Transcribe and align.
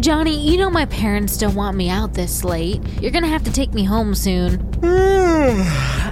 Johnny, 0.00 0.38
you 0.38 0.58
know 0.58 0.70
my 0.70 0.84
parents 0.86 1.38
don't 1.38 1.54
want 1.54 1.76
me 1.76 1.88
out 1.88 2.14
this 2.14 2.44
late. 2.44 2.80
You're 3.00 3.10
gonna 3.10 3.26
have 3.28 3.44
to 3.44 3.52
take 3.52 3.72
me 3.72 3.82
home 3.82 4.14
soon. 4.14 4.60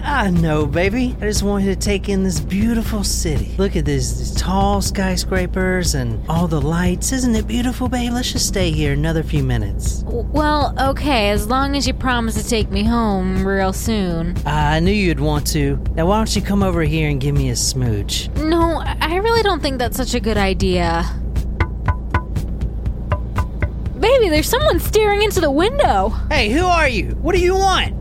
I 0.06 0.30
know, 0.30 0.66
baby. 0.66 1.16
I 1.20 1.26
just 1.26 1.42
wanted 1.42 1.66
to 1.66 1.76
take 1.76 2.08
in 2.08 2.24
this 2.24 2.40
beautiful 2.40 3.04
city. 3.04 3.54
Look 3.58 3.76
at 3.76 3.84
this, 3.84 4.18
these 4.18 4.34
tall 4.34 4.80
skyscrapers 4.80 5.94
and 5.94 6.24
all 6.28 6.48
the 6.48 6.60
lights. 6.60 7.12
Isn't 7.12 7.34
it 7.34 7.46
beautiful, 7.46 7.88
babe? 7.88 8.12
Let's 8.12 8.32
just 8.32 8.48
stay 8.48 8.70
here 8.70 8.92
another 8.92 9.22
few 9.22 9.42
minutes. 9.42 10.02
Well, 10.06 10.74
okay, 10.78 11.30
as 11.30 11.46
long 11.46 11.76
as 11.76 11.86
you 11.86 11.94
promise 11.94 12.34
to 12.34 12.48
take 12.48 12.70
me 12.70 12.84
home 12.84 13.46
real 13.46 13.72
soon. 13.72 14.36
I 14.46 14.80
knew 14.80 14.92
you'd 14.92 15.20
want 15.20 15.46
to. 15.48 15.76
Now, 15.94 16.06
why 16.06 16.16
don't 16.16 16.34
you 16.34 16.42
come 16.42 16.62
over 16.62 16.82
here 16.82 17.08
and 17.08 17.20
give 17.20 17.34
me 17.34 17.50
a 17.50 17.56
smooch? 17.56 18.28
No, 18.36 18.82
I 18.84 19.16
really 19.16 19.42
don't 19.42 19.62
think 19.62 19.78
that's 19.78 19.96
such 19.96 20.14
a 20.14 20.20
good 20.20 20.38
idea. 20.38 21.04
Baby, 24.24 24.36
there's 24.36 24.48
someone 24.48 24.80
staring 24.80 25.20
into 25.20 25.42
the 25.42 25.50
window. 25.50 26.08
Hey, 26.30 26.48
who 26.48 26.64
are 26.64 26.88
you? 26.88 27.08
What 27.20 27.34
do 27.34 27.42
you 27.42 27.54
want? 27.54 27.92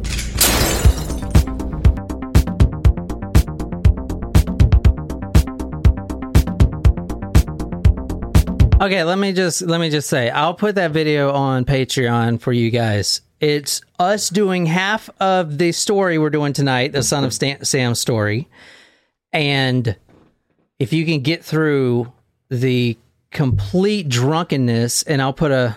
Okay, 8.82 9.04
let 9.04 9.18
me 9.18 9.34
just 9.34 9.64
let 9.64 9.82
me 9.82 9.90
just 9.90 10.08
say, 10.08 10.30
I'll 10.30 10.54
put 10.54 10.76
that 10.76 10.92
video 10.92 11.34
on 11.34 11.66
Patreon 11.66 12.40
for 12.40 12.54
you 12.54 12.72
guys. 12.72 13.20
It's 13.42 13.82
us 14.00 14.30
doing 14.30 14.66
half 14.66 15.10
of 15.20 15.58
the 15.58 15.74
story 15.74 16.18
we're 16.18 16.30
doing 16.30 16.54
tonight, 16.54 16.94
the 16.94 17.04
Son 17.04 17.26
of 17.26 17.34
Stan- 17.34 17.66
Sam 17.66 17.96
story, 17.96 18.48
and 19.34 19.98
if 20.80 20.94
you 20.94 21.04
can 21.04 21.20
get 21.20 21.44
through 21.44 22.14
the 22.48 22.98
complete 23.32 24.08
drunkenness, 24.08 25.04
and 25.04 25.22
I'll 25.22 25.34
put 25.34 25.52
a 25.52 25.76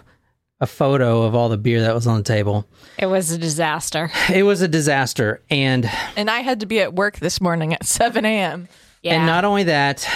a 0.60 0.66
photo 0.66 1.22
of 1.22 1.34
all 1.34 1.48
the 1.48 1.58
beer 1.58 1.82
that 1.82 1.94
was 1.94 2.06
on 2.06 2.16
the 2.16 2.22
table. 2.22 2.66
It 2.98 3.06
was 3.06 3.30
a 3.30 3.38
disaster. 3.38 4.10
It 4.32 4.42
was 4.42 4.62
a 4.62 4.68
disaster, 4.68 5.42
and 5.50 5.90
And 6.16 6.30
I 6.30 6.40
had 6.40 6.60
to 6.60 6.66
be 6.66 6.80
at 6.80 6.94
work 6.94 7.18
this 7.18 7.40
morning 7.40 7.74
at 7.74 7.84
7 7.84 8.24
a.m. 8.24 8.68
Yeah. 9.02 9.14
And 9.14 9.26
not 9.26 9.44
only 9.44 9.64
that, 9.64 10.08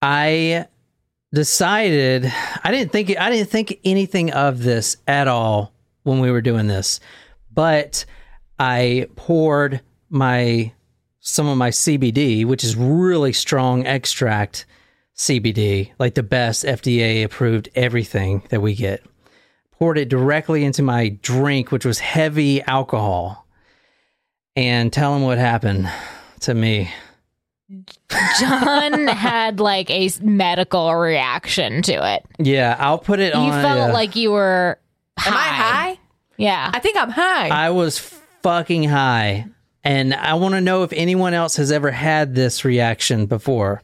I 0.00 0.66
decided 1.32 2.32
I 2.64 2.70
didn't 2.70 2.92
think 2.92 3.16
I 3.18 3.30
didn't 3.30 3.50
think 3.50 3.78
anything 3.84 4.32
of 4.32 4.62
this 4.62 4.96
at 5.06 5.28
all 5.28 5.72
when 6.02 6.20
we 6.20 6.30
were 6.30 6.42
doing 6.42 6.66
this, 6.66 7.00
but 7.52 8.04
I 8.58 9.08
poured 9.16 9.80
my 10.10 10.72
some 11.20 11.46
of 11.46 11.56
my 11.56 11.70
CBD, 11.70 12.44
which 12.44 12.64
is 12.64 12.74
really 12.76 13.32
strong 13.32 13.86
extract 13.86 14.66
CBD, 15.22 15.92
like 16.00 16.14
the 16.14 16.24
best 16.24 16.64
FDA 16.64 17.22
approved 17.22 17.68
everything 17.76 18.42
that 18.48 18.60
we 18.60 18.74
get. 18.74 19.04
Poured 19.78 19.96
it 19.96 20.08
directly 20.08 20.64
into 20.64 20.82
my 20.82 21.10
drink, 21.22 21.70
which 21.70 21.84
was 21.84 22.00
heavy 22.00 22.60
alcohol. 22.62 23.46
And 24.56 24.92
tell 24.92 25.14
him 25.14 25.22
what 25.22 25.38
happened 25.38 25.88
to 26.40 26.54
me. 26.54 26.90
John 28.40 29.06
had 29.06 29.60
like 29.60 29.90
a 29.90 30.10
medical 30.20 30.92
reaction 30.96 31.82
to 31.82 32.14
it. 32.14 32.26
Yeah, 32.38 32.76
I'll 32.80 32.98
put 32.98 33.20
it 33.20 33.32
on. 33.32 33.46
You 33.46 33.52
felt 33.52 33.78
yeah. 33.78 33.92
like 33.92 34.16
you 34.16 34.32
were 34.32 34.76
high. 35.16 35.30
Am 35.30 35.36
I 35.36 35.62
high? 35.62 35.98
Yeah. 36.36 36.70
I 36.74 36.80
think 36.80 36.96
I'm 36.96 37.10
high. 37.10 37.48
I 37.48 37.70
was 37.70 37.96
fucking 38.42 38.88
high, 38.88 39.46
and 39.84 40.14
I 40.14 40.34
want 40.34 40.56
to 40.56 40.60
know 40.60 40.82
if 40.82 40.92
anyone 40.92 41.32
else 41.32 41.56
has 41.56 41.70
ever 41.70 41.92
had 41.92 42.34
this 42.34 42.64
reaction 42.64 43.26
before. 43.26 43.82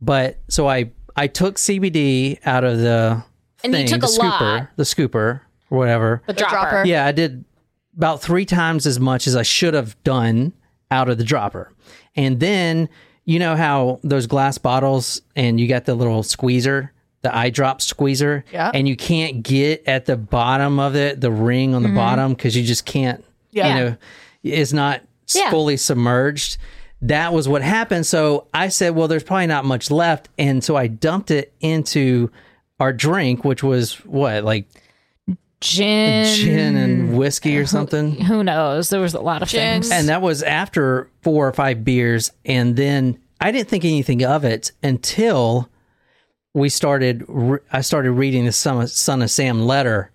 But 0.00 0.38
so 0.48 0.68
I 0.68 0.90
I 1.16 1.26
took 1.26 1.56
CBD 1.56 2.38
out 2.46 2.64
of 2.64 2.78
the 2.78 3.22
And 3.64 3.74
you 3.74 3.86
took 3.88 4.00
the 4.02 4.06
a 4.06 4.10
scooper, 4.10 4.40
lot. 4.60 4.68
the 4.76 4.82
scooper, 4.82 5.14
or 5.70 5.78
whatever. 5.78 6.22
the 6.26 6.32
The 6.34 6.38
dropper. 6.40 6.54
dropper. 6.70 6.84
Yeah, 6.86 7.06
I 7.06 7.12
did 7.12 7.44
about 7.96 8.20
three 8.20 8.44
times 8.44 8.86
as 8.86 9.00
much 9.00 9.26
as 9.26 9.34
I 9.34 9.42
should 9.42 9.74
have 9.74 10.00
done 10.04 10.52
out 10.90 11.08
of 11.08 11.16
the 11.18 11.24
dropper. 11.24 11.72
And 12.14 12.38
then 12.40 12.88
you 13.24 13.38
know 13.38 13.56
how 13.56 13.98
those 14.04 14.26
glass 14.26 14.58
bottles 14.58 15.22
and 15.34 15.58
you 15.58 15.66
got 15.66 15.84
the 15.86 15.94
little 15.94 16.22
squeezer, 16.22 16.92
the 17.22 17.34
eye 17.36 17.50
drop 17.50 17.80
squeezer, 17.80 18.44
Yeah. 18.52 18.70
and 18.72 18.86
you 18.86 18.96
can't 18.96 19.42
get 19.42 19.82
at 19.86 20.04
the 20.04 20.16
bottom 20.16 20.78
of 20.78 20.94
it, 20.94 21.20
the 21.20 21.32
ring 21.32 21.74
on 21.74 21.82
the 21.82 21.88
mm-hmm. 21.88 21.96
bottom, 21.96 22.34
because 22.34 22.54
you 22.56 22.62
just 22.62 22.84
can't. 22.84 23.24
Yeah. 23.50 23.68
You 23.68 23.74
know, 23.84 23.96
it's 24.44 24.72
not 24.74 25.00
Yeah. 25.34 25.50
fully 25.50 25.76
submerged. 25.78 26.58
That 27.02 27.32
was 27.32 27.48
what 27.48 27.62
happened. 27.62 28.06
So 28.06 28.46
I 28.54 28.68
said, 28.68 28.94
well, 28.94 29.08
there's 29.08 29.22
probably 29.22 29.46
not 29.46 29.64
much 29.64 29.90
left. 29.90 30.28
And 30.38 30.64
so 30.64 30.76
I 30.76 30.86
dumped 30.86 31.30
it 31.30 31.52
into 31.60 32.30
our 32.80 32.92
drink, 32.92 33.44
which 33.44 33.62
was 33.62 33.94
what, 34.04 34.44
like 34.44 34.66
Gin. 35.60 36.26
gin 36.36 36.76
and 36.76 37.16
whiskey 37.16 37.56
or 37.58 37.66
something. 37.66 38.12
Who 38.20 38.44
knows? 38.44 38.90
There 38.90 39.00
was 39.00 39.14
a 39.14 39.20
lot 39.20 39.42
of 39.42 39.48
Gin. 39.48 39.82
things. 39.82 39.90
And 39.90 40.08
that 40.08 40.22
was 40.22 40.42
after 40.42 41.10
four 41.22 41.46
or 41.48 41.52
five 41.52 41.84
beers. 41.84 42.32
And 42.44 42.76
then 42.76 43.18
I 43.40 43.52
didn't 43.52 43.68
think 43.68 43.84
anything 43.84 44.24
of 44.24 44.44
it 44.44 44.72
until 44.82 45.68
we 46.54 46.68
started, 46.68 47.24
re- 47.28 47.58
I 47.72 47.82
started 47.82 48.12
reading 48.12 48.44
the 48.46 48.52
Son 48.52 48.80
of, 48.82 48.90
Son 48.90 49.22
of 49.22 49.30
Sam 49.30 49.62
letter 49.62 50.10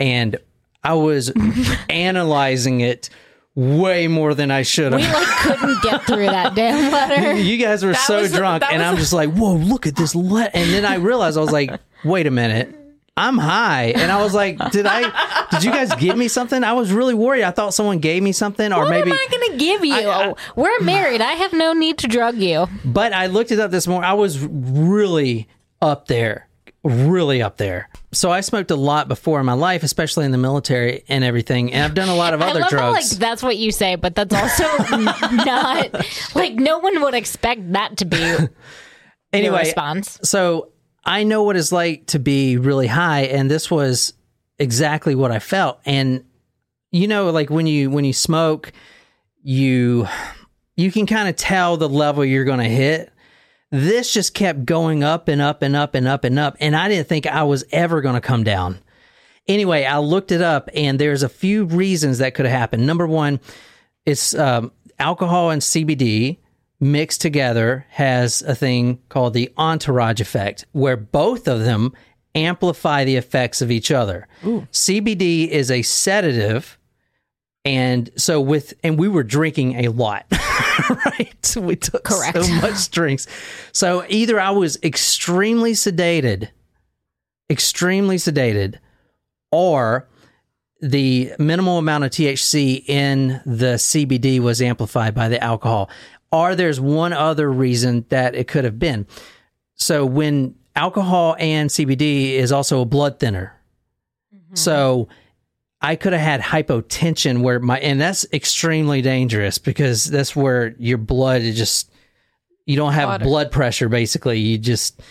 and 0.00 0.36
I 0.82 0.94
was 0.94 1.32
analyzing 1.88 2.80
it 2.80 3.08
way 3.54 4.08
more 4.08 4.34
than 4.34 4.50
I 4.50 4.62
should 4.62 4.94
we 4.94 5.02
have. 5.02 5.14
like 5.14 5.26
couldn't 5.58 5.82
get 5.82 6.02
through 6.04 6.26
that 6.26 6.54
damn 6.54 6.90
letter. 6.92 7.34
You 7.34 7.56
guys 7.56 7.84
were 7.84 7.94
so 7.94 8.26
drunk, 8.28 8.62
that 8.62 8.72
and 8.72 8.82
I'm 8.82 8.94
the- 8.94 9.00
just 9.00 9.12
like, 9.12 9.30
"Whoa, 9.32 9.54
look 9.54 9.86
at 9.86 9.96
this!" 9.96 10.14
letter. 10.14 10.50
And 10.54 10.72
then 10.72 10.84
I 10.84 10.96
realized 10.96 11.36
I 11.38 11.40
was 11.40 11.52
like, 11.52 11.70
"Wait 12.04 12.26
a 12.26 12.30
minute, 12.30 12.74
I'm 13.16 13.38
high," 13.38 13.92
and 13.94 14.10
I 14.10 14.20
was 14.22 14.34
like, 14.34 14.58
"Did 14.72 14.86
I? 14.86 15.48
Did 15.52 15.62
you 15.64 15.70
guys 15.70 15.94
give 15.94 16.16
me 16.16 16.26
something?" 16.28 16.64
I 16.64 16.72
was 16.72 16.90
really 16.92 17.14
worried. 17.14 17.44
I 17.44 17.52
thought 17.52 17.74
someone 17.74 17.98
gave 18.00 18.22
me 18.22 18.32
something, 18.32 18.72
or 18.72 18.80
What 18.82 18.90
maybe. 18.90 19.10
What 19.10 19.20
am 19.20 19.26
I 19.28 19.36
going 19.38 19.52
to 19.52 19.64
give 19.64 19.84
you? 19.84 19.94
I- 19.94 20.30
I- 20.30 20.34
We're 20.56 20.80
married. 20.80 21.20
I 21.20 21.32
have 21.34 21.52
no 21.52 21.72
need 21.74 21.98
to 21.98 22.08
drug 22.08 22.36
you. 22.36 22.66
But 22.84 23.12
I 23.12 23.26
looked 23.26 23.52
it 23.52 23.60
up 23.60 23.70
this 23.70 23.86
morning. 23.86 24.10
I 24.10 24.14
was 24.14 24.38
really 24.40 25.46
up 25.80 26.08
there, 26.08 26.48
really 26.82 27.40
up 27.42 27.56
there. 27.58 27.88
So 28.14 28.30
I 28.30 28.40
smoked 28.40 28.70
a 28.70 28.76
lot 28.76 29.08
before 29.08 29.40
in 29.40 29.46
my 29.46 29.52
life, 29.52 29.82
especially 29.82 30.24
in 30.24 30.30
the 30.30 30.38
military 30.38 31.04
and 31.08 31.22
everything. 31.24 31.72
And 31.72 31.84
I've 31.84 31.94
done 31.94 32.08
a 32.08 32.14
lot 32.14 32.34
of 32.34 32.40
other 32.40 32.60
I 32.60 32.62
love 32.62 32.72
how 32.72 32.90
like 32.92 33.00
drugs. 33.00 33.18
that's 33.18 33.42
what 33.42 33.56
you 33.56 33.70
say, 33.72 33.96
but 33.96 34.14
that's 34.14 34.34
also 34.34 34.64
not 34.96 36.04
like 36.34 36.54
no 36.54 36.78
one 36.78 37.02
would 37.02 37.14
expect 37.14 37.72
that 37.72 37.98
to 37.98 38.04
be 38.04 38.16
your 38.18 38.50
anyway, 39.32 39.60
response. 39.60 40.18
so 40.22 40.70
I 41.04 41.24
know 41.24 41.42
what 41.42 41.56
it's 41.56 41.72
like 41.72 42.06
to 42.08 42.18
be 42.18 42.56
really 42.56 42.86
high, 42.86 43.22
and 43.22 43.50
this 43.50 43.70
was 43.70 44.14
exactly 44.58 45.14
what 45.14 45.30
I 45.30 45.38
felt. 45.38 45.80
And 45.84 46.24
you 46.90 47.08
know, 47.08 47.30
like 47.30 47.50
when 47.50 47.66
you 47.66 47.90
when 47.90 48.04
you 48.04 48.12
smoke, 48.12 48.72
you 49.42 50.08
you 50.76 50.90
can 50.90 51.06
kind 51.06 51.28
of 51.28 51.36
tell 51.36 51.76
the 51.76 51.88
level 51.88 52.24
you're 52.24 52.44
going 52.44 52.60
to 52.60 52.64
hit. 52.64 53.12
This 53.74 54.12
just 54.12 54.34
kept 54.34 54.64
going 54.64 55.02
up 55.02 55.26
and 55.26 55.42
up 55.42 55.60
and 55.60 55.74
up 55.74 55.96
and 55.96 56.06
up 56.06 56.22
and 56.22 56.38
up, 56.38 56.56
and 56.60 56.76
I 56.76 56.88
didn't 56.88 57.08
think 57.08 57.26
I 57.26 57.42
was 57.42 57.64
ever 57.72 58.00
going 58.00 58.14
to 58.14 58.20
come 58.20 58.44
down. 58.44 58.78
Anyway, 59.48 59.84
I 59.84 59.98
looked 59.98 60.30
it 60.30 60.40
up, 60.40 60.70
and 60.76 60.96
there's 60.96 61.24
a 61.24 61.28
few 61.28 61.64
reasons 61.64 62.18
that 62.18 62.34
could 62.34 62.46
have 62.46 62.56
happened. 62.56 62.86
Number 62.86 63.04
one, 63.04 63.40
it's 64.06 64.32
um, 64.32 64.70
alcohol 65.00 65.50
and 65.50 65.60
CBD 65.60 66.38
mixed 66.78 67.20
together 67.20 67.84
has 67.88 68.42
a 68.42 68.54
thing 68.54 69.00
called 69.08 69.34
the 69.34 69.52
entourage 69.56 70.20
effect, 70.20 70.64
where 70.70 70.96
both 70.96 71.48
of 71.48 71.64
them 71.64 71.92
amplify 72.36 73.04
the 73.04 73.16
effects 73.16 73.60
of 73.60 73.72
each 73.72 73.90
other. 73.90 74.28
CBD 74.70 75.48
is 75.48 75.72
a 75.72 75.82
sedative. 75.82 76.78
And 77.64 78.10
so 78.16 78.40
with 78.40 78.74
and 78.82 78.98
we 78.98 79.08
were 79.08 79.22
drinking 79.22 79.84
a 79.84 79.88
lot, 79.88 80.26
right? 81.06 81.56
We 81.56 81.76
took 81.76 82.04
Correct. 82.04 82.44
so 82.44 82.54
much 82.56 82.90
drinks. 82.90 83.26
So 83.72 84.04
either 84.08 84.38
I 84.38 84.50
was 84.50 84.78
extremely 84.82 85.72
sedated, 85.72 86.50
extremely 87.48 88.16
sedated, 88.16 88.76
or 89.50 90.08
the 90.82 91.32
minimal 91.38 91.78
amount 91.78 92.04
of 92.04 92.10
THC 92.10 92.86
in 92.86 93.40
the 93.46 93.76
CBD 93.76 94.40
was 94.40 94.60
amplified 94.60 95.14
by 95.14 95.28
the 95.28 95.42
alcohol. 95.42 95.88
Or 96.30 96.54
there's 96.54 96.80
one 96.80 97.14
other 97.14 97.50
reason 97.50 98.04
that 98.10 98.34
it 98.34 98.46
could 98.48 98.64
have 98.64 98.78
been. 98.78 99.06
So 99.76 100.04
when 100.04 100.56
alcohol 100.76 101.36
and 101.38 101.70
CBD 101.70 102.32
is 102.32 102.52
also 102.52 102.80
a 102.80 102.84
blood 102.84 103.18
thinner. 103.18 103.58
Mm-hmm. 104.34 104.56
So 104.56 105.08
I 105.84 105.96
could 105.96 106.14
have 106.14 106.22
had 106.22 106.40
hypotension 106.40 107.42
where 107.42 107.60
my 107.60 107.78
and 107.78 108.00
that's 108.00 108.24
extremely 108.32 109.02
dangerous 109.02 109.58
because 109.58 110.06
that's 110.06 110.34
where 110.34 110.74
your 110.78 110.96
blood 110.96 111.42
is 111.42 111.58
just 111.58 111.90
you 112.64 112.76
don't 112.76 112.94
have 112.94 113.08
Water. 113.08 113.24
blood 113.24 113.52
pressure 113.52 113.90
basically. 113.90 114.38
You 114.38 114.56
just 114.56 115.02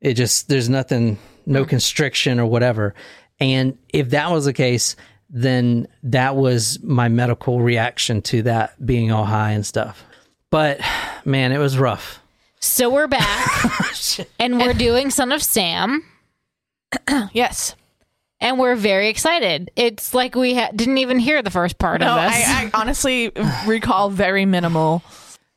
it 0.00 0.14
just 0.14 0.48
there's 0.48 0.70
nothing 0.70 1.18
no 1.44 1.66
mm. 1.66 1.68
constriction 1.68 2.40
or 2.40 2.46
whatever. 2.46 2.94
And 3.38 3.76
if 3.90 4.10
that 4.10 4.30
was 4.30 4.46
the 4.46 4.54
case, 4.54 4.96
then 5.28 5.88
that 6.04 6.36
was 6.36 6.82
my 6.82 7.08
medical 7.08 7.60
reaction 7.60 8.22
to 8.22 8.42
that 8.44 8.84
being 8.84 9.12
all 9.12 9.26
high 9.26 9.50
and 9.50 9.66
stuff. 9.66 10.06
But 10.48 10.80
man, 11.26 11.52
it 11.52 11.58
was 11.58 11.76
rough. 11.76 12.20
So 12.60 12.88
we're 12.88 13.08
back 13.08 13.26
oh, 13.64 14.24
and 14.38 14.58
we're 14.58 14.72
doing 14.72 15.10
Son 15.10 15.32
of 15.32 15.42
Sam. 15.42 16.02
Yes. 17.34 17.74
And 18.44 18.58
we're 18.58 18.76
very 18.76 19.08
excited. 19.08 19.70
It's 19.74 20.12
like 20.14 20.34
we 20.34 20.54
ha- 20.54 20.70
didn't 20.74 20.98
even 20.98 21.18
hear 21.18 21.42
the 21.42 21.50
first 21.50 21.78
part 21.78 22.00
No, 22.00 22.16
of 22.16 22.30
this. 22.30 22.46
I, 22.46 22.64
I 22.66 22.70
honestly 22.80 23.32
recall 23.66 24.10
very 24.10 24.44
minimal. 24.44 25.02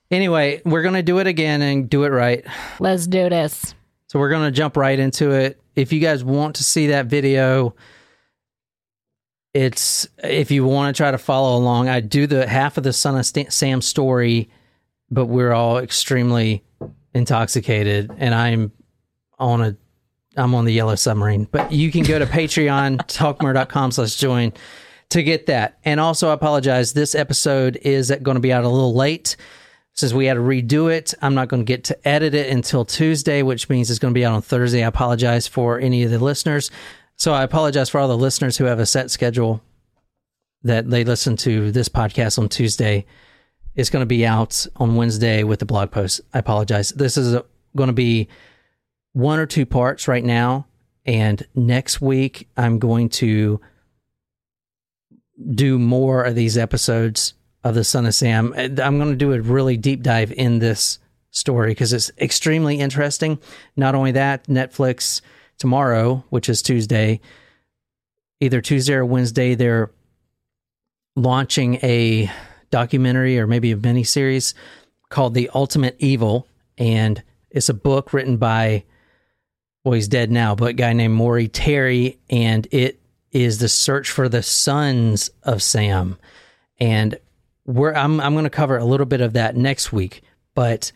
Anyway, 0.09 0.61
we're 0.63 0.81
going 0.83 0.93
to 0.95 1.03
do 1.03 1.19
it 1.19 1.27
again 1.27 1.61
and 1.61 1.89
do 1.89 2.05
it 2.05 2.09
right. 2.09 2.45
Let's 2.79 3.05
do 3.05 3.29
this. 3.29 3.75
So 4.07 4.19
we're 4.19 4.29
going 4.29 4.45
to 4.45 4.51
jump 4.51 4.77
right 4.77 4.97
into 4.97 5.31
it. 5.31 5.61
If 5.75 5.91
you 5.91 5.99
guys 5.99 6.23
want 6.23 6.55
to 6.55 6.63
see 6.63 6.87
that 6.87 7.07
video, 7.07 7.75
it's 9.53 10.07
if 10.23 10.49
you 10.49 10.65
want 10.65 10.95
to 10.95 10.97
try 10.97 11.11
to 11.11 11.17
follow 11.17 11.57
along, 11.57 11.89
I 11.89 11.99
do 11.99 12.25
the 12.25 12.47
half 12.47 12.77
of 12.77 12.83
the 12.83 12.93
Son 12.93 13.17
of 13.17 13.25
St- 13.25 13.51
Sam 13.51 13.81
story, 13.81 14.49
but 15.11 15.25
we're 15.25 15.51
all 15.51 15.77
extremely 15.79 16.63
intoxicated 17.13 18.11
and 18.17 18.33
I'm 18.33 18.71
on 19.39 19.61
a 19.61 19.75
I'm 20.37 20.55
on 20.55 20.65
the 20.65 20.73
yellow 20.73 20.95
submarine. 20.95 21.47
But 21.51 21.71
you 21.71 21.91
can 21.91 22.03
go 22.03 22.19
to 22.19 22.25
Patreon, 22.25 22.97
talkmurder.com 23.07 23.91
slash 23.91 24.15
join 24.15 24.53
to 25.09 25.23
get 25.23 25.47
that. 25.47 25.79
And 25.85 25.99
also 25.99 26.29
I 26.29 26.33
apologize, 26.33 26.93
this 26.93 27.15
episode 27.15 27.77
is 27.81 28.11
going 28.21 28.35
to 28.35 28.41
be 28.41 28.53
out 28.53 28.63
a 28.63 28.69
little 28.69 28.93
late 28.93 29.35
since 29.93 30.13
we 30.13 30.25
had 30.25 30.35
to 30.35 30.39
redo 30.39 30.91
it. 30.93 31.13
I'm 31.21 31.33
not 31.33 31.47
going 31.47 31.61
to 31.61 31.65
get 31.65 31.85
to 31.85 32.07
edit 32.07 32.35
it 32.35 32.51
until 32.51 32.85
Tuesday, 32.85 33.41
which 33.41 33.67
means 33.67 33.89
it's 33.89 33.99
going 33.99 34.13
to 34.13 34.17
be 34.17 34.25
out 34.25 34.33
on 34.33 34.41
Thursday. 34.41 34.83
I 34.83 34.87
apologize 34.87 35.47
for 35.47 35.79
any 35.79 36.03
of 36.03 36.11
the 36.11 36.19
listeners. 36.19 36.69
So 37.15 37.33
I 37.33 37.43
apologize 37.43 37.89
for 37.89 37.99
all 37.99 38.07
the 38.07 38.17
listeners 38.17 38.57
who 38.57 38.65
have 38.65 38.79
a 38.79 38.85
set 38.85 39.09
schedule 39.09 39.61
that 40.63 40.89
they 40.89 41.03
listen 41.03 41.35
to 41.37 41.71
this 41.71 41.89
podcast 41.89 42.37
on 42.37 42.47
Tuesday. 42.49 43.05
It's 43.75 43.89
going 43.89 44.01
to 44.01 44.07
be 44.07 44.25
out 44.25 44.67
on 44.75 44.95
Wednesday 44.95 45.43
with 45.43 45.59
the 45.59 45.65
blog 45.65 45.91
post. 45.91 46.21
I 46.33 46.39
apologize. 46.39 46.89
This 46.89 47.17
is 47.17 47.39
going 47.75 47.87
to 47.87 47.93
be 47.93 48.27
one 49.17 49.39
or 49.39 49.47
two 49.47 49.65
parts 49.65 50.07
right 50.07 50.23
now. 50.23 50.67
And 51.03 51.45
next 51.55 52.01
week, 52.01 52.47
I'm 52.55 52.77
going 52.77 53.09
to 53.09 53.59
do 55.53 55.79
more 55.79 56.23
of 56.23 56.35
these 56.35 56.57
episodes 56.57 57.33
of 57.63 57.73
the 57.73 57.83
Son 57.83 58.05
of 58.05 58.13
Sam. 58.13 58.53
I'm 58.55 58.75
going 58.75 59.09
to 59.09 59.15
do 59.15 59.33
a 59.33 59.41
really 59.41 59.75
deep 59.75 60.03
dive 60.03 60.31
in 60.31 60.59
this 60.59 60.99
story 61.31 61.71
because 61.71 61.93
it's 61.93 62.11
extremely 62.19 62.79
interesting. 62.79 63.39
Not 63.75 63.95
only 63.95 64.11
that, 64.11 64.45
Netflix 64.45 65.21
tomorrow, 65.57 66.23
which 66.29 66.47
is 66.47 66.61
Tuesday, 66.61 67.19
either 68.39 68.61
Tuesday 68.61 68.93
or 68.93 69.05
Wednesday, 69.05 69.55
they're 69.55 69.89
launching 71.15 71.75
a 71.81 72.31
documentary 72.69 73.39
or 73.39 73.47
maybe 73.47 73.71
a 73.71 73.77
mini 73.77 74.03
series 74.03 74.53
called 75.09 75.33
The 75.33 75.49
Ultimate 75.55 75.95
Evil. 75.97 76.47
And 76.77 77.23
it's 77.49 77.69
a 77.69 77.73
book 77.73 78.13
written 78.13 78.37
by, 78.37 78.83
well, 79.83 79.93
he's 79.93 80.07
dead 80.07 80.31
now, 80.31 80.55
but 80.55 80.69
a 80.69 80.73
guy 80.73 80.93
named 80.93 81.13
Maury 81.13 81.47
Terry. 81.47 82.19
And 82.29 82.67
it 82.71 82.99
is 83.31 83.59
the 83.59 83.69
search 83.69 84.09
for 84.09 84.27
the 84.27 84.43
sons 84.43 85.29
of 85.43 85.61
Sam. 85.61 86.17
And 86.79 87.17
we're, 87.65 87.93
I'm, 87.93 88.19
I'm 88.19 88.33
going 88.33 88.43
to 88.43 88.49
cover 88.49 88.77
a 88.77 88.85
little 88.85 89.05
bit 89.05 89.21
of 89.21 89.33
that 89.33 89.55
next 89.55 89.93
week. 89.93 90.21
But 90.55 90.91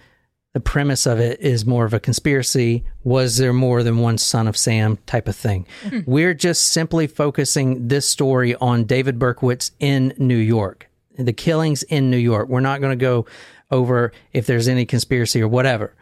the 0.54 0.60
premise 0.60 1.06
of 1.06 1.20
it 1.20 1.40
is 1.40 1.66
more 1.66 1.86
of 1.86 1.94
a 1.94 2.00
conspiracy. 2.00 2.84
Was 3.04 3.38
there 3.38 3.54
more 3.54 3.84
than 3.84 4.00
one 4.00 4.18
son 4.18 4.48
of 4.48 4.58
Sam 4.58 4.98
type 5.06 5.28
of 5.28 5.36
thing? 5.36 5.66
Hmm. 5.88 6.00
We're 6.06 6.34
just 6.34 6.68
simply 6.68 7.08
focusing 7.08 7.88
this 7.88 8.08
story 8.08 8.56
on 8.56 8.84
David 8.84 9.18
Berkowitz 9.18 9.72
in 9.80 10.14
New 10.18 10.38
York, 10.38 10.90
the 11.18 11.34
killings 11.34 11.84
in 11.84 12.10
New 12.12 12.18
York. 12.18 12.50
We're 12.50 12.60
not 12.60 12.82
going 12.82 12.98
to 12.98 13.02
go 13.02 13.26
over 13.70 14.12
if 14.34 14.46
there's 14.46 14.68
any 14.68 14.86
conspiracy 14.86 15.42
or 15.42 15.48
whatever. 15.48 15.94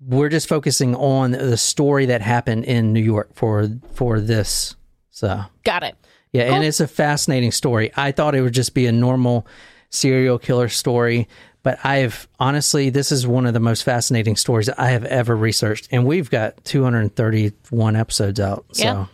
We're 0.00 0.28
just 0.28 0.48
focusing 0.48 0.94
on 0.94 1.32
the 1.32 1.56
story 1.56 2.06
that 2.06 2.20
happened 2.22 2.64
in 2.64 2.92
New 2.92 3.02
York 3.02 3.34
for 3.34 3.68
for 3.94 4.20
this. 4.20 4.76
So 5.10 5.42
Got 5.64 5.82
it. 5.82 5.96
yeah, 6.32 6.54
and 6.54 6.62
it's 6.64 6.78
a 6.80 6.86
fascinating 6.86 7.50
story. 7.52 7.90
I 7.96 8.12
thought 8.12 8.34
it 8.36 8.42
would 8.42 8.54
just 8.54 8.74
be 8.74 8.86
a 8.86 8.92
normal 8.92 9.46
serial 9.90 10.38
killer 10.38 10.68
story, 10.68 11.26
but 11.64 11.78
I've 11.84 12.28
honestly, 12.38 12.90
this 12.90 13.10
is 13.10 13.26
one 13.26 13.44
of 13.46 13.54
the 13.54 13.60
most 13.60 13.82
fascinating 13.82 14.36
stories 14.36 14.68
I 14.68 14.90
have 14.90 15.04
ever 15.06 15.34
researched, 15.36 15.88
and 15.90 16.06
we've 16.06 16.30
got 16.30 16.62
231 16.64 17.96
episodes 17.96 18.38
out. 18.38 18.66
So, 18.72 18.84
Yeah. 18.84 19.06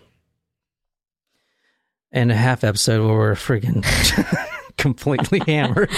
and 2.13 2.31
a 2.31 2.37
half 2.37 2.63
episode 2.63 3.07
where 3.07 3.17
we're 3.17 3.35
freaking 3.35 3.83
completely 4.77 5.39
hammered. 5.47 5.89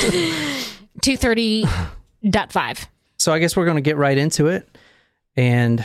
230.5. 1.03 2.87
So 3.19 3.32
I 3.32 3.39
guess 3.39 3.56
we're 3.56 3.65
going 3.65 3.77
to 3.77 3.81
get 3.82 3.97
right 3.97 4.17
into 4.17 4.47
it. 4.49 4.69
And 5.37 5.85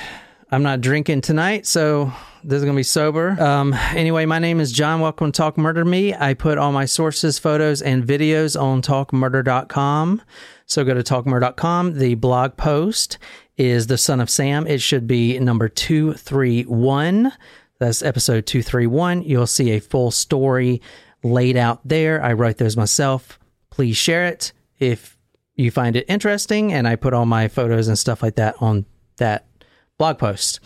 I'm 0.50 0.64
not 0.64 0.82
drinking 0.82 1.22
tonight, 1.22 1.66
so 1.66 2.12
this 2.44 2.58
is 2.58 2.64
going 2.64 2.76
to 2.76 2.80
be 2.80 2.84
sober. 2.84 3.32
Um, 3.42 3.74
anyway, 3.74 4.26
my 4.26 4.40
name 4.40 4.60
is 4.60 4.72
John. 4.72 5.02
Welcome 5.02 5.32
to 5.32 5.38
Talk 5.38 5.58
Murder 5.58 5.84
Me. 5.84 6.14
I 6.14 6.34
put 6.34 6.58
all 6.58 6.72
my 6.72 6.86
sources, 6.86 7.38
photos, 7.38 7.82
and 7.82 8.04
videos 8.04 8.60
on 8.60 8.82
talkmurder.com. 8.82 10.22
So 10.66 10.84
go 10.86 10.94
to 10.94 11.04
talkmurder.com. 11.04 11.98
The 11.98 12.16
blog 12.16 12.56
post 12.56 13.18
is 13.58 13.88
The 13.88 13.98
Son 13.98 14.22
of 14.22 14.30
Sam. 14.30 14.66
It 14.68 14.82
should 14.82 15.06
be 15.06 15.38
number 15.38 15.68
231. 15.68 17.34
That's 17.80 18.02
episode 18.04 18.46
231. 18.46 19.24
You'll 19.24 19.48
see 19.48 19.72
a 19.72 19.80
full 19.80 20.12
story 20.12 20.82
laid 21.24 21.58
out 21.58 21.82
there. 21.84 22.24
I 22.24 22.34
write 22.34 22.58
those 22.58 22.78
myself. 22.78 23.38
Please 23.70 23.98
share 23.98 24.26
it 24.28 24.54
if 24.80 25.18
you 25.56 25.72
find 25.72 25.96
it 25.96 26.06
interesting. 26.08 26.74
And 26.74 26.88
I 26.88 26.96
put 26.96 27.14
all 27.14 27.26
my 27.26 27.48
photos 27.48 27.88
and 27.88 28.00
stuff 28.00 28.24
like 28.24 28.36
that 28.36 28.56
on 28.62 28.86
that 29.22 29.46
blog 29.98 30.18
post. 30.18 30.60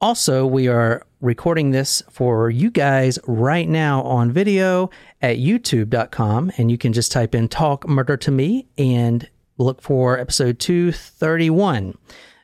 Also, 0.00 0.44
we 0.44 0.68
are 0.68 1.06
recording 1.20 1.70
this 1.70 2.02
for 2.10 2.50
you 2.50 2.70
guys 2.70 3.18
right 3.26 3.68
now 3.68 4.02
on 4.02 4.30
video 4.30 4.90
at 5.22 5.38
youtube.com. 5.38 6.52
And 6.58 6.70
you 6.70 6.76
can 6.76 6.92
just 6.92 7.10
type 7.10 7.34
in 7.34 7.48
Talk 7.48 7.88
Murder 7.88 8.16
to 8.18 8.30
Me 8.30 8.66
and 8.76 9.26
look 9.56 9.80
for 9.80 10.18
episode 10.18 10.58
231. 10.58 11.96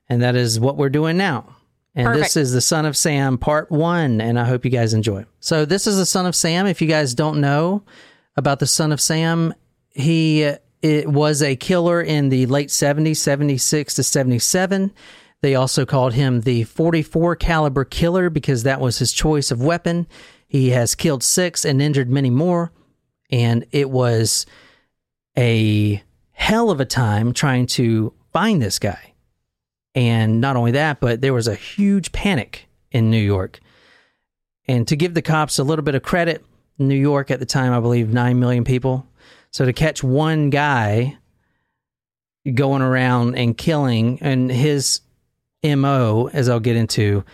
And 0.09 0.23
that 0.23 0.37
is 0.37 0.59
what 0.59 0.77
we're 0.77 0.89
doing 0.89 1.17
now. 1.17 1.57
And 1.95 2.15
this 2.15 2.37
is 2.37 2.53
The 2.53 2.61
Son 2.61 2.87
of 2.87 2.97
Sam 2.97 3.37
Part 3.37 3.71
1. 3.71 4.21
And 4.21 4.39
I 4.39 4.45
hope 4.45 4.65
you 4.65 4.71
guys 4.71 4.95
enjoy. 4.95 5.27
So, 5.41 5.65
this 5.65 5.87
is 5.87 5.97
The 5.99 6.07
Son 6.07 6.25
of 6.25 6.37
Sam. 6.37 6.67
If 6.67 6.81
you 6.81 6.87
guys 6.87 7.15
don't 7.15 7.41
know 7.41 7.83
about 8.37 8.61
The 8.61 8.67
Son 8.67 8.93
of 8.93 9.01
Sam, 9.01 9.53
he 9.91 10.49
it 10.83 11.09
was 11.09 11.43
a 11.43 11.57
killer 11.57 12.01
in 12.01 12.31
the 12.31 12.47
late 12.47 12.69
70s, 12.69 13.17
76 13.17 13.95
to 13.95 14.03
77. 14.03 14.93
They 15.43 15.55
also 15.55 15.87
called 15.87 16.15
him 16.15 16.43
the 16.43 16.65
44 16.65 17.37
caliber 17.37 17.85
killer 17.85 18.29
because 18.29 18.63
that 18.63 18.81
was 18.81 18.99
his 18.99 19.13
choice 19.13 19.51
of 19.51 19.63
weapon. 19.63 20.07
He 20.47 20.71
has 20.71 20.95
killed 20.95 21.23
six 21.23 21.65
and 21.65 21.81
injured 21.81 22.11
many 22.11 22.31
more. 22.31 22.73
And 23.31 23.65
it 23.71 23.91
was 23.91 24.45
a 25.39 26.03
hell 26.33 26.71
of 26.71 26.81
a 26.81 26.85
time 26.85 27.33
trying 27.33 27.67
to 27.67 28.13
find 28.33 28.61
this 28.61 28.79
guy. 28.79 29.15
And 29.95 30.41
not 30.41 30.57
only 30.57 30.73
that, 30.73 31.01
but 31.01 31.21
there 31.21 31.35
was 31.35 31.49
a 31.49 31.55
huge 31.55 32.13
panic 32.13 32.69
in 32.91 33.11
New 33.11 33.21
York. 33.21 33.61
And 34.69 34.87
to 34.89 34.97
give 34.97 35.15
the 35.15 35.23
cops 35.23 35.59
a 35.59 35.65
little 35.65 35.85
bit 35.85 35.95
of 35.95 36.03
credit, 36.03 36.45
New 36.79 36.95
York 36.95 37.31
at 37.31 37.41
the 37.41 37.47
time, 37.47 37.73
I 37.73 37.81
believe 37.81 38.13
9 38.13 38.39
million 38.39 38.65
people. 38.65 39.07
So 39.51 39.65
to 39.65 39.73
catch 39.73 40.03
one 40.03 40.51
guy 40.51 41.19
going 42.55 42.83
around 42.83 43.37
and 43.37 43.57
killing, 43.57 44.19
and 44.23 44.51
his 44.51 45.01
MO, 45.63 46.31
as 46.33 46.49
I'll 46.49 46.61
get 46.61 46.77
into, 46.77 47.25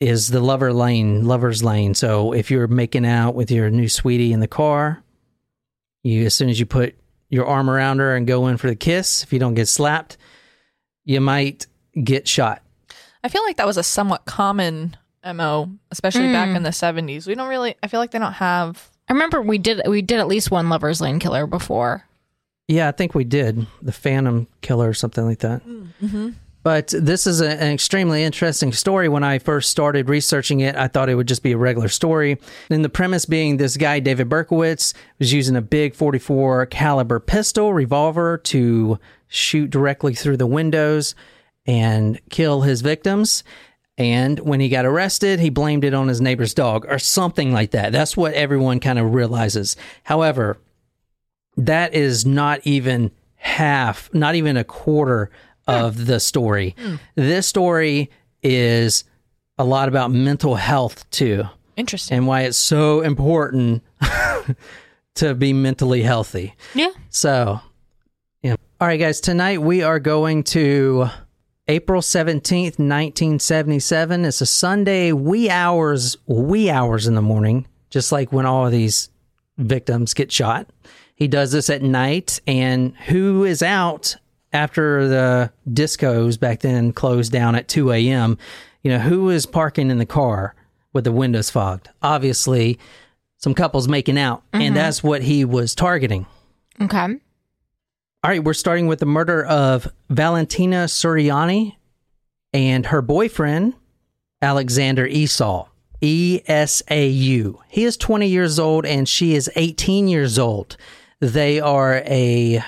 is 0.00 0.28
the 0.28 0.40
lover 0.40 0.72
lane, 0.72 1.24
lover's 1.26 1.62
lane. 1.62 1.94
So 1.94 2.32
if 2.32 2.50
you're 2.50 2.66
making 2.66 3.06
out 3.06 3.34
with 3.34 3.50
your 3.50 3.70
new 3.70 3.88
sweetie 3.88 4.32
in 4.32 4.40
the 4.40 4.48
car, 4.48 5.02
you 6.02 6.24
as 6.24 6.34
soon 6.34 6.48
as 6.48 6.58
you 6.58 6.66
put 6.66 6.96
your 7.28 7.46
arm 7.46 7.68
around 7.68 7.98
her 7.98 8.16
and 8.16 8.26
go 8.26 8.46
in 8.48 8.56
for 8.56 8.68
the 8.68 8.76
kiss, 8.76 9.22
if 9.22 9.32
you 9.32 9.38
don't 9.38 9.54
get 9.54 9.68
slapped, 9.68 10.16
you 11.04 11.20
might 11.20 11.66
get 12.02 12.26
shot. 12.26 12.62
I 13.22 13.28
feel 13.28 13.42
like 13.44 13.58
that 13.58 13.66
was 13.66 13.76
a 13.76 13.82
somewhat 13.82 14.24
common 14.24 14.96
MO, 15.24 15.70
especially 15.90 16.32
back 16.32 16.50
hmm. 16.50 16.56
in 16.56 16.62
the 16.62 16.70
70s. 16.70 17.26
We 17.26 17.34
don't 17.34 17.48
really, 17.48 17.74
I 17.82 17.88
feel 17.88 18.00
like 18.00 18.10
they 18.10 18.18
don't 18.18 18.32
have. 18.32 18.90
I 19.08 19.12
remember 19.12 19.42
we 19.42 19.58
did 19.58 19.82
we 19.86 20.02
did 20.02 20.20
at 20.20 20.28
least 20.28 20.50
one 20.50 20.68
Lover's 20.68 21.00
Lane 21.00 21.18
killer 21.18 21.46
before. 21.46 22.06
Yeah, 22.68 22.88
I 22.88 22.92
think 22.92 23.14
we 23.14 23.24
did 23.24 23.66
the 23.82 23.90
Phantom 23.90 24.46
Killer 24.60 24.88
or 24.88 24.94
something 24.94 25.24
like 25.24 25.40
that. 25.40 25.66
Mm-hmm. 25.66 26.30
But 26.62 26.88
this 26.88 27.26
is 27.26 27.40
a, 27.40 27.50
an 27.50 27.72
extremely 27.72 28.22
interesting 28.22 28.72
story. 28.72 29.08
When 29.08 29.24
I 29.24 29.38
first 29.38 29.70
started 29.70 30.08
researching 30.08 30.60
it, 30.60 30.76
I 30.76 30.88
thought 30.88 31.08
it 31.08 31.14
would 31.14 31.28
just 31.28 31.42
be 31.42 31.52
a 31.52 31.58
regular 31.58 31.88
story. 31.88 32.38
And 32.68 32.84
the 32.84 32.90
premise 32.90 33.24
being 33.24 33.56
this 33.56 33.76
guy 33.76 34.00
David 34.00 34.28
Berkowitz 34.28 34.92
was 35.18 35.32
using 35.32 35.56
a 35.56 35.62
big 35.62 35.94
44 35.94 36.66
caliber 36.66 37.18
pistol 37.18 37.72
revolver 37.72 38.38
to 38.38 38.98
shoot 39.28 39.70
directly 39.70 40.14
through 40.14 40.36
the 40.36 40.46
windows 40.46 41.14
and 41.66 42.20
kill 42.30 42.62
his 42.62 42.82
victims. 42.82 43.42
And 43.96 44.40
when 44.40 44.60
he 44.60 44.68
got 44.68 44.86
arrested, 44.86 45.40
he 45.40 45.50
blamed 45.50 45.84
it 45.84 45.94
on 45.94 46.08
his 46.08 46.20
neighbor's 46.20 46.54
dog 46.54 46.86
or 46.88 46.98
something 46.98 47.52
like 47.52 47.72
that. 47.72 47.92
That's 47.92 48.16
what 48.16 48.34
everyone 48.34 48.80
kind 48.80 48.98
of 48.98 49.14
realizes. 49.14 49.76
However, 50.04 50.58
that 51.56 51.94
is 51.94 52.24
not 52.24 52.60
even 52.64 53.10
half, 53.36 54.12
not 54.14 54.34
even 54.34 54.56
a 54.56 54.64
quarter 54.64 55.30
of 55.66 56.06
the 56.06 56.20
story. 56.20 56.74
Hmm. 56.78 56.96
This 57.14 57.46
story 57.46 58.10
is 58.42 59.04
a 59.58 59.64
lot 59.64 59.88
about 59.88 60.10
mental 60.10 60.54
health 60.56 61.08
too, 61.10 61.44
Interesting. 61.76 62.16
and 62.18 62.26
why 62.26 62.42
it's 62.42 62.56
so 62.56 63.00
important 63.02 63.82
to 65.16 65.34
be 65.34 65.52
mentally 65.52 66.02
healthy. 66.02 66.54
Yeah. 66.74 66.90
So, 67.10 67.60
yeah. 68.42 68.56
All 68.80 68.88
right, 68.88 68.98
guys, 68.98 69.20
tonight 69.20 69.60
we 69.60 69.82
are 69.82 69.98
going 70.00 70.42
to 70.44 71.08
April 71.68 72.00
17th, 72.00 72.78
1977. 72.78 74.24
It's 74.24 74.40
a 74.40 74.46
Sunday, 74.46 75.12
wee 75.12 75.50
hours, 75.50 76.16
wee 76.26 76.70
hours 76.70 77.06
in 77.06 77.14
the 77.14 77.22
morning, 77.22 77.66
just 77.90 78.10
like 78.12 78.32
when 78.32 78.46
all 78.46 78.66
of 78.66 78.72
these 78.72 79.10
victims 79.58 80.14
get 80.14 80.32
shot. 80.32 80.68
He 81.14 81.28
does 81.28 81.52
this 81.52 81.68
at 81.68 81.82
night, 81.82 82.40
and 82.46 82.96
who 82.96 83.44
is 83.44 83.62
out 83.62 84.16
after 84.52 85.08
the 85.08 85.52
discos 85.68 86.38
back 86.38 86.60
then 86.60 86.92
closed 86.92 87.32
down 87.32 87.54
at 87.54 87.68
2 87.68 87.92
a.m.? 87.92 88.38
You 88.82 88.92
know, 88.92 88.98
who 88.98 89.30
is 89.30 89.46
parking 89.46 89.90
in 89.90 89.98
the 89.98 90.06
car 90.06 90.54
with 90.92 91.04
the 91.04 91.12
windows 91.12 91.50
fogged? 91.50 91.88
Obviously, 92.02 92.78
some 93.36 93.54
couples 93.54 93.88
making 93.88 94.18
out, 94.18 94.42
and 94.52 94.62
mm-hmm. 94.62 94.74
that's 94.74 95.02
what 95.02 95.22
he 95.22 95.44
was 95.44 95.74
targeting. 95.74 96.26
Okay. 96.80 96.98
All 98.22 98.30
right, 98.30 98.44
we're 98.44 98.54
starting 98.54 98.86
with 98.86 98.98
the 98.98 99.06
murder 99.06 99.44
of 99.44 99.90
Valentina 100.08 100.84
Suriani 100.84 101.76
and 102.52 102.86
her 102.86 103.00
boyfriend, 103.00 103.74
Alexander 104.42 105.06
Esau. 105.06 105.66
E 106.00 106.40
S 106.46 106.82
A 106.88 107.06
U. 107.08 107.60
He 107.68 107.84
is 107.84 107.96
20 107.96 108.26
years 108.26 108.58
old 108.58 108.86
and 108.86 109.08
she 109.08 109.34
is 109.34 109.50
18 109.54 110.08
years 110.08 110.38
old. 110.38 110.76
They 111.20 111.60
are 111.60 111.96
a 112.06 112.64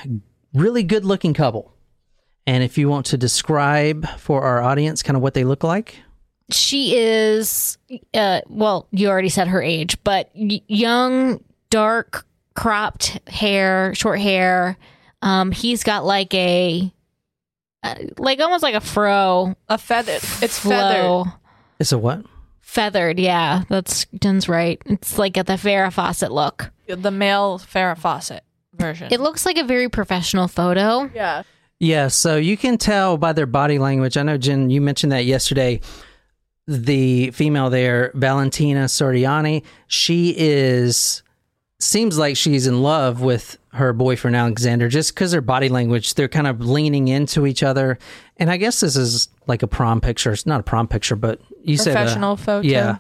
really 0.53 0.83
good 0.83 1.05
looking 1.05 1.33
couple. 1.33 1.72
And 2.47 2.63
if 2.65 2.77
you 2.77 2.89
want 2.89 3.07
to 3.07 3.17
describe 3.19 4.07
for 4.19 4.43
our 4.43 4.63
audience 4.63 5.03
kind 5.03 5.17
of 5.17 5.23
what 5.23 5.35
they 5.35 5.45
look 5.45 5.63
like, 5.63 5.97
She 6.51 6.97
is, 6.97 7.79
uh, 8.15 8.41
well, 8.49 8.89
you 8.91 9.09
already 9.09 9.29
said 9.29 9.49
her 9.49 9.63
age, 9.63 9.97
but 10.05 10.31
young, 10.35 11.43
dark, 11.71 12.27
cropped 12.55 13.21
hair, 13.29 13.95
short 13.95 14.19
hair. 14.21 14.77
Um, 15.23 15.53
he's 15.53 15.85
got 15.85 16.05
like 16.05 16.35
a, 16.35 16.93
uh, 17.85 17.95
like 18.19 18.41
almost 18.41 18.63
like 18.63 18.75
a 18.75 18.81
fro. 18.81 19.55
a 19.69 19.79
feather. 19.79 20.15
It's 20.15 20.59
feathered. 20.59 20.61
flow. 20.61 21.25
it's 21.79 21.93
a 21.93 21.99
what? 21.99 22.25
Feathered, 22.61 23.19
yeah, 23.19 23.65
that's 23.69 24.07
Jen's 24.21 24.49
right. 24.49 24.81
It's 24.87 25.19
like 25.19 25.37
at 25.39 25.47
the 25.47 25.55
Farrah 25.55 25.93
Fawcett 25.93 26.33
look. 26.33 26.71
The 26.89 27.11
male 27.11 27.59
Farrah 27.59 27.97
Fawcett 27.99 28.43
version. 28.75 29.09
It 29.13 29.21
looks 29.21 29.47
like 29.47 29.59
a 29.59 29.65
very 29.65 29.89
professional 29.89 30.49
photo. 30.49 31.11
yeah. 31.15 31.43
Yeah, 31.83 32.07
so 32.07 32.37
you 32.37 32.57
can 32.57 32.79
tell 32.79 33.17
by 33.17 33.33
their 33.33 33.45
body 33.45 33.81
language. 33.81 34.17
I 34.17 34.23
know, 34.23 34.39
Jen, 34.39 34.71
you 34.71 34.81
mentioned 34.81 35.11
that 35.11 35.25
yesterday. 35.25 35.81
The 36.69 37.33
female 37.33 37.71
there, 37.71 38.13
Valentina 38.15 38.85
Suriani, 38.85 39.65
she 39.89 40.33
is 40.39 41.25
seems 41.81 42.17
like 42.17 42.37
she's 42.37 42.69
in 42.69 42.83
love 42.83 43.21
with 43.21 43.59
her 43.73 43.93
boyfriend 43.93 44.37
Alexander 44.37 44.89
just 44.89 45.13
because 45.13 45.33
their 45.33 45.41
body 45.41 45.69
language, 45.69 46.15
they're 46.15 46.29
kind 46.29 46.47
of 46.47 46.61
leaning 46.61 47.09
into 47.09 47.49
each 47.49 47.65
other. 47.65 47.99
And 48.37 48.49
I 48.49 48.59
guess 48.59 48.79
this 48.79 48.95
is 48.95 49.29
like 49.49 49.65
a 49.65 49.67
prom 49.67 50.01
picture. 50.01 50.31
It's 50.31 50.47
not 50.47 50.61
a 50.61 50.63
prom 50.63 50.87
picture, 50.87 51.17
but 51.17 51.41
you 51.65 51.77
said 51.77 51.97
uh, 51.97 52.01
Professional 52.01 52.37
photo. 52.37 52.69
Yeah. 52.69 52.99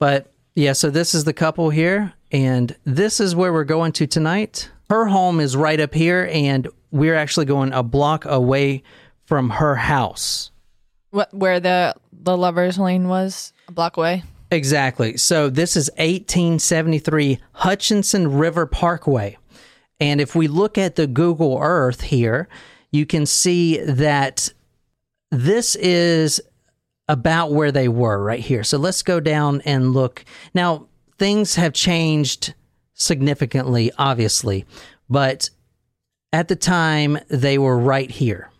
But 0.00 0.32
yeah, 0.56 0.72
so 0.72 0.90
this 0.90 1.14
is 1.14 1.22
the 1.22 1.32
couple 1.32 1.70
here, 1.70 2.14
and 2.32 2.74
this 2.84 3.20
is 3.20 3.36
where 3.36 3.52
we're 3.52 3.62
going 3.62 3.92
to 3.92 4.08
tonight. 4.08 4.70
Her 4.88 5.06
home 5.06 5.40
is 5.40 5.56
right 5.56 5.78
up 5.78 5.94
here, 5.94 6.28
and 6.32 6.68
we're 6.90 7.14
actually 7.14 7.46
going 7.46 7.72
a 7.72 7.82
block 7.82 8.24
away 8.24 8.82
from 9.26 9.50
her 9.50 9.74
house. 9.74 10.50
What 11.10 11.32
where 11.32 11.60
the 11.60 11.94
the 12.12 12.36
lovers 12.36 12.78
lane 12.78 13.08
was 13.08 13.52
a 13.68 13.72
block 13.72 13.96
away. 13.96 14.22
Exactly. 14.50 15.16
So 15.18 15.50
this 15.50 15.76
is 15.76 15.90
1873 15.98 17.38
Hutchinson 17.52 18.32
River 18.38 18.64
Parkway. 18.66 19.36
And 20.00 20.20
if 20.20 20.34
we 20.34 20.48
look 20.48 20.78
at 20.78 20.96
the 20.96 21.06
Google 21.06 21.58
Earth 21.60 22.02
here, 22.02 22.48
you 22.90 23.04
can 23.04 23.26
see 23.26 23.78
that 23.78 24.50
this 25.30 25.74
is 25.76 26.40
about 27.08 27.52
where 27.52 27.72
they 27.72 27.88
were 27.88 28.22
right 28.22 28.40
here. 28.40 28.64
So 28.64 28.78
let's 28.78 29.02
go 29.02 29.20
down 29.20 29.60
and 29.62 29.92
look. 29.92 30.24
Now, 30.54 30.86
things 31.18 31.56
have 31.56 31.72
changed 31.72 32.54
significantly, 32.98 33.90
obviously, 33.96 34.66
but 35.08 35.48
at 36.32 36.48
the 36.48 36.56
time 36.56 37.18
they 37.28 37.56
were 37.56 37.78
right 37.78 38.10
here 38.10 38.50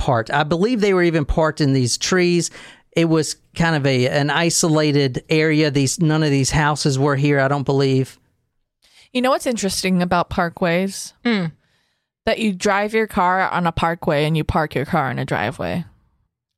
parked. 0.00 0.30
I 0.30 0.42
believe 0.42 0.80
they 0.80 0.94
were 0.94 1.02
even 1.02 1.24
parked 1.24 1.60
in 1.60 1.72
these 1.72 1.96
trees. 1.96 2.50
It 2.96 3.04
was 3.04 3.36
kind 3.54 3.76
of 3.76 3.86
a 3.86 4.08
an 4.08 4.30
isolated 4.30 5.24
area. 5.28 5.70
These 5.70 6.00
none 6.00 6.22
of 6.22 6.30
these 6.30 6.50
houses 6.50 6.98
were 6.98 7.16
here. 7.16 7.38
I 7.38 7.48
don't 7.48 7.64
believe. 7.64 8.18
You 9.12 9.22
know 9.22 9.30
what's 9.30 9.46
interesting 9.46 10.02
about 10.02 10.30
parkways? 10.30 11.12
Hmm. 11.24 11.46
That 12.26 12.38
you 12.38 12.52
drive 12.52 12.92
your 12.92 13.06
car 13.06 13.48
on 13.48 13.66
a 13.66 13.72
parkway 13.72 14.24
and 14.24 14.36
you 14.36 14.44
park 14.44 14.74
your 14.74 14.84
car 14.84 15.10
in 15.10 15.18
a 15.18 15.24
driveway. 15.24 15.84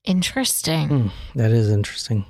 Interesting. 0.05 0.89
Hmm, 0.89 1.39
that 1.39 1.51
is 1.51 1.71
interesting. 1.71 2.27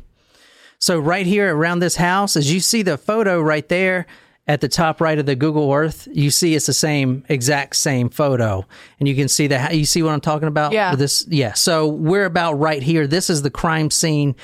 So 0.78 0.98
right 0.98 1.26
here 1.26 1.54
around 1.54 1.78
this 1.78 1.96
house, 1.96 2.36
as 2.36 2.52
you 2.52 2.60
see 2.60 2.82
the 2.82 2.98
photo 2.98 3.40
right 3.40 3.68
there 3.68 4.06
at 4.46 4.60
the 4.60 4.68
top 4.68 5.00
right 5.00 5.18
of 5.18 5.26
the 5.26 5.36
Google 5.36 5.72
Earth, 5.72 6.08
you 6.10 6.30
see 6.30 6.54
it's 6.54 6.66
the 6.66 6.72
same 6.72 7.24
exact 7.28 7.76
same 7.76 8.08
photo, 8.08 8.66
and 8.98 9.08
you 9.08 9.14
can 9.14 9.28
see 9.28 9.46
that. 9.48 9.76
You 9.76 9.86
see 9.86 10.02
what 10.02 10.12
I'm 10.12 10.20
talking 10.20 10.48
about? 10.48 10.72
Yeah. 10.72 10.94
This, 10.96 11.24
yeah. 11.28 11.52
So 11.52 11.86
we're 11.86 12.24
about 12.24 12.54
right 12.54 12.82
here. 12.82 13.06
This 13.06 13.30
is 13.30 13.42
the 13.42 13.50
crime 13.50 13.90
scene, 13.90 14.34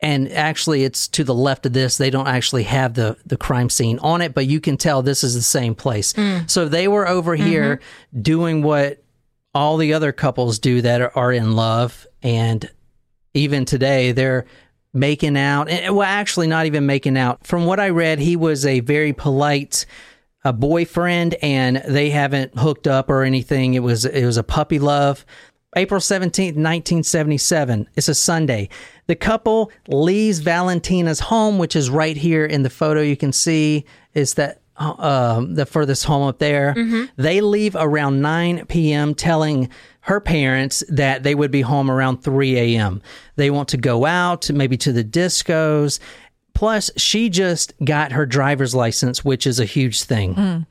and 0.00 0.30
actually, 0.32 0.82
it's 0.82 1.06
to 1.08 1.22
the 1.22 1.34
left 1.34 1.66
of 1.66 1.72
this. 1.72 1.98
They 1.98 2.10
don't 2.10 2.26
actually 2.26 2.64
have 2.64 2.94
the 2.94 3.16
the 3.24 3.36
crime 3.36 3.70
scene 3.70 3.98
on 4.00 4.22
it, 4.22 4.34
but 4.34 4.46
you 4.46 4.60
can 4.60 4.76
tell 4.76 5.02
this 5.02 5.22
is 5.22 5.34
the 5.34 5.42
same 5.42 5.76
place. 5.76 6.12
Hmm. 6.12 6.38
So 6.46 6.66
they 6.66 6.88
were 6.88 7.06
over 7.06 7.36
mm-hmm. 7.36 7.46
here 7.46 7.80
doing 8.20 8.62
what 8.62 9.04
all 9.54 9.76
the 9.76 9.94
other 9.94 10.10
couples 10.10 10.58
do 10.58 10.82
that 10.82 11.00
are, 11.00 11.16
are 11.16 11.32
in 11.32 11.52
love 11.54 12.08
and 12.24 12.68
even 13.34 13.64
today 13.64 14.12
they're 14.12 14.46
making 14.94 15.36
out 15.36 15.68
well 15.90 16.02
actually 16.02 16.46
not 16.46 16.66
even 16.66 16.86
making 16.86 17.18
out. 17.18 17.44
From 17.46 17.66
what 17.66 17.80
i 17.80 17.88
read 17.88 18.20
he 18.20 18.36
was 18.36 18.64
a 18.64 18.80
very 18.80 19.12
polite 19.12 19.84
a 20.44 20.52
boyfriend 20.52 21.34
and 21.42 21.82
they 21.88 22.10
haven't 22.10 22.56
hooked 22.58 22.86
up 22.86 23.10
or 23.10 23.22
anything. 23.22 23.74
It 23.74 23.82
was 23.82 24.04
it 24.04 24.24
was 24.24 24.36
a 24.36 24.42
puppy 24.42 24.78
love. 24.78 25.26
April 25.76 26.00
17th 26.00 26.54
1977 26.54 27.88
it's 27.96 28.08
a 28.08 28.14
sunday. 28.14 28.68
The 29.06 29.16
couple 29.16 29.72
leaves 29.88 30.38
valentina's 30.38 31.20
home 31.20 31.58
which 31.58 31.74
is 31.74 31.90
right 31.90 32.16
here 32.16 32.46
in 32.46 32.62
the 32.62 32.70
photo 32.70 33.00
you 33.00 33.16
can 33.16 33.32
see. 33.32 33.84
Is 34.14 34.34
that 34.34 34.60
um, 34.76 35.54
the 35.54 35.66
furthest 35.66 36.04
home 36.04 36.26
up 36.28 36.38
there. 36.38 36.74
They 37.16 37.40
leave 37.40 37.76
around 37.76 38.20
9 38.20 38.66
p.m., 38.66 39.14
telling 39.14 39.68
her 40.00 40.20
parents 40.20 40.82
that 40.88 41.22
they 41.22 41.34
would 41.34 41.50
be 41.50 41.62
home 41.62 41.90
around 41.90 42.22
3 42.22 42.56
a.m. 42.76 43.00
They 43.36 43.50
want 43.50 43.68
to 43.70 43.76
go 43.76 44.04
out, 44.04 44.50
maybe 44.50 44.76
to 44.78 44.92
the 44.92 45.04
discos. 45.04 45.98
Plus, 46.54 46.90
she 46.96 47.30
just 47.30 47.72
got 47.84 48.12
her 48.12 48.26
driver's 48.26 48.74
license, 48.74 49.24
which 49.24 49.46
is 49.46 49.58
a 49.58 49.64
huge 49.64 50.02
thing. 50.02 50.66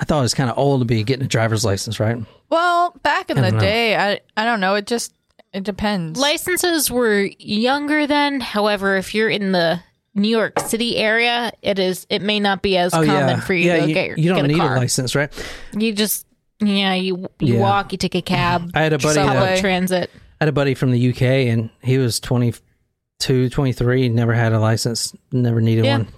I 0.00 0.04
thought 0.04 0.20
it 0.20 0.22
was 0.22 0.34
kind 0.34 0.50
of 0.50 0.56
old 0.56 0.80
to 0.80 0.84
be 0.84 1.02
getting 1.02 1.24
a 1.24 1.28
driver's 1.28 1.64
license, 1.64 1.98
right? 1.98 2.18
Well, 2.50 2.96
back 3.02 3.30
in 3.30 3.40
the 3.40 3.50
know. 3.50 3.58
day, 3.58 3.96
I 3.96 4.20
I 4.36 4.44
don't 4.44 4.60
know. 4.60 4.76
It 4.76 4.86
just 4.86 5.12
it 5.52 5.64
depends. 5.64 6.20
Licenses 6.20 6.90
were 6.90 7.28
younger 7.38 8.06
then. 8.06 8.40
However, 8.40 8.96
if 8.96 9.14
you're 9.14 9.28
in 9.28 9.52
the 9.52 9.80
New 10.14 10.28
York 10.28 10.58
City 10.60 10.96
area, 10.96 11.52
it 11.62 11.78
is 11.78 12.06
it 12.10 12.22
may 12.22 12.40
not 12.40 12.62
be 12.62 12.76
as 12.76 12.92
oh, 12.94 13.04
common 13.04 13.40
for 13.40 13.54
you 13.54 13.70
Oh, 13.70 13.74
yeah, 13.74 13.80
to 13.82 13.88
you, 13.88 13.94
get 13.94 14.06
your 14.08 14.18
you 14.18 14.28
don't 14.30 14.36
get 14.36 14.44
a 14.46 14.48
need 14.48 14.58
car. 14.58 14.76
a 14.76 14.78
license, 14.78 15.14
right? 15.14 15.30
You 15.72 15.92
just 15.92 16.26
yeah, 16.60 16.94
you 16.94 17.28
you 17.38 17.54
Yeah. 17.54 17.60
walk, 17.60 17.92
you 17.92 17.98
take 17.98 18.14
a 18.16 18.22
cab, 18.22 18.70
I 18.74 18.80
had 18.82 18.92
a 18.92 18.98
buddy 18.98 19.14
that- 19.14 19.58
uh, 19.58 19.60
transit. 19.60 20.10
I 20.40 20.44
had 20.44 20.48
a 20.48 20.52
buddy 20.52 20.74
from 20.74 20.90
the 20.92 20.98
UK 21.10 21.48
and 21.48 21.70
he 21.82 21.98
was 21.98 22.20
22, 22.20 23.48
23, 23.48 24.08
never 24.08 24.32
had 24.34 24.52
a 24.52 24.60
license, 24.60 25.12
never 25.32 25.60
needed 25.60 25.84
Yeah. 25.84 25.98
one. 25.98 26.08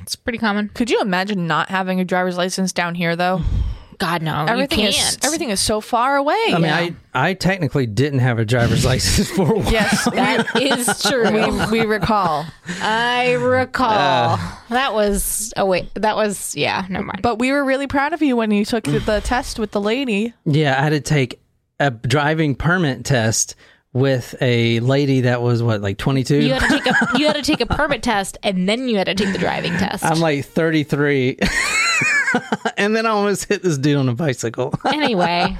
It's 0.00 0.16
pretty 0.16 0.38
common. 0.38 0.70
Could 0.74 0.90
you 0.90 1.00
imagine 1.00 1.46
not 1.46 1.68
having 1.68 2.00
a 2.00 2.04
driver's 2.04 2.36
license 2.38 2.72
down 2.72 2.94
here 2.94 3.16
though? 3.16 3.42
God 3.98 4.22
no, 4.22 4.44
Everything 4.46 4.80
you 4.80 4.88
is 4.88 4.96
can't. 4.96 5.24
everything 5.24 5.50
is 5.50 5.60
so 5.60 5.80
far 5.80 6.16
away. 6.16 6.38
I 6.48 6.58
mean, 6.58 6.70
I, 6.72 6.94
I 7.14 7.34
technically 7.34 7.86
didn't 7.86 8.18
have 8.20 8.38
a 8.38 8.44
driver's 8.44 8.84
license 8.84 9.30
for 9.30 9.52
a 9.52 9.58
while. 9.58 9.72
yes, 9.72 10.04
That 10.12 10.46
is 10.60 11.02
true. 11.02 11.30
we, 11.30 11.80
we 11.80 11.86
recall. 11.86 12.46
I 12.82 13.32
recall 13.34 14.34
Uh. 14.34 14.56
that 14.70 14.92
was 14.94 15.52
oh 15.56 15.64
wait, 15.66 15.88
that 15.94 16.16
was 16.16 16.54
yeah. 16.56 16.86
Never 16.88 17.04
mind. 17.06 17.22
But 17.22 17.38
we 17.38 17.52
were 17.52 17.64
really 17.64 17.86
proud 17.86 18.12
of 18.12 18.22
you 18.22 18.36
when 18.36 18.50
you 18.50 18.64
took 18.64 18.84
the, 18.84 18.98
the 19.00 19.20
test 19.22 19.58
with 19.58 19.70
the 19.72 19.80
lady. 19.80 20.34
Yeah, 20.44 20.78
I 20.78 20.82
had 20.82 20.90
to 20.90 21.00
take 21.00 21.40
a 21.80 21.90
driving 21.90 22.54
permit 22.54 23.04
test 23.04 23.54
with 23.92 24.34
a 24.42 24.78
lady 24.80 25.22
that 25.22 25.40
was 25.40 25.62
what, 25.62 25.80
like 25.80 25.96
22? 25.96 26.42
You 26.42 26.52
had 26.52 26.60
to 26.60 26.68
take 26.68 26.86
a 26.86 27.18
you 27.18 27.26
had 27.26 27.36
to 27.36 27.42
take 27.42 27.60
a 27.62 27.66
permit 27.66 28.02
test 28.02 28.36
and 28.42 28.68
then 28.68 28.88
you 28.90 28.98
had 28.98 29.06
to 29.06 29.14
take 29.14 29.32
the 29.32 29.38
driving 29.38 29.72
test. 29.72 30.04
I'm 30.04 30.20
like 30.20 30.44
33. 30.44 31.38
and 32.76 32.94
then 32.94 33.06
I 33.06 33.10
almost 33.10 33.44
hit 33.46 33.62
this 33.62 33.78
dude 33.78 33.96
on 33.96 34.08
a 34.08 34.14
bicycle. 34.14 34.74
anyway, 34.84 35.56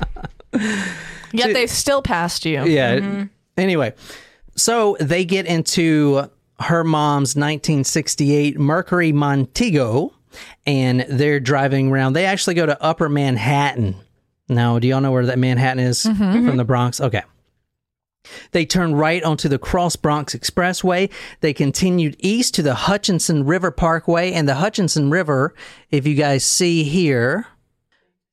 Yet 1.33 1.53
they 1.53 1.67
still 1.67 2.03
passed 2.03 2.45
you. 2.45 2.65
yeah. 2.65 2.97
Mm-hmm. 2.97 3.25
Anyway, 3.57 3.95
So 4.57 4.97
they 5.01 5.25
get 5.25 5.47
into 5.47 6.31
her 6.61 6.85
mom's 6.85 7.37
1968 7.37 8.59
Mercury 8.59 9.13
Montego 9.13 10.13
and 10.67 11.05
they're 11.09 11.41
driving 11.41 11.91
around. 11.91 12.15
They 12.15 12.27
actually 12.27 12.55
go 12.55 12.67
to 12.67 12.83
Upper 12.83 13.09
Manhattan. 13.09 13.97
Now, 14.49 14.79
do 14.79 14.87
y'all 14.89 15.01
know 15.01 15.13
where 15.13 15.27
that 15.27 15.39
Manhattan 15.39 15.81
is 15.81 16.05
mm-hmm. 16.05 16.17
from 16.17 16.47
mm-hmm. 16.47 16.57
the 16.57 16.65
Bronx? 16.65 17.01
Okay. 17.01 17.23
They 18.53 18.67
turned 18.67 18.99
right 18.99 19.23
onto 19.23 19.49
the 19.49 19.59
Cross 19.59 19.97
Bronx 19.97 20.35
Expressway. 20.35 21.11
They 21.41 21.53
continued 21.53 22.17
east 22.19 22.55
to 22.55 22.63
the 22.63 22.75
Hutchinson 22.75 23.45
River 23.45 23.71
Parkway. 23.71 24.33
And 24.33 24.49
the 24.49 24.57
Hutchinson 24.57 25.11
River, 25.11 25.55
if 25.91 26.07
you 26.07 26.15
guys 26.15 26.45
see 26.45 26.85
here, 26.85 27.47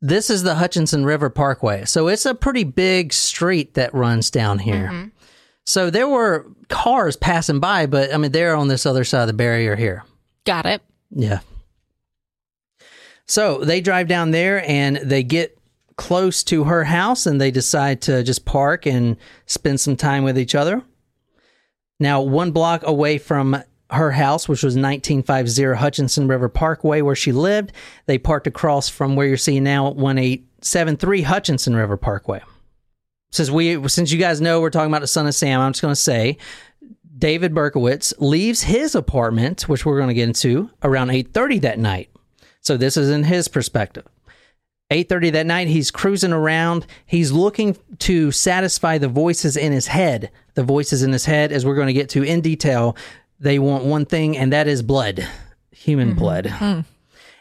this 0.01 0.29
is 0.29 0.43
the 0.43 0.55
Hutchinson 0.55 1.05
River 1.05 1.29
Parkway. 1.29 1.85
So 1.85 2.07
it's 2.07 2.25
a 2.25 2.35
pretty 2.35 2.63
big 2.63 3.13
street 3.13 3.75
that 3.75 3.93
runs 3.93 4.29
down 4.29 4.59
here. 4.59 4.89
Mm-hmm. 4.91 5.07
So 5.65 5.89
there 5.89 6.09
were 6.09 6.45
cars 6.67 7.15
passing 7.15 7.59
by, 7.59 7.85
but 7.85 8.13
I 8.13 8.17
mean, 8.17 8.31
they're 8.31 8.55
on 8.55 8.67
this 8.67 8.85
other 8.85 9.05
side 9.05 9.21
of 9.21 9.27
the 9.27 9.33
barrier 9.33 9.75
here. 9.75 10.03
Got 10.45 10.65
it. 10.65 10.81
Yeah. 11.09 11.39
So 13.25 13.59
they 13.63 13.79
drive 13.79 14.09
down 14.09 14.31
there 14.31 14.67
and 14.69 14.97
they 14.97 15.23
get 15.23 15.57
close 15.95 16.43
to 16.43 16.65
her 16.65 16.83
house 16.83 17.25
and 17.25 17.39
they 17.39 17.51
decide 17.51 18.01
to 18.01 18.23
just 18.23 18.45
park 18.45 18.85
and 18.85 19.17
spend 19.45 19.79
some 19.79 19.95
time 19.95 20.23
with 20.23 20.37
each 20.37 20.55
other. 20.55 20.81
Now, 21.99 22.21
one 22.21 22.51
block 22.51 22.85
away 22.85 23.17
from 23.17 23.63
her 23.91 24.11
house, 24.11 24.49
which 24.49 24.63
was 24.63 24.75
1950 24.75 25.75
Hutchinson 25.75 26.27
River 26.27 26.49
Parkway, 26.49 27.01
where 27.01 27.15
she 27.15 27.31
lived, 27.31 27.71
they 28.07 28.17
parked 28.17 28.47
across 28.47 28.89
from 28.89 29.15
where 29.15 29.27
you're 29.27 29.37
seeing 29.37 29.63
now 29.63 29.85
1873 29.85 31.21
Hutchinson 31.21 31.75
River 31.75 31.97
Parkway. 31.97 32.41
Since 33.31 33.49
we, 33.49 33.87
since 33.87 34.11
you 34.11 34.19
guys 34.19 34.41
know 34.41 34.61
we're 34.61 34.69
talking 34.69 34.91
about 34.91 35.01
the 35.01 35.07
son 35.07 35.27
of 35.27 35.35
Sam, 35.35 35.59
I'm 35.59 35.73
just 35.73 35.81
going 35.81 35.91
to 35.91 35.95
say 35.95 36.37
David 37.17 37.53
Berkowitz 37.53 38.13
leaves 38.19 38.63
his 38.63 38.95
apartment, 38.95 39.69
which 39.69 39.85
we're 39.85 39.97
going 39.97 40.09
to 40.09 40.13
get 40.13 40.27
into, 40.27 40.69
around 40.83 41.09
8:30 41.09 41.61
that 41.61 41.79
night. 41.79 42.09
So 42.61 42.77
this 42.77 42.97
is 42.97 43.09
in 43.09 43.23
his 43.23 43.47
perspective. 43.47 44.05
8:30 44.93 45.31
that 45.33 45.45
night 45.45 45.67
he's 45.67 45.91
cruising 45.91 46.33
around. 46.33 46.85
He's 47.05 47.31
looking 47.31 47.77
to 47.99 48.31
satisfy 48.31 48.97
the 48.97 49.07
voices 49.07 49.57
in 49.57 49.71
his 49.71 49.87
head. 49.87 50.29
The 50.53 50.63
voices 50.63 51.03
in 51.03 51.11
his 51.11 51.25
head 51.25 51.51
as 51.51 51.65
we're 51.65 51.75
going 51.75 51.87
to 51.87 51.93
get 51.93 52.09
to 52.09 52.23
in 52.23 52.41
detail, 52.41 52.95
they 53.39 53.59
want 53.59 53.85
one 53.85 54.05
thing 54.05 54.37
and 54.37 54.53
that 54.53 54.67
is 54.67 54.81
blood. 54.81 55.27
Human 55.71 56.09
mm-hmm. 56.09 56.19
blood. 56.19 56.45
Mm. 56.45 56.85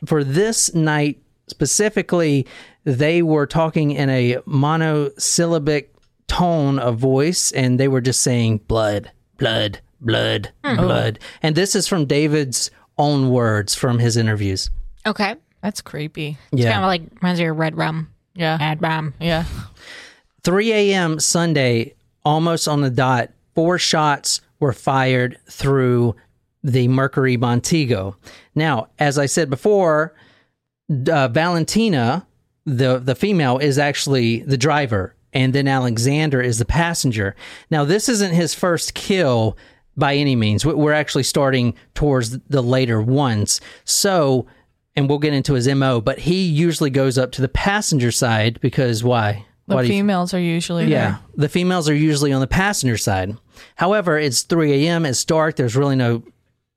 For 0.07 0.25
this 0.25 0.75
night 0.75 1.23
specifically, 1.47 2.47
they 2.85 3.23
were 3.23 3.47
talking 3.47 3.93
in 3.93 4.09
a 4.11 4.39
monosyllabic 4.47 5.95
tone 6.27 6.79
of 6.79 6.99
voice 6.99 7.53
and 7.53 7.79
they 7.79 7.89
were 7.89 8.01
just 8.01 8.23
saying 8.23 8.59
blood, 8.67 9.11
blood, 9.37 9.81
blood, 10.01 10.51
hmm. 10.65 10.77
blood. 10.77 11.19
And 11.43 11.55
this 11.55 11.75
is 11.75 11.87
from 11.87 12.07
David's 12.07 12.71
own 12.99 13.31
words 13.31 13.75
from 13.75 13.99
his 13.99 14.17
interviews. 14.17 14.71
Okay. 15.07 15.37
That's 15.63 15.81
creepy. 15.81 16.39
It's 16.51 16.63
Yeah. 16.63 16.73
kind 16.73 16.85
of 16.85 16.89
like 16.89 17.03
reminds 17.23 17.41
me 17.41 17.47
of 17.47 17.57
red 17.57 17.77
rum. 17.77 18.09
Yeah. 18.35 18.57
Bad 18.59 18.83
rum. 18.83 19.15
Yeah. 19.21 19.45
3 20.43 20.73
a.m. 20.73 21.21
Sunday, 21.21 21.95
almost 22.25 22.67
on 22.67 22.81
the 22.81 22.91
dot, 22.91 23.31
four 23.55 23.79
shots 23.79 24.41
were 24.59 24.73
fired 24.73 25.39
through 25.49 26.17
the 26.65 26.89
Mercury 26.89 27.37
Montego. 27.37 28.17
Now, 28.55 28.89
as 28.99 29.19
I 29.19 29.27
said 29.27 29.51
before, 29.51 30.15
uh, 31.11 31.29
Valentina, 31.29 32.27
the 32.67 32.99
the 32.99 33.15
female, 33.15 33.59
is 33.59 33.79
actually 33.79 34.41
the 34.43 34.57
driver, 34.57 35.15
and 35.33 35.53
then 35.53 35.67
Alexander 35.69 36.41
is 36.41 36.59
the 36.59 36.65
passenger. 36.65 37.35
Now, 37.71 37.85
this 37.85 38.09
isn't 38.09 38.33
his 38.35 38.55
first 38.55 38.95
kill 38.95 39.57
by 39.97 40.15
any 40.15 40.37
means. 40.37 40.65
We- 40.65 40.75
We're 40.75 40.93
actually 40.93 41.25
starting 41.25 41.75
towards 41.95 42.39
the 42.49 42.63
later 42.63 43.01
ones. 43.03 43.61
So, 43.85 44.47
and 44.97 45.09
we'll 45.09 45.19
get 45.19 45.33
into 45.33 45.55
his 45.55 45.67
mo, 45.69 46.01
but 46.01 46.19
he 46.21 46.45
usually 46.47 46.91
goes 46.91 47.17
up 47.19 47.33
to 47.33 47.43
the 47.43 47.49
passenger 47.49 48.11
side 48.13 48.61
because 48.61 49.03
why? 49.03 49.47
The 49.69 49.77
Why 49.77 49.83
do 49.83 49.89
you- 49.89 49.95
females 49.95 50.35
are 50.35 50.41
usually 50.41 50.87
yeah, 50.87 51.19
the 51.37 51.49
females 51.49 51.89
are 51.89 51.95
usually 51.95 52.33
on 52.33 52.41
the 52.41 52.47
passenger 52.49 52.97
side. 52.97 53.37
However, 53.77 54.19
it's 54.19 54.43
3 54.43 54.87
a.m., 54.87 55.07
it's 55.07 55.25
dark, 55.25 55.57
there's 55.57 55.77
really 55.77 55.97
no 55.97 56.23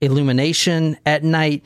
illumination 0.02 0.98
at 1.06 1.24
night. 1.24 1.64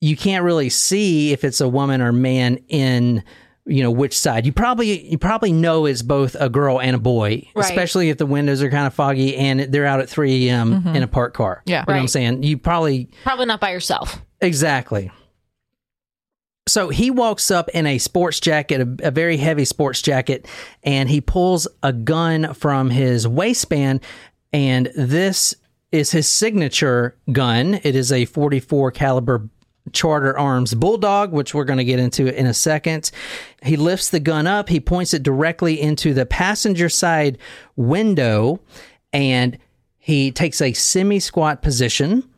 You 0.00 0.16
can't 0.16 0.44
really 0.44 0.68
see 0.68 1.32
if 1.32 1.44
it's 1.44 1.60
a 1.60 1.68
woman 1.68 2.00
or 2.00 2.12
man 2.12 2.58
in 2.68 3.24
you 3.66 3.82
know 3.82 3.90
which 3.90 4.16
side 4.18 4.46
you 4.46 4.52
probably 4.52 5.06
you 5.10 5.18
probably 5.18 5.52
know 5.52 5.84
it's 5.84 6.00
both 6.00 6.34
a 6.40 6.48
girl 6.48 6.80
and 6.80 6.96
a 6.96 6.98
boy 6.98 7.46
Right. 7.54 7.66
especially 7.66 8.08
if 8.08 8.16
the 8.16 8.24
windows 8.24 8.62
are 8.62 8.70
kind 8.70 8.86
of 8.86 8.94
foggy 8.94 9.36
and 9.36 9.60
they're 9.60 9.84
out 9.84 10.00
at 10.00 10.08
3 10.08 10.48
a.m 10.48 10.70
mm-hmm. 10.80 10.96
in 10.96 11.02
a 11.02 11.06
parked 11.06 11.36
car 11.36 11.62
Yeah. 11.66 11.80
you 11.80 11.84
know 11.86 11.94
what 11.96 12.00
i'm 12.00 12.08
saying 12.08 12.44
you 12.44 12.56
probably 12.56 13.10
Probably 13.24 13.44
not 13.44 13.60
by 13.60 13.72
yourself. 13.72 14.22
Exactly. 14.40 15.10
So 16.68 16.90
he 16.90 17.10
walks 17.10 17.50
up 17.50 17.68
in 17.70 17.86
a 17.86 17.98
sports 17.98 18.40
jacket, 18.40 18.80
a, 18.80 19.08
a 19.08 19.10
very 19.10 19.36
heavy 19.36 19.64
sports 19.64 20.02
jacket, 20.02 20.46
and 20.84 21.08
he 21.08 21.20
pulls 21.20 21.66
a 21.82 21.92
gun 21.92 22.54
from 22.54 22.90
his 22.90 23.26
waistband. 23.26 24.00
And 24.52 24.90
this 24.94 25.54
is 25.90 26.10
his 26.10 26.28
signature 26.28 27.16
gun. 27.32 27.80
It 27.82 27.96
is 27.96 28.12
a 28.12 28.26
44 28.26 28.90
caliber 28.92 29.48
Charter 29.92 30.38
Arms 30.38 30.74
Bulldog, 30.74 31.32
which 31.32 31.54
we're 31.54 31.64
going 31.64 31.78
to 31.78 31.84
get 31.84 31.98
into 31.98 32.34
in 32.34 32.46
a 32.46 32.54
second. 32.54 33.10
He 33.62 33.76
lifts 33.76 34.10
the 34.10 34.20
gun 34.20 34.46
up, 34.46 34.68
he 34.68 34.80
points 34.80 35.14
it 35.14 35.22
directly 35.22 35.80
into 35.80 36.14
the 36.14 36.26
passenger 36.26 36.88
side 36.88 37.38
window, 37.76 38.60
and 39.12 39.58
he 39.98 40.30
takes 40.30 40.60
a 40.60 40.72
semi 40.72 41.20
squat 41.20 41.62
position. 41.62 42.28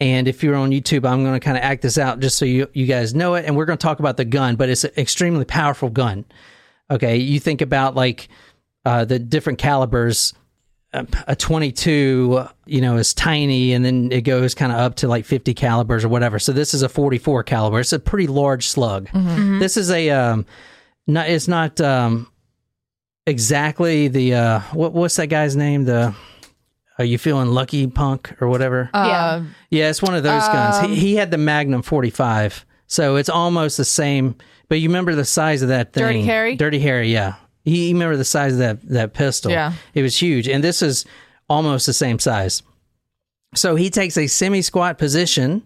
And 0.00 0.28
if 0.28 0.44
you're 0.44 0.54
on 0.54 0.70
YouTube, 0.70 1.04
I'm 1.08 1.24
going 1.24 1.34
to 1.34 1.44
kind 1.44 1.56
of 1.56 1.64
act 1.64 1.82
this 1.82 1.98
out 1.98 2.20
just 2.20 2.38
so 2.38 2.44
you, 2.44 2.68
you 2.72 2.86
guys 2.86 3.14
know 3.14 3.34
it. 3.34 3.44
And 3.44 3.56
we're 3.56 3.64
going 3.64 3.78
to 3.78 3.82
talk 3.82 3.98
about 3.98 4.16
the 4.16 4.24
gun, 4.24 4.54
but 4.56 4.68
it's 4.68 4.84
an 4.84 4.92
extremely 4.96 5.44
powerful 5.44 5.90
gun. 5.90 6.24
Okay. 6.90 7.16
You 7.16 7.40
think 7.40 7.60
about 7.60 7.96
like 7.96 8.28
uh, 8.84 9.04
the 9.04 9.18
different 9.18 9.58
calibers. 9.58 10.34
A 10.94 11.06
a 11.26 11.36
22, 11.36 12.46
you 12.64 12.80
know, 12.80 12.96
is 12.96 13.12
tiny 13.12 13.74
and 13.74 13.84
then 13.84 14.10
it 14.10 14.22
goes 14.22 14.54
kind 14.54 14.72
of 14.72 14.78
up 14.78 14.94
to 14.96 15.06
like 15.08 15.26
50 15.26 15.52
calibers 15.52 16.02
or 16.02 16.08
whatever. 16.08 16.38
So 16.38 16.52
this 16.52 16.72
is 16.72 16.80
a 16.82 16.88
44 16.88 17.42
caliber. 17.42 17.78
It's 17.80 17.92
a 17.92 17.98
pretty 17.98 18.26
large 18.26 18.66
slug. 18.68 19.10
This 19.58 19.76
is 19.76 19.90
a, 19.90 20.08
um, 20.08 20.46
not, 21.06 21.28
it's 21.28 21.46
not, 21.46 21.78
um, 21.82 22.32
exactly 23.26 24.08
the, 24.08 24.34
uh, 24.34 24.60
what, 24.72 24.94
what's 24.94 25.16
that 25.16 25.26
guy's 25.26 25.56
name? 25.56 25.84
The, 25.84 26.14
are 26.98 27.04
you 27.04 27.18
feeling 27.18 27.48
lucky 27.48 27.86
punk 27.86 28.34
or 28.40 28.48
whatever? 28.48 28.90
Uh, 28.92 29.42
Yeah, 29.70 29.88
it's 29.90 30.02
one 30.02 30.14
of 30.14 30.22
those 30.22 30.46
guns. 30.48 30.76
Um, 30.76 30.90
He, 30.90 30.96
he 30.96 31.14
had 31.16 31.30
the 31.30 31.38
Magnum 31.38 31.82
45, 31.82 32.64
so 32.86 33.16
it's 33.16 33.28
almost 33.28 33.76
the 33.76 33.84
same. 33.84 34.34
But 34.68 34.80
you 34.80 34.88
remember 34.88 35.14
the 35.14 35.24
size 35.24 35.62
of 35.62 35.68
that 35.68 35.92
thing? 35.92 36.02
Dirty 36.04 36.22
Harry? 36.22 36.56
Dirty 36.56 36.78
Harry, 36.80 37.12
yeah. 37.12 37.34
He, 37.64 37.88
you 37.88 37.94
remember 37.94 38.16
the 38.16 38.24
size 38.24 38.52
of 38.54 38.58
that 38.58 38.88
that 38.88 39.14
pistol? 39.14 39.50
Yeah. 39.50 39.72
it 39.94 40.02
was 40.02 40.20
huge, 40.20 40.48
and 40.48 40.62
this 40.64 40.82
is 40.82 41.04
almost 41.48 41.86
the 41.86 41.92
same 41.92 42.18
size. 42.18 42.62
So 43.54 43.76
he 43.76 43.88
takes 43.90 44.16
a 44.18 44.26
semi 44.26 44.62
squat 44.62 44.98
position. 44.98 45.62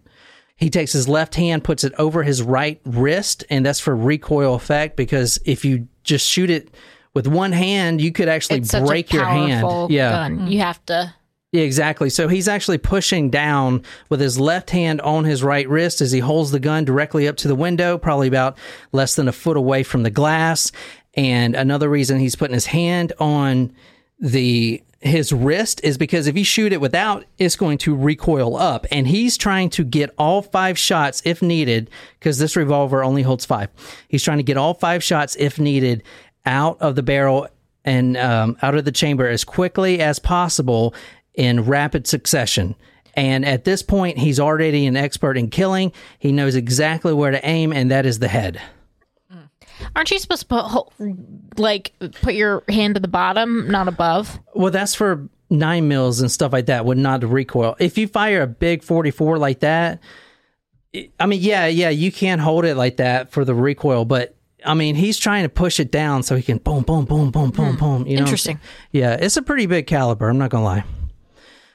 He 0.56 0.70
takes 0.70 0.92
his 0.92 1.08
left 1.08 1.34
hand, 1.34 1.64
puts 1.64 1.82
it 1.82 1.92
over 1.98 2.22
his 2.22 2.42
right 2.42 2.80
wrist, 2.84 3.44
and 3.50 3.66
that's 3.66 3.80
for 3.80 3.96
recoil 3.96 4.54
effect. 4.54 4.96
Because 4.96 5.40
if 5.44 5.64
you 5.64 5.88
just 6.04 6.26
shoot 6.28 6.50
it 6.50 6.72
with 7.14 7.26
one 7.26 7.50
hand, 7.52 8.00
you 8.00 8.12
could 8.12 8.28
actually 8.28 8.58
It's 8.60 8.70
such 8.70 8.86
break 8.86 9.12
a 9.12 9.16
your 9.16 9.24
hand. 9.24 9.62
powerful 9.62 9.88
Yeah, 9.90 10.10
gun. 10.10 10.46
You 10.46 10.60
have 10.60 10.84
to. 10.86 11.12
Yeah, 11.52 11.62
exactly. 11.62 12.08
So 12.08 12.28
he's 12.28 12.48
actually 12.48 12.78
pushing 12.78 13.28
down 13.28 13.82
with 14.08 14.20
his 14.20 14.40
left 14.40 14.70
hand 14.70 15.02
on 15.02 15.24
his 15.24 15.42
right 15.42 15.68
wrist 15.68 16.00
as 16.00 16.10
he 16.10 16.18
holds 16.18 16.50
the 16.50 16.58
gun 16.58 16.86
directly 16.86 17.28
up 17.28 17.36
to 17.38 17.48
the 17.48 17.54
window, 17.54 17.98
probably 17.98 18.26
about 18.26 18.56
less 18.92 19.14
than 19.16 19.28
a 19.28 19.32
foot 19.32 19.58
away 19.58 19.82
from 19.82 20.02
the 20.02 20.10
glass. 20.10 20.72
And 21.14 21.54
another 21.54 21.90
reason 21.90 22.18
he's 22.18 22.36
putting 22.36 22.54
his 22.54 22.66
hand 22.66 23.12
on 23.20 23.72
the 24.18 24.82
his 25.00 25.32
wrist 25.32 25.80
is 25.82 25.98
because 25.98 26.28
if 26.28 26.38
you 26.38 26.44
shoot 26.44 26.72
it 26.72 26.80
without, 26.80 27.24
it's 27.36 27.56
going 27.56 27.76
to 27.76 27.94
recoil 27.94 28.56
up. 28.56 28.86
And 28.90 29.06
he's 29.06 29.36
trying 29.36 29.68
to 29.70 29.84
get 29.84 30.14
all 30.16 30.42
five 30.42 30.78
shots 30.78 31.20
if 31.24 31.42
needed, 31.42 31.90
because 32.18 32.38
this 32.38 32.56
revolver 32.56 33.02
only 33.04 33.22
holds 33.22 33.44
five. 33.44 33.68
He's 34.08 34.22
trying 34.22 34.38
to 34.38 34.44
get 34.44 34.56
all 34.56 34.74
five 34.74 35.02
shots 35.02 35.36
if 35.36 35.58
needed 35.58 36.04
out 36.46 36.80
of 36.80 36.94
the 36.94 37.02
barrel 37.02 37.48
and 37.84 38.16
um, 38.16 38.56
out 38.62 38.76
of 38.76 38.84
the 38.84 38.92
chamber 38.92 39.28
as 39.28 39.42
quickly 39.42 40.00
as 40.00 40.20
possible 40.20 40.94
in 41.34 41.64
rapid 41.64 42.06
succession. 42.06 42.74
And 43.14 43.44
at 43.44 43.64
this 43.64 43.82
point, 43.82 44.18
he's 44.18 44.40
already 44.40 44.86
an 44.86 44.96
expert 44.96 45.36
in 45.36 45.50
killing. 45.50 45.92
He 46.18 46.32
knows 46.32 46.54
exactly 46.54 47.12
where 47.12 47.30
to 47.30 47.46
aim, 47.46 47.72
and 47.72 47.90
that 47.90 48.06
is 48.06 48.18
the 48.18 48.28
head. 48.28 48.60
Mm. 49.32 49.48
Aren't 49.94 50.10
you 50.10 50.18
supposed 50.18 50.48
to 50.48 50.48
put, 50.48 51.58
like 51.58 51.92
put 52.22 52.34
your 52.34 52.62
hand 52.68 52.94
to 52.94 53.00
the 53.00 53.08
bottom, 53.08 53.70
not 53.70 53.88
above? 53.88 54.40
Well, 54.54 54.70
that's 54.70 54.94
for 54.94 55.28
nine 55.50 55.88
mils 55.88 56.20
and 56.20 56.30
stuff 56.30 56.52
like 56.52 56.66
that, 56.66 56.86
would 56.86 56.98
not 56.98 57.22
recoil. 57.22 57.76
If 57.78 57.98
you 57.98 58.08
fire 58.08 58.42
a 58.42 58.46
big 58.46 58.82
44 58.82 59.38
like 59.38 59.60
that, 59.60 60.00
I 61.20 61.26
mean, 61.26 61.40
yeah, 61.40 61.66
yeah, 61.66 61.90
you 61.90 62.10
can 62.10 62.38
hold 62.38 62.64
it 62.64 62.76
like 62.76 62.96
that 62.96 63.30
for 63.30 63.44
the 63.44 63.54
recoil, 63.54 64.04
but 64.04 64.36
I 64.64 64.74
mean, 64.74 64.94
he's 64.94 65.18
trying 65.18 65.42
to 65.42 65.48
push 65.48 65.80
it 65.80 65.90
down 65.90 66.22
so 66.22 66.36
he 66.36 66.42
can 66.42 66.58
boom, 66.58 66.82
boom, 66.82 67.04
boom, 67.04 67.30
boom, 67.30 67.50
boom, 67.50 67.72
hmm. 67.72 67.78
boom. 67.78 68.06
You 68.06 68.16
know, 68.16 68.22
Interesting. 68.22 68.60
yeah, 68.90 69.14
it's 69.14 69.36
a 69.36 69.42
pretty 69.42 69.66
big 69.66 69.86
caliber. 69.86 70.28
I'm 70.28 70.38
not 70.38 70.50
gonna 70.50 70.64
lie. 70.64 70.84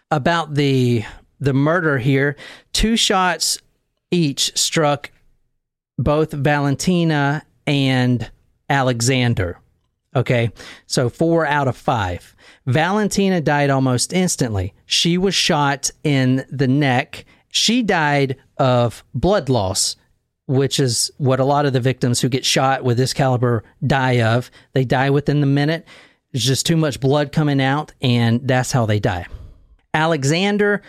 About 0.10 0.56
the 0.56 1.04
the 1.40 1.54
murder 1.54 1.98
here, 1.98 2.36
two 2.74 2.96
shots 2.96 3.60
each 4.10 4.58
struck 4.58 5.12
both 5.98 6.32
Valentina 6.32 7.44
and 7.66 8.30
Alexander. 8.70 9.60
Okay, 10.16 10.52
so 10.88 11.10
four 11.10 11.46
out 11.46 11.68
of 11.68 11.78
five. 11.78 12.36
Valentina 12.66 13.42
died 13.42 13.70
almost 13.70 14.14
instantly. 14.14 14.74
She 14.86 15.18
was 15.18 15.36
shot 15.36 15.92
in 16.04 16.46
the 16.50 16.68
neck. 16.68 17.26
She 17.50 17.84
died 17.84 18.38
of 18.58 19.04
blood 19.14 19.50
loss, 19.50 19.96
which 20.48 20.80
is 20.80 21.12
what 21.18 21.40
a 21.40 21.46
lot 21.46 21.66
of 21.66 21.74
the 21.74 21.80
victims 21.80 22.22
who 22.22 22.30
get 22.30 22.46
shot 22.46 22.84
with 22.84 22.98
this 22.98 23.14
caliber 23.14 23.64
die 23.86 24.22
of. 24.22 24.50
They 24.74 24.86
die 24.86 25.10
within 25.10 25.42
the 25.42 25.48
minute. 25.48 25.86
There's 26.32 26.46
just 26.46 26.66
too 26.66 26.78
much 26.78 27.00
blood 27.00 27.32
coming 27.32 27.62
out, 27.62 27.94
and 28.02 28.46
that's 28.48 28.72
how 28.72 28.86
they 28.86 29.00
die. 29.00 29.28
Alexander 29.98 30.84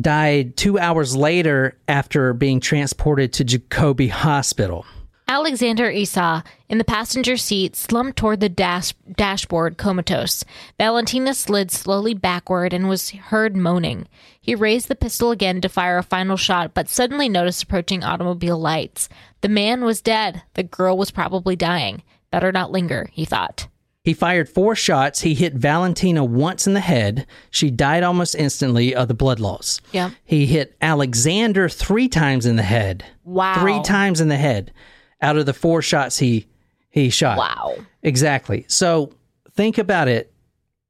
died 0.00 0.56
two 0.56 0.78
hours 0.78 1.16
later 1.16 1.76
after 1.88 2.32
being 2.32 2.60
transported 2.60 3.32
to 3.32 3.44
Jacobi 3.44 4.08
Hospital. 4.08 4.86
Alexander 5.26 5.90
Esau, 5.90 6.42
in 6.68 6.78
the 6.78 6.84
passenger 6.84 7.36
seat, 7.36 7.74
slumped 7.74 8.16
toward 8.16 8.38
the 8.38 8.48
dash- 8.48 8.94
dashboard, 9.16 9.76
comatose. 9.76 10.44
Valentina 10.78 11.34
slid 11.34 11.72
slowly 11.72 12.14
backward 12.14 12.72
and 12.72 12.88
was 12.88 13.10
heard 13.10 13.56
moaning. 13.56 14.06
He 14.40 14.54
raised 14.54 14.86
the 14.86 14.94
pistol 14.94 15.32
again 15.32 15.60
to 15.60 15.68
fire 15.68 15.98
a 15.98 16.04
final 16.04 16.36
shot, 16.36 16.74
but 16.74 16.88
suddenly 16.88 17.28
noticed 17.28 17.64
approaching 17.64 18.04
automobile 18.04 18.58
lights. 18.58 19.08
The 19.40 19.48
man 19.48 19.84
was 19.84 20.00
dead. 20.00 20.42
The 20.54 20.62
girl 20.62 20.96
was 20.96 21.10
probably 21.10 21.56
dying. 21.56 22.04
Better 22.30 22.52
not 22.52 22.70
linger, 22.70 23.10
he 23.12 23.24
thought. 23.24 23.66
He 24.08 24.14
fired 24.14 24.48
four 24.48 24.74
shots. 24.74 25.20
He 25.20 25.34
hit 25.34 25.52
Valentina 25.52 26.24
once 26.24 26.66
in 26.66 26.72
the 26.72 26.80
head. 26.80 27.26
She 27.50 27.70
died 27.70 28.02
almost 28.02 28.34
instantly 28.34 28.94
of 28.94 29.06
the 29.06 29.12
blood 29.12 29.38
loss. 29.38 29.82
Yeah. 29.92 30.12
He 30.24 30.46
hit 30.46 30.74
Alexander 30.80 31.68
three 31.68 32.08
times 32.08 32.46
in 32.46 32.56
the 32.56 32.62
head. 32.62 33.04
Wow. 33.24 33.60
Three 33.60 33.82
times 33.82 34.22
in 34.22 34.28
the 34.28 34.38
head 34.38 34.72
out 35.20 35.36
of 35.36 35.44
the 35.44 35.52
four 35.52 35.82
shots 35.82 36.16
he 36.16 36.46
he 36.88 37.10
shot. 37.10 37.36
Wow. 37.36 37.76
Exactly. 38.02 38.64
So 38.66 39.12
think 39.50 39.76
about 39.76 40.08
it. 40.08 40.32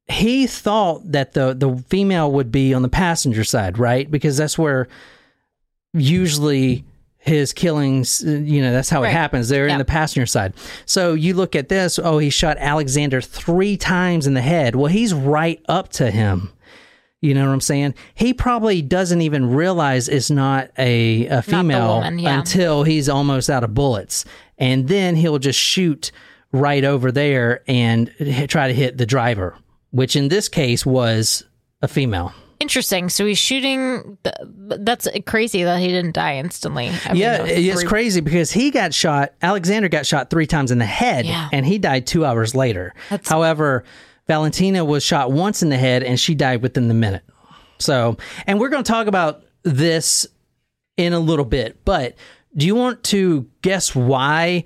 He 0.07 0.47
thought 0.47 1.11
that 1.11 1.33
the 1.33 1.55
the 1.55 1.77
female 1.89 2.31
would 2.31 2.53
be 2.53 2.73
on 2.73 2.83
the 2.83 2.89
passenger 2.89 3.43
side, 3.43 3.79
right? 3.79 4.09
Because 4.09 4.37
that's 4.37 4.57
where 4.57 4.87
usually 5.93 6.85
his 7.29 7.53
killings, 7.53 8.25
uh, 8.27 8.31
you 8.31 8.61
know, 8.61 8.73
that's 8.73 8.91
how 8.91 9.03
it 9.05 9.11
happens. 9.11 9.49
They're 9.49 9.69
in 9.69 9.79
the 9.79 9.85
passenger 9.85 10.27
side. 10.27 10.55
So 10.87 11.15
you 11.15 11.35
look 11.35 11.55
at 11.55 11.69
this, 11.69 11.99
oh, 11.99 12.19
he 12.19 12.31
shot 12.31 12.57
Alexander 12.59 13.21
3 13.21 13.77
times 13.77 14.27
in 14.27 14.35
the 14.35 14.41
head. 14.41 14.75
Well, 14.75 14.87
he's 14.87 15.15
right 15.15 15.63
up 15.69 15.91
to 15.91 16.11
him. 16.11 16.51
You 17.21 17.35
know 17.35 17.47
what 17.47 17.53
I'm 17.53 17.61
saying? 17.61 17.95
He 18.15 18.33
probably 18.33 18.81
doesn't 18.81 19.23
even 19.23 19.51
realize 19.51 20.09
it's 20.09 20.31
not 20.31 20.71
a, 20.79 21.27
a 21.27 21.43
female 21.43 21.97
woman, 21.97 22.19
yeah. 22.21 22.39
until 22.39 22.85
he's 22.85 23.09
almost 23.09 23.51
out 23.51 23.65
of 23.65 23.75
bullets. 23.75 24.25
And 24.57 24.87
then 24.87 25.17
he'll 25.17 25.39
just 25.39 25.59
shoot 25.59 26.13
right 26.53 26.85
over 26.85 27.11
there 27.11 27.63
and 27.67 28.13
try 28.49 28.69
to 28.69 28.75
hit 28.75 28.99
the 28.99 29.07
driver, 29.07 29.57
which 29.91 30.15
in 30.15 30.29
this 30.29 30.49
case 30.49 30.87
was 30.87 31.45
a 31.83 31.89
female. 31.89 32.33
Interesting. 32.61 33.09
So 33.09 33.25
he's 33.25 33.39
shooting. 33.39 34.19
th- 34.25 34.35
That's 34.81 35.07
crazy 35.27 35.63
that 35.63 35.79
he 35.81 35.89
didn't 35.89 36.15
die 36.15 36.37
instantly. 36.39 36.89
I 37.07 37.13
yeah, 37.13 37.43
was 37.43 37.51
it's 37.53 37.81
three- 37.81 37.89
crazy 37.89 38.21
because 38.21 38.51
he 38.51 38.71
got 38.71 38.93
shot. 38.93 39.33
Alexander 39.43 39.89
got 39.89 40.07
shot 40.07 40.29
three 40.31 40.47
times 40.47 40.71
in 40.73 40.79
the 40.79 40.85
head, 40.85 41.25
Yeah. 41.25 41.49
and 41.53 41.65
he 41.65 41.79
died 41.79 42.07
two 42.07 42.25
hours 42.25 42.55
later. 42.55 42.95
That's- 43.11 43.29
However, 43.29 43.85
Valentina 44.27 44.85
was 44.85 45.03
shot 45.05 45.31
once 45.31 45.63
in 45.63 45.69
the 45.69 45.79
head, 45.79 46.03
and 46.03 46.19
she 46.19 46.35
died 46.35 46.61
within 46.63 46.89
the 46.89 46.95
minute. 46.95 47.23
So, 47.79 48.17
and 48.47 48.59
we're 48.59 48.71
going 48.71 48.83
to 48.83 48.91
talk 48.93 49.07
about 49.07 49.45
this 49.63 50.27
in 50.97 51.13
a 51.13 51.21
little 51.21 51.45
bit. 51.45 51.85
But 51.85 52.17
do 52.57 52.67
you 52.67 52.75
want 52.75 53.05
to 53.05 53.49
guess 53.63 53.95
why 53.95 54.65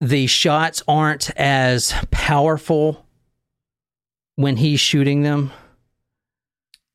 the 0.00 0.26
shots 0.26 0.82
aren't 0.86 1.30
as 1.36 1.94
powerful 2.10 3.06
when 4.36 4.58
he's 4.58 4.80
shooting 4.80 5.22
them? 5.22 5.50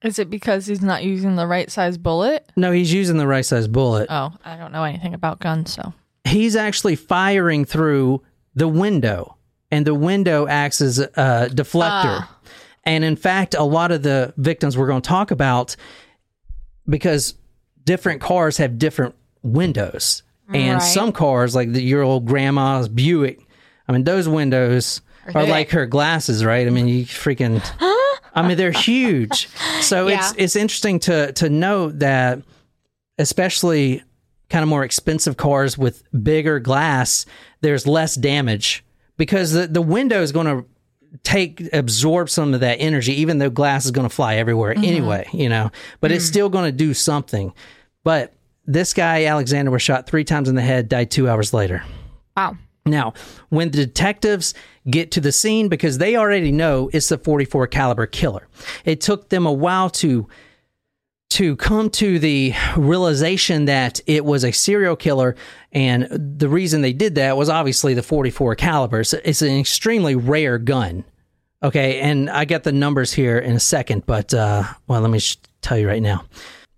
Is 0.03 0.17
it 0.19 0.29
because 0.29 0.65
he's 0.65 0.81
not 0.81 1.03
using 1.03 1.35
the 1.35 1.45
right 1.47 1.69
size 1.69 1.97
bullet? 1.97 2.49
No, 2.55 2.71
he's 2.71 2.93
using 2.93 3.17
the 3.17 3.27
right 3.27 3.45
size 3.45 3.67
bullet. 3.67 4.07
Oh, 4.09 4.31
I 4.45 4.55
don't 4.55 4.71
know 4.71 4.83
anything 4.83 5.13
about 5.13 5.39
guns, 5.39 5.73
so. 5.73 5.93
he's 6.25 6.55
actually 6.55 6.95
firing 6.95 7.65
through 7.65 8.21
the 8.55 8.67
window, 8.67 9.35
and 9.71 9.85
the 9.85 9.93
window 9.95 10.47
acts 10.47 10.79
as 10.81 10.99
a 10.99 11.49
deflector. 11.51 12.21
Ah. 12.21 12.39
And 12.85 13.03
in 13.03 13.15
fact, 13.17 13.55
a 13.55 13.63
lot 13.63 13.91
of 13.91 14.03
the 14.03 14.33
victims 14.37 14.77
we're 14.77 14.87
going 14.87 15.01
to 15.01 15.07
talk 15.07 15.31
about, 15.31 15.75
because 16.87 17.35
different 17.83 18.21
cars 18.21 18.57
have 18.57 18.77
different 18.77 19.15
windows, 19.43 20.23
and 20.51 20.79
Right. 20.79 20.81
some 20.81 21.11
cars, 21.11 21.55
like 21.55 21.71
the, 21.73 21.81
your 21.81 22.01
old 22.03 22.25
grandma's 22.25 22.89
Buick, 22.89 23.45
I 23.87 23.91
mean, 23.91 24.03
those 24.03 24.27
windows 24.27 25.01
are, 25.35 25.45
they- 25.45 25.51
like 25.51 25.69
her 25.71 25.85
glasses, 25.85 26.43
right? 26.45 26.65
I 26.65 26.69
mean, 26.69 26.87
you 26.87 27.05
freaking. 27.05 27.61
I 28.39 28.47
mean, 28.47 28.57
they're 28.57 28.71
huge. 28.71 29.47
So 29.81 30.07
it's 30.09 30.33
Yeah. 30.33 30.43
it's 30.43 30.55
interesting 30.55 30.99
to 31.01 31.31
to 31.33 31.49
note 31.49 31.99
that, 31.99 32.41
especially 33.17 34.03
kind 34.49 34.63
of 34.63 34.69
more 34.69 34.83
expensive 34.83 35.37
cars 35.37 35.77
with 35.77 36.03
bigger 36.23 36.59
glass, 36.59 37.25
there's 37.61 37.85
less 37.85 38.15
damage 38.15 38.83
because 39.17 39.51
the 39.51 39.67
the 39.67 39.81
window 39.81 40.21
is 40.21 40.31
going 40.31 40.47
to 40.47 40.65
take 41.23 41.67
absorb 41.73 42.29
some 42.29 42.53
of 42.53 42.59
that 42.59 42.75
energy, 42.75 43.13
even 43.21 43.39
though 43.39 43.49
glass 43.49 43.85
is 43.85 43.91
going 43.91 44.07
to 44.07 44.13
fly 44.13 44.35
everywhere 44.35 44.73
mm-hmm. 44.73 44.85
anyway. 44.85 45.27
You 45.33 45.49
know, 45.49 45.71
but 46.01 46.11
it's 46.11 46.25
mm. 46.25 46.29
still 46.29 46.49
going 46.49 46.65
to 46.65 46.75
do 46.75 46.93
something. 46.93 47.53
But 48.03 48.33
this 48.65 48.93
guy 48.93 49.25
Alexander 49.25 49.71
was 49.71 49.81
shot 49.81 50.07
three 50.07 50.23
times 50.23 50.47
in 50.47 50.55
the 50.55 50.61
head, 50.61 50.89
died 50.89 51.11
two 51.11 51.27
hours 51.29 51.53
later. 51.53 51.83
Wow. 52.37 52.57
Now, 52.85 53.13
when 53.49 53.71
the 53.71 53.85
detectives 53.85 54.53
get 54.91 55.11
to 55.11 55.21
the 55.21 55.31
scene 55.31 55.69
because 55.69 55.97
they 55.97 56.15
already 56.15 56.51
know 56.51 56.89
it's 56.93 57.09
the 57.09 57.17
44 57.17 57.67
caliber 57.67 58.05
killer. 58.05 58.47
It 58.85 59.01
took 59.01 59.29
them 59.29 59.45
a 59.45 59.53
while 59.53 59.89
to 59.91 60.27
to 61.31 61.55
come 61.57 61.91
to 61.91 62.17
the 62.17 62.53
realization 62.75 63.65
that 63.65 63.99
it 64.07 64.25
was 64.25 64.43
a 64.43 64.51
serial 64.51 64.95
killer 64.95 65.35
and 65.71 66.07
the 66.09 66.49
reason 66.49 66.81
they 66.81 66.91
did 66.91 67.13
that 67.15 67.37
was 67.37 67.49
obviously 67.49 67.93
the 67.93 68.01
44 68.01 68.55
caliber. 68.55 69.01
It's, 69.01 69.13
it's 69.13 69.43
an 69.43 69.59
extremely 69.59 70.15
rare 70.15 70.57
gun. 70.57 71.03
Okay, 71.61 71.99
and 71.99 72.31
I 72.31 72.45
got 72.45 72.63
the 72.63 72.71
numbers 72.71 73.13
here 73.13 73.37
in 73.37 73.55
a 73.55 73.59
second, 73.59 74.05
but 74.05 74.33
uh 74.33 74.63
well, 74.87 75.01
let 75.01 75.11
me 75.11 75.19
sh- 75.19 75.37
tell 75.61 75.77
you 75.77 75.87
right 75.87 76.01
now. 76.01 76.25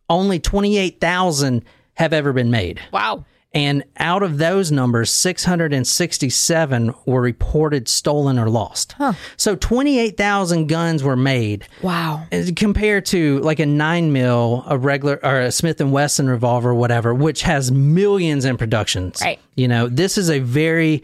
Only 0.10 0.40
28,000 0.40 1.64
have 1.94 2.12
ever 2.12 2.34
been 2.34 2.52
made. 2.52 2.82
Wow. 2.92 3.26
And 3.54 3.84
out 3.98 4.24
of 4.24 4.38
those 4.38 4.72
numbers, 4.72 5.12
667 5.12 6.94
were 7.06 7.22
reported 7.22 7.88
stolen 7.90 8.40
or 8.40 8.50
lost. 8.50 8.96
So 9.36 9.56
28,000 9.56 10.68
guns 10.68 11.04
were 11.04 11.18
made 11.18 11.68
Wow. 11.82 12.26
compared 12.56 13.06
to 13.08 13.40
like 13.40 13.60
a 13.60 13.66
9 13.66 14.14
mil, 14.14 14.64
a 14.68 14.78
regular 14.78 15.20
or 15.24 15.42
a 15.42 15.52
Smith 15.52 15.82
and 15.82 15.92
Wesson 15.92 16.30
revolver 16.30 16.74
whatever, 16.74 17.14
which 17.14 17.42
has 17.42 17.72
millions 17.72 18.46
in 18.46 18.56
productions. 18.58 19.20
Right. 19.22 19.40
You 19.56 19.68
know, 19.68 19.88
this 19.88 20.18
is 20.18 20.30
a 20.30 20.40
very 20.40 21.04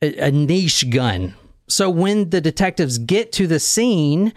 a, 0.00 0.28
a 0.28 0.30
niche 0.30 0.88
gun. 0.90 1.34
So 1.68 1.90
when 1.90 2.30
the 2.30 2.40
detectives 2.40 2.98
get 2.98 3.32
to 3.32 3.46
the 3.46 3.60
scene 3.60 4.32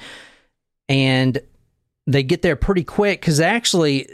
and 0.90 1.40
they 2.08 2.24
get 2.24 2.42
there 2.42 2.56
pretty 2.56 2.84
quick 2.84 3.22
cuz 3.22 3.40
actually 3.40 4.08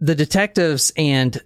the 0.00 0.14
detectives 0.14 0.92
and 0.96 1.40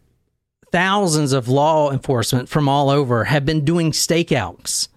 thousands 0.72 1.32
of 1.32 1.48
law 1.48 1.90
enforcement 1.90 2.48
from 2.48 2.68
all 2.68 2.90
over 2.90 3.24
have 3.24 3.44
been 3.44 3.64
doing 3.64 3.92
stakeouts. 3.92 4.88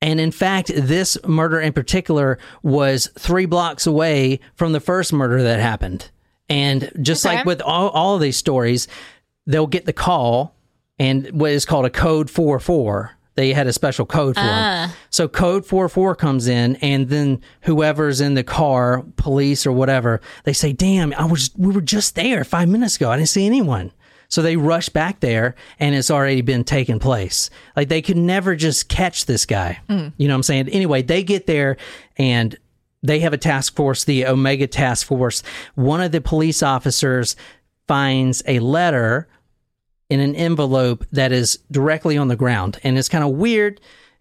And 0.00 0.20
in 0.20 0.30
fact, 0.30 0.70
this 0.74 1.18
murder 1.26 1.60
in 1.60 1.72
particular 1.72 2.38
was 2.62 3.08
three 3.18 3.46
blocks 3.46 3.86
away 3.86 4.38
from 4.54 4.72
the 4.72 4.80
first 4.80 5.12
murder 5.12 5.42
that 5.42 5.58
happened. 5.58 6.10
And 6.48 6.90
just 7.02 7.26
Okay. 7.26 7.36
like 7.36 7.44
with 7.46 7.60
all, 7.60 7.88
all 7.90 8.14
of 8.14 8.20
these 8.20 8.36
stories, 8.36 8.86
they'll 9.46 9.66
get 9.66 9.86
the 9.86 9.92
call 9.92 10.54
and 10.98 11.28
what 11.32 11.50
is 11.50 11.64
called 11.64 11.84
a 11.84 11.90
code 11.90 12.30
44. 12.30 13.12
They 13.34 13.52
had 13.52 13.66
a 13.68 13.72
special 13.72 14.04
code 14.06 14.34
for 14.34 14.40
them. 14.42 14.50
Ah. 14.52 14.96
So 15.10 15.28
code 15.28 15.64
44 15.66 16.16
comes 16.16 16.48
in 16.48 16.74
and 16.76 17.08
then 17.08 17.40
whoever's 17.62 18.20
in 18.20 18.34
the 18.34 18.42
car, 18.42 19.04
police 19.16 19.64
or 19.66 19.70
whatever, 19.72 20.20
they 20.44 20.52
say, 20.52 20.72
"Damn, 20.72 21.12
I 21.16 21.24
was 21.24 21.50
we 21.56 21.72
were 21.72 21.80
just 21.80 22.14
there 22.16 22.42
5 22.42 22.68
minutes 22.68 22.96
ago. 22.96 23.10
I 23.12 23.16
didn't 23.16 23.28
see 23.28 23.46
anyone." 23.46 23.92
So 24.28 24.42
they 24.42 24.56
rush 24.56 24.90
back 24.90 25.20
there 25.20 25.54
and 25.80 25.94
it's 25.94 26.10
already 26.10 26.42
been 26.42 26.64
taken 26.64 26.98
place. 26.98 27.48
Like 27.76 27.88
they 27.88 28.02
could 28.02 28.16
never 28.16 28.54
just 28.54 28.88
catch 28.88 29.26
this 29.26 29.46
guy. 29.46 29.80
Hmm. 29.88 30.08
You 30.18 30.28
know 30.28 30.34
what 30.34 30.38
I'm 30.38 30.42
saying? 30.42 30.68
Anyway, 30.68 31.02
they 31.02 31.22
get 31.22 31.46
there 31.46 31.78
and 32.16 32.56
they 33.02 33.20
have 33.20 33.32
a 33.32 33.38
task 33.38 33.74
force, 33.74 34.04
the 34.04 34.26
Omega 34.26 34.66
Task 34.66 35.06
Force. 35.06 35.42
One 35.74 36.00
of 36.00 36.12
the 36.12 36.20
police 36.20 36.62
officers 36.62 37.36
finds 37.86 38.42
a 38.46 38.58
letter 38.58 39.28
in 40.10 40.20
an 40.20 40.34
envelope 40.34 41.06
that 41.12 41.32
is 41.32 41.58
directly 41.70 42.16
on 42.16 42.28
the 42.28 42.36
ground. 42.36 42.78
And 42.82 42.98
it's 42.98 43.08
kind 43.08 43.24
of 43.24 43.30
weird. 43.30 43.80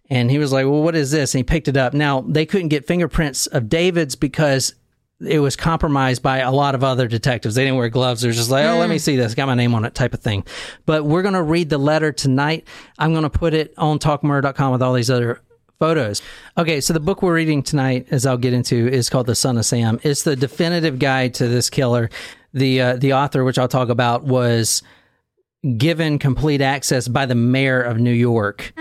And 0.09 0.29
he 0.31 0.37
was 0.37 0.51
like, 0.51 0.65
Well, 0.65 0.83
what 0.83 0.95
is 0.95 1.11
this? 1.11 1.33
And 1.33 1.39
he 1.39 1.43
picked 1.43 1.67
it 1.67 1.77
up. 1.77 1.93
Now, 1.93 2.21
they 2.21 2.45
couldn't 2.45 2.69
get 2.69 2.87
fingerprints 2.87 3.47
of 3.47 3.67
David's 3.67 4.15
because 4.15 4.73
it 5.19 5.39
was 5.39 5.55
compromised 5.55 6.21
by 6.21 6.39
a 6.39 6.51
lot 6.51 6.75
of 6.75 6.83
other 6.83 7.07
detectives. 7.07 7.55
They 7.55 7.63
didn't 7.63 7.77
wear 7.77 7.89
gloves. 7.89 8.21
They're 8.21 8.31
just 8.31 8.51
like, 8.51 8.65
oh, 8.65 8.77
let 8.77 8.89
me 8.89 8.99
see 8.99 9.15
this. 9.15 9.33
Got 9.33 9.47
my 9.47 9.55
name 9.55 9.73
on 9.73 9.83
it 9.83 9.95
type 9.95 10.13
of 10.13 10.19
thing. 10.19 10.45
But 10.85 11.05
we're 11.05 11.23
going 11.23 11.33
to 11.33 11.41
read 11.41 11.69
the 11.69 11.77
letter 11.77 12.11
tonight. 12.11 12.67
I'm 12.99 13.11
going 13.11 13.23
to 13.23 13.29
put 13.29 13.53
it 13.53 13.73
on 13.77 13.99
talkmurder.com 13.99 14.71
with 14.71 14.83
all 14.83 14.93
these 14.93 15.09
other 15.09 15.41
photos. 15.79 16.21
Okay, 16.57 16.81
so 16.81 16.93
the 16.93 16.99
book 16.99 17.21
we're 17.21 17.33
reading 17.33 17.63
tonight, 17.63 18.07
as 18.11 18.25
I'll 18.25 18.37
get 18.37 18.53
into, 18.53 18.87
is 18.87 19.09
called 19.09 19.27
The 19.27 19.35
Son 19.35 19.57
of 19.57 19.65
Sam. 19.65 19.99
It's 20.03 20.23
the 20.23 20.35
definitive 20.35 20.99
guide 20.99 21.33
to 21.35 21.47
this 21.47 21.69
killer. 21.69 22.09
The 22.53 22.81
uh, 22.81 22.95
the 22.95 23.13
author, 23.13 23.43
which 23.43 23.59
I'll 23.59 23.67
talk 23.67 23.89
about, 23.89 24.23
was 24.23 24.81
given 25.77 26.17
complete 26.17 26.61
access 26.61 27.07
by 27.07 27.25
the 27.25 27.35
mayor 27.35 27.81
of 27.81 27.97
New 27.97 28.13
York 28.13 28.73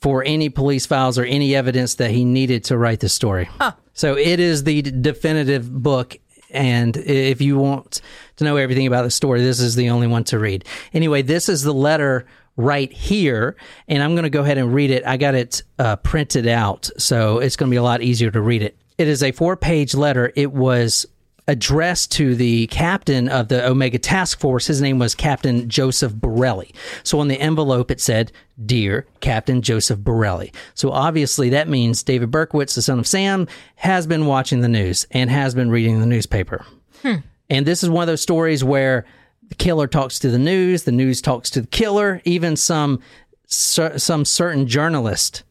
for 0.00 0.24
any 0.24 0.48
police 0.48 0.86
files 0.86 1.18
or 1.18 1.24
any 1.24 1.54
evidence 1.54 1.96
that 1.96 2.10
he 2.10 2.24
needed 2.24 2.64
to 2.64 2.78
write 2.78 3.00
the 3.00 3.08
story. 3.08 3.48
So 3.92 4.16
it 4.16 4.40
is 4.40 4.64
the 4.64 4.82
definitive 4.82 5.70
book. 5.82 6.16
And 6.50 6.96
if 6.96 7.40
you 7.40 7.58
want 7.58 8.00
to 8.36 8.44
know 8.44 8.56
everything 8.56 8.86
about 8.86 9.02
the 9.02 9.10
story, 9.10 9.42
this 9.42 9.60
is 9.60 9.76
the 9.76 9.90
only 9.90 10.06
one 10.06 10.24
to 10.24 10.38
read. 10.38 10.64
Anyway, 10.92 11.22
this 11.22 11.48
is 11.48 11.62
the 11.62 11.74
letter 11.74 12.26
right 12.56 12.92
here, 12.92 13.56
and 13.88 14.02
I'm 14.02 14.14
going 14.14 14.24
to 14.24 14.30
go 14.30 14.42
ahead 14.42 14.58
and 14.58 14.74
read 14.74 14.90
it. 14.90 15.06
I 15.06 15.16
got 15.16 15.34
it 15.34 15.62
uh, 15.78 15.96
printed 15.96 16.46
out, 16.46 16.90
so 16.98 17.38
it's 17.38 17.56
going 17.56 17.68
to 17.68 17.70
be 17.70 17.76
a 17.76 17.82
lot 17.82 18.02
easier 18.02 18.30
to 18.30 18.40
read 18.40 18.62
it. 18.62 18.76
It 18.98 19.06
is 19.06 19.22
a 19.22 19.32
four 19.32 19.56
page 19.56 19.94
letter. 19.94 20.32
It 20.34 20.52
was 20.52 21.06
addressed 21.48 22.12
to 22.12 22.34
the 22.34 22.66
captain 22.68 23.28
of 23.28 23.48
the 23.48 23.66
Omega 23.66 23.98
Task 23.98 24.38
Force. 24.38 24.66
His 24.66 24.80
name 24.80 24.98
was 24.98 25.14
Captain 25.14 25.68
Joseph 25.68 26.14
Borelli. 26.14 26.72
So 27.02 27.18
on 27.20 27.28
the 27.28 27.40
envelope, 27.40 27.90
it 27.90 28.00
said, 28.00 28.32
Dear 28.64 29.06
Captain 29.20 29.62
Joseph 29.62 29.98
Borelli. 30.00 30.52
So 30.74 30.90
obviously 30.90 31.50
that 31.50 31.68
means 31.68 32.02
David 32.02 32.30
Berkowitz, 32.30 32.74
the 32.74 32.82
son 32.82 32.98
of 32.98 33.06
Sam, 33.06 33.48
has 33.76 34.06
been 34.06 34.26
watching 34.26 34.60
the 34.60 34.68
news 34.68 35.06
and 35.10 35.30
has 35.30 35.54
been 35.54 35.70
reading 35.70 36.00
the 36.00 36.06
newspaper. 36.06 36.64
Hmm. 37.02 37.16
And 37.48 37.66
this 37.66 37.82
is 37.82 37.90
one 37.90 38.02
of 38.02 38.06
those 38.06 38.22
stories 38.22 38.62
where 38.62 39.06
the 39.48 39.54
killer 39.54 39.86
talks 39.86 40.18
to 40.20 40.30
the 40.30 40.38
news, 40.38 40.84
the 40.84 40.92
news 40.92 41.20
talks 41.20 41.50
to 41.50 41.62
the 41.62 41.66
killer, 41.66 42.22
even 42.24 42.56
some 42.56 43.00
some 43.46 44.24
certain 44.24 44.68
journalist 44.68 45.42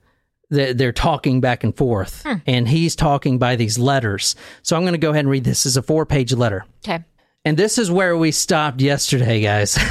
they're, 0.49 0.73
they're 0.73 0.91
talking 0.91 1.41
back 1.41 1.63
and 1.63 1.75
forth 1.75 2.23
hmm. 2.25 2.35
and 2.47 2.67
he's 2.67 2.95
talking 2.95 3.37
by 3.37 3.55
these 3.55 3.77
letters 3.77 4.35
so 4.61 4.75
i'm 4.75 4.83
going 4.83 4.93
to 4.93 4.97
go 4.97 5.09
ahead 5.11 5.21
and 5.21 5.29
read 5.29 5.43
this. 5.43 5.63
this 5.63 5.65
is 5.67 5.77
a 5.77 5.81
four 5.81 6.05
page 6.05 6.33
letter 6.33 6.65
Okay. 6.85 7.03
and 7.45 7.57
this 7.57 7.77
is 7.77 7.89
where 7.91 8.17
we 8.17 8.31
stopped 8.31 8.81
yesterday 8.81 9.41
guys 9.41 9.77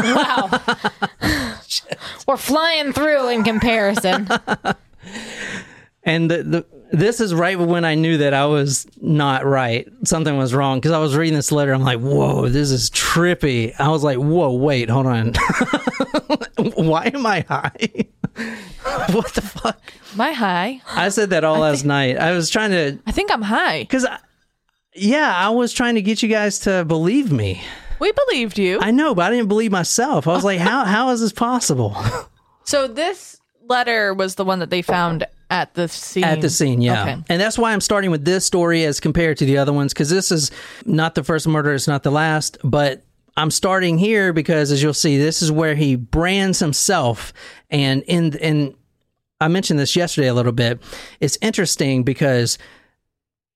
Wow. 0.00 0.50
We're 2.26 2.36
flying 2.36 2.92
through 2.92 3.28
in 3.30 3.42
comparison. 3.42 4.28
and 6.02 6.30
the, 6.30 6.42
the 6.42 6.66
this 6.92 7.20
is 7.20 7.34
right 7.34 7.58
when 7.58 7.84
i 7.84 7.94
knew 7.94 8.16
that 8.18 8.32
i 8.34 8.46
was 8.46 8.86
not 9.00 9.44
right 9.44 9.88
something 10.04 10.36
was 10.36 10.54
wrong 10.54 10.78
because 10.78 10.92
i 10.92 10.98
was 10.98 11.14
reading 11.16 11.34
this 11.34 11.52
letter 11.52 11.72
i'm 11.72 11.82
like 11.82 11.98
whoa 12.00 12.48
this 12.48 12.70
is 12.70 12.88
trippy 12.90 13.74
i 13.78 13.88
was 13.88 14.02
like 14.02 14.16
whoa 14.18 14.52
wait 14.52 14.88
hold 14.88 15.06
on 15.06 15.32
why 16.74 17.04
am 17.12 17.26
i 17.26 17.44
high 17.48 17.88
what 19.12 19.32
the 19.34 19.42
fuck 19.42 19.80
My 20.16 20.32
high. 20.32 20.80
i 20.88 21.08
said 21.08 21.30
that 21.30 21.44
all 21.44 21.58
last 21.58 21.84
night 21.84 22.16
i 22.18 22.32
was 22.32 22.50
trying 22.50 22.70
to 22.70 22.98
I 23.06 23.12
think 23.12 23.32
I'm 23.32 23.42
high. 23.42 23.80
Because, 23.82 24.06
yeah, 24.94 25.32
I 25.34 25.50
was 25.50 25.72
trying 25.72 25.94
to 25.96 26.02
get 26.02 26.22
you 26.22 26.28
guys 26.28 26.60
to 26.60 26.84
believe 26.84 27.30
me. 27.32 27.62
We 28.00 28.12
believed 28.12 28.58
you. 28.58 28.78
I 28.80 28.90
know, 28.90 29.14
but 29.14 29.26
I 29.26 29.30
didn't 29.34 29.48
believe 29.48 29.72
myself. 29.72 30.26
I 30.28 30.32
was 30.32 30.44
like, 30.44 30.58
how 30.60 30.84
how 30.84 31.10
is 31.10 31.20
this 31.20 31.32
possible? 31.32 31.96
so 32.64 32.86
this 32.86 33.40
letter 33.66 34.14
was 34.14 34.36
the 34.36 34.44
one 34.44 34.58
that 34.60 34.70
they 34.70 34.82
found 34.82 35.26
at 35.50 35.74
the 35.74 35.88
scene. 35.88 36.24
At 36.24 36.40
the 36.40 36.50
scene, 36.50 36.80
yeah. 36.80 37.02
Okay. 37.02 37.22
And 37.28 37.40
that's 37.40 37.58
why 37.58 37.72
I'm 37.72 37.80
starting 37.80 38.10
with 38.10 38.24
this 38.24 38.44
story 38.44 38.84
as 38.84 39.00
compared 39.00 39.38
to 39.38 39.46
the 39.46 39.58
other 39.58 39.72
ones, 39.72 39.92
because 39.92 40.10
this 40.10 40.30
is 40.30 40.50
not 40.84 41.14
the 41.14 41.24
first 41.24 41.48
murder, 41.48 41.72
it's 41.74 41.88
not 41.88 42.02
the 42.02 42.10
last, 42.10 42.58
but 42.62 43.04
I'm 43.36 43.50
starting 43.50 43.98
here 43.98 44.32
because 44.32 44.72
as 44.72 44.82
you'll 44.82 44.92
see, 44.92 45.16
this 45.16 45.42
is 45.42 45.52
where 45.52 45.74
he 45.74 45.94
brands 45.96 46.58
himself 46.58 47.32
and 47.70 48.02
in 48.02 48.36
in 48.38 48.74
I 49.40 49.46
mentioned 49.46 49.78
this 49.78 49.94
yesterday 49.94 50.26
a 50.26 50.34
little 50.34 50.52
bit. 50.52 50.80
It's 51.20 51.38
interesting 51.40 52.02
because 52.02 52.58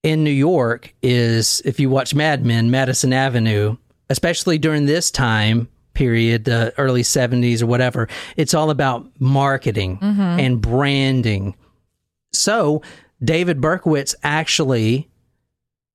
in 0.04 0.22
New 0.22 0.30
York 0.30 0.94
is 1.02 1.60
if 1.64 1.80
you 1.80 1.90
watch 1.90 2.14
Mad 2.14 2.46
Men, 2.46 2.70
Madison 2.70 3.12
Avenue, 3.12 3.76
especially 4.08 4.58
during 4.58 4.86
this 4.86 5.10
time 5.10 5.68
period, 5.94 6.44
the 6.44 6.72
early 6.78 7.02
70s 7.02 7.62
or 7.62 7.66
whatever, 7.66 8.08
it's 8.36 8.54
all 8.54 8.70
about 8.70 9.08
marketing 9.18 9.98
mm-hmm. 9.98 10.20
and 10.20 10.60
branding. 10.60 11.54
So, 12.32 12.82
David 13.22 13.60
Berkowitz 13.60 14.14
actually 14.22 15.08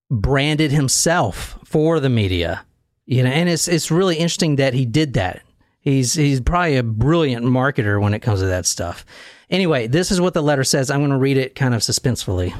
branded 0.09 0.71
himself 0.71 1.59
for 1.65 1.99
the 1.99 2.09
media. 2.09 2.65
You 3.05 3.23
know, 3.23 3.29
and 3.29 3.47
it's 3.47 3.67
it's 3.67 3.89
really 3.89 4.17
interesting 4.17 4.57
that 4.57 4.73
he 4.73 4.85
did 4.85 5.13
that. 5.13 5.41
He's 5.79 6.13
he's 6.13 6.41
probably 6.41 6.75
a 6.75 6.83
brilliant 6.83 7.45
marketer 7.45 8.01
when 8.01 8.13
it 8.13 8.19
comes 8.19 8.41
to 8.41 8.47
that 8.47 8.65
stuff. 8.65 9.05
Anyway, 9.49 9.87
this 9.87 10.11
is 10.11 10.19
what 10.19 10.33
the 10.33 10.43
letter 10.43 10.65
says. 10.65 10.91
I'm 10.91 10.99
going 10.99 11.11
to 11.11 11.17
read 11.17 11.37
it 11.37 11.55
kind 11.55 11.73
of 11.73 11.81
suspensefully. 11.81 12.53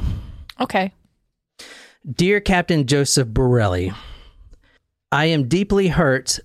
Okay. 0.61 0.93
Dear 2.09 2.39
Captain 2.39 2.87
Joseph 2.87 3.27
Borelli, 3.27 3.91
I 5.11 5.25
am 5.25 5.49
deeply 5.49 5.89
hurt 5.89 6.39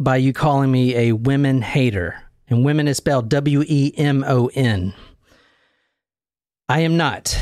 by 0.00 0.16
you 0.16 0.32
calling 0.32 0.72
me 0.72 0.96
a 0.96 1.12
women 1.12 1.60
hater, 1.60 2.22
and 2.48 2.64
women 2.64 2.88
is 2.88 2.96
spelled 2.96 3.28
W 3.28 3.62
E 3.66 3.92
M 3.98 4.24
O 4.26 4.50
N. 4.54 4.94
I 6.72 6.80
am 6.80 6.96
not, 6.96 7.38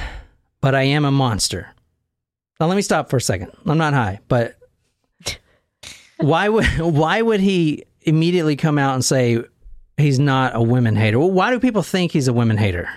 but 0.61 0.75
I 0.75 0.83
am 0.83 1.05
a 1.05 1.13
monster. 1.13 1.69
Now 2.59 2.67
let 2.67 2.75
me 2.75 2.83
stop 2.83 3.11
for 3.11 3.19
a 3.19 3.21
second. 3.21 3.53
I'm 3.65 3.79
not 3.79 3.95
high, 3.95 4.19
but 4.27 4.57
why 6.17 6.49
would 6.49 6.67
why 6.79 7.23
would 7.23 7.39
he 7.39 7.85
immediately 8.03 8.57
come 8.57 8.77
out 8.77 8.95
and 8.95 9.05
say 9.05 9.43
he's 9.97 10.19
not 10.19 10.57
a 10.57 10.63
women 10.63 10.97
hater? 10.97 11.19
Well, 11.19 11.31
why 11.31 11.51
do 11.51 11.61
people 11.61 11.83
think 11.83 12.11
he's 12.11 12.27
a 12.27 12.33
women 12.33 12.57
hater? 12.57 12.89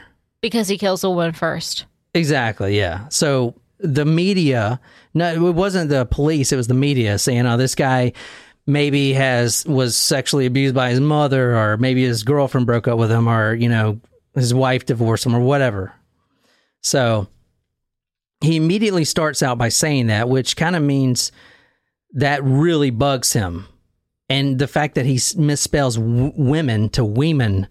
because 0.41 0.67
he 0.67 0.77
kills 0.77 1.03
a 1.03 1.09
woman 1.09 1.33
first. 1.33 1.85
Exactly. 2.13 2.77
Yeah. 2.77 3.07
So 3.09 3.55
the 3.79 4.03
media, 4.03 4.79
no, 5.13 5.47
it 5.47 5.53
wasn't 5.53 5.89
the 5.89 6.05
police. 6.05 6.51
It 6.51 6.57
was 6.57 6.67
the 6.67 6.73
media 6.73 7.17
saying, 7.19 7.45
"Oh, 7.45 7.57
this 7.57 7.75
guy 7.75 8.11
maybe 8.65 9.13
has 9.13 9.65
was 9.67 9.95
sexually 9.95 10.47
abused 10.47 10.73
by 10.73 10.89
his 10.89 10.99
mother, 10.99 11.55
or 11.55 11.77
maybe 11.77 12.03
his 12.03 12.23
girlfriend 12.23 12.65
broke 12.65 12.87
up 12.87 12.97
with 12.97 13.11
him, 13.11 13.29
or 13.29 13.53
you 13.53 13.69
know, 13.69 13.99
his 14.33 14.51
wife 14.51 14.85
divorced 14.85 15.25
him, 15.25 15.35
or 15.35 15.39
whatever." 15.39 15.93
So 16.83 17.27
he 18.41 18.57
immediately 18.57 19.05
starts 19.05 19.41
out 19.41 19.57
by 19.57 19.69
saying 19.69 20.07
that, 20.07 20.29
which 20.29 20.55
kind 20.55 20.75
of 20.75 20.83
means 20.83 21.31
that 22.11 22.43
really 22.43 22.91
bugs 22.91 23.33
him, 23.33 23.65
and 24.29 24.59
the 24.59 24.67
fact 24.67 24.95
that 24.95 25.05
he 25.05 25.15
misspells 25.15 25.95
w- 25.95 26.33
women 26.35 26.89
to 26.89 27.03
women, 27.03 27.67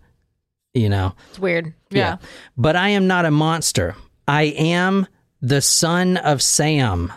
you 0.74 0.88
know. 0.88 1.14
It's 1.30 1.38
weird. 1.38 1.74
Yeah. 1.90 2.16
But 2.56 2.74
I 2.74 2.88
am 2.88 3.06
not 3.06 3.26
a 3.26 3.30
monster. 3.30 3.94
I 4.26 4.44
am 4.44 5.06
the 5.40 5.60
son 5.60 6.16
of 6.16 6.40
Sam. 6.42 7.12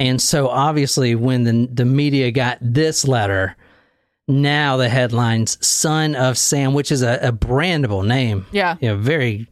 And 0.00 0.20
so 0.20 0.48
obviously 0.48 1.14
when 1.14 1.44
the 1.44 1.68
the 1.72 1.84
media 1.84 2.30
got 2.30 2.58
this 2.60 3.06
letter, 3.06 3.56
now 4.26 4.76
the 4.76 4.88
headlines 4.88 5.64
son 5.66 6.14
of 6.14 6.36
Sam, 6.38 6.74
which 6.74 6.92
is 6.92 7.02
a, 7.02 7.18
a 7.22 7.32
brandable 7.32 8.06
name. 8.06 8.46
Yeah. 8.52 8.76
You 8.80 8.88
know, 8.88 8.96
very 8.96 9.48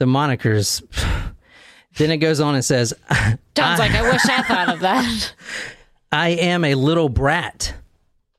the 0.00 0.06
monikers. 0.06 0.82
then 1.96 2.10
it 2.10 2.16
goes 2.16 2.40
on 2.40 2.56
and 2.56 2.64
says, 2.64 2.92
Sounds 3.56 3.78
like 3.78 3.92
I 3.92 4.02
wish 4.02 4.24
I 4.24 4.42
thought 4.48 4.68
of 4.70 4.80
that. 4.80 5.34
I 6.10 6.30
am 6.30 6.64
a 6.64 6.74
little 6.74 7.08
brat. 7.08 7.74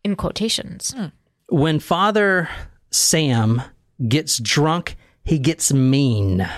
In 0.03 0.15
quotations. 0.17 0.91
Hmm. 0.91 1.05
when 1.47 1.79
Father 1.79 2.49
Sam 2.89 3.61
gets 4.07 4.39
drunk, 4.39 4.97
he 5.23 5.37
gets 5.37 5.71
mean. 5.71 6.49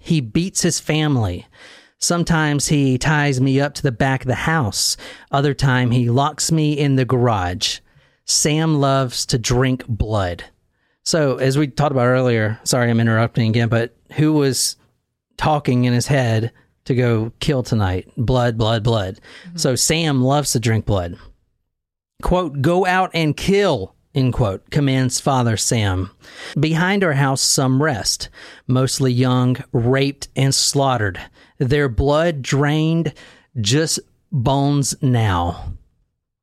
He 0.00 0.20
beats 0.20 0.62
his 0.62 0.78
family. 0.78 1.46
Sometimes 1.98 2.68
he 2.68 2.96
ties 2.96 3.40
me 3.40 3.60
up 3.60 3.74
to 3.74 3.82
the 3.82 3.90
back 3.90 4.22
of 4.22 4.28
the 4.28 4.34
house. 4.36 4.96
Other 5.32 5.52
time 5.54 5.90
he 5.90 6.08
locks 6.08 6.52
me 6.52 6.72
in 6.72 6.94
the 6.94 7.04
garage. 7.04 7.80
Sam 8.24 8.78
loves 8.78 9.26
to 9.26 9.38
drink 9.38 9.84
blood. 9.88 10.44
So, 11.08 11.38
as 11.38 11.56
we 11.56 11.68
talked 11.68 11.92
about 11.92 12.04
earlier, 12.04 12.60
sorry 12.64 12.90
I'm 12.90 13.00
interrupting 13.00 13.48
again, 13.48 13.70
but 13.70 13.96
who 14.12 14.34
was 14.34 14.76
talking 15.38 15.84
in 15.84 15.94
his 15.94 16.06
head 16.06 16.52
to 16.84 16.94
go 16.94 17.32
kill 17.40 17.62
tonight? 17.62 18.12
Blood, 18.18 18.58
blood, 18.58 18.84
blood. 18.84 19.18
Mm-hmm. 19.46 19.56
So, 19.56 19.74
Sam 19.74 20.20
loves 20.20 20.52
to 20.52 20.60
drink 20.60 20.84
blood 20.84 21.16
quote, 22.20 22.60
go 22.60 22.84
out 22.84 23.10
and 23.14 23.34
kill, 23.34 23.94
end 24.14 24.34
quote, 24.34 24.68
commands 24.68 25.18
Father 25.18 25.56
Sam. 25.56 26.10
Behind 26.60 27.02
our 27.02 27.14
house, 27.14 27.40
some 27.40 27.82
rest, 27.82 28.28
mostly 28.66 29.10
young, 29.10 29.56
raped, 29.72 30.28
and 30.36 30.54
slaughtered, 30.54 31.18
their 31.56 31.88
blood 31.88 32.42
drained, 32.42 33.14
just 33.58 33.98
bones 34.30 34.94
now. 35.00 35.72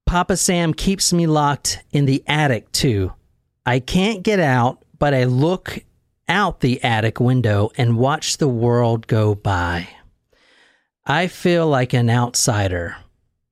Papa 0.08 0.38
Sam 0.38 0.74
keeps 0.74 1.14
me 1.14 1.28
locked 1.28 1.84
in 1.92 2.06
the 2.06 2.24
attic, 2.26 2.72
too. 2.72 3.14
I 3.66 3.80
can't 3.80 4.24
get 4.24 4.40
out, 4.40 4.84
but 5.00 5.14
I 5.14 5.24
look 5.24 5.80
out 6.28 6.60
the 6.60 6.84
attic 6.84 7.20
window 7.20 7.72
and 7.78 7.98
watch 7.98 8.38
the 8.38 8.48
world 8.48 9.08
go 9.08 9.36
by. 9.36 9.88
I 11.06 11.28
feel 11.28 11.68
like 11.68 11.94
an 11.94 12.10
outsider. 12.10 12.98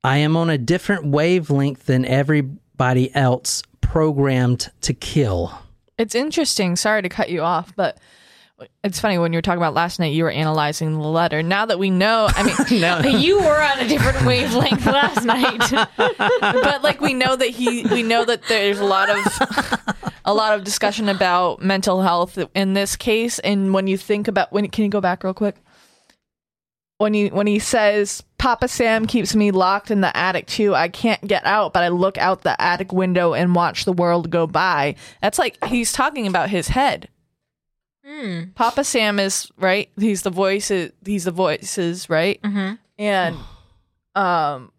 I 0.04 0.18
am 0.18 0.36
on 0.36 0.50
a 0.50 0.58
different 0.58 1.06
wavelength 1.06 1.86
than 1.86 2.06
everybody 2.06 3.14
else 3.16 3.64
programmed 3.82 4.72
to 4.82 4.94
kill. 4.94 5.60
It's 5.98 6.16
interesting. 6.16 6.76
Sorry 6.76 7.02
to 7.02 7.10
cut 7.10 7.30
you 7.30 7.42
off, 7.42 7.76
but 7.76 8.00
it's 8.84 9.00
funny 9.00 9.18
when 9.18 9.34
you 9.34 9.38
were 9.38 9.42
talking 9.42 9.58
about 9.58 9.74
last 9.74 10.00
night. 10.00 10.14
You 10.14 10.24
were 10.24 10.32
analyzing 10.32 10.94
the 10.94 11.08
letter. 11.08 11.42
Now 11.44 11.66
that 11.66 11.80
we 11.80 11.90
know, 11.90 12.28
I 12.30 12.44
mean, 12.44 12.56
No, 12.82 13.00
You 13.00 13.40
were 13.40 13.62
on 13.62 13.80
a 13.80 13.88
different 13.88 14.26
wavelength 14.26 14.86
last 14.86 15.24
night. 15.26 15.88
but 15.98 16.84
like 16.84 17.02
we 17.02 17.14
know 17.14 17.36
that 17.36 17.50
he, 17.50 17.86
we 17.92 18.04
know 18.04 18.26
that 18.26 18.44
there's 18.48 18.80
a 18.80 18.86
lot 18.86 19.10
of 19.10 19.98
a 20.26 20.34
lot 20.34 20.58
of 20.58 20.64
discussion 20.64 21.10
about 21.10 21.62
mental 21.62 22.02
health 22.02 22.38
in 22.54 22.74
this 22.74 22.96
case. 22.96 23.40
And 23.40 23.74
when 23.74 23.88
you 23.88 23.98
think 23.98 24.28
about 24.28 24.52
when, 24.52 24.68
can 24.70 24.84
you 24.86 24.90
go 24.90 25.02
back 25.02 25.24
real 25.24 25.34
quick? 25.34 25.56
When 26.98 27.14
he 27.14 27.28
when 27.30 27.48
he 27.48 27.60
says 27.60 28.24
Papa 28.38 28.68
Sam 28.68 29.08
keeps 29.08 29.36
me 29.36 29.52
locked 29.52 29.92
in 29.92 30.02
the 30.02 30.16
attic 30.16 30.48
too. 30.48 30.76
I 30.76 30.90
can't 30.90 31.26
get 31.26 31.46
out, 31.46 31.74
but 31.74 31.84
I 31.84 31.88
look 31.90 32.18
out 32.18 32.42
the 32.42 32.60
attic 32.62 32.92
window 32.94 33.34
and 33.34 33.56
watch 33.56 33.86
the 33.86 33.94
world 33.94 34.30
go 34.30 34.48
by. 34.48 34.96
That's 35.22 35.40
like 35.40 35.64
he's 35.66 35.92
talking 35.92 36.28
about 36.28 36.50
his 36.50 36.68
head. 36.70 37.10
Hmm. 38.06 38.44
Papa 38.56 38.84
Sam 38.84 39.20
is 39.20 39.50
right. 39.58 39.90
He's 39.98 40.24
the 40.24 40.30
voices. 40.30 40.92
He's 41.06 41.24
the 41.26 41.32
voices, 41.32 42.10
right? 42.10 42.42
Mhm. 42.42 42.78
And 43.00 43.38
um, 44.16 44.72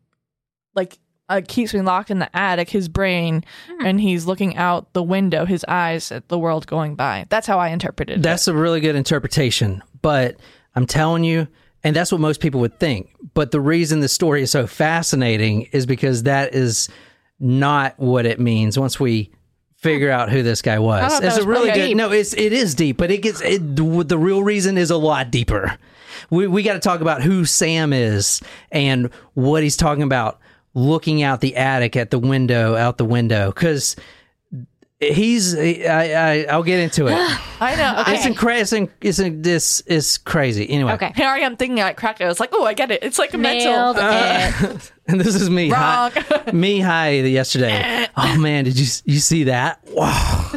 like 0.75 0.99
uh, 1.29 1.41
keeps 1.47 1.73
me 1.73 1.81
locked 1.81 2.11
in 2.11 2.19
the 2.19 2.35
attic. 2.37 2.69
His 2.69 2.89
brain, 2.89 3.45
and 3.83 3.99
he's 4.01 4.27
looking 4.27 4.57
out 4.57 4.93
the 4.93 5.03
window. 5.03 5.47
His 5.47 5.65
eyes 5.67 6.13
at 6.13 6.29
the 6.29 6.39
world 6.39 6.67
going 6.67 6.97
by. 6.97 7.25
That's 7.31 7.47
how 7.47 7.59
I 7.59 7.69
interpreted 7.69 8.19
it. 8.19 8.23
That's 8.23 8.47
a 8.47 8.55
really 8.55 8.81
good 8.81 8.95
interpretation. 8.95 9.83
But 10.03 10.37
I'm 10.75 10.87
telling 10.87 11.25
you, 11.25 11.49
and 11.83 11.97
that's 11.97 12.13
what 12.13 12.21
most 12.21 12.41
people 12.41 12.61
would 12.61 12.79
think. 12.79 13.11
But 13.33 13.53
the 13.53 13.61
reason 13.61 14.01
the 14.01 14.09
story 14.09 14.43
is 14.43 14.51
so 14.51 14.67
fascinating 14.67 15.63
is 15.73 15.87
because 15.87 16.25
that 16.25 16.55
is 16.55 16.91
not 17.41 17.99
what 17.99 18.27
it 18.27 18.39
means 18.39 18.79
once 18.79 19.01
we 19.01 19.33
figure 19.85 20.11
out 20.11 20.31
who 20.31 20.43
this 20.43 20.63
guy 20.63 20.79
was. 20.79 21.21
It's 21.21 21.37
was 21.37 21.45
a 21.45 21.47
really 21.47 21.71
good. 21.71 21.89
deep. 21.89 21.97
No, 21.97 22.11
it's 22.11 22.33
it 22.35 22.53
is 22.53 22.75
deep, 22.75 22.97
but 22.97 23.11
it 23.11 23.19
gets 23.19 23.41
it, 23.43 23.77
the 23.77 24.19
real 24.19 24.43
reason 24.43 24.79
is 24.79 24.91
a 24.91 24.97
lot 24.97 25.31
deeper. 25.31 25.79
We 26.31 26.49
we 26.49 26.63
got 26.63 26.73
to 26.73 26.81
talk 26.81 27.01
about 27.03 27.23
who 27.23 27.45
Sam 27.45 27.93
is 27.93 28.41
and 28.73 29.11
what 29.35 29.63
he's 29.63 29.77
talking 29.77 30.03
about 30.03 30.41
looking 30.73 31.23
out 31.23 31.41
the 31.41 31.55
attic 31.55 31.97
at 31.97 32.11
the 32.11 32.19
window 32.19 32.75
out 32.75 32.99
the 32.99 33.05
window 33.05 33.53
cuz 33.53 33.95
he's 35.13 35.55
I, 35.57 35.83
I 35.89 36.47
I'll 36.51 36.63
get 36.63 36.81
into 36.81 37.07
it. 37.09 37.15
I 37.61 37.77
know. 37.77 38.01
Okay. 38.03 38.15
It's 38.17 38.27
incredible. 38.27 38.89
It's, 39.01 39.19
in- 39.19 39.43
this 39.43 39.81
is 39.83 40.19
crazy. 40.19 40.69
Anyway, 40.71 40.93
Okay. 40.95 41.13
Here 41.15 41.29
I 41.29 41.41
am 41.41 41.57
thinking 41.57 41.81
I 41.81 41.93
cracked 41.93 42.21
it. 42.21 42.25
I 42.25 42.29
was 42.29 42.41
like, 42.41 42.51
oh, 42.53 42.65
I 42.65 42.75
get 42.75 42.91
it. 42.91 43.03
It's 43.03 43.19
like 43.19 43.35
a 43.35 43.37
Nailed 43.39 43.97
mental. 43.97 44.71
it. 44.77 44.93
and 45.09 45.21
this 45.21 45.35
is 45.35 45.51
me. 45.51 45.71
Wrong. 45.71 46.11
Hi, 46.15 46.53
me 46.53 46.81
high 46.81 47.11
yesterday. 47.11 48.07
oh 48.17 48.39
man, 48.39 48.65
did 48.65 48.79
you 48.79 48.87
you 49.05 49.19
see 49.19 49.45
that? 49.45 49.81
Wow, 49.91 50.53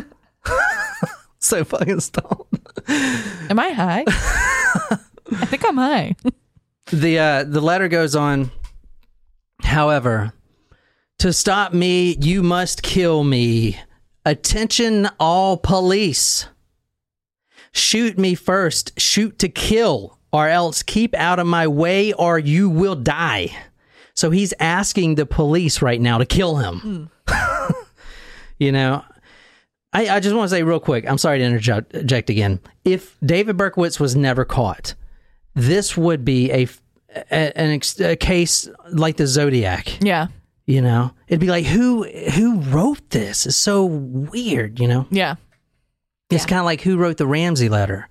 so 1.40 1.64
fucking 1.64 2.00
stoned. 2.00 2.46
Am 2.88 3.60
I 3.60 3.70
high? 3.72 4.04
I 4.08 5.46
think 5.46 5.66
I'm 5.68 5.78
high. 5.78 6.16
The 6.92 7.20
uh, 7.20 7.44
the 7.44 7.62
letter 7.62 7.88
goes 7.88 8.16
on. 8.16 8.52
However, 9.64 10.34
to 11.20 11.34
stop 11.34 11.74
me, 11.74 12.16
you 12.22 12.44
must 12.44 12.84
kill 12.84 13.24
me. 13.24 13.78
Attention, 14.28 15.08
all 15.22 15.56
police. 15.56 16.48
Shoot 17.72 18.18
me 18.18 18.36
first. 18.36 19.00
Shoot 19.00 19.40
to 19.40 19.48
kill, 19.48 20.20
or 20.34 20.50
else 20.50 20.84
keep 20.84 21.16
out 21.16 21.40
of 21.40 21.48
my 21.48 21.66
way, 21.66 22.12
or 22.12 22.38
you 22.38 22.70
will 22.70 22.96
die. 22.96 23.56
So 24.16 24.30
he's 24.30 24.54
asking 24.60 25.16
the 25.16 25.26
police 25.26 25.82
right 25.82 26.02
now 26.02 26.18
to 26.18 26.26
kill 26.26 26.58
him. 26.58 27.10
Hmm. 27.26 27.72
you 28.60 28.74
know, 28.74 29.06
I, 29.94 30.10
I 30.10 30.20
just 30.20 30.36
want 30.36 30.50
to 30.50 30.56
say 30.58 30.62
real 30.62 30.82
quick. 30.82 31.10
I'm 31.10 31.18
sorry 31.18 31.40
to 31.40 31.46
interject 31.46 32.30
again. 32.30 32.60
If 32.84 33.18
David 33.22 33.56
Berkowitz 33.56 33.98
was 33.98 34.18
never 34.18 34.44
caught, 34.44 34.94
this 35.56 35.96
would 35.96 36.26
be 36.26 36.52
a, 36.52 36.68
a 37.32 37.58
an 37.58 37.70
ex, 37.70 37.98
a 38.02 38.18
case 38.18 38.68
like 38.92 39.16
the 39.16 39.26
Zodiac. 39.26 40.04
Yeah. 40.04 40.28
You 40.68 40.82
know, 40.82 41.12
it'd 41.30 41.40
be 41.40 41.48
like 41.48 41.66
who 41.66 42.04
who 42.04 42.60
wrote 42.60 43.10
this? 43.10 43.46
It's 43.46 43.56
so 43.56 43.86
weird. 43.86 44.80
You 44.80 44.88
know, 44.90 45.08
Yeah. 45.10 45.36
it's 46.30 46.46
kind 46.46 46.60
of 46.60 46.66
like 46.66 46.82
who 46.82 46.98
wrote 46.98 47.16
the 47.18 47.26
Ramsey 47.26 47.70
letter 47.70 48.08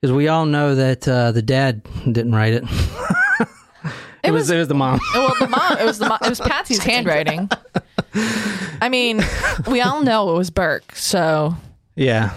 because 0.00 0.12
we 0.14 0.26
all 0.28 0.46
know 0.46 0.74
that 0.74 1.06
uh, 1.06 1.32
the 1.32 1.42
dad 1.42 1.82
didn't 2.10 2.32
write 2.34 2.54
it. 2.54 2.64
it, 4.24 4.30
was, 4.30 4.50
it 4.50 4.56
was 4.56 4.68
the 4.68 4.74
mom. 4.74 5.00
Well, 5.14 5.34
the 5.38 5.48
mom. 5.48 5.76
It 5.78 5.84
was 5.84 5.98
the 5.98 6.08
mom. 6.08 6.18
It 6.22 6.30
was 6.30 6.40
Patsy's 6.40 6.78
handwriting. 6.82 7.50
I 8.80 8.88
mean, 8.88 9.20
we 9.66 9.80
all 9.82 10.02
know 10.02 10.30
it 10.34 10.38
was 10.38 10.50
Burke, 10.50 10.96
so 10.96 11.54
yeah, 11.94 12.32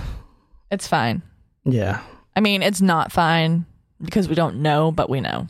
it's 0.69 0.87
fine. 0.87 1.21
yeah. 1.63 2.01
I 2.35 2.41
mean, 2.41 2.61
it's 2.61 2.81
not 2.81 3.13
fine 3.13 3.65
because 4.01 4.27
we 4.27 4.35
don't 4.35 4.57
know, 4.57 4.91
but 4.91 5.09
we 5.09 5.21
know. 5.21 5.47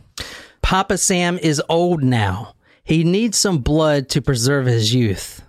Papa 0.61 0.97
Sam 0.99 1.39
is 1.39 1.59
old 1.69 2.03
now. 2.03 2.53
He 2.85 3.03
needs 3.03 3.37
some 3.37 3.57
blood 3.57 4.09
to 4.09 4.21
preserve 4.21 4.67
his 4.67 4.93
youth. 4.93 5.41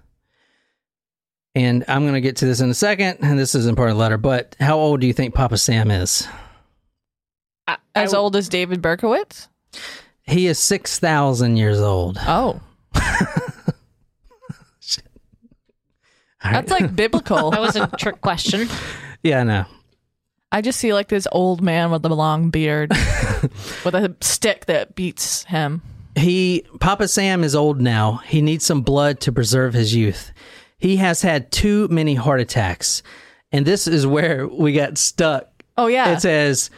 And 1.54 1.84
I'm 1.86 2.02
going 2.02 2.14
to 2.14 2.20
get 2.20 2.36
to 2.36 2.46
this 2.46 2.60
in 2.60 2.68
a 2.68 2.74
second, 2.74 3.18
and 3.22 3.38
this 3.38 3.54
isn't 3.54 3.76
part 3.76 3.90
of 3.90 3.96
the 3.96 4.00
letter, 4.00 4.18
but 4.18 4.56
how 4.58 4.78
old 4.78 5.00
do 5.00 5.06
you 5.06 5.12
think 5.12 5.34
Papa 5.34 5.56
Sam 5.56 5.90
is? 5.90 6.26
As 7.94 8.12
old 8.12 8.36
as 8.36 8.48
David 8.48 8.82
Berkowitz? 8.82 9.48
He 10.22 10.48
is 10.48 10.58
6,000 10.58 11.56
years 11.56 11.80
old. 11.80 12.18
Oh, 12.20 12.60
All 16.44 16.52
right. 16.52 16.66
that's 16.66 16.70
like 16.70 16.94
biblical. 16.94 17.50
That 17.50 17.60
was 17.60 17.76
a 17.76 17.88
trick 17.98 18.20
question. 18.20 18.68
yeah, 19.22 19.40
I 19.40 19.44
know. 19.44 19.64
I 20.52 20.60
just 20.60 20.78
see 20.78 20.92
like 20.92 21.08
this 21.08 21.26
old 21.32 21.60
man 21.60 21.90
with 21.90 22.04
a 22.04 22.08
long 22.08 22.50
beard 22.50 22.90
with 23.84 23.94
a 23.94 24.14
stick 24.20 24.66
that 24.66 24.94
beats 24.94 25.44
him. 25.44 25.82
He 26.16 26.64
Papa 26.80 27.08
Sam 27.08 27.44
is 27.44 27.54
old 27.54 27.80
now. 27.80 28.20
He 28.24 28.40
needs 28.40 28.64
some 28.64 28.82
blood 28.82 29.20
to 29.20 29.32
preserve 29.32 29.74
his 29.74 29.94
youth. 29.94 30.32
He 30.78 30.96
has 30.96 31.22
had 31.22 31.52
too 31.52 31.88
many 31.88 32.14
heart 32.14 32.40
attacks. 32.40 33.02
And 33.52 33.64
this 33.64 33.86
is 33.86 34.06
where 34.06 34.48
we 34.48 34.72
got 34.72 34.98
stuck. 34.98 35.48
Oh 35.76 35.86
yeah. 35.86 36.12
It 36.12 36.20
says, 36.20 36.70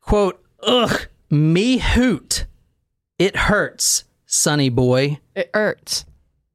quote, 0.00 0.42
ugh, 0.62 1.08
me 1.30 1.78
hoot. 1.78 2.46
It 3.18 3.36
hurts, 3.36 4.04
sonny 4.26 4.68
boy. 4.68 5.20
it 5.34 5.50
hurts. 5.52 6.04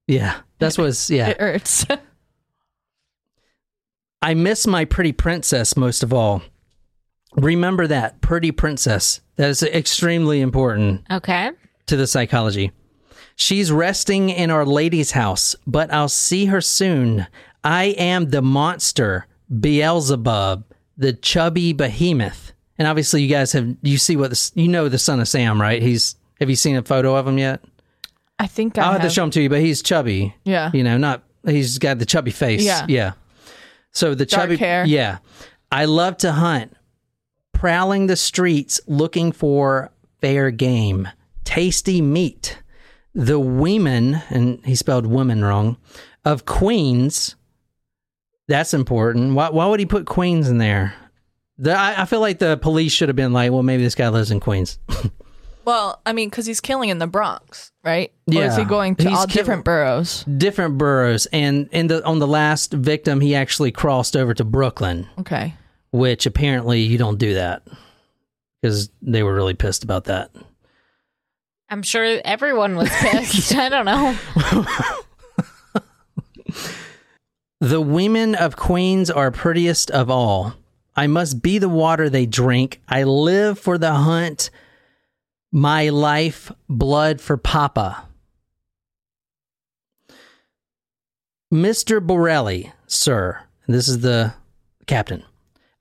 Yeah. 0.08 0.42
That's 0.60 0.78
what's 0.78 1.10
yeah. 1.10 1.30
It 1.30 1.40
hurts. 1.40 1.86
I 4.22 4.34
miss 4.34 4.68
my 4.68 4.86
pretty 4.86 5.14
princess 5.14 5.78
most 5.78 6.04
of 6.04 6.14
all. 6.14 6.42
Remember 7.36 7.88
that, 7.88 8.22
pretty 8.22 8.52
princess. 8.52 9.22
That 9.36 9.50
is 9.50 9.64
extremely 9.64 10.42
important. 10.42 11.06
Okay. 11.12 11.52
To 11.90 11.98
the 11.98 12.08
psychology. 12.08 12.72
She's 13.36 13.72
resting 13.72 14.30
in 14.30 14.52
Our 14.52 14.66
Lady's 14.66 15.12
house, 15.12 15.56
but 15.66 15.94
I'll 15.94 16.10
see 16.10 16.46
her 16.46 16.62
soon. 16.62 17.28
I 17.64 17.86
am 17.98 18.30
the 18.30 18.42
monster, 18.42 19.28
Beelzebub, 19.60 20.66
the 20.98 21.14
chubby 21.14 21.74
behemoth. 21.74 22.54
And 22.78 22.88
obviously, 22.88 23.22
you 23.24 23.30
guys 23.30 23.52
have 23.54 23.76
you 23.82 23.98
see 23.98 24.16
what 24.16 24.52
you 24.56 24.68
know 24.68 24.88
the 24.90 24.98
son 24.98 25.20
of 25.20 25.28
Sam, 25.28 25.62
right? 25.62 25.82
He's 25.82 26.16
have 26.40 26.50
you 26.50 26.56
seen 26.56 26.76
a 26.76 26.84
photo 26.84 27.16
of 27.16 27.28
him 27.28 27.38
yet? 27.38 27.64
I 28.38 28.48
think 28.48 28.78
I 28.78 28.84
I'll 28.84 28.92
have 28.94 29.02
have. 29.02 29.12
to 29.12 29.14
show 29.14 29.24
him 29.24 29.32
to 29.32 29.42
you, 29.42 29.50
but 29.50 29.60
he's 29.60 29.82
chubby. 29.82 30.34
Yeah. 30.46 30.72
you 30.74 30.84
know, 30.84 30.98
not 30.98 31.24
he's 31.46 31.78
got 31.78 32.00
the 32.00 32.06
chubby 32.06 32.32
face. 32.32 32.64
Yeah. 32.64 32.86
yeah. 32.88 33.14
So 33.92 34.16
the 34.16 34.26
Dark 34.26 34.44
chubby 34.44 34.58
hair. 34.58 34.86
Yeah, 34.86 35.18
I 35.72 35.86
love 35.86 36.18
to 36.18 36.32
hunt, 36.32 36.74
prowling 37.54 38.08
the 38.08 38.16
streets 38.16 38.80
looking 38.88 39.32
for 39.32 39.92
fair 40.22 40.52
game, 40.52 41.08
tasty 41.50 42.02
meat. 42.02 42.62
The 43.16 43.40
women, 43.40 44.22
and 44.30 44.64
he 44.66 44.76
spelled 44.76 45.08
women 45.08 45.44
wrong, 45.44 45.78
of 46.24 46.46
queens. 46.46 47.36
That's 48.48 48.74
important. 48.74 49.34
Why, 49.34 49.50
why 49.50 49.66
would 49.66 49.80
he 49.80 49.86
put 49.86 50.06
queens 50.06 50.48
in 50.48 50.60
there? 50.60 50.94
The, 51.58 51.74
I, 51.74 52.04
I 52.04 52.06
feel 52.06 52.20
like 52.20 52.40
the 52.40 52.58
police 52.58 52.92
should 52.92 53.10
have 53.10 53.16
been 53.16 53.34
like, 53.34 53.52
well, 53.52 53.64
maybe 53.64 53.84
this 53.84 53.96
guy 53.96 54.10
lives 54.10 54.32
in 54.32 54.40
Queens. 54.40 54.80
Well, 55.66 56.02
I 56.04 56.14
mean, 56.14 56.30
because 56.30 56.48
he's 56.48 56.62
killing 56.62 56.90
in 56.90 56.98
the 56.98 57.06
Bronx, 57.06 57.72
right? 57.84 58.12
Or 58.34 58.42
is 58.44 58.56
he 58.56 58.64
going 58.64 58.96
to 58.96 59.04
He's 59.10 59.16
all 59.16 59.28
kill- 59.28 59.36
different 59.44 59.66
boroughs? 59.66 60.24
Different 60.24 60.80
boroughs, 60.80 61.28
and 61.28 61.70
in 61.72 61.86
the 61.86 62.04
on 62.06 62.18
the 62.18 62.26
last 62.26 62.74
victim, 62.74 63.22
he 63.22 63.36
actually 63.36 63.72
crossed 63.72 64.18
over 64.18 64.34
to 64.34 64.44
Brooklyn. 64.44 65.08
Okay. 65.20 65.54
which 65.92 66.26
apparently 66.26 66.80
you 66.82 66.98
don't 66.98 67.20
do 67.20 67.36
that 67.36 67.68
because 68.62 68.90
they 69.04 69.22
were 69.22 69.36
really 69.36 69.54
pissed 69.54 69.84
about 69.84 70.06
that. 70.06 70.32
I'm 71.70 71.84
sure 71.84 72.20
everyone 72.26 72.76
was 72.76 72.90
pissed. 72.90 73.56
I 73.56 73.70
don't 73.70 73.86
know. 73.86 74.18
The 77.62 77.82
women 77.82 78.36
of 78.36 78.56
Queens 78.56 79.12
are 79.12 79.32
prettiest 79.32 79.92
of 79.92 80.10
all. 80.10 80.54
I 80.96 81.08
must 81.08 81.42
be 81.42 81.58
the 81.58 81.68
water 81.68 82.10
they 82.10 82.26
drink. 82.26 82.82
I 82.88 83.04
live 83.04 83.60
for 83.60 83.78
the 83.78 83.94
hunt. 83.94 84.50
My 85.52 85.90
life, 85.90 86.54
blood 86.70 87.20
for 87.20 87.36
Papa. 87.36 88.08
Mr. 91.54 92.00
Borrelli, 92.00 92.72
sir, 92.88 93.42
this 93.68 93.90
is 93.90 94.00
the 94.00 94.34
captain. 94.86 95.24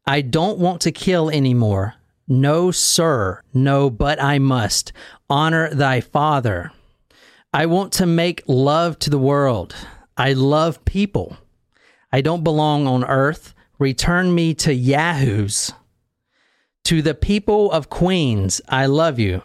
I 0.04 0.22
don't 0.22 0.58
want 0.58 0.80
to 0.82 0.90
kill 0.90 1.30
anymore. 1.30 1.94
No, 2.26 2.70
sir. 2.70 3.42
No, 3.54 3.88
but 3.88 4.20
I 4.20 4.38
must. 4.38 4.92
Honor 5.30 5.72
thy 5.74 6.00
father. 6.00 6.72
I 7.52 7.66
want 7.66 7.92
to 7.94 8.06
make 8.06 8.42
love 8.46 8.98
to 9.00 9.10
the 9.10 9.18
world. 9.18 9.74
I 10.16 10.32
love 10.32 10.84
people. 10.84 11.36
I 12.12 12.20
don't 12.20 12.44
belong 12.44 12.86
on 12.86 13.04
earth. 13.04 13.54
Return 13.78 14.34
me 14.34 14.54
to 14.54 14.72
Yahoos. 14.74 15.72
To 16.84 17.02
the 17.02 17.14
people 17.14 17.70
of 17.70 17.90
Queens, 17.90 18.60
I 18.68 18.86
love 18.86 19.18
you. 19.18 19.42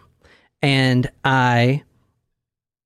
And 0.62 1.12
I, 1.26 1.84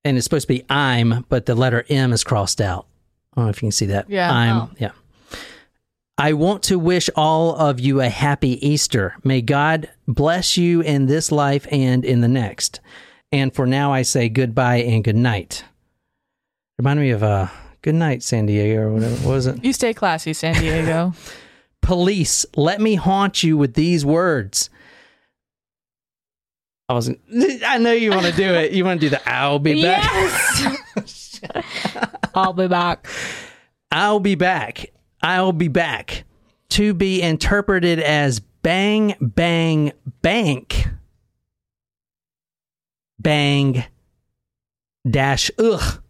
and 0.03 0.17
it's 0.17 0.23
supposed 0.23 0.47
to 0.47 0.53
be 0.53 0.65
I'm, 0.69 1.25
but 1.29 1.45
the 1.45 1.53
letter 1.53 1.85
M 1.89 2.11
is 2.11 2.23
crossed 2.23 2.59
out. 2.59 2.87
I 3.33 3.41
don't 3.41 3.45
know 3.45 3.49
if 3.51 3.57
you 3.57 3.67
can 3.67 3.71
see 3.71 3.85
that. 3.87 4.09
Yeah. 4.09 4.31
I'm, 4.31 4.55
Oh. 4.57 4.69
yeah. 4.79 4.91
I 6.19 6.33
want 6.33 6.63
to 6.63 6.79
wish 6.79 7.11
all 7.15 7.55
of 7.55 7.79
you 7.79 8.01
a 8.01 8.09
happy 8.09 8.65
Easter. 8.67 9.15
May 9.23 9.41
God 9.41 9.89
bless 10.07 10.57
you 10.57 10.81
in 10.81 11.05
this 11.05 11.31
life 11.31 11.67
and 11.71 12.03
in 12.03 12.21
the 12.21 12.27
next. 12.27 12.79
And 13.31 13.53
for 13.53 13.67
now, 13.67 13.93
I 13.93 14.01
say 14.01 14.27
goodbye 14.27 14.77
and 14.77 15.03
good 15.03 15.15
night. 15.15 15.63
Remind 16.79 16.99
me 16.99 17.11
of 17.11 17.21
uh, 17.21 17.47
good 17.83 17.93
night, 17.93 18.23
San 18.23 18.47
Diego, 18.47 18.81
or 18.81 18.93
whatever. 18.93 19.15
What 19.17 19.33
was 19.33 19.45
it? 19.45 19.63
You 19.63 19.73
stay 19.73 19.93
classy, 19.93 20.33
San 20.33 20.55
Diego. 20.55 21.13
Police, 21.83 22.47
let 22.55 22.81
me 22.81 22.95
haunt 22.95 23.43
you 23.43 23.55
with 23.55 23.75
these 23.75 24.03
words. 24.03 24.71
I 26.89 26.93
was. 26.93 27.09
I 27.65 27.77
know 27.77 27.91
you 27.91 28.09
want 28.09 28.25
to 28.25 28.31
do 28.31 28.49
it. 28.53 28.71
You 28.71 28.85
want 28.85 29.01
to 29.01 29.05
do 29.05 29.09
the 29.11 29.29
"I'll 29.29 29.59
be 29.59 29.81
back." 29.81 30.03
Yes. 30.95 31.41
I'll 32.33 32.53
be 32.53 32.67
back. 32.67 33.07
I'll 33.91 34.19
be 34.19 34.35
back. 34.35 34.91
I'll 35.27 35.51
be 35.53 35.67
back. 35.67 36.23
To 36.71 36.93
be 36.93 37.21
interpreted 37.21 37.99
as 37.99 38.39
bang, 38.39 39.15
bang, 39.21 39.91
bank. 40.21 40.87
Bang, 43.19 43.83
dash, 45.09 45.49
ugh. 45.57 46.01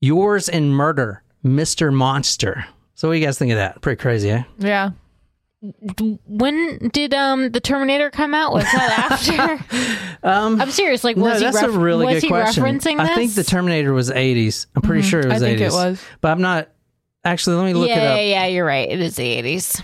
Yours 0.00 0.48
in 0.48 0.70
murder, 0.70 1.22
Mr. 1.44 1.92
Monster. 1.92 2.66
So, 2.94 3.08
what 3.08 3.14
do 3.14 3.20
you 3.20 3.24
guys 3.26 3.38
think 3.38 3.52
of 3.52 3.58
that? 3.58 3.80
Pretty 3.80 4.00
crazy, 4.00 4.30
eh? 4.30 4.42
yeah. 4.58 4.90
When 6.26 6.90
did 6.92 7.14
um 7.14 7.50
the 7.50 7.60
Terminator 7.60 8.10
come 8.10 8.34
out? 8.34 8.52
Was 8.52 8.64
that 8.64 9.08
after? 9.70 10.18
Um, 10.22 10.60
I'm 10.60 10.70
serious. 10.70 11.02
Like, 11.04 11.16
no, 11.16 11.24
was 11.24 11.40
that's 11.40 11.58
he 11.60 11.66
a 11.66 11.70
ref- 11.70 11.80
really 11.80 12.06
was 12.06 12.14
good 12.16 12.22
he 12.24 12.28
question. 12.28 12.62
referencing 12.64 12.98
this? 12.98 13.10
I 13.10 13.14
think 13.14 13.34
the 13.34 13.44
Terminator 13.44 13.92
was 13.92 14.10
80s. 14.10 14.66
I'm 14.76 14.82
pretty 14.82 15.02
sure 15.02 15.20
it 15.20 15.26
was 15.28 15.42
I 15.42 15.46
80s. 15.46 15.48
think 15.48 15.60
it 15.60 15.72
was. 15.72 16.02
But 16.20 16.32
I'm 16.32 16.40
not. 16.42 16.68
Actually, 17.26 17.56
let 17.56 17.64
me 17.66 17.74
look 17.74 17.88
yeah, 17.88 17.96
it 17.96 18.06
up. 18.06 18.16
yeah, 18.18 18.22
yeah. 18.22 18.46
You're 18.46 18.64
right. 18.64 18.88
It 18.88 19.00
is 19.00 19.16
the 19.16 19.24
80s. 19.42 19.82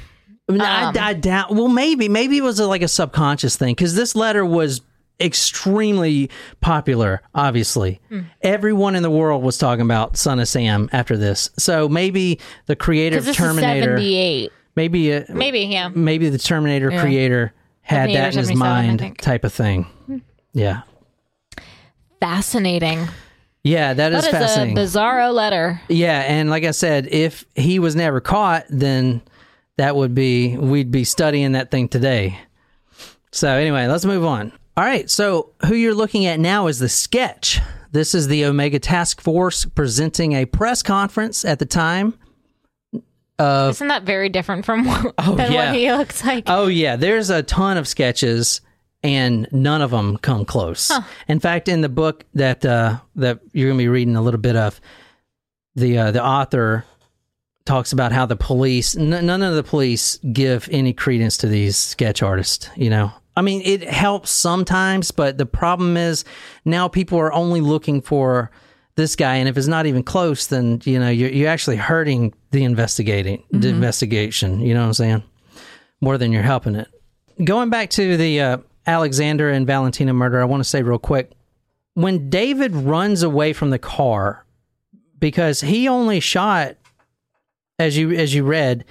I, 0.48 0.52
mean, 0.52 0.60
Um, 0.60 0.96
I, 0.98 1.12
doubt. 1.14 1.52
Well, 1.54 1.68
maybe, 1.68 2.08
maybe 2.08 2.38
it 2.38 2.42
was 2.42 2.60
a, 2.60 2.66
like 2.66 2.82
a 2.82 2.88
subconscious 2.88 3.56
thing 3.56 3.74
because 3.74 3.94
this 3.96 4.14
letter 4.14 4.44
was 4.46 4.80
extremely 5.20 6.30
popular. 6.60 7.20
Obviously, 7.34 8.00
Hmm. 8.08 8.20
everyone 8.42 8.94
in 8.94 9.02
the 9.02 9.10
world 9.10 9.42
was 9.42 9.58
talking 9.58 9.82
about 9.82 10.16
Son 10.16 10.38
of 10.38 10.46
Sam 10.48 10.88
after 10.92 11.16
this. 11.16 11.50
So 11.58 11.88
maybe 11.88 12.38
the 12.66 12.76
creator 12.76 13.18
of 13.18 13.24
this 13.24 13.32
is 13.32 13.36
Terminator, 13.36 13.96
78. 13.98 14.52
maybe, 14.76 15.12
uh, 15.12 15.24
Maybe, 15.28 15.60
yeah. 15.60 15.88
maybe 15.88 16.28
the 16.28 16.38
Terminator 16.38 16.90
Yeah. 16.92 17.00
creator 17.02 17.52
had 17.82 18.06
Terminator 18.06 18.20
that 18.22 18.32
in 18.34 18.38
his 18.50 18.54
mind, 18.54 19.18
type 19.18 19.44
of 19.44 19.52
thing. 19.52 19.86
Yeah, 20.54 20.82
Fascinating. 22.20 23.08
Yeah, 23.64 23.94
that 23.94 24.12
is 24.12 24.22
That 24.24 24.34
is 24.34 24.38
fascinating. 24.48 24.78
a 24.78 24.80
bizarro 24.80 25.32
letter. 25.32 25.80
Yeah, 25.88 26.20
and 26.20 26.50
like 26.50 26.64
I 26.64 26.70
said, 26.72 27.08
if 27.10 27.44
he 27.54 27.78
was 27.78 27.94
never 27.96 28.20
caught, 28.20 28.64
then 28.68 29.22
that 29.78 29.96
would 29.96 30.14
be 30.14 30.56
we'd 30.56 30.90
be 30.90 31.04
studying 31.04 31.52
that 31.52 31.70
thing 31.70 31.88
today. 31.88 32.38
So 33.30 33.48
anyway, 33.48 33.86
let's 33.86 34.04
move 34.04 34.24
on. 34.24 34.52
All 34.76 34.84
right, 34.84 35.08
so 35.08 35.50
who 35.66 35.74
you're 35.74 35.94
looking 35.94 36.26
at 36.26 36.40
now 36.40 36.66
is 36.66 36.78
the 36.78 36.88
sketch. 36.88 37.60
This 37.92 38.14
is 38.14 38.28
the 38.28 38.44
Omega 38.46 38.78
Task 38.78 39.20
Force 39.20 39.64
presenting 39.66 40.32
a 40.32 40.46
press 40.46 40.82
conference 40.82 41.44
at 41.44 41.58
the 41.58 41.66
time. 41.66 42.14
Isn't 43.38 43.88
that 43.88 44.04
very 44.04 44.28
different 44.28 44.64
from 44.64 44.86
oh, 44.88 45.12
what, 45.14 45.36
than 45.36 45.50
Oh, 45.50 45.52
yeah. 45.52 45.66
what 45.70 45.74
he 45.78 45.92
looks 45.92 46.24
like? 46.24 46.44
Oh 46.46 46.68
yeah, 46.68 46.96
there's 46.96 47.28
a 47.30 47.42
ton 47.42 47.76
of 47.76 47.88
sketches 47.88 48.60
and 49.02 49.48
none 49.52 49.82
of 49.82 49.90
them 49.90 50.16
come 50.18 50.44
close. 50.44 50.90
In 51.28 51.40
fact, 51.40 51.68
in 51.68 51.80
the 51.80 51.88
book 51.88 52.24
that 52.34 52.64
uh, 52.64 52.98
that 53.16 53.40
you're 53.52 53.68
going 53.68 53.78
to 53.78 53.82
be 53.84 53.88
reading 53.88 54.16
a 54.16 54.22
little 54.22 54.40
bit 54.40 54.56
of, 54.56 54.80
the 55.74 55.98
uh, 55.98 56.10
the 56.10 56.24
author 56.24 56.84
talks 57.64 57.92
about 57.92 58.12
how 58.12 58.26
the 58.26 58.36
police 58.36 58.96
n- 58.96 59.26
none 59.26 59.42
of 59.42 59.54
the 59.54 59.62
police 59.62 60.18
give 60.32 60.68
any 60.72 60.92
credence 60.92 61.36
to 61.38 61.46
these 61.48 61.76
sketch 61.76 62.22
artists, 62.22 62.68
you 62.76 62.90
know. 62.90 63.12
I 63.34 63.40
mean, 63.40 63.62
it 63.64 63.82
helps 63.82 64.30
sometimes, 64.30 65.10
but 65.10 65.38
the 65.38 65.46
problem 65.46 65.96
is 65.96 66.24
now 66.64 66.88
people 66.88 67.18
are 67.18 67.32
only 67.32 67.60
looking 67.62 68.02
for 68.02 68.50
this 68.94 69.16
guy, 69.16 69.36
and 69.36 69.48
if 69.48 69.56
it's 69.56 69.66
not 69.66 69.86
even 69.86 70.02
close, 70.02 70.48
then 70.48 70.80
you 70.84 70.98
know 70.98 71.08
you're, 71.08 71.30
you're 71.30 71.48
actually 71.48 71.76
hurting 71.76 72.34
the 72.50 72.62
investigating 72.64 73.42
the 73.50 73.68
investigation. 73.68 74.60
You 74.60 74.74
know 74.74 74.80
what 74.80 74.88
I'm 74.88 74.94
saying? 74.94 75.22
More 76.02 76.18
than 76.18 76.30
you're 76.30 76.42
helping 76.42 76.74
it. 76.74 76.88
Going 77.42 77.70
back 77.70 77.88
to 77.90 78.16
the 78.18 78.40
uh, 78.40 78.58
Alexander 78.86 79.50
and 79.50 79.66
Valentina 79.66 80.12
murder, 80.12 80.40
I 80.40 80.44
want 80.44 80.60
to 80.62 80.68
say 80.68 80.82
real 80.82 80.98
quick 80.98 81.32
when 81.94 82.30
David 82.30 82.74
runs 82.74 83.22
away 83.22 83.52
from 83.52 83.70
the 83.70 83.78
car 83.78 84.44
because 85.18 85.60
he 85.60 85.88
only 85.88 86.20
shot 86.20 86.76
as 87.78 87.96
you 87.96 88.12
as 88.12 88.34
you 88.34 88.44
read 88.44 88.84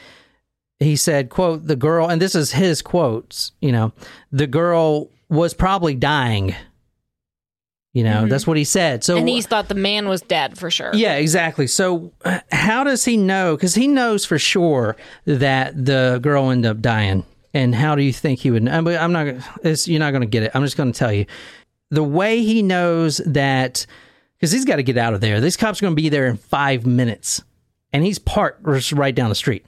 he 0.80 0.96
said 0.96 1.30
quote 1.30 1.68
the 1.68 1.76
girl 1.76 2.10
and 2.10 2.22
this 2.22 2.36
is 2.36 2.52
his 2.52 2.82
quotes 2.82 3.52
you 3.62 3.72
know 3.72 3.94
the 4.32 4.48
girl 4.48 5.10
was 5.30 5.54
probably 5.54 5.96
dying 5.96 6.56
you 7.94 8.04
know 8.04 8.28
that's 8.28 8.48
what 8.48 8.58
he 8.58 8.64
said 8.64 9.04
so 9.04 9.18
and 9.18 9.30
he 9.30 9.42
thought 9.42 9.68
the 9.68 9.76
man 9.76 10.08
was 10.08 10.22
dead 10.22 10.58
for 10.58 10.72
sure. 10.72 10.92
yeah, 10.94 11.16
exactly. 11.16 11.68
So, 11.68 12.14
uh, 12.24 12.40
how 12.52 12.84
does 12.86 13.04
he 13.04 13.18
know? 13.18 13.56
Because 13.56 13.76
he 13.76 13.88
knows 13.88 14.26
for 14.26 14.40
sure 14.40 14.96
that 15.26 15.86
the 15.86 16.20
girl 16.22 16.50
ended 16.50 16.72
up 16.72 16.82
dying. 16.82 17.26
And 17.54 17.76
how 17.76 17.96
do 17.96 18.04
you 18.04 18.14
think 18.14 18.40
he 18.40 18.52
would? 18.52 18.68
I'm 18.68 19.12
not. 19.12 19.26
You're 19.88 20.00
not 20.00 20.12
going 20.12 20.22
to 20.22 20.28
get 20.28 20.44
it. 20.44 20.52
I'm 20.54 20.64
just 20.64 20.78
going 20.78 20.92
to 20.92 20.98
tell 20.98 21.12
you 21.12 21.26
the 21.90 22.04
way 22.04 22.42
he 22.44 22.64
knows 22.64 23.18
that 23.26 23.86
because 24.38 24.52
he's 24.52 24.66
got 24.66 24.78
to 24.78 24.84
get 24.84 24.98
out 24.98 25.14
of 25.14 25.22
there. 25.22 25.42
These 25.42 25.58
cops 25.58 25.80
are 25.80 25.86
going 25.86 25.96
to 25.96 26.02
be 26.02 26.10
there 26.10 26.28
in 26.28 26.38
five 26.38 26.86
minutes, 26.86 27.44
and 27.92 28.04
he's 28.04 28.20
parked 28.20 28.64
right 28.94 29.14
down 29.14 29.30
the 29.30 29.36
street. 29.36 29.66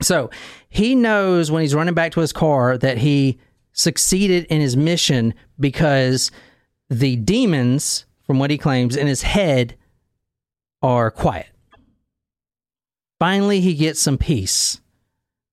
So 0.00 0.30
he 0.68 0.94
knows 0.94 1.50
when 1.50 1.62
he's 1.62 1.74
running 1.74 1.94
back 1.94 2.12
to 2.12 2.20
his 2.20 2.32
car 2.32 2.78
that 2.78 2.98
he 2.98 3.38
succeeded 3.72 4.44
in 4.46 4.60
his 4.60 4.76
mission 4.76 5.34
because 5.58 6.30
the 6.88 7.16
demons, 7.16 8.04
from 8.22 8.38
what 8.38 8.50
he 8.50 8.58
claims, 8.58 8.96
in 8.96 9.06
his 9.06 9.22
head 9.22 9.76
are 10.82 11.10
quiet. 11.10 11.48
Finally, 13.18 13.60
he 13.60 13.74
gets 13.74 14.00
some 14.00 14.18
peace 14.18 14.80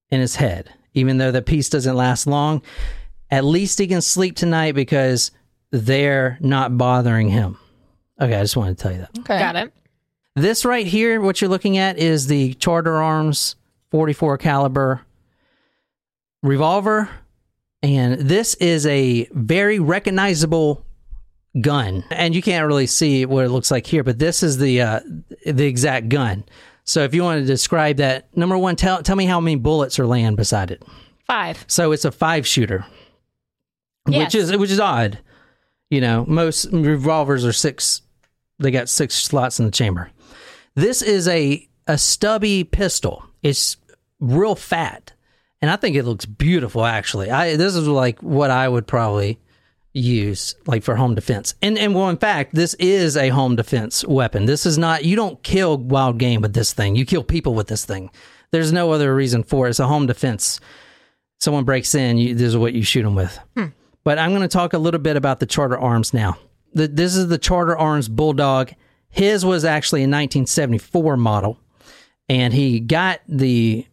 in 0.10 0.20
his 0.20 0.36
head, 0.36 0.74
even 0.94 1.18
though 1.18 1.32
the 1.32 1.42
peace 1.42 1.70
doesn't 1.70 1.96
last 1.96 2.28
long. 2.28 2.62
At 3.30 3.46
least 3.46 3.80
he 3.80 3.88
can 3.88 4.02
sleep 4.02 4.36
tonight 4.36 4.74
because 4.74 5.32
they're 5.72 6.38
not 6.42 6.78
bothering 6.78 7.30
him. 7.30 7.58
Okay, 8.20 8.36
I 8.36 8.42
just 8.42 8.58
wanted 8.58 8.78
to 8.78 8.84
tell 8.84 8.92
you 8.92 9.00
that. 9.00 9.20
Okay. 9.20 9.39
Got 9.39 9.56
it. 9.56 9.74
This 10.36 10.64
right 10.64 10.86
here, 10.86 11.20
what 11.20 11.42
you're 11.42 11.50
looking 11.50 11.78
at, 11.78 11.98
is 11.98 12.28
the 12.28 12.54
Charter 12.56 12.96
Arms 12.96 13.56
44 13.92 14.38
caliber 14.38 15.02
revolver, 16.44 17.10
and 17.84 18.22
this 18.22 18.54
is 18.56 18.86
a 18.86 19.28
very 19.32 19.80
recognizable 19.80 20.86
gun. 21.60 22.04
And 22.12 22.34
you 22.34 22.42
can't 22.42 22.66
really 22.66 22.88
see 22.88 23.26
what 23.26 23.46
it 23.46 23.50
looks 23.50 23.72
like 23.72 23.86
here, 23.86 24.04
but 24.04 24.20
this 24.20 24.44
is 24.44 24.58
the 24.58 24.82
uh, 24.82 25.00
the 25.46 25.66
exact 25.66 26.10
gun. 26.10 26.46
So 26.84 27.04
if 27.04 27.14
you 27.14 27.24
want 27.24 27.42
to 27.42 27.46
describe 27.46 27.98
that, 27.98 28.36
number 28.36 28.58
one, 28.58 28.76
tell 28.76 29.02
tell 29.04 29.16
me 29.16 29.26
how 29.26 29.40
many 29.40 29.56
bullets 29.56 30.00
are 30.00 30.08
laying 30.08 30.36
beside 30.36 30.72
it. 30.72 30.84
Five. 31.28 31.64
So 31.68 31.92
it's 31.92 32.06
a 32.06 32.12
five 32.12 32.46
shooter, 32.48 32.86
Yes. 34.08 34.26
which 34.34 34.36
is 34.36 34.58
which 34.58 34.72
is 34.72 34.80
odd. 34.80 35.20
You 35.90 36.02
know, 36.02 36.26
most 36.28 36.66
revolvers 36.72 37.46
are 37.46 37.54
six. 37.54 38.02
They 38.60 38.72
got 38.72 38.90
six 38.90 39.16
slots 39.16 39.60
in 39.60 39.66
the 39.66 39.72
chamber. 39.72 40.10
This 40.76 41.02
is 41.02 41.28
a 41.28 41.68
a 41.88 41.98
stubby 41.98 42.64
pistol. 42.64 43.24
It's 43.44 43.78
real 44.20 44.56
fat, 44.56 45.14
and 45.62 45.70
I 45.70 45.76
think 45.76 45.96
it 45.96 46.04
looks 46.04 46.26
beautiful. 46.26 46.86
Actually, 46.86 47.30
I 47.30 47.56
this 47.58 47.76
is 47.76 47.88
like 47.88 48.22
what 48.22 48.52
I 48.52 48.68
would 48.68 48.88
probably 48.88 49.40
use 49.94 50.56
like 50.66 50.84
for 50.84 50.96
home 50.96 51.16
defense. 51.16 51.56
And 51.62 51.78
and 51.78 51.94
well 51.94 52.10
in 52.10 52.18
fact, 52.18 52.56
this 52.56 52.74
is 52.76 53.18
a 53.18 53.30
home 53.30 53.56
defense 53.56 54.06
weapon. 54.06 54.46
This 54.46 54.66
is 54.66 54.78
not 54.78 55.06
you 55.06 55.16
don't 55.16 55.42
kill 55.44 55.78
wild 55.78 56.18
game 56.18 56.42
with 56.42 56.54
this 56.54 56.74
thing. 56.74 56.96
You 56.96 57.06
kill 57.06 57.24
people 57.24 57.54
with 57.54 57.68
this 57.68 57.86
thing. 57.86 58.10
There's 58.52 58.74
no 58.74 58.92
other 58.92 59.16
reason 59.16 59.44
for 59.44 59.68
it. 59.68 59.72
It's 59.72 59.80
a 59.80 59.88
home 59.88 60.08
defense. 60.08 60.60
Someone 61.39 61.64
breaks 61.64 61.96
in, 61.96 62.18
you, 62.18 62.36
this 62.36 62.50
is 62.50 62.58
what 62.58 62.74
you 62.74 62.84
shoot 62.84 63.04
them 63.04 63.16
with. 63.16 63.38
Hmm. 63.56 63.68
But 64.04 64.20
I'm 64.20 64.32
going 64.32 64.42
to 64.42 64.48
talk 64.48 64.74
a 64.74 64.78
little 64.78 65.00
bit 65.00 65.16
about 65.16 65.39
the 65.39 65.46
Charter 65.46 65.78
Arms 65.78 66.14
now. 66.14 66.38
The, 66.74 66.88
this 66.88 67.16
is 67.16 67.28
the 67.28 67.38
Charter 67.38 67.78
Arms 67.78 68.08
Bulldog. 68.08 68.72
His 69.10 69.46
was 69.46 69.66
actually 69.66 70.02
a 70.02 70.04
1974 70.04 71.18
model, 71.18 71.60
and 72.30 72.54
he 72.54 72.80
got 72.80 73.22
the 73.28 73.86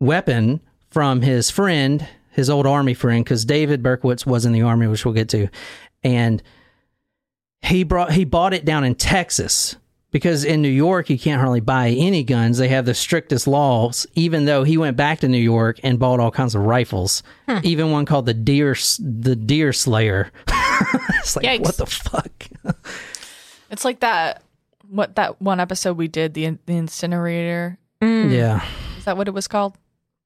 weapon 0.00 0.60
from 0.90 1.22
his 1.22 1.50
friend, 1.50 2.06
his 2.38 2.48
old 2.48 2.68
army 2.68 2.94
friend, 2.94 3.24
because 3.24 3.44
David 3.44 3.82
Berkowitz 3.82 4.24
was 4.24 4.46
in 4.46 4.52
the 4.52 4.62
army, 4.62 4.86
which 4.86 5.04
we'll 5.04 5.12
get 5.12 5.28
to, 5.30 5.48
and 6.04 6.40
he 7.62 7.82
brought 7.82 8.12
he 8.12 8.24
bought 8.24 8.54
it 8.54 8.64
down 8.64 8.84
in 8.84 8.94
Texas 8.94 9.74
because 10.12 10.44
in 10.44 10.62
New 10.62 10.68
York 10.68 11.10
you 11.10 11.18
can't 11.18 11.40
hardly 11.40 11.58
buy 11.58 11.88
any 11.88 12.22
guns. 12.22 12.58
They 12.58 12.68
have 12.68 12.86
the 12.86 12.94
strictest 12.94 13.48
laws. 13.48 14.06
Even 14.14 14.44
though 14.44 14.62
he 14.62 14.78
went 14.78 14.96
back 14.96 15.18
to 15.20 15.28
New 15.28 15.36
York 15.36 15.80
and 15.82 15.98
bought 15.98 16.20
all 16.20 16.30
kinds 16.30 16.54
of 16.54 16.62
rifles, 16.62 17.24
hmm. 17.48 17.58
even 17.64 17.90
one 17.90 18.06
called 18.06 18.26
the 18.26 18.34
Deer 18.34 18.76
the 19.00 19.34
Deer 19.34 19.72
Slayer. 19.72 20.30
it's 20.48 21.34
like 21.34 21.44
Yikes. 21.44 21.60
what 21.60 21.76
the 21.76 21.86
fuck. 21.86 22.48
It's 23.70 23.84
like 23.84 23.98
that. 24.00 24.44
What 24.88 25.16
that 25.16 25.42
one 25.42 25.58
episode 25.58 25.96
we 25.96 26.06
did 26.06 26.34
the 26.34 26.56
the 26.66 26.76
incinerator. 26.76 27.78
Yeah, 28.00 28.64
Is 28.96 29.06
that 29.06 29.16
what 29.16 29.26
it 29.26 29.34
was 29.34 29.48
called? 29.48 29.76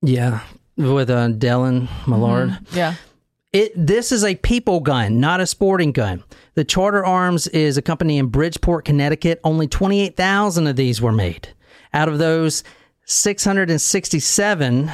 yeah, 0.03 0.41
with 0.77 1.11
uh, 1.11 1.29
Dellen 1.29 1.89
Millard. 2.07 2.59
Yeah. 2.73 2.95
It 3.53 3.73
this 3.77 4.13
is 4.13 4.25
a 4.25 4.35
people 4.37 4.81
gun, 4.81 5.21
not 5.21 5.41
a 5.41 5.47
sporting 5.47 5.93
gun. 5.93 6.23
The 6.55 6.65
Charter 6.65 7.05
Arms 7.05 7.47
is 7.49 7.77
a 7.77 7.83
company 7.83 8.19
in 8.19 8.29
Bridgeport, 8.29 8.85
Connecticut. 8.85 9.41
Only 9.45 9.67
28,000 9.67 10.67
of 10.67 10.77
these 10.77 11.03
were 11.03 11.13
made. 11.13 11.49
Out 11.93 12.09
of 12.09 12.19
those 12.19 12.65
667 13.05 14.91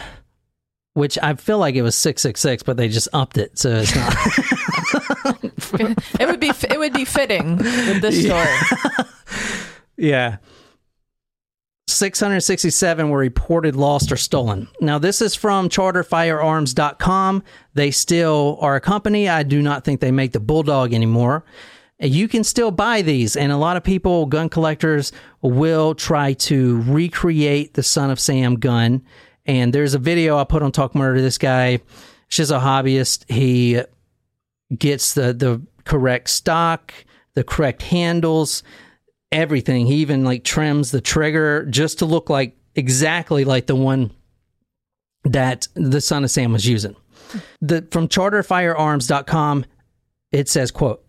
which 0.95 1.17
I 1.23 1.35
feel 1.35 1.59
like 1.59 1.77
it 1.77 1.83
was 1.83 1.95
666 1.95 2.65
but 2.65 2.77
they 2.77 2.89
just 2.89 3.07
upped 3.13 3.39
it 3.39 3.57
so 3.59 3.77
it's 3.77 3.95
not 3.95 4.15
It 6.19 6.27
would 6.27 6.41
be 6.41 6.49
it 6.49 6.79
would 6.79 6.93
be 6.93 7.05
fitting 7.05 7.59
with 7.59 8.01
this 8.01 8.23
story. 8.25 9.07
Yeah. 10.01 10.37
667 11.89 13.09
were 13.09 13.19
reported 13.19 13.75
lost 13.75 14.13
or 14.13 14.17
stolen. 14.17 14.69
Now, 14.81 14.99
this 14.99 15.23
is 15.23 15.35
from 15.35 15.69
charterfirearms.com. 15.69 17.43
They 17.75 17.91
still 17.91 18.59
are 18.61 18.77
a 18.77 18.81
company. 18.81 19.29
I 19.29 19.43
do 19.43 19.63
not 19.63 19.85
think 19.85 20.01
they 20.01 20.11
make 20.11 20.33
the 20.33 20.41
Bulldog 20.41 20.93
anymore. 20.93 21.45
You 22.01 22.29
can 22.29 22.45
still 22.45 22.71
buy 22.71 23.03
these, 23.03 23.37
and 23.37 23.51
a 23.51 23.57
lot 23.57 23.77
of 23.77 23.83
people, 23.83 24.27
gun 24.27 24.49
collectors, 24.49 25.11
will 25.41 25.95
try 25.95 26.35
to 26.35 26.81
recreate 26.83 27.75
the 27.75 27.83
Son 27.83 28.11
of 28.11 28.21
Sam 28.21 28.55
gun. 28.57 29.03
And 29.47 29.73
there's 29.73 29.95
a 29.95 29.99
video 29.99 30.37
I 30.39 30.45
put 30.45 30.63
on 30.63 30.71
Talk 30.71 30.95
Murder. 30.95 31.21
This 31.21 31.39
guy, 31.39 31.81
she's 32.29 32.53
a 32.53 32.61
hobbyist. 32.61 33.29
He 33.29 33.83
gets 34.77 35.15
the, 35.15 35.33
the 35.33 35.63
correct 35.85 36.29
stock, 36.31 36.93
the 37.35 37.43
correct 37.43 37.83
handles, 37.83 38.63
everything. 39.33 39.87
He 39.87 39.97
even 39.97 40.25
like 40.25 40.45
trims 40.45 40.91
the 40.91 41.01
trigger 41.01 41.65
just 41.67 41.99
to 42.01 42.07
look 42.07 42.31
like 42.31 42.57
exactly 42.75 43.45
like 43.45 43.67
the 43.67 43.77
one 43.77 44.11
that 45.25 45.69
the 45.75 46.01
son 46.01 46.25
of 46.25 46.31
Sam 46.31 46.53
was 46.53 46.67
using. 46.67 46.97
The 47.61 47.87
from 47.91 48.09
charterfirearms.com 48.09 49.65
it 50.33 50.49
says 50.49 50.71
quote 50.71 51.05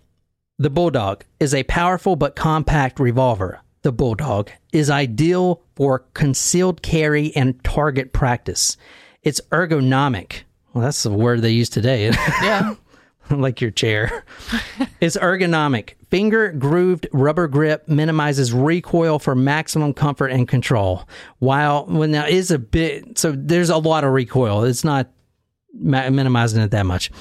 The 0.58 0.70
Bulldog 0.70 1.24
is 1.40 1.54
a 1.54 1.64
powerful 1.64 2.16
but 2.16 2.36
compact 2.36 3.00
revolver. 3.00 3.62
The 3.82 3.92
Bulldog 3.94 4.50
is 4.74 4.90
ideal 4.90 5.62
for 5.76 6.00
concealed 6.14 6.82
carry 6.82 7.34
and 7.36 7.64
target 7.64 8.12
practice. 8.12 8.76
It's 9.24 9.40
ergonomic. 9.52 10.42
Well, 10.74 10.84
that's 10.84 11.04
the 11.04 11.12
word 11.12 11.42
they 11.42 11.52
use 11.52 11.70
today. 11.70 12.12
Yeah. 12.42 12.76
like 13.38 13.62
your 13.62 13.72
chair. 13.72 14.24
it's 15.02 15.18
ergonomic. 15.18 15.94
Finger 16.10 16.52
grooved 16.52 17.08
rubber 17.12 17.48
grip 17.48 17.88
minimizes 17.88 18.54
recoil 18.54 19.20
for 19.20 19.36
maximum 19.36 19.94
comfort 19.94 20.28
and 20.28 20.48
control. 20.48 21.08
While 21.40 21.86
when 21.86 22.12
now 22.12 22.26
is 22.26 22.52
a 22.52 22.60
bit 22.60 23.18
so 23.18 23.32
there's 23.32 23.70
a 23.70 23.78
lot 23.78 24.04
of 24.04 24.12
recoil. 24.12 24.64
It's 24.64 24.84
not 24.84 25.10
minimizing 25.74 26.62
it 26.62 26.72
that 26.72 26.86
much. 26.86 27.12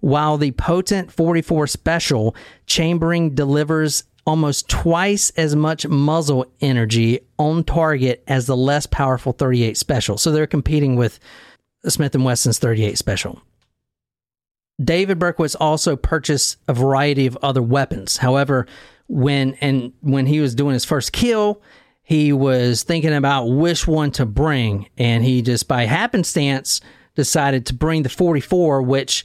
While 0.00 0.38
the 0.38 0.50
potent 0.52 1.12
44 1.12 1.68
special 1.68 2.34
chambering 2.66 3.34
delivers 3.34 4.04
almost 4.26 4.68
twice 4.68 5.30
as 5.30 5.56
much 5.56 5.86
muzzle 5.86 6.46
energy 6.60 7.20
on 7.38 7.64
target 7.64 8.22
as 8.28 8.46
the 8.46 8.56
less 8.56 8.86
powerful 8.86 9.32
38 9.32 9.76
special. 9.76 10.16
So 10.16 10.30
they're 10.30 10.46
competing 10.46 10.96
with 10.96 11.18
Smith 11.88 12.14
& 12.14 12.16
Wesson's 12.16 12.58
38 12.58 12.96
special. 12.98 13.42
David 14.82 15.18
Berkowitz 15.18 15.56
also 15.58 15.96
purchased 15.96 16.56
a 16.68 16.72
variety 16.74 17.26
of 17.26 17.36
other 17.42 17.62
weapons. 17.62 18.16
However, 18.18 18.66
when 19.08 19.54
and 19.60 19.92
when 20.00 20.26
he 20.26 20.40
was 20.40 20.54
doing 20.54 20.72
his 20.74 20.84
first 20.84 21.12
kill, 21.12 21.60
he 22.02 22.32
was 22.32 22.82
thinking 22.82 23.14
about 23.14 23.46
which 23.46 23.86
one 23.86 24.10
to 24.12 24.26
bring, 24.26 24.88
and 24.98 25.24
he 25.24 25.42
just 25.42 25.68
by 25.68 25.84
happenstance 25.84 26.80
decided 27.14 27.66
to 27.66 27.74
bring 27.74 28.02
the 28.02 28.08
44, 28.08 28.82
which 28.82 29.24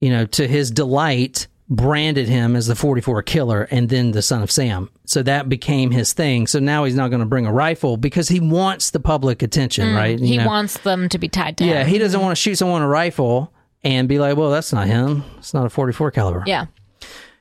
you 0.00 0.10
know, 0.10 0.26
to 0.26 0.46
his 0.46 0.70
delight, 0.70 1.48
branded 1.68 2.28
him 2.28 2.54
as 2.54 2.66
the 2.68 2.74
44 2.76 3.22
killer 3.24 3.64
and 3.70 3.88
then 3.88 4.12
the 4.12 4.22
son 4.22 4.42
of 4.42 4.50
Sam. 4.50 4.88
So 5.06 5.22
that 5.24 5.48
became 5.48 5.90
his 5.90 6.12
thing. 6.12 6.46
So 6.46 6.60
now 6.60 6.84
he's 6.84 6.94
not 6.94 7.08
going 7.08 7.20
to 7.20 7.26
bring 7.26 7.46
a 7.46 7.52
rifle 7.52 7.96
because 7.96 8.28
he 8.28 8.38
wants 8.40 8.90
the 8.90 9.00
public 9.00 9.42
attention, 9.42 9.88
mm, 9.88 9.96
right? 9.96 10.18
You 10.18 10.26
He 10.26 10.36
know? 10.38 10.46
wants 10.46 10.78
them 10.78 11.08
to 11.10 11.18
be 11.18 11.28
tied 11.28 11.56
to 11.58 11.64
Yeah, 11.64 11.82
him. 11.82 11.88
he 11.88 11.98
doesn't 11.98 12.20
want 12.20 12.30
to 12.32 12.40
shoot 12.40 12.54
someone 12.56 12.80
a 12.80 12.88
rifle 12.88 13.52
and 13.84 14.08
be 14.08 14.18
like, 14.18 14.36
"Well, 14.36 14.50
that's 14.50 14.72
not 14.72 14.86
him. 14.86 15.24
It's 15.38 15.54
not 15.54 15.66
a 15.66 15.70
44 15.70 16.10
caliber." 16.10 16.42
Yeah. 16.46 16.66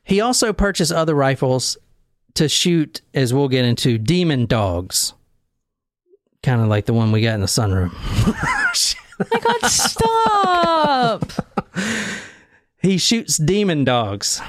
He 0.03 0.21
also 0.21 0.53
purchased 0.53 0.91
other 0.91 1.13
rifles 1.15 1.77
to 2.35 2.47
shoot, 2.47 3.01
as 3.13 3.33
we'll 3.33 3.49
get 3.49 3.65
into, 3.65 3.97
demon 3.97 4.45
dogs, 4.45 5.13
kind 6.43 6.61
of 6.61 6.67
like 6.67 6.85
the 6.85 6.93
one 6.93 7.11
we 7.11 7.21
got 7.21 7.35
in 7.35 7.41
the 7.41 7.47
sunroom. 7.47 7.91
my 9.31 9.39
God, 9.39 9.69
stop. 9.69 11.31
He 12.79 12.97
shoots 12.99 13.37
demon 13.37 13.83
dogs. 13.83 14.39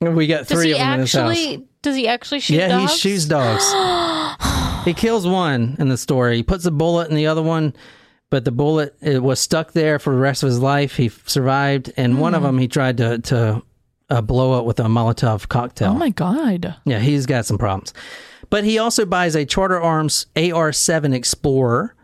We 0.00 0.26
got 0.26 0.48
Does 0.48 0.58
three 0.58 0.72
of 0.72 0.78
them 0.78 0.94
in 0.94 1.00
his 1.00 1.12
house. 1.12 1.36
Does 1.82 1.94
he 1.94 2.08
actually 2.08 2.40
shoot 2.40 2.54
Yeah, 2.54 2.68
dogs? 2.68 2.92
he 2.92 2.98
shoots 2.98 3.26
dogs. 3.26 4.84
he 4.86 4.94
kills 4.94 5.26
one 5.26 5.76
in 5.78 5.88
the 5.88 5.98
story. 5.98 6.36
He 6.36 6.42
puts 6.42 6.64
a 6.64 6.70
bullet 6.70 7.10
in 7.10 7.16
the 7.16 7.26
other 7.26 7.42
one, 7.42 7.74
but 8.30 8.44
the 8.44 8.52
bullet 8.52 8.94
it 9.02 9.22
was 9.22 9.38
stuck 9.40 9.72
there 9.72 9.98
for 9.98 10.12
the 10.14 10.20
rest 10.20 10.42
of 10.42 10.48
his 10.48 10.60
life. 10.60 10.96
He 10.96 11.08
survived, 11.26 11.92
and 11.96 12.18
one 12.20 12.32
Hmm. 12.32 12.36
of 12.36 12.42
them 12.44 12.58
he 12.58 12.68
tried 12.68 12.96
to 12.98 13.18
to 13.18 13.62
uh, 14.08 14.20
blow 14.20 14.52
up 14.58 14.64
with 14.64 14.80
a 14.80 14.84
Molotov 14.84 15.48
cocktail. 15.48 15.90
Oh 15.90 15.94
my 15.94 16.10
God. 16.10 16.74
Yeah, 16.84 16.98
he's 16.98 17.26
got 17.26 17.46
some 17.46 17.58
problems. 17.58 17.92
But 18.48 18.64
he 18.64 18.78
also 18.78 19.06
buys 19.06 19.36
a 19.36 19.44
Charter 19.44 19.80
Arms 19.80 20.26
AR-7 20.34 21.14
Explorer, 21.14 21.94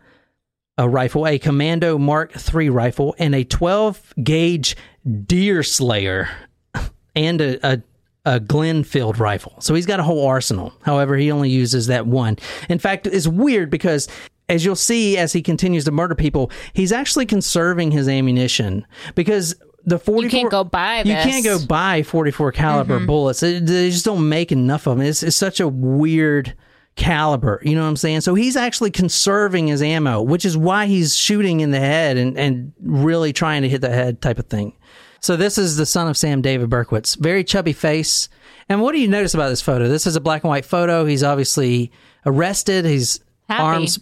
a 0.77 0.87
rifle, 0.87 1.27
a 1.27 1.37
Commando 1.37 1.97
Mark 1.97 2.31
III 2.53 2.69
rifle, 2.69 3.13
and 3.19 3.35
a 3.35 3.43
12 3.43 4.13
gauge 4.23 4.77
Deer 5.25 5.63
Slayer, 5.63 6.29
and 7.15 7.41
a, 7.41 7.73
a 7.73 7.81
a 8.25 8.39
Glenfield 8.41 9.19
rifle. 9.19 9.55
So 9.61 9.73
he's 9.73 9.85
got 9.85 10.01
a 10.01 10.03
whole 10.03 10.27
arsenal. 10.27 10.73
However, 10.83 11.15
he 11.15 11.31
only 11.31 11.49
uses 11.49 11.87
that 11.87 12.05
one. 12.07 12.37
In 12.67 12.77
fact, 12.77 13.07
it's 13.07 13.25
weird 13.27 13.69
because 13.69 14.09
as 14.49 14.63
you'll 14.63 14.75
see 14.75 15.17
as 15.17 15.33
he 15.33 15.41
continues 15.41 15.85
to 15.85 15.91
murder 15.91 16.15
people, 16.15 16.51
he's 16.73 16.91
actually 16.91 17.25
conserving 17.25 17.91
his 17.91 18.07
ammunition 18.07 18.85
because 19.15 19.55
the 19.85 19.99
44 19.99 20.23
You 20.23 20.29
can't 20.29 20.51
go 20.51 20.63
buy 20.63 20.99
you 20.99 21.13
can't 21.13 21.43
go 21.43 21.65
buy 21.65 22.03
44 22.03 22.51
caliber 22.51 22.97
mm-hmm. 22.97 23.05
bullets. 23.05 23.39
They, 23.39 23.59
they 23.59 23.89
just 23.89 24.05
don't 24.05 24.27
make 24.27 24.51
enough 24.51 24.87
of 24.87 24.97
them. 24.97 25.05
It's, 25.05 25.23
it's 25.23 25.37
such 25.37 25.59
a 25.59 25.67
weird 25.67 26.53
caliber. 26.97 27.61
You 27.63 27.75
know 27.75 27.83
what 27.83 27.89
I'm 27.89 27.95
saying? 27.95 28.21
So 28.21 28.35
he's 28.35 28.57
actually 28.57 28.91
conserving 28.91 29.67
his 29.67 29.81
ammo, 29.81 30.21
which 30.21 30.43
is 30.43 30.57
why 30.57 30.87
he's 30.87 31.15
shooting 31.15 31.61
in 31.61 31.71
the 31.71 31.79
head 31.79 32.17
and, 32.17 32.37
and 32.37 32.73
really 32.81 33.31
trying 33.31 33.61
to 33.61 33.69
hit 33.69 33.81
the 33.81 33.89
head 33.89 34.21
type 34.21 34.39
of 34.39 34.47
thing. 34.47 34.73
So 35.21 35.35
this 35.35 35.57
is 35.57 35.77
the 35.77 35.85
son 35.85 36.07
of 36.07 36.17
Sam 36.17 36.41
David 36.41 36.69
Berkowitz. 36.69 37.17
Very 37.17 37.43
chubby 37.43 37.73
face. 37.73 38.29
And 38.69 38.81
what 38.81 38.91
do 38.91 38.99
you 38.99 39.07
notice 39.07 39.33
about 39.33 39.49
this 39.49 39.61
photo? 39.61 39.87
This 39.87 40.05
is 40.05 40.15
a 40.15 40.21
black 40.21 40.43
and 40.43 40.49
white 40.49 40.65
photo. 40.65 41.05
He's 41.05 41.23
obviously 41.23 41.91
arrested. 42.25 42.85
He's 42.85 43.21
Happy. 43.47 43.63
arms. 43.63 43.99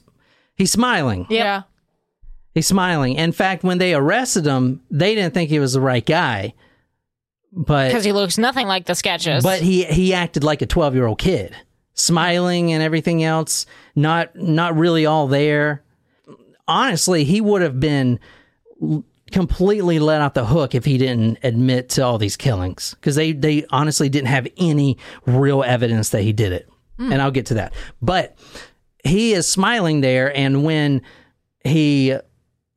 He's 0.55 0.71
smiling. 0.71 1.27
Yeah. 1.29 1.63
He's 2.53 2.67
smiling. 2.67 3.15
In 3.15 3.31
fact, 3.31 3.63
when 3.63 3.77
they 3.77 3.93
arrested 3.93 4.45
him, 4.45 4.81
they 4.89 5.13
didn't 5.15 5.33
think 5.33 5.49
he 5.49 5.59
was 5.59 5.73
the 5.73 5.81
right 5.81 6.05
guy. 6.05 6.53
But 7.51 7.87
because 7.89 8.03
he 8.03 8.11
looks 8.11 8.37
nothing 8.37 8.67
like 8.67 8.85
the 8.85 8.95
sketches. 8.95 9.43
but 9.43 9.61
he 9.61 9.85
he 9.85 10.13
acted 10.13 10.43
like 10.43 10.61
a 10.61 10.65
12 10.65 10.93
year 10.93 11.05
old 11.05 11.19
kid 11.19 11.55
smiling 11.93 12.73
and 12.73 12.83
everything 12.83 13.23
else 13.23 13.65
not 13.95 14.35
not 14.35 14.75
really 14.75 15.05
all 15.05 15.27
there 15.27 15.81
honestly 16.67 17.23
he 17.23 17.39
would 17.39 17.61
have 17.61 17.79
been 17.79 18.19
completely 19.31 19.99
let 19.99 20.21
off 20.21 20.33
the 20.33 20.45
hook 20.45 20.75
if 20.75 20.85
he 20.85 20.97
didn't 20.97 21.37
admit 21.43 21.89
to 21.89 22.01
all 22.01 22.17
these 22.17 22.37
killings 22.37 22.93
because 22.95 23.15
they 23.15 23.31
they 23.31 23.65
honestly 23.69 24.09
didn't 24.09 24.27
have 24.27 24.47
any 24.57 24.97
real 25.25 25.63
evidence 25.63 26.09
that 26.09 26.21
he 26.21 26.33
did 26.33 26.51
it. 26.51 26.69
Hmm. 26.97 27.11
And 27.11 27.21
I'll 27.21 27.31
get 27.31 27.47
to 27.47 27.55
that. 27.55 27.73
But 28.01 28.37
he 29.05 29.33
is 29.33 29.47
smiling 29.47 30.01
there 30.01 30.35
and 30.35 30.63
when 30.63 31.01
he 31.63 32.15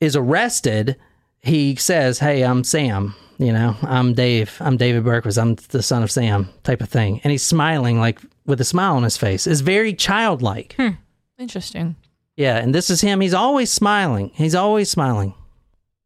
is 0.01 0.15
arrested, 0.15 0.97
he 1.41 1.75
says, 1.77 2.19
"Hey, 2.19 2.43
I'm 2.43 2.65
Sam. 2.65 3.15
You 3.39 3.53
know, 3.53 3.77
I'm 3.83 4.15
Dave. 4.15 4.57
I'm 4.61 4.77
David 4.77 5.05
Berkowitz. 5.05 5.41
I'm 5.41 5.57
the 5.71 5.83
son 5.83 6.03
of 6.03 6.11
Sam." 6.11 6.49
Type 6.63 6.81
of 6.81 6.89
thing, 6.89 7.21
and 7.25 7.31
he's 7.31 7.43
smiling 7.43 7.99
like 7.99 8.21
with 8.47 8.61
a 8.61 8.65
smile 8.65 8.97
on 8.97 9.03
his 9.03 9.17
face. 9.17 9.47
It's 9.47 9.61
very 9.61 9.95
childlike. 9.95 10.75
Hmm. 10.77 10.91
Interesting. 11.39 11.97
Yeah, 12.37 12.57
and 12.57 12.75
this 12.75 12.91
is 12.91 13.01
him. 13.01 13.21
He's 13.21 13.35
always 13.35 13.71
smiling. 13.71 14.31
He's 14.35 14.55
always 14.55 14.91
smiling. 14.91 15.35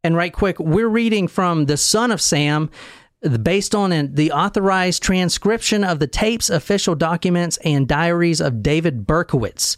And 0.04 0.16
right 0.16 0.32
quick, 0.32 0.58
we're 0.58 0.88
reading 0.88 1.28
from 1.28 1.66
The 1.66 1.76
Son 1.76 2.10
of 2.10 2.20
Sam, 2.20 2.70
based 3.42 3.74
on 3.74 3.92
an, 3.92 4.14
the 4.14 4.32
authorized 4.32 5.02
transcription 5.02 5.84
of 5.84 6.00
the 6.00 6.06
tapes, 6.06 6.50
official 6.50 6.94
documents, 6.94 7.58
and 7.58 7.86
diaries 7.86 8.40
of 8.40 8.62
David 8.62 9.06
Berkowitz. 9.06 9.76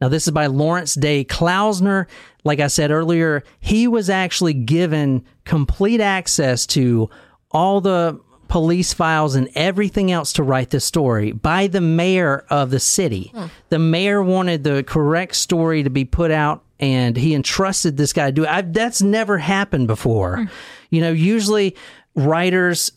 Now, 0.00 0.08
this 0.08 0.26
is 0.26 0.32
by 0.32 0.46
Lawrence 0.46 0.94
D. 0.94 1.24
Klausner. 1.24 2.06
Like 2.44 2.60
I 2.60 2.68
said 2.68 2.90
earlier, 2.90 3.42
he 3.60 3.88
was 3.88 4.08
actually 4.08 4.54
given 4.54 5.24
complete 5.44 6.00
access 6.00 6.66
to 6.68 7.10
all 7.50 7.80
the 7.80 8.20
police 8.48 8.92
files 8.94 9.34
and 9.34 9.50
everything 9.54 10.10
else 10.10 10.32
to 10.34 10.42
write 10.42 10.70
this 10.70 10.84
story 10.84 11.32
by 11.32 11.66
the 11.66 11.80
mayor 11.80 12.44
of 12.48 12.70
the 12.70 12.80
city. 12.80 13.30
Hmm. 13.34 13.46
The 13.68 13.78
mayor 13.78 14.22
wanted 14.22 14.64
the 14.64 14.82
correct 14.82 15.34
story 15.34 15.82
to 15.82 15.90
be 15.90 16.04
put 16.04 16.30
out 16.30 16.64
and 16.80 17.16
he 17.16 17.34
entrusted 17.34 17.96
this 17.96 18.12
guy 18.12 18.26
to 18.26 18.32
do 18.32 18.44
it. 18.44 18.48
I've, 18.48 18.72
that's 18.72 19.02
never 19.02 19.36
happened 19.38 19.86
before. 19.86 20.38
Hmm. 20.38 20.44
You 20.90 21.00
know, 21.02 21.12
usually 21.12 21.76
writers 22.14 22.92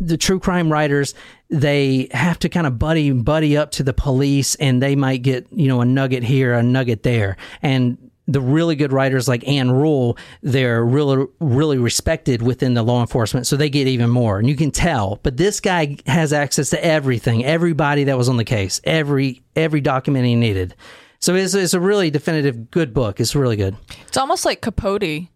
the 0.00 0.16
true 0.16 0.40
crime 0.40 0.72
writers 0.72 1.14
they 1.50 2.08
have 2.12 2.38
to 2.38 2.48
kind 2.48 2.66
of 2.66 2.78
buddy 2.78 3.12
buddy 3.12 3.56
up 3.56 3.70
to 3.70 3.82
the 3.82 3.92
police 3.92 4.54
and 4.56 4.82
they 4.82 4.96
might 4.96 5.22
get 5.22 5.46
you 5.52 5.68
know 5.68 5.80
a 5.80 5.84
nugget 5.84 6.22
here 6.22 6.54
a 6.54 6.62
nugget 6.62 7.02
there 7.02 7.36
and 7.62 7.98
the 8.30 8.40
really 8.40 8.76
good 8.76 8.92
writers 8.92 9.26
like 9.26 9.46
Ann 9.48 9.72
Rule, 9.72 10.16
they're 10.40 10.84
really 10.84 11.26
really 11.40 11.78
respected 11.78 12.42
within 12.42 12.74
the 12.74 12.82
law 12.82 13.00
enforcement, 13.00 13.46
so 13.46 13.56
they 13.56 13.68
get 13.68 13.88
even 13.88 14.08
more, 14.08 14.38
and 14.38 14.48
you 14.48 14.54
can 14.54 14.70
tell. 14.70 15.18
But 15.24 15.36
this 15.36 15.58
guy 15.58 15.96
has 16.06 16.32
access 16.32 16.70
to 16.70 16.84
everything, 16.84 17.44
everybody 17.44 18.04
that 18.04 18.16
was 18.16 18.28
on 18.28 18.36
the 18.36 18.44
case, 18.44 18.80
every 18.84 19.42
every 19.56 19.80
document 19.80 20.26
he 20.26 20.36
needed. 20.36 20.76
So 21.18 21.34
it's, 21.34 21.54
it's 21.54 21.74
a 21.74 21.80
really 21.80 22.10
definitive 22.10 22.70
good 22.70 22.94
book. 22.94 23.20
It's 23.20 23.34
really 23.34 23.56
good. 23.56 23.76
It's 24.06 24.16
almost 24.16 24.44
like 24.44 24.62
Capote, 24.62 25.28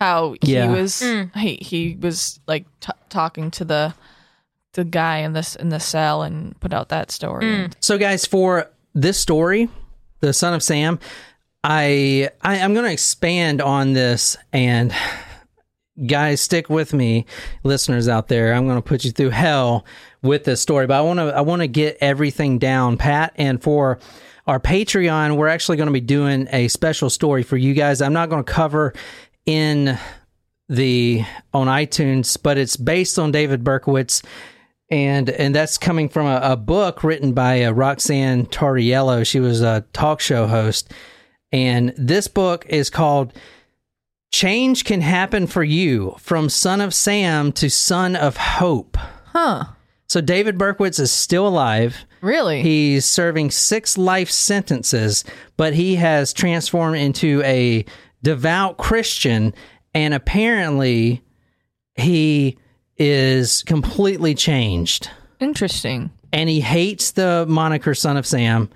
how 0.00 0.34
he 0.42 0.54
Yeah. 0.54 0.70
was 0.70 1.02
mm. 1.02 1.34
he 1.36 1.56
he 1.60 1.96
was 2.00 2.40
like 2.46 2.64
t- 2.80 2.92
talking 3.10 3.50
to 3.52 3.64
the 3.64 3.94
the 4.72 4.84
guy 4.84 5.18
in 5.18 5.32
this 5.32 5.56
in 5.56 5.68
the 5.68 5.80
cell 5.80 6.22
and 6.22 6.58
put 6.60 6.72
out 6.72 6.88
that 6.88 7.10
story. 7.10 7.44
Mm. 7.44 7.72
So, 7.80 7.98
guys, 7.98 8.24
for 8.24 8.70
this 8.94 9.18
story, 9.18 9.68
the 10.20 10.32
son 10.32 10.54
of 10.54 10.62
Sam, 10.62 10.98
I, 11.64 12.30
I 12.40 12.60
I'm 12.60 12.72
going 12.72 12.86
to 12.86 12.92
expand 12.92 13.60
on 13.60 13.92
this, 13.92 14.36
and 14.52 14.94
guys, 16.06 16.40
stick 16.40 16.70
with 16.70 16.94
me, 16.94 17.26
listeners 17.64 18.08
out 18.08 18.28
there. 18.28 18.54
I'm 18.54 18.64
going 18.66 18.78
to 18.78 18.82
put 18.82 19.04
you 19.04 19.10
through 19.10 19.30
hell 19.30 19.84
with 20.22 20.44
this 20.44 20.60
story, 20.60 20.86
but 20.86 20.94
I 20.96 21.00
want 21.02 21.18
to 21.18 21.36
I 21.36 21.40
want 21.40 21.62
to 21.62 21.68
get 21.68 21.98
everything 22.00 22.58
down, 22.58 22.96
Pat, 22.96 23.32
and 23.36 23.62
for. 23.62 23.98
Our 24.46 24.58
Patreon, 24.58 25.36
we're 25.36 25.46
actually 25.46 25.76
going 25.76 25.88
to 25.88 25.92
be 25.92 26.00
doing 26.00 26.48
a 26.50 26.66
special 26.68 27.08
story 27.08 27.44
for 27.44 27.56
you 27.56 27.72
guys. 27.72 28.02
I'm 28.02 28.14
not 28.14 28.30
going 28.30 28.42
to 28.42 28.52
cover 28.52 28.94
in 29.46 29.98
the 30.68 31.24
on 31.52 31.66
iTunes, 31.66 32.38
but 32.40 32.56
it's 32.56 32.76
based 32.76 33.18
on 33.18 33.32
David 33.32 33.64
Berkowitz, 33.64 34.22
and 34.90 35.28
and 35.28 35.54
that's 35.54 35.76
coming 35.76 36.08
from 36.08 36.26
a, 36.26 36.40
a 36.42 36.56
book 36.56 37.02
written 37.02 37.32
by 37.32 37.64
uh, 37.64 37.72
Roxanne 37.72 38.46
Tariello. 38.46 39.26
She 39.26 39.40
was 39.40 39.60
a 39.60 39.84
talk 39.92 40.20
show 40.20 40.46
host, 40.46 40.92
and 41.52 41.92
this 41.96 42.28
book 42.28 42.64
is 42.68 42.88
called 42.88 43.32
"Change 44.32 44.84
Can 44.84 45.00
Happen 45.00 45.46
for 45.48 45.64
You: 45.64 46.14
From 46.18 46.48
Son 46.48 46.80
of 46.80 46.94
Sam 46.94 47.52
to 47.52 47.68
Son 47.68 48.14
of 48.14 48.36
Hope." 48.36 48.96
Huh. 49.26 49.64
So 50.08 50.20
David 50.20 50.58
Berkowitz 50.58 50.98
is 50.98 51.12
still 51.12 51.46
alive. 51.46 52.04
Really? 52.20 52.62
He's 52.62 53.04
serving 53.04 53.52
six 53.52 53.96
life 53.96 54.28
sentences, 54.28 55.24
but 55.56 55.72
he 55.74 55.94
has 55.96 56.32
transformed 56.32 56.96
into 56.96 57.40
a 57.44 57.84
devout 58.22 58.76
Christian, 58.78 59.54
and 59.94 60.14
apparently 60.14 61.22
he 61.94 62.58
is 62.96 63.62
completely 63.64 64.34
changed. 64.34 65.10
Interesting. 65.40 66.10
And 66.32 66.48
he 66.48 66.60
hates 66.60 67.12
the 67.12 67.46
moniker 67.48 67.94
Son 67.94 68.16
of 68.16 68.26
Sam, 68.26 68.70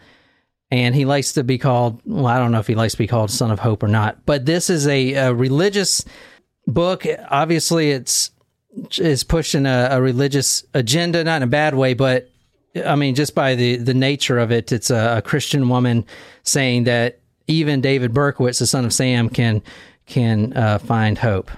and 0.71 0.95
he 0.95 1.05
likes 1.05 1.33
to 1.35 1.45
be 1.45 1.59
called, 1.59 2.01
well, 2.05 2.27
I 2.27 2.39
don't 2.39 2.53
know 2.53 2.59
if 2.59 2.67
he 2.67 2.75
likes 2.75 2.95
to 2.95 2.99
be 2.99 3.07
called 3.07 3.31
Son 3.31 3.51
of 3.51 3.59
Hope 3.59 3.83
or 3.83 3.89
not, 3.89 4.25
but 4.27 4.47
this 4.47 4.71
is 4.71 4.87
a, 4.87 5.13
a 5.13 5.35
religious 5.35 6.05
book. 6.67 7.05
Obviously, 7.29 7.91
it's 7.91 8.31
is 8.99 9.23
pushing 9.23 9.67
a, 9.67 9.89
a 9.93 10.03
religious 10.03 10.65
agenda, 10.75 11.23
not 11.23 11.37
in 11.37 11.43
a 11.45 11.47
bad 11.47 11.75
way, 11.75 11.95
but 11.95 12.29
I 12.85 12.97
mean, 12.97 13.15
just 13.15 13.35
by 13.35 13.55
the, 13.55 13.77
the 13.77 13.95
nature 13.95 14.39
of 14.39 14.51
it, 14.51 14.73
it's 14.73 14.91
a, 14.91 15.19
a 15.19 15.23
Christian 15.23 15.69
woman 15.69 16.05
saying 16.43 16.85
that 16.85 17.21
even 17.47 17.81
David 17.81 18.13
Berkowitz, 18.13 18.59
the 18.59 18.67
son 18.67 18.85
of 18.85 18.93
Sam, 18.93 19.29
can 19.29 19.63
can 20.07 20.53
uh, 20.57 20.79
find 20.79 21.19
hope. 21.19 21.51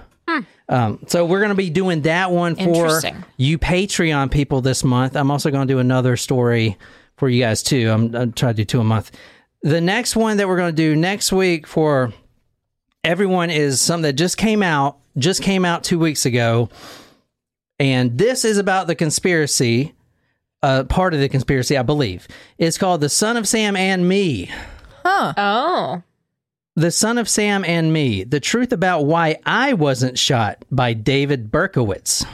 Um, 0.69 0.99
so 1.07 1.25
we're 1.25 1.39
going 1.39 1.49
to 1.49 1.55
be 1.55 1.69
doing 1.69 2.01
that 2.01 2.31
one 2.31 2.55
for 2.55 3.01
you 3.37 3.57
Patreon 3.57 4.29
people 4.31 4.61
this 4.61 4.83
month. 4.83 5.15
I'm 5.15 5.31
also 5.31 5.49
going 5.49 5.65
to 5.65 5.73
do 5.73 5.79
another 5.79 6.17
story 6.17 6.77
for 7.15 7.29
you 7.29 7.41
guys 7.41 7.63
too. 7.63 7.89
I'm, 7.89 8.13
I'm 8.13 8.33
trying 8.33 8.53
to 8.53 8.61
do 8.61 8.65
two 8.65 8.81
a 8.81 8.83
month. 8.83 9.11
The 9.61 9.79
next 9.79 10.15
one 10.15 10.37
that 10.37 10.47
we're 10.47 10.57
going 10.57 10.75
to 10.75 10.75
do 10.75 10.95
next 10.95 11.31
week 11.31 11.65
for 11.65 12.11
everyone 13.03 13.49
is 13.49 13.79
something 13.79 14.03
that 14.03 14.13
just 14.13 14.37
came 14.37 14.61
out, 14.61 14.97
just 15.17 15.41
came 15.41 15.63
out 15.63 15.83
two 15.85 15.99
weeks 15.99 16.25
ago. 16.25 16.69
And 17.79 18.17
this 18.17 18.43
is 18.43 18.57
about 18.57 18.87
the 18.87 18.95
conspiracy, 18.95 19.93
uh, 20.61 20.83
part 20.83 21.13
of 21.13 21.21
the 21.21 21.29
conspiracy, 21.29 21.77
I 21.77 21.83
believe. 21.83 22.27
It's 22.57 22.77
called 22.77 23.01
The 23.01 23.09
Son 23.09 23.37
of 23.37 23.47
Sam 23.47 23.75
and 23.77 24.07
Me. 24.07 24.51
Oh. 25.37 26.03
The 26.75 26.91
Son 26.91 27.17
of 27.17 27.27
Sam 27.27 27.65
and 27.65 27.91
Me. 27.91 28.23
The 28.23 28.39
truth 28.39 28.71
about 28.71 29.05
why 29.05 29.37
I 29.45 29.73
wasn't 29.73 30.19
shot 30.19 30.63
by 30.69 30.93
David 30.93 31.51
Berkowitz, 31.51 32.25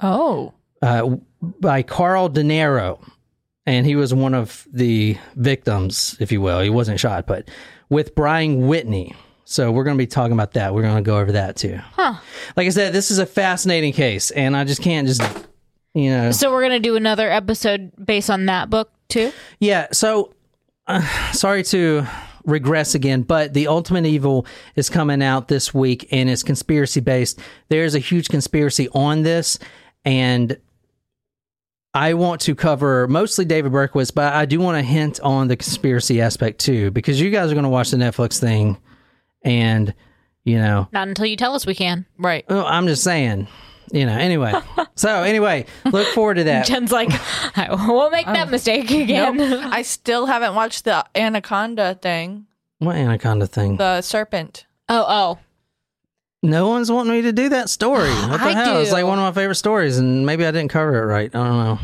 Oh. 0.00 0.52
uh, 0.82 1.16
by 1.42 1.82
Carl 1.82 2.30
Denaro. 2.30 3.00
And 3.66 3.84
he 3.86 3.96
was 3.96 4.14
one 4.14 4.34
of 4.34 4.66
the 4.72 5.16
victims, 5.36 6.16
if 6.20 6.32
you 6.32 6.40
will. 6.40 6.60
He 6.60 6.70
wasn't 6.70 6.98
shot, 7.00 7.26
but 7.26 7.48
with 7.88 8.14
Brian 8.14 8.66
Whitney. 8.68 9.14
So 9.44 9.70
we're 9.72 9.84
going 9.84 9.96
to 9.96 10.02
be 10.02 10.06
talking 10.06 10.32
about 10.32 10.52
that. 10.54 10.74
We're 10.74 10.82
going 10.82 10.96
to 10.96 11.02
go 11.02 11.18
over 11.18 11.32
that 11.32 11.56
too. 11.56 11.78
Huh. 11.94 12.14
Like 12.56 12.66
I 12.66 12.70
said, 12.70 12.92
this 12.92 13.10
is 13.10 13.18
a 13.18 13.26
fascinating 13.26 13.92
case, 13.92 14.30
and 14.30 14.56
I 14.56 14.62
just 14.64 14.80
can't 14.82 15.08
just, 15.08 15.20
you 15.94 16.10
know. 16.10 16.30
So 16.30 16.52
we're 16.52 16.62
gonna 16.62 16.78
do 16.80 16.94
another 16.96 17.28
episode 17.30 17.90
based 18.04 18.30
on 18.30 18.46
that 18.46 18.70
book 18.70 18.92
too. 19.08 19.32
Yeah. 19.58 19.88
So, 19.92 20.32
uh, 20.96 21.32
sorry 21.32 21.62
to 21.64 22.06
regress 22.44 22.94
again, 22.94 23.22
but 23.22 23.54
the 23.54 23.68
Ultimate 23.68 24.06
Evil 24.06 24.46
is 24.76 24.88
coming 24.88 25.22
out 25.22 25.48
this 25.48 25.74
week, 25.74 26.08
and 26.10 26.28
it's 26.30 26.42
conspiracy 26.42 27.00
based. 27.00 27.38
There's 27.68 27.94
a 27.94 27.98
huge 27.98 28.28
conspiracy 28.28 28.88
on 28.94 29.22
this, 29.22 29.58
and 30.04 30.56
I 31.92 32.14
want 32.14 32.40
to 32.42 32.54
cover 32.54 33.08
mostly 33.08 33.44
David 33.44 33.72
Berkowitz, 33.72 34.14
but 34.14 34.32
I 34.32 34.46
do 34.46 34.60
want 34.60 34.78
to 34.78 34.82
hint 34.82 35.20
on 35.20 35.48
the 35.48 35.56
conspiracy 35.56 36.20
aspect 36.20 36.60
too, 36.60 36.90
because 36.90 37.20
you 37.20 37.30
guys 37.30 37.50
are 37.50 37.54
going 37.54 37.64
to 37.64 37.70
watch 37.70 37.90
the 37.90 37.96
Netflix 37.96 38.38
thing, 38.38 38.78
and 39.42 39.92
you 40.44 40.56
know, 40.56 40.88
Not 40.92 41.08
until 41.08 41.26
you 41.26 41.36
tell 41.36 41.54
us 41.54 41.66
we 41.66 41.74
can. 41.74 42.06
Right. 42.18 42.44
well, 42.48 42.66
I'm 42.66 42.86
just 42.86 43.04
saying. 43.04 43.46
You 43.92 44.06
know, 44.06 44.16
anyway. 44.16 44.52
so, 44.94 45.22
anyway, 45.22 45.66
look 45.86 46.06
forward 46.08 46.34
to 46.34 46.44
that. 46.44 46.66
Jen's 46.66 46.92
like, 46.92 47.10
I 47.56 47.68
won't 47.70 48.12
make 48.12 48.26
that 48.26 48.48
oh. 48.48 48.50
mistake 48.50 48.90
again. 48.90 49.36
Nope. 49.36 49.64
I 49.66 49.82
still 49.82 50.26
haven't 50.26 50.54
watched 50.54 50.84
the 50.84 51.04
anaconda 51.14 51.94
thing, 52.00 52.46
What 52.78 52.96
anaconda 52.96 53.46
thing? 53.46 53.76
the 53.76 54.02
serpent. 54.02 54.66
Oh, 54.88 55.04
oh. 55.08 55.38
No 56.42 56.68
one's 56.68 56.90
wanting 56.90 57.12
me 57.12 57.22
to 57.22 57.32
do 57.32 57.50
that 57.50 57.68
story. 57.68 58.08
What 58.28 58.38
the 58.38 58.46
I 58.46 58.52
hell? 58.52 58.80
It's 58.80 58.92
like 58.92 59.04
one 59.04 59.18
of 59.18 59.24
my 59.24 59.32
favorite 59.40 59.56
stories, 59.56 59.98
and 59.98 60.24
maybe 60.24 60.46
I 60.46 60.50
didn't 60.50 60.70
cover 60.70 61.02
it 61.02 61.06
right. 61.06 61.34
I 61.34 61.38
don't 61.38 61.58
know. 61.58 61.78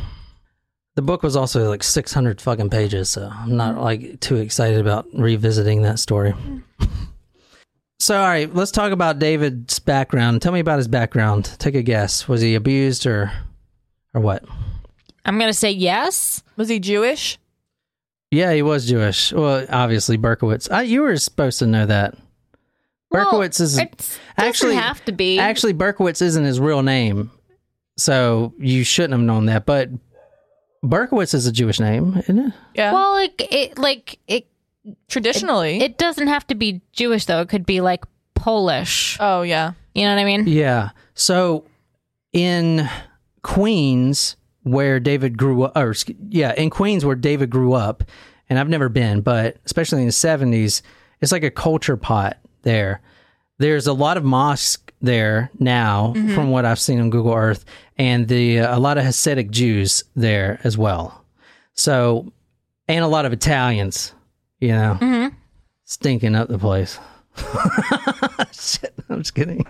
The 0.94 1.02
book 1.02 1.22
was 1.22 1.36
also 1.36 1.68
like 1.68 1.82
600 1.82 2.40
fucking 2.40 2.70
pages, 2.70 3.10
so 3.10 3.30
I'm 3.30 3.56
not 3.56 3.78
like 3.78 4.18
too 4.20 4.36
excited 4.36 4.80
about 4.80 5.06
revisiting 5.12 5.82
that 5.82 5.98
story. 5.98 6.30
Hmm. 6.32 6.58
So, 7.98 8.18
all 8.18 8.26
right, 8.26 8.52
let's 8.54 8.70
talk 8.70 8.92
about 8.92 9.18
David's 9.18 9.78
background. 9.78 10.42
Tell 10.42 10.52
me 10.52 10.60
about 10.60 10.78
his 10.78 10.88
background. 10.88 11.56
Take 11.58 11.74
a 11.74 11.82
guess. 11.82 12.28
Was 12.28 12.40
he 12.40 12.54
abused 12.54 13.06
or 13.06 13.32
or 14.14 14.20
what? 14.20 14.44
I'm 15.24 15.38
gonna 15.38 15.52
say 15.52 15.70
yes. 15.70 16.42
Was 16.56 16.68
he 16.68 16.78
Jewish? 16.78 17.38
Yeah, 18.30 18.52
he 18.52 18.62
was 18.62 18.86
Jewish. 18.86 19.32
Well, 19.32 19.66
obviously 19.70 20.18
Berkowitz. 20.18 20.70
I, 20.70 20.82
you 20.82 21.02
were 21.02 21.16
supposed 21.16 21.58
to 21.60 21.66
know 21.66 21.86
that. 21.86 22.14
Berkowitz 23.12 23.60
is 23.60 23.78
It 23.78 24.18
actually 24.36 24.74
have 24.74 25.04
to 25.04 25.12
be. 25.12 25.38
Actually, 25.38 25.74
Berkowitz 25.74 26.20
isn't 26.20 26.44
his 26.44 26.60
real 26.60 26.82
name, 26.82 27.30
so 27.96 28.52
you 28.58 28.84
shouldn't 28.84 29.12
have 29.12 29.22
known 29.22 29.46
that. 29.46 29.64
But 29.64 29.90
Berkowitz 30.84 31.34
is 31.34 31.46
a 31.46 31.52
Jewish 31.52 31.80
name, 31.80 32.16
isn't 32.16 32.38
it? 32.38 32.52
Yeah. 32.74 32.92
well, 32.92 33.12
like 33.12 33.52
it, 33.52 33.78
like 33.78 34.18
it, 34.28 34.46
Traditionally. 35.08 35.80
it 35.80 35.98
doesn't 35.98 36.28
have 36.28 36.46
to 36.48 36.54
be 36.54 36.80
Jewish 36.92 37.24
though. 37.26 37.40
It 37.40 37.48
could 37.48 37.66
be 37.66 37.80
like 37.80 38.04
Polish. 38.34 39.16
oh 39.20 39.42
yeah. 39.42 39.72
You 39.94 40.02
know 40.04 40.14
what 40.14 40.20
I 40.20 40.24
mean? 40.24 40.46
Yeah. 40.46 40.90
So 41.14 41.64
in 42.32 42.88
Queens, 43.42 44.36
where 44.62 45.00
David 45.00 45.38
grew 45.38 45.62
up, 45.62 45.76
or 45.76 45.94
yeah, 46.28 46.52
in 46.54 46.70
Queens 46.70 47.04
where 47.04 47.14
David 47.16 47.50
grew 47.50 47.72
up, 47.72 48.02
and 48.50 48.58
I've 48.58 48.68
never 48.68 48.88
been, 48.88 49.20
but 49.20 49.56
especially 49.64 50.00
in 50.00 50.06
the 50.06 50.12
seventies, 50.12 50.82
it's 51.20 51.32
like 51.32 51.44
a 51.44 51.50
culture 51.50 51.96
pot 51.96 52.36
there. 52.62 53.00
There's 53.58 53.86
a 53.86 53.92
lot 53.92 54.16
of 54.16 54.24
mosques 54.24 54.92
there 55.00 55.50
now, 55.58 56.12
from 56.34 56.50
what 56.50 56.64
I've 56.64 56.78
seen 56.80 57.00
on 57.00 57.10
Google 57.10 57.32
Earth, 57.34 57.64
and 57.96 58.28
the 58.28 58.60
uh, 58.60 58.76
a 58.76 58.80
lot 58.80 58.98
of 58.98 59.04
Hasidic 59.04 59.50
Jews 59.50 60.04
there 60.14 60.60
as 60.64 60.76
well. 60.76 61.24
So, 61.74 62.32
and 62.88 63.04
a 63.04 63.08
lot 63.08 63.24
of 63.24 63.32
Italians, 63.32 64.12
you 64.60 64.68
know, 64.68 64.98
mm-hmm. 65.00 65.36
stinking 65.84 66.34
up 66.34 66.48
the 66.48 66.58
place. 66.58 66.98
Shit, 68.52 68.94
I'm 69.08 69.18
just 69.18 69.34
kidding. 69.34 69.66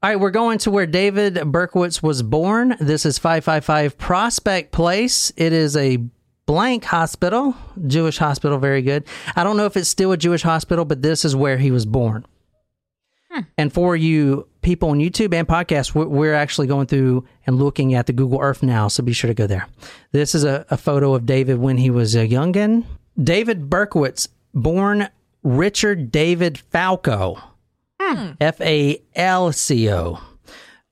All 0.00 0.10
right, 0.10 0.20
we're 0.20 0.30
going 0.30 0.58
to 0.58 0.70
where 0.70 0.86
David 0.86 1.34
Berkowitz 1.34 2.02
was 2.02 2.22
born. 2.22 2.76
This 2.78 3.04
is 3.04 3.18
555 3.18 3.98
Prospect 3.98 4.70
Place. 4.70 5.32
It 5.36 5.52
is 5.52 5.76
a 5.76 5.98
blank 6.46 6.84
hospital, 6.84 7.56
Jewish 7.86 8.18
hospital, 8.18 8.58
very 8.58 8.80
good. 8.80 9.04
I 9.34 9.44
don't 9.44 9.56
know 9.56 9.66
if 9.66 9.76
it's 9.76 9.88
still 9.88 10.12
a 10.12 10.16
Jewish 10.16 10.42
hospital, 10.42 10.84
but 10.84 11.02
this 11.02 11.24
is 11.24 11.34
where 11.34 11.58
he 11.58 11.70
was 11.70 11.84
born. 11.84 12.24
Hmm. 13.30 13.40
And 13.58 13.72
for 13.72 13.96
you 13.96 14.46
people 14.62 14.90
on 14.90 14.98
YouTube 14.98 15.34
and 15.34 15.48
podcasts, 15.48 15.94
we're, 15.94 16.06
we're 16.06 16.34
actually 16.34 16.66
going 16.66 16.86
through 16.86 17.26
and 17.46 17.56
looking 17.56 17.94
at 17.94 18.06
the 18.06 18.12
Google 18.12 18.40
Earth 18.40 18.62
now, 18.62 18.88
so 18.88 19.02
be 19.02 19.12
sure 19.12 19.28
to 19.28 19.34
go 19.34 19.46
there. 19.46 19.66
This 20.12 20.34
is 20.34 20.44
a, 20.44 20.64
a 20.70 20.76
photo 20.76 21.14
of 21.14 21.26
David 21.26 21.58
when 21.58 21.76
he 21.76 21.90
was 21.90 22.14
a 22.14 22.26
youngin. 22.26 22.84
David 23.22 23.68
Berkowitz, 23.68 24.28
born 24.54 25.08
Richard 25.42 26.10
David 26.10 26.58
Falco. 26.58 27.38
Hmm. 28.00 28.32
F 28.40 28.60
A 28.60 29.02
L 29.14 29.52
C 29.52 29.90
O. 29.90 30.20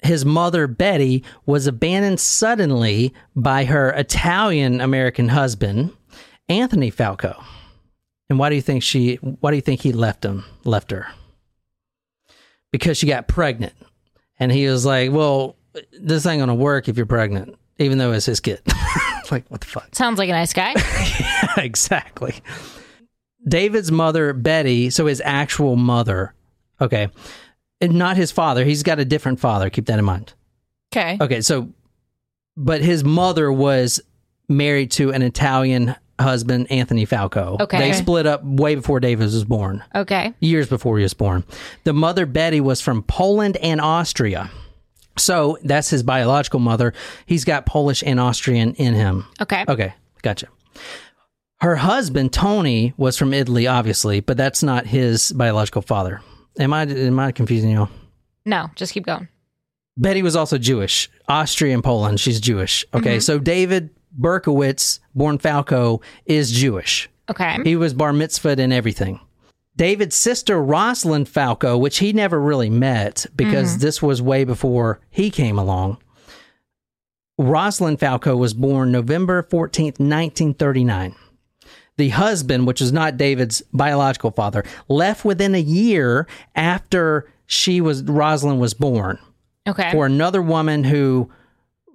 His 0.03 0.25
mother, 0.25 0.67
Betty, 0.67 1.25
was 1.47 1.67
abandoned 1.67 2.21
suddenly 2.21 3.15
by 3.35 3.65
her 3.65 3.91
Italian 3.91 4.81
American 4.81 5.29
husband, 5.29 5.93
Anthony 6.49 6.91
Falco. 6.91 7.43
And 8.29 8.39
why 8.39 8.51
do 8.51 8.57
you 8.57 8.63
think 8.63 8.83
she 8.83 9.17
why 9.17 9.51
do 9.51 9.57
you 9.57 9.63
think 9.63 9.81
he 9.81 9.93
left 9.93 10.25
him 10.25 10.45
left 10.65 10.91
her? 10.91 11.07
Because 12.73 12.99
she 12.99 13.07
got 13.07 13.29
pregnant. 13.29 13.73
And 14.39 14.53
he 14.53 14.67
was 14.67 14.85
like, 14.85 15.13
Well, 15.13 15.57
this 15.93 16.27
ain't 16.27 16.41
gonna 16.41 16.55
work 16.55 16.89
if 16.89 16.97
you're 16.97 17.07
pregnant, 17.07 17.57
even 17.79 17.99
though 17.99 18.13
it's 18.13 18.27
his 18.27 18.41
kid. 18.41 18.61
like, 19.31 19.45
what 19.49 19.61
the 19.61 19.67
fuck? 19.67 19.95
Sounds 19.95 20.19
like 20.19 20.29
a 20.29 20.33
nice 20.33 20.53
guy. 20.53 20.75
yeah, 21.21 21.55
exactly. 21.61 22.35
David's 23.47 23.93
mother, 23.93 24.33
Betty, 24.33 24.91
so 24.91 25.07
his 25.07 25.23
actual 25.25 25.77
mother, 25.77 26.35
okay, 26.81 27.09
and 27.81 27.95
not 27.95 28.17
his 28.17 28.33
father. 28.33 28.65
He's 28.65 28.83
got 28.83 28.99
a 28.99 29.05
different 29.05 29.39
father. 29.41 29.71
Keep 29.71 29.87
that 29.87 29.99
in 29.99 30.05
mind. 30.05 30.33
Okay. 30.93 31.19
Okay, 31.21 31.41
so, 31.43 31.69
but 32.57 32.81
his 32.81 33.05
mother 33.05 33.53
was 33.53 34.01
married 34.49 34.91
to 34.93 35.13
an 35.13 35.23
Italian 35.23 35.95
husband, 36.19 36.71
Anthony 36.71 37.05
Falco. 37.05 37.57
Okay. 37.61 37.79
They 37.79 37.93
split 37.93 38.27
up 38.27 38.43
way 38.43 38.75
before 38.75 39.01
David 39.01 39.25
was 39.25 39.45
born, 39.45 39.85
Okay. 39.95 40.33
years 40.41 40.69
before 40.69 40.97
he 40.97 41.03
was 41.03 41.15
born. 41.15 41.45
The 41.85 41.93
mother, 41.93 42.27
Betty, 42.27 42.61
was 42.61 42.81
from 42.81 43.03
Poland 43.03 43.57
and 43.59 43.81
Austria. 43.81 44.51
So 45.19 45.59
that's 45.63 45.89
his 45.91 46.03
biological 46.03 46.61
mother. 46.61 46.93
He's 47.27 47.45
got 47.45 47.67
Polish 47.67 48.03
and 48.05 48.21
Austrian 48.21 48.75
in 48.75 48.95
him. 48.95 49.27
Okay. 49.41 49.65
Okay, 49.69 49.95
gotcha. 50.23 50.49
Her 51.61 51.77
husband 51.77 52.33
Tony 52.33 52.93
was 52.99 53.17
from 53.17 53.33
Italy, 53.33 53.67
obviously, 53.67 54.21
but 54.21 54.37
that's 54.37 54.63
not 54.63 54.87
his 54.87 55.33
biological 55.33 55.83
father. 55.83 56.21
Am 56.59 56.73
I 56.73 56.83
am 56.83 57.19
I 57.19 57.33
confusing 57.33 57.71
you? 57.71 57.89
No, 58.45 58.71
just 58.75 58.93
keep 58.93 59.07
going. 59.07 59.29
Betty 59.97 60.23
was 60.23 60.37
also 60.37 60.59
Jewish, 60.59 61.11
Austrian 61.29 61.81
Poland. 61.81 62.21
She's 62.21 62.41
Jewish. 62.41 62.85
Okay, 62.93 63.17
mm-hmm. 63.17 63.21
so 63.21 63.39
David 63.39 63.91
Berkowitz, 64.19 65.01
born 65.15 65.39
Falco, 65.39 66.03
is 66.27 66.53
Jewish. 66.53 67.09
Okay. 67.31 67.59
He 67.65 67.77
was 67.77 67.95
bar 67.95 68.13
mitzvahed 68.13 68.59
and 68.59 68.73
everything. 68.73 69.21
David's 69.77 70.17
sister 70.17 70.63
Rosalind 70.63 71.29
Falco, 71.29 71.77
which 71.77 71.99
he 71.99 72.13
never 72.13 72.41
really 72.41 72.71
met 72.71 73.27
because 73.37 73.73
mm-hmm. 73.73 73.81
this 73.81 74.03
was 74.03 74.23
way 74.23 74.45
before 74.45 75.01
he 75.11 75.31
came 75.31 75.59
along. 75.59 75.99
Rosalind 77.39 78.01
Falco 78.01 78.37
was 78.37 78.55
born 78.55 78.91
November 78.91 79.43
14th, 79.43 80.01
1939. 80.01 81.15
The 81.99 82.09
husband, 82.11 82.67
which 82.67 82.81
was 82.81 82.93
not 82.93 83.17
David's 83.17 83.63
biological 83.73 84.31
father, 84.31 84.65
left 84.89 85.25
within 85.25 85.55
a 85.55 85.61
year 85.61 86.27
after 86.55 87.31
she 87.47 87.81
was 87.81 88.03
Rosalind 88.03 88.61
was 88.61 88.75
born 88.75 89.19
Okay. 89.69 89.91
for 89.93 90.07
another 90.07 90.43
woman 90.43 90.85
who 90.85 91.31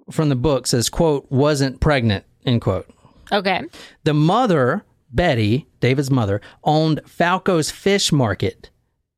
from 0.10 0.30
the 0.30 0.36
book 0.36 0.68
says 0.68 0.90
quote 0.90 1.26
wasn't 1.30 1.80
pregnant 1.80 2.26
end 2.46 2.62
quote 2.62 2.90
okay. 3.32 3.62
the 4.04 4.14
mother, 4.14 4.84
Betty, 5.12 5.68
David's 5.80 6.12
mother, 6.12 6.42
owned 6.64 7.02
Falco's 7.06 7.70
fish 7.72 8.12
market, 8.12 8.70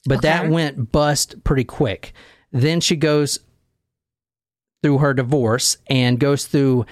but 0.05 0.21
that 0.21 0.49
went 0.49 0.91
bust 0.91 1.43
pretty 1.43 1.63
quick. 1.63 2.13
Then 2.51 2.81
she 2.81 2.95
goes 2.95 3.39
through 4.81 4.99
her 4.99 5.13
divorce 5.13 5.77
and 5.87 6.19
goes 6.19 6.45
through 6.45 6.85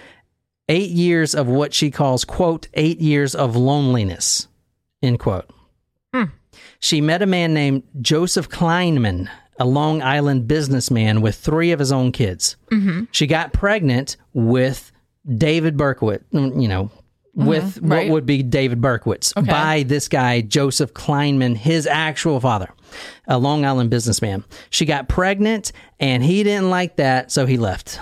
eight 0.69 0.91
years 0.91 1.35
of 1.35 1.47
what 1.47 1.73
she 1.73 1.91
calls, 1.91 2.23
quote, 2.23 2.67
eight 2.73 3.01
years 3.01 3.35
of 3.35 3.55
loneliness, 3.55 4.47
end 5.03 5.19
quote. 5.19 5.49
Hmm. 6.13 6.25
She 6.79 7.01
met 7.01 7.21
a 7.21 7.27
man 7.27 7.53
named 7.53 7.83
Joseph 7.99 8.49
Kleinman, 8.49 9.29
a 9.59 9.65
Long 9.65 10.01
Island 10.01 10.47
businessman 10.47 11.21
with 11.21 11.35
three 11.35 11.71
of 11.71 11.79
his 11.79 11.91
own 11.91 12.11
kids. 12.11 12.55
Mm-hmm. 12.71 13.03
She 13.11 13.27
got 13.27 13.53
pregnant 13.53 14.17
with 14.33 14.91
David 15.37 15.77
Berkowitz, 15.77 16.23
you 16.31 16.67
know, 16.67 16.89
Mm-hmm. 17.37 17.47
with 17.47 17.81
what 17.81 17.95
right. 17.95 18.11
would 18.11 18.25
be 18.25 18.43
David 18.43 18.81
Berkowitz 18.81 19.33
by 19.47 19.83
this 19.83 20.09
guy, 20.09 20.41
Joseph 20.41 20.93
Kleinman, 20.93 21.55
his 21.55 21.87
actual 21.87 22.41
father, 22.41 22.69
a 23.25 23.37
Long 23.37 23.63
Island 23.63 23.89
businessman. 23.89 24.43
She 24.69 24.85
got 24.85 25.07
pregnant 25.07 25.71
and 25.97 26.25
he 26.25 26.43
didn't 26.43 26.69
like 26.69 26.97
that, 26.97 27.31
so 27.31 27.45
he 27.45 27.55
left. 27.55 28.01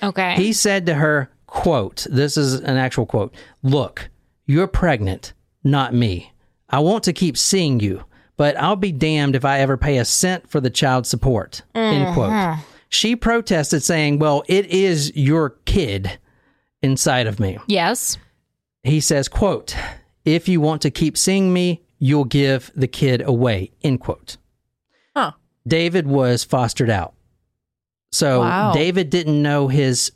Okay. 0.00 0.36
He 0.36 0.52
said 0.52 0.86
to 0.86 0.94
her, 0.94 1.28
quote, 1.48 2.06
this 2.08 2.36
is 2.36 2.54
an 2.54 2.76
actual 2.76 3.04
quote, 3.04 3.34
look, 3.64 4.10
you're 4.46 4.68
pregnant, 4.68 5.32
not 5.64 5.92
me. 5.92 6.32
I 6.70 6.78
want 6.78 7.02
to 7.04 7.12
keep 7.12 7.36
seeing 7.36 7.80
you, 7.80 8.04
but 8.36 8.56
I'll 8.60 8.76
be 8.76 8.92
damned 8.92 9.34
if 9.34 9.44
I 9.44 9.58
ever 9.58 9.76
pay 9.76 9.98
a 9.98 10.04
cent 10.04 10.48
for 10.48 10.60
the 10.60 10.70
child 10.70 11.04
support, 11.04 11.62
end 11.74 12.06
mm-hmm. 12.06 12.14
quote. 12.14 12.58
She 12.90 13.16
protested 13.16 13.82
saying, 13.82 14.20
well, 14.20 14.44
it 14.46 14.66
is 14.66 15.16
your 15.16 15.56
kid 15.64 16.20
inside 16.80 17.26
of 17.26 17.40
me. 17.40 17.58
yes. 17.66 18.16
He 18.88 19.00
says, 19.00 19.28
quote, 19.28 19.76
if 20.24 20.48
you 20.48 20.60
want 20.60 20.82
to 20.82 20.90
keep 20.90 21.16
seeing 21.16 21.52
me, 21.52 21.82
you'll 21.98 22.24
give 22.24 22.70
the 22.74 22.88
kid 22.88 23.22
away, 23.22 23.70
end 23.82 24.00
quote. 24.00 24.36
Huh. 25.14 25.32
David 25.66 26.06
was 26.06 26.44
fostered 26.44 26.90
out. 26.90 27.14
So 28.12 28.40
Wow. 28.40 28.72
David 28.72 29.10
didn't 29.10 29.42
know 29.42 29.68
his 29.68 30.12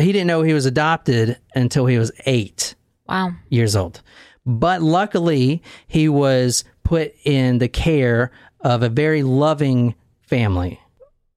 he 0.00 0.12
didn't 0.12 0.28
know 0.28 0.42
he 0.42 0.52
was 0.52 0.64
adopted 0.66 1.38
until 1.56 1.86
he 1.86 1.98
was 1.98 2.12
8 2.24 2.76
Wow. 3.08 3.32
years 3.48 3.74
old. 3.74 4.00
But 4.46 4.80
luckily, 4.80 5.60
he 5.88 6.08
was 6.08 6.62
put 6.84 7.14
in 7.24 7.58
the 7.58 7.68
care 7.68 8.30
of 8.60 8.82
a 8.84 8.88
very 8.88 9.24
loving 9.24 9.96
family. 10.20 10.80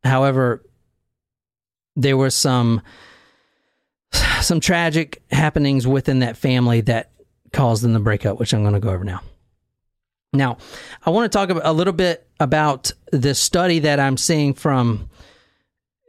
However, 0.03 0.63
there 1.95 2.17
were 2.17 2.29
some 2.29 2.81
some 4.41 4.59
tragic 4.59 5.21
happenings 5.31 5.87
within 5.87 6.19
that 6.19 6.37
family 6.37 6.81
that 6.81 7.11
caused 7.53 7.83
them 7.83 7.93
to 7.93 7.99
break 7.99 8.25
up, 8.25 8.39
which 8.39 8.53
I'm 8.53 8.61
going 8.61 8.73
to 8.73 8.79
go 8.79 8.89
over 8.89 9.03
now. 9.03 9.21
Now, 10.33 10.57
I 11.05 11.09
want 11.09 11.29
to 11.29 11.37
talk 11.37 11.49
a 11.63 11.73
little 11.73 11.93
bit 11.93 12.25
about 12.39 12.91
the 13.11 13.35
study 13.35 13.79
that 13.79 13.99
I'm 13.99 14.15
seeing 14.15 14.53
from 14.53 15.09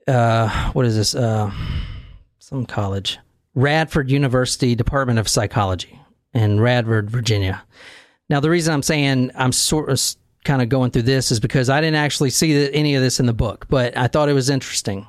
uh, 0.06 0.70
what 0.72 0.86
is 0.86 0.96
this? 0.96 1.14
Uh, 1.14 1.50
some 2.38 2.66
college, 2.66 3.18
Radford 3.54 4.10
University 4.10 4.74
Department 4.74 5.18
of 5.18 5.28
Psychology 5.28 5.98
in 6.34 6.60
Radford, 6.60 7.10
Virginia. 7.10 7.62
Now, 8.28 8.40
the 8.40 8.50
reason 8.50 8.72
I'm 8.74 8.82
saying 8.82 9.30
I'm 9.34 9.52
sort 9.52 9.90
of 9.90 10.00
kind 10.44 10.62
of 10.62 10.68
going 10.68 10.90
through 10.90 11.02
this 11.02 11.30
is 11.30 11.40
because 11.40 11.68
I 11.68 11.80
didn't 11.80 11.96
actually 11.96 12.30
see 12.30 12.72
any 12.72 12.94
of 12.94 13.02
this 13.02 13.20
in 13.20 13.26
the 13.26 13.32
book, 13.32 13.66
but 13.68 13.96
I 13.96 14.08
thought 14.08 14.28
it 14.28 14.34
was 14.34 14.50
interesting. 14.50 15.06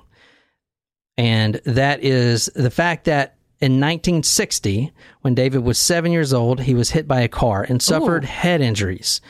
And 1.17 1.55
that 1.65 2.03
is 2.03 2.45
the 2.55 2.71
fact 2.71 3.05
that 3.05 3.35
in 3.59 3.73
1960, 3.73 4.91
when 5.21 5.35
David 5.35 5.63
was 5.63 5.77
seven 5.77 6.11
years 6.11 6.33
old, 6.33 6.61
he 6.61 6.73
was 6.73 6.91
hit 6.91 7.07
by 7.07 7.21
a 7.21 7.27
car 7.27 7.63
and 7.63 7.81
suffered 7.81 8.25
head 8.25 8.61
injuries. 8.61 9.21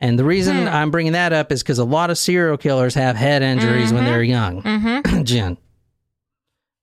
And 0.00 0.18
the 0.18 0.24
reason 0.24 0.62
hmm. 0.62 0.68
I'm 0.68 0.90
bringing 0.90 1.12
that 1.12 1.32
up 1.32 1.50
is 1.50 1.62
because 1.62 1.78
a 1.78 1.84
lot 1.84 2.10
of 2.10 2.18
serial 2.18 2.56
killers 2.56 2.94
have 2.94 3.16
head 3.16 3.42
injuries 3.42 3.92
when 3.92 4.04
they're 4.04 4.20
mm-hmm. 4.20 4.30
young. 4.30 4.62
Mm-hmm. 4.62 5.22
Jen. 5.24 5.56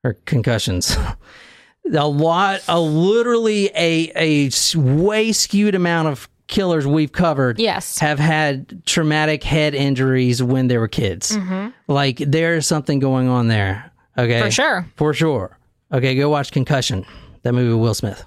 Or 0.04 0.14
concussions. 0.26 0.98
a 1.94 2.08
lot, 2.08 2.62
a 2.68 2.80
literally 2.80 3.70
a 3.76 4.12
a 4.16 4.50
way 4.78 5.32
skewed 5.32 5.76
amount 5.76 6.08
of 6.08 6.30
killers 6.48 6.86
we've 6.86 7.12
covered 7.12 7.60
Yes. 7.60 8.00
have 8.00 8.20
had 8.20 8.86
traumatic 8.86 9.44
head 9.44 9.74
injuries 9.74 10.44
when 10.44 10.68
they 10.68 10.78
were 10.78 10.88
kids. 10.88 11.36
Mm-hmm. 11.36 11.70
Like 11.88 12.18
there's 12.18 12.68
something 12.68 13.00
going 13.00 13.28
on 13.28 13.48
there. 13.48 13.92
Okay. 14.18 14.42
For 14.42 14.52
sure. 14.52 14.86
For 14.96 15.14
sure. 15.14 15.58
Okay, 15.92 16.16
go 16.16 16.30
watch 16.30 16.52
Concussion, 16.52 17.06
that 17.44 17.54
movie 17.54 17.70
with 17.70 17.82
Will 17.82 17.94
Smith. 17.94 18.24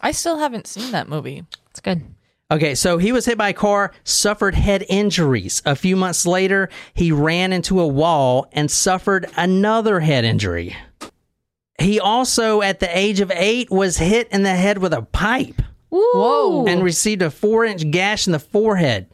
I 0.00 0.12
still 0.12 0.38
haven't 0.38 0.66
seen 0.66 0.92
that 0.92 1.08
movie. 1.08 1.44
It's 1.70 1.80
good. 1.80 2.02
Okay, 2.50 2.76
so 2.76 2.96
he 2.98 3.10
was 3.10 3.26
hit 3.26 3.36
by 3.36 3.48
a 3.48 3.54
car, 3.54 3.92
suffered 4.04 4.54
head 4.54 4.84
injuries. 4.88 5.62
A 5.64 5.74
few 5.74 5.96
months 5.96 6.24
later, 6.24 6.68
he 6.94 7.10
ran 7.10 7.52
into 7.52 7.80
a 7.80 7.86
wall 7.86 8.46
and 8.52 8.70
suffered 8.70 9.28
another 9.36 9.98
head 9.98 10.24
injury. 10.24 10.76
He 11.78 11.98
also, 11.98 12.62
at 12.62 12.78
the 12.78 12.98
age 12.98 13.20
of 13.20 13.32
eight, 13.34 13.70
was 13.70 13.98
hit 13.98 14.28
in 14.28 14.44
the 14.44 14.54
head 14.54 14.78
with 14.78 14.92
a 14.92 15.02
pipe 15.02 15.60
Whoa. 15.88 16.66
and 16.66 16.84
received 16.84 17.22
a 17.22 17.30
four 17.30 17.64
inch 17.64 17.90
gash 17.90 18.26
in 18.26 18.32
the 18.32 18.38
forehead. 18.38 19.08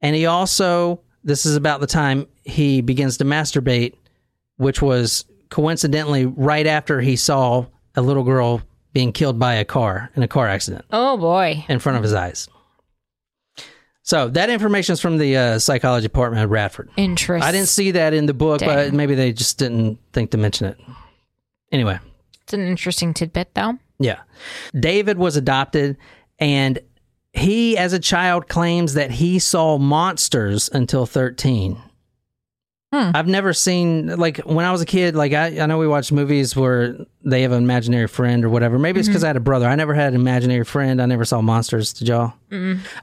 And 0.00 0.14
he 0.14 0.26
also, 0.26 1.00
this 1.24 1.44
is 1.44 1.56
about 1.56 1.80
the 1.80 1.86
time 1.86 2.28
he 2.44 2.80
begins 2.80 3.18
to 3.18 3.24
masturbate, 3.24 3.94
which 4.56 4.80
was 4.82 5.24
coincidentally 5.50 6.26
right 6.26 6.66
after 6.66 7.00
he 7.00 7.16
saw 7.16 7.66
a 7.94 8.00
little 8.02 8.22
girl 8.24 8.62
being 8.92 9.12
killed 9.12 9.38
by 9.38 9.54
a 9.54 9.64
car 9.64 10.10
in 10.16 10.22
a 10.22 10.28
car 10.28 10.48
accident 10.48 10.84
Oh 10.90 11.16
boy. 11.16 11.64
in 11.68 11.78
front 11.78 11.96
of 11.96 12.02
his 12.02 12.12
eyes. 12.14 12.48
So 14.04 14.28
that 14.30 14.50
information 14.50 14.94
is 14.94 15.00
from 15.00 15.18
the 15.18 15.36
uh, 15.36 15.58
psychology 15.58 16.04
department 16.04 16.42
at 16.42 16.48
Radford. 16.48 16.90
Interesting. 16.96 17.46
I 17.48 17.52
didn't 17.52 17.68
see 17.68 17.92
that 17.92 18.12
in 18.14 18.26
the 18.26 18.34
book, 18.34 18.60
but 18.60 18.92
maybe 18.92 19.14
they 19.14 19.32
just 19.32 19.58
didn't 19.58 19.98
think 20.12 20.32
to 20.32 20.38
mention 20.38 20.66
it. 20.66 20.78
Anyway, 21.70 21.98
It's 22.42 22.52
an 22.52 22.60
interesting 22.66 23.14
tidbit, 23.14 23.54
though. 23.54 23.78
yeah. 23.98 24.20
David 24.78 25.18
was 25.18 25.36
adopted, 25.36 25.96
and 26.40 26.80
he, 27.32 27.78
as 27.78 27.92
a 27.92 27.98
child, 28.00 28.48
claims 28.48 28.94
that 28.94 29.12
he 29.12 29.38
saw 29.38 29.78
monsters 29.78 30.68
until 30.72 31.06
13. 32.92 33.12
I've 33.14 33.26
never 33.26 33.54
seen, 33.54 34.06
like, 34.18 34.38
when 34.38 34.66
I 34.66 34.70
was 34.70 34.82
a 34.82 34.86
kid, 34.86 35.16
like, 35.16 35.32
I, 35.32 35.60
I 35.60 35.66
know 35.66 35.78
we 35.78 35.88
watched 35.88 36.12
movies 36.12 36.54
where 36.54 36.94
they 37.24 37.40
have 37.42 37.52
an 37.52 37.62
imaginary 37.62 38.06
friend 38.06 38.44
or 38.44 38.50
whatever. 38.50 38.78
Maybe 38.78 39.00
it's 39.00 39.08
because 39.08 39.22
mm-hmm. 39.22 39.26
I 39.26 39.28
had 39.28 39.36
a 39.36 39.40
brother. 39.40 39.66
I 39.66 39.74
never 39.76 39.94
had 39.94 40.12
an 40.14 40.20
imaginary 40.20 40.64
friend. 40.64 41.00
I 41.00 41.06
never 41.06 41.24
saw 41.24 41.40
monsters. 41.40 41.94
Did 41.94 42.08
y'all? 42.08 42.34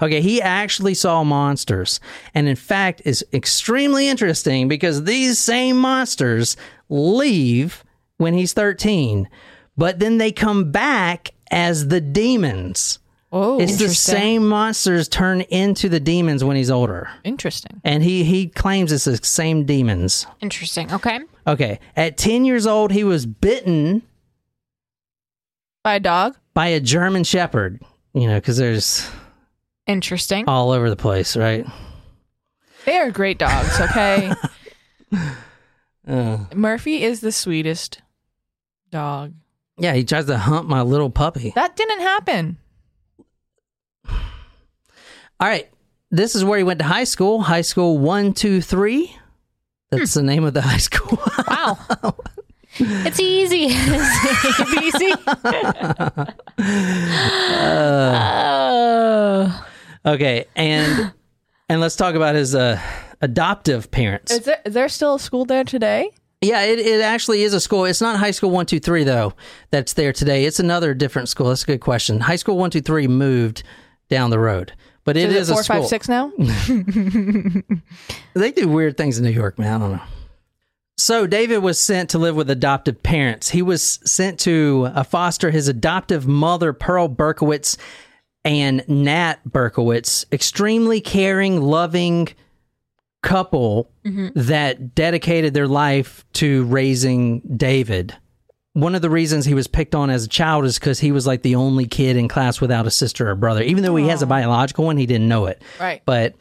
Okay, 0.02 0.22
he 0.22 0.42
actually 0.42 0.94
saw 0.94 1.24
monsters. 1.24 2.00
And 2.36 2.48
in 2.48 2.56
fact, 2.56 3.02
is 3.04 3.26
extremely 3.34 4.08
interesting 4.08 4.68
because 4.68 5.06
these 5.06 5.40
same 5.40 5.78
monsters 5.78 6.56
leave 6.90 7.84
when 8.18 8.36
he's 8.36 8.54
13, 8.54 9.28
but 9.76 9.98
then 9.98 10.20
they 10.20 10.32
come 10.32 10.72
back 10.72 11.32
as 11.50 11.88
the 11.88 12.02
demons. 12.02 13.00
Oh, 13.32 13.60
It's 13.60 13.78
the 13.78 13.90
same 13.90 14.48
monsters 14.48 15.08
turn 15.08 15.42
into 15.42 15.88
the 15.88 16.00
demons 16.00 16.44
when 16.44 16.58
he's 16.58 16.72
older. 16.72 17.10
Interesting. 17.24 17.80
And 17.84 18.02
he, 18.02 18.24
he 18.24 18.48
claims 18.48 18.92
it's 18.92 19.06
the 19.06 19.18
same 19.18 19.66
demons. 19.66 20.26
Interesting. 20.42 20.92
Okay. 20.92 21.20
Okay, 21.46 21.80
at 21.96 22.18
10 22.18 22.44
years 22.46 22.66
old, 22.68 22.92
he 22.92 23.04
was 23.04 23.26
bitten 23.28 24.02
By 25.84 25.96
a 25.96 26.00
dog? 26.00 26.38
by 26.56 26.68
a 26.68 26.80
German 26.80 27.24
Shepherd, 27.24 27.82
you 28.14 28.28
know, 28.28 28.36
because 28.36 28.58
there's 28.58 29.08
Interesting. 29.88 30.46
all 30.48 30.72
over 30.72 30.90
the 30.90 30.96
place, 30.96 31.38
right? 31.38 31.66
They 32.86 32.98
are 32.98 33.12
great 33.12 33.38
dogs, 33.40 33.80
okay? 33.80 34.32
Uh, 36.08 36.46
Murphy 36.56 37.04
is 37.04 37.20
the 37.22 37.32
sweetest 37.32 38.02
dog. 38.90 39.34
yeah, 39.78 39.94
he 39.94 40.04
tries 40.04 40.26
to 40.26 40.38
hump 40.40 40.68
my 40.68 40.82
little 40.82 41.12
puppy. 41.12 41.52
That 41.54 41.76
didn't 41.76 42.00
happen. 42.00 42.58
All 45.40 45.48
right. 45.48 45.70
This 46.12 46.36
is 46.36 46.44
where 46.44 46.58
he 46.58 46.64
went 46.64 46.80
to 46.80 46.86
high 46.86 47.04
school. 47.04 47.42
High 47.42 47.62
school 47.62 47.98
one, 47.98 48.34
two, 48.34 48.62
three. 48.62 49.16
That's 49.92 50.14
the 50.14 50.24
name 50.24 50.44
of 50.44 50.54
the 50.54 50.62
high 50.62 50.78
school. 50.78 51.20
Wow. 51.48 51.78
it's 52.76 53.20
easy. 53.20 53.68
It's 54.82 55.02
easy. 55.02 55.14
oh. 58.32 59.66
okay, 60.06 60.46
and 60.56 61.14
and 61.68 61.82
let's 61.82 61.96
talk 61.96 62.16
about 62.16 62.36
his 62.36 62.56
uh, 62.56 62.80
adoptive 63.22 63.92
parents. 63.92 64.32
Is 64.32 64.46
there, 64.46 64.62
is 64.66 64.74
there 64.74 64.90
still 64.90 65.16
a 65.16 65.20
school 65.20 65.46
there 65.46 65.64
today? 65.64 66.12
yeah, 66.42 66.62
it, 66.64 66.80
it 66.80 67.02
actually 67.02 67.44
is 67.44 67.54
a 67.54 67.60
school. 67.60 67.86
It's 67.86 68.02
not 68.02 68.18
high 68.18 68.32
school 68.32 68.50
one, 68.50 68.66
two, 68.66 68.80
three 68.80 69.04
though. 69.04 69.34
That's 69.72 69.94
there 69.94 70.14
today. 70.14 70.46
It's 70.46 70.60
another 70.60 70.94
different 70.94 71.30
school. 71.30 71.50
That's 71.50 71.64
a 71.64 71.68
good 71.68 71.82
question. 71.82 72.22
High 72.22 72.38
school 72.38 72.58
one, 72.58 72.72
two, 72.72 72.82
three 72.82 73.08
moved 73.08 73.64
down 74.10 74.30
the 74.30 74.40
road, 74.40 74.74
but 75.04 75.18
it 75.18 75.30
Is 75.30 75.36
is 75.36 75.50
it 75.50 75.60
a 75.60 75.64
school. 75.64 75.82
five, 75.82 75.88
six 75.88 76.08
now? 76.10 76.32
They 78.34 78.52
do 78.52 78.68
weird 78.68 78.95
things 78.97 79.18
in 79.18 79.26
New 79.26 79.32
York, 79.32 79.58
man. 79.60 79.74
I 79.76 79.78
don't 79.80 79.91
know. 79.93 80.02
So 80.97 81.28
David 81.28 81.60
was 81.60 81.80
sent 81.80 82.10
to 82.12 82.18
live 82.20 82.36
with 82.36 82.50
adoptive 82.50 83.02
parents. 83.02 83.50
He 83.50 83.62
was 83.62 84.00
sent 84.06 84.39
to 84.41 84.89
uh, 84.93 85.04
foster 85.04 85.50
his 85.50 85.68
adoptive 85.68 86.28
mother, 86.28 86.74
Pearl 86.74 87.08
Berkowitz, 87.08 87.78
and 88.43 88.84
Nat 88.88 89.38
Berkowitz, 89.50 90.26
extremely 90.32 91.00
caring, 91.02 91.62
loving 91.62 92.28
couple 93.22 93.89
that 94.36 94.95
dedicated 94.95 95.54
their 95.54 95.68
life 95.68 96.26
to 96.34 96.64
raising 96.66 97.39
David. 97.41 98.16
One 98.80 98.96
of 98.96 99.02
the 99.02 99.10
reasons 99.10 99.46
he 99.46 99.54
was 99.54 99.68
picked 99.68 99.96
on 99.96 100.10
as 100.10 100.24
a 100.24 100.28
child 100.28 100.66
is 100.66 100.80
because 100.80 101.00
he 101.00 101.12
was 101.12 101.28
like 101.28 101.42
the 101.42 101.56
only 101.56 101.86
kid 101.86 102.16
in 102.16 102.28
class 102.28 102.62
without 102.62 102.88
a 102.88 102.92
sister 102.92 103.30
or 103.30 103.36
brother. 103.36 103.62
Even 103.62 103.84
though 103.84 103.96
he 103.96 104.08
has 104.08 104.22
a 104.22 104.28
biological 104.28 104.86
one, 104.86 104.98
he 104.98 105.06
didn't 105.06 105.28
know 105.28 105.48
it. 105.48 105.62
Right. 105.80 106.02
But 106.06 106.36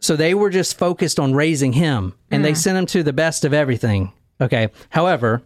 so 0.00 0.16
they 0.16 0.34
were 0.34 0.50
just 0.50 0.78
focused 0.78 1.20
on 1.20 1.34
raising 1.34 1.72
him 1.72 2.14
and 2.30 2.44
they 2.44 2.52
mm. 2.52 2.56
sent 2.56 2.76
him 2.76 2.86
to 2.86 3.02
the 3.02 3.12
best 3.12 3.44
of 3.44 3.54
everything. 3.54 4.12
Okay. 4.40 4.68
However, 4.90 5.42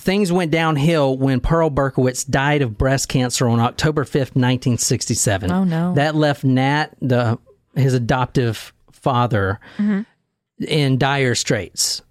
things 0.00 0.30
went 0.30 0.50
downhill 0.50 1.16
when 1.18 1.40
Pearl 1.40 1.70
Berkowitz 1.70 2.24
died 2.24 2.62
of 2.62 2.78
breast 2.78 3.08
cancer 3.08 3.48
on 3.48 3.60
October 3.60 4.04
5th, 4.04 4.34
1967. 4.36 5.50
Oh, 5.50 5.64
no. 5.64 5.94
That 5.94 6.14
left 6.14 6.44
Nat, 6.44 6.96
the 7.00 7.38
his 7.74 7.94
adoptive 7.94 8.72
father, 8.92 9.60
mm-hmm. 9.76 10.02
in 10.64 10.98
dire 10.98 11.34
straits. 11.34 12.02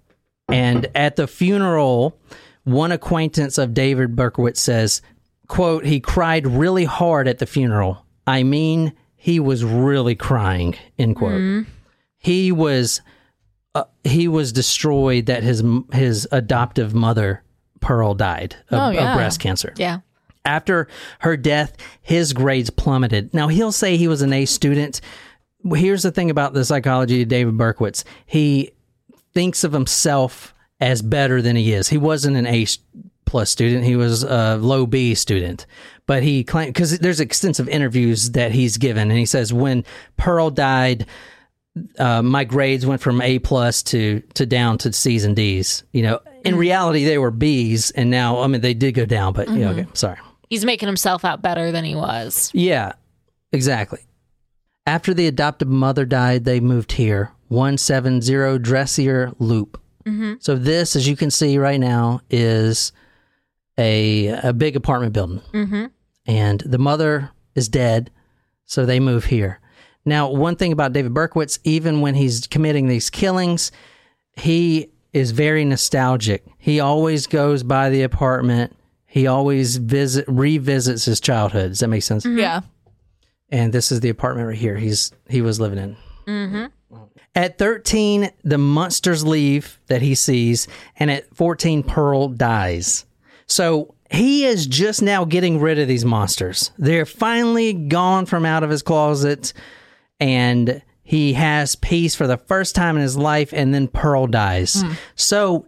And 0.48 0.88
at 0.94 1.16
the 1.16 1.26
funeral, 1.26 2.18
one 2.64 2.92
acquaintance 2.92 3.58
of 3.58 3.74
David 3.74 4.16
Berkowitz 4.16 4.58
says, 4.58 5.02
quote, 5.46 5.84
he 5.84 6.00
cried 6.00 6.46
really 6.46 6.84
hard 6.84 7.28
at 7.28 7.38
the 7.38 7.46
funeral. 7.46 8.04
I 8.26 8.42
mean, 8.42 8.92
he 9.16 9.40
was 9.40 9.64
really 9.64 10.14
crying, 10.14 10.74
end 10.98 11.16
quote. 11.16 11.66
He 12.18 12.52
was 12.52 13.00
uh, 13.74 13.84
he 14.04 14.26
was 14.28 14.52
destroyed 14.52 15.26
that 15.26 15.42
his 15.42 15.62
his 15.92 16.26
adoptive 16.32 16.94
mother 16.94 17.42
Pearl 17.80 18.14
died 18.14 18.56
of, 18.70 18.78
Oh, 18.80 18.90
yeah. 18.90 19.12
of 19.12 19.16
breast 19.16 19.40
cancer. 19.40 19.72
Yeah. 19.76 20.00
After 20.44 20.88
her 21.20 21.36
death, 21.36 21.76
his 22.00 22.32
grades 22.32 22.70
plummeted. 22.70 23.34
Now, 23.34 23.48
he'll 23.48 23.72
say 23.72 23.96
he 23.96 24.08
was 24.08 24.22
an 24.22 24.32
A 24.32 24.46
student. 24.46 25.00
Here's 25.74 26.02
the 26.02 26.10
thing 26.10 26.30
about 26.30 26.54
the 26.54 26.64
psychology 26.64 27.22
of 27.22 27.28
David 27.28 27.54
Berkowitz 27.58 28.04
he 28.26 28.72
thinks 29.34 29.64
of 29.64 29.72
himself 29.72 30.54
as 30.80 31.02
better 31.02 31.42
than 31.42 31.56
he 31.56 31.72
is. 31.72 31.88
He 31.88 31.98
wasn't 31.98 32.36
an 32.36 32.46
A 32.46 32.66
plus 33.24 33.50
student, 33.50 33.84
he 33.84 33.96
was 33.96 34.22
a 34.22 34.56
low 34.56 34.86
B 34.86 35.14
student. 35.14 35.66
But 36.06 36.22
he 36.22 36.42
claimed, 36.44 36.72
because 36.72 36.98
there's 36.98 37.20
extensive 37.20 37.68
interviews 37.68 38.30
that 38.30 38.52
he's 38.52 38.78
given, 38.78 39.10
and 39.10 39.18
he 39.18 39.26
says, 39.26 39.52
when 39.52 39.84
Pearl 40.16 40.48
died, 40.48 41.06
uh, 41.98 42.22
my 42.22 42.44
grades 42.44 42.86
went 42.86 43.02
from 43.02 43.20
A 43.20 43.38
plus 43.38 43.82
to 43.84 44.20
to 44.34 44.46
down 44.46 44.78
to 44.78 44.92
C's 44.92 45.24
and 45.24 45.36
D's. 45.36 45.84
You 45.92 46.02
know, 46.02 46.20
in 46.44 46.56
reality, 46.56 47.04
they 47.04 47.18
were 47.18 47.30
B's, 47.30 47.90
and 47.90 48.10
now 48.10 48.40
I 48.40 48.46
mean 48.46 48.60
they 48.60 48.74
did 48.74 48.92
go 48.92 49.04
down, 49.04 49.32
but 49.32 49.48
you 49.48 49.58
know, 49.58 49.70
okay, 49.72 49.86
sorry. 49.92 50.16
He's 50.48 50.64
making 50.64 50.86
himself 50.86 51.24
out 51.24 51.42
better 51.42 51.70
than 51.70 51.84
he 51.84 51.94
was. 51.94 52.50
Yeah, 52.54 52.92
exactly. 53.52 54.00
After 54.86 55.12
the 55.12 55.26
adoptive 55.26 55.68
mother 55.68 56.06
died, 56.06 56.44
they 56.44 56.60
moved 56.60 56.92
here, 56.92 57.32
170 57.48 58.58
Dreiser 58.60 59.34
Loop. 59.38 59.80
Mm-hmm. 60.04 60.34
So 60.40 60.54
this, 60.54 60.96
as 60.96 61.06
you 61.08 61.16
can 61.16 61.30
see 61.30 61.58
right 61.58 61.80
now, 61.80 62.20
is 62.30 62.92
a 63.76 64.28
a 64.28 64.52
big 64.52 64.76
apartment 64.76 65.12
building, 65.12 65.40
mm-hmm. 65.52 65.86
and 66.26 66.60
the 66.60 66.78
mother 66.78 67.30
is 67.54 67.68
dead, 67.68 68.10
so 68.64 68.86
they 68.86 69.00
move 69.00 69.26
here. 69.26 69.60
Now, 70.04 70.30
one 70.30 70.56
thing 70.56 70.72
about 70.72 70.92
David 70.94 71.12
Berkowitz, 71.12 71.58
even 71.64 72.00
when 72.00 72.14
he's 72.14 72.46
committing 72.46 72.88
these 72.88 73.10
killings, 73.10 73.70
he 74.36 74.90
is 75.12 75.32
very 75.32 75.64
nostalgic. 75.64 76.44
He 76.58 76.80
always 76.80 77.26
goes 77.26 77.62
by 77.62 77.90
the 77.90 78.02
apartment. 78.02 78.74
He 79.04 79.26
always 79.26 79.76
visit 79.76 80.26
revisits 80.26 81.04
his 81.04 81.20
childhood. 81.20 81.70
Does 81.70 81.80
that 81.80 81.88
make 81.88 82.02
sense? 82.02 82.24
Mm-hmm. 82.24 82.38
Yeah. 82.38 82.60
and 83.50 83.72
this 83.72 83.90
is 83.92 84.00
the 84.00 84.08
apartment 84.10 84.48
right 84.48 84.56
here. 84.56 84.76
He's 84.76 85.12
he 85.28 85.42
was 85.42 85.60
living 85.60 85.78
in. 85.78 85.96
Mm-hmm. 86.26 86.64
At 87.34 87.58
13, 87.58 88.30
the 88.44 88.58
monsters 88.58 89.24
leave 89.24 89.78
that 89.86 90.02
he 90.02 90.14
sees, 90.14 90.66
and 90.96 91.10
at 91.10 91.34
14, 91.34 91.82
Pearl 91.82 92.28
dies. 92.28 93.04
So 93.46 93.94
he 94.10 94.44
is 94.44 94.66
just 94.66 95.02
now 95.02 95.24
getting 95.24 95.60
rid 95.60 95.78
of 95.78 95.88
these 95.88 96.04
monsters. 96.04 96.72
They're 96.78 97.06
finally 97.06 97.72
gone 97.74 98.26
from 98.26 98.44
out 98.44 98.62
of 98.62 98.70
his 98.70 98.82
closet, 98.82 99.52
and 100.18 100.82
he 101.02 101.34
has 101.34 101.76
peace 101.76 102.14
for 102.14 102.26
the 102.26 102.38
first 102.38 102.74
time 102.74 102.96
in 102.96 103.02
his 103.02 103.16
life, 103.16 103.52
and 103.52 103.72
then 103.72 103.88
Pearl 103.88 104.26
dies. 104.26 104.82
Hmm. 104.82 104.92
So 105.14 105.66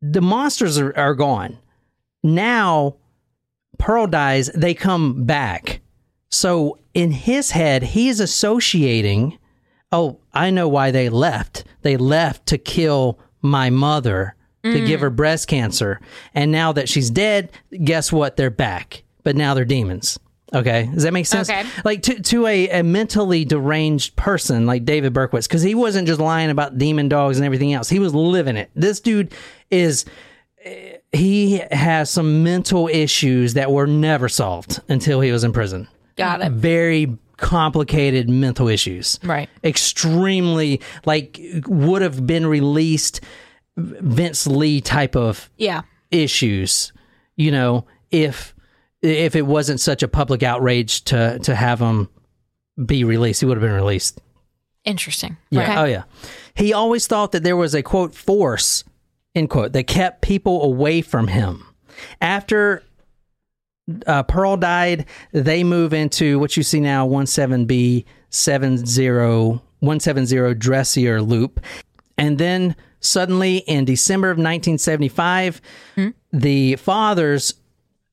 the 0.00 0.22
monsters 0.22 0.78
are, 0.78 0.96
are 0.96 1.14
gone. 1.14 1.58
Now, 2.22 2.96
Pearl 3.78 4.06
dies, 4.06 4.50
they 4.54 4.74
come 4.74 5.24
back. 5.24 5.80
So 6.30 6.78
in 6.94 7.10
his 7.10 7.50
head, 7.50 7.82
he's 7.82 8.20
associating, 8.20 9.38
oh, 9.94 10.18
I 10.32 10.50
know 10.50 10.68
why 10.68 10.90
they 10.90 11.08
left. 11.08 11.64
They 11.82 11.96
left 11.96 12.46
to 12.46 12.58
kill 12.58 13.18
my 13.40 13.70
mother, 13.70 14.34
to 14.62 14.86
give 14.86 15.00
mm. 15.00 15.02
her 15.02 15.10
breast 15.10 15.46
cancer. 15.46 16.00
And 16.34 16.50
now 16.50 16.72
that 16.72 16.88
she's 16.88 17.10
dead, 17.10 17.52
guess 17.84 18.10
what? 18.10 18.36
They're 18.36 18.50
back. 18.50 19.04
But 19.22 19.36
now 19.36 19.52
they're 19.54 19.66
demons. 19.66 20.18
Okay. 20.54 20.88
Does 20.92 21.02
that 21.02 21.12
make 21.12 21.26
sense? 21.26 21.50
Okay. 21.50 21.64
Like 21.84 22.02
to, 22.02 22.22
to 22.22 22.46
a, 22.46 22.80
a 22.80 22.82
mentally 22.82 23.44
deranged 23.44 24.16
person 24.16 24.66
like 24.66 24.84
David 24.84 25.12
Berkowitz, 25.12 25.46
because 25.46 25.62
he 25.62 25.74
wasn't 25.74 26.06
just 26.06 26.20
lying 26.20 26.50
about 26.50 26.78
demon 26.78 27.08
dogs 27.08 27.36
and 27.36 27.44
everything 27.44 27.74
else. 27.74 27.88
He 27.88 27.98
was 27.98 28.14
living 28.14 28.56
it. 28.56 28.70
This 28.74 29.00
dude 29.00 29.34
is 29.70 30.04
eh, 30.64 30.96
he 31.12 31.62
has 31.70 32.08
some 32.10 32.42
mental 32.42 32.88
issues 32.88 33.54
that 33.54 33.70
were 33.70 33.86
never 33.86 34.28
solved 34.28 34.80
until 34.88 35.20
he 35.20 35.30
was 35.30 35.44
in 35.44 35.52
prison. 35.52 35.88
Got 36.16 36.40
it. 36.40 36.52
Very 36.52 37.18
complicated 37.36 38.28
mental 38.28 38.68
issues. 38.68 39.18
Right. 39.22 39.48
Extremely 39.62 40.80
like 41.04 41.40
would 41.66 42.02
have 42.02 42.26
been 42.26 42.46
released 42.46 43.20
Vince 43.76 44.46
Lee 44.46 44.80
type 44.80 45.16
of 45.16 45.50
Yeah. 45.56 45.82
issues, 46.10 46.92
you 47.36 47.50
know, 47.50 47.86
if 48.10 48.54
if 49.02 49.36
it 49.36 49.42
wasn't 49.46 49.80
such 49.80 50.02
a 50.02 50.08
public 50.08 50.42
outrage 50.42 51.02
to 51.04 51.38
to 51.40 51.54
have 51.54 51.80
him 51.80 52.08
be 52.86 53.04
released, 53.04 53.40
he 53.40 53.46
would 53.46 53.56
have 53.56 53.62
been 53.62 53.72
released. 53.72 54.20
Interesting. 54.84 55.36
Yeah. 55.50 55.62
Okay. 55.62 55.76
Oh 55.76 55.84
yeah. 55.84 56.02
He 56.54 56.72
always 56.72 57.06
thought 57.06 57.32
that 57.32 57.42
there 57.42 57.56
was 57.56 57.74
a 57.74 57.82
quote 57.82 58.14
force 58.14 58.84
end 59.34 59.50
quote 59.50 59.72
that 59.72 59.86
kept 59.86 60.22
people 60.22 60.62
away 60.62 61.00
from 61.00 61.26
him. 61.28 61.64
After 62.20 62.82
uh, 64.06 64.22
Pearl 64.24 64.56
died, 64.56 65.06
they 65.32 65.62
move 65.64 65.92
into 65.92 66.38
what 66.38 66.56
you 66.56 66.62
see 66.62 66.80
now 66.80 67.06
17B 67.06 68.04
70 68.30 69.08
170 69.80 70.54
Dreiser 70.54 71.20
loop. 71.26 71.60
And 72.16 72.38
then 72.38 72.74
suddenly 73.00 73.58
in 73.58 73.84
December 73.84 74.28
of 74.30 74.38
1975, 74.38 75.60
the 76.32 76.76
father's 76.76 77.54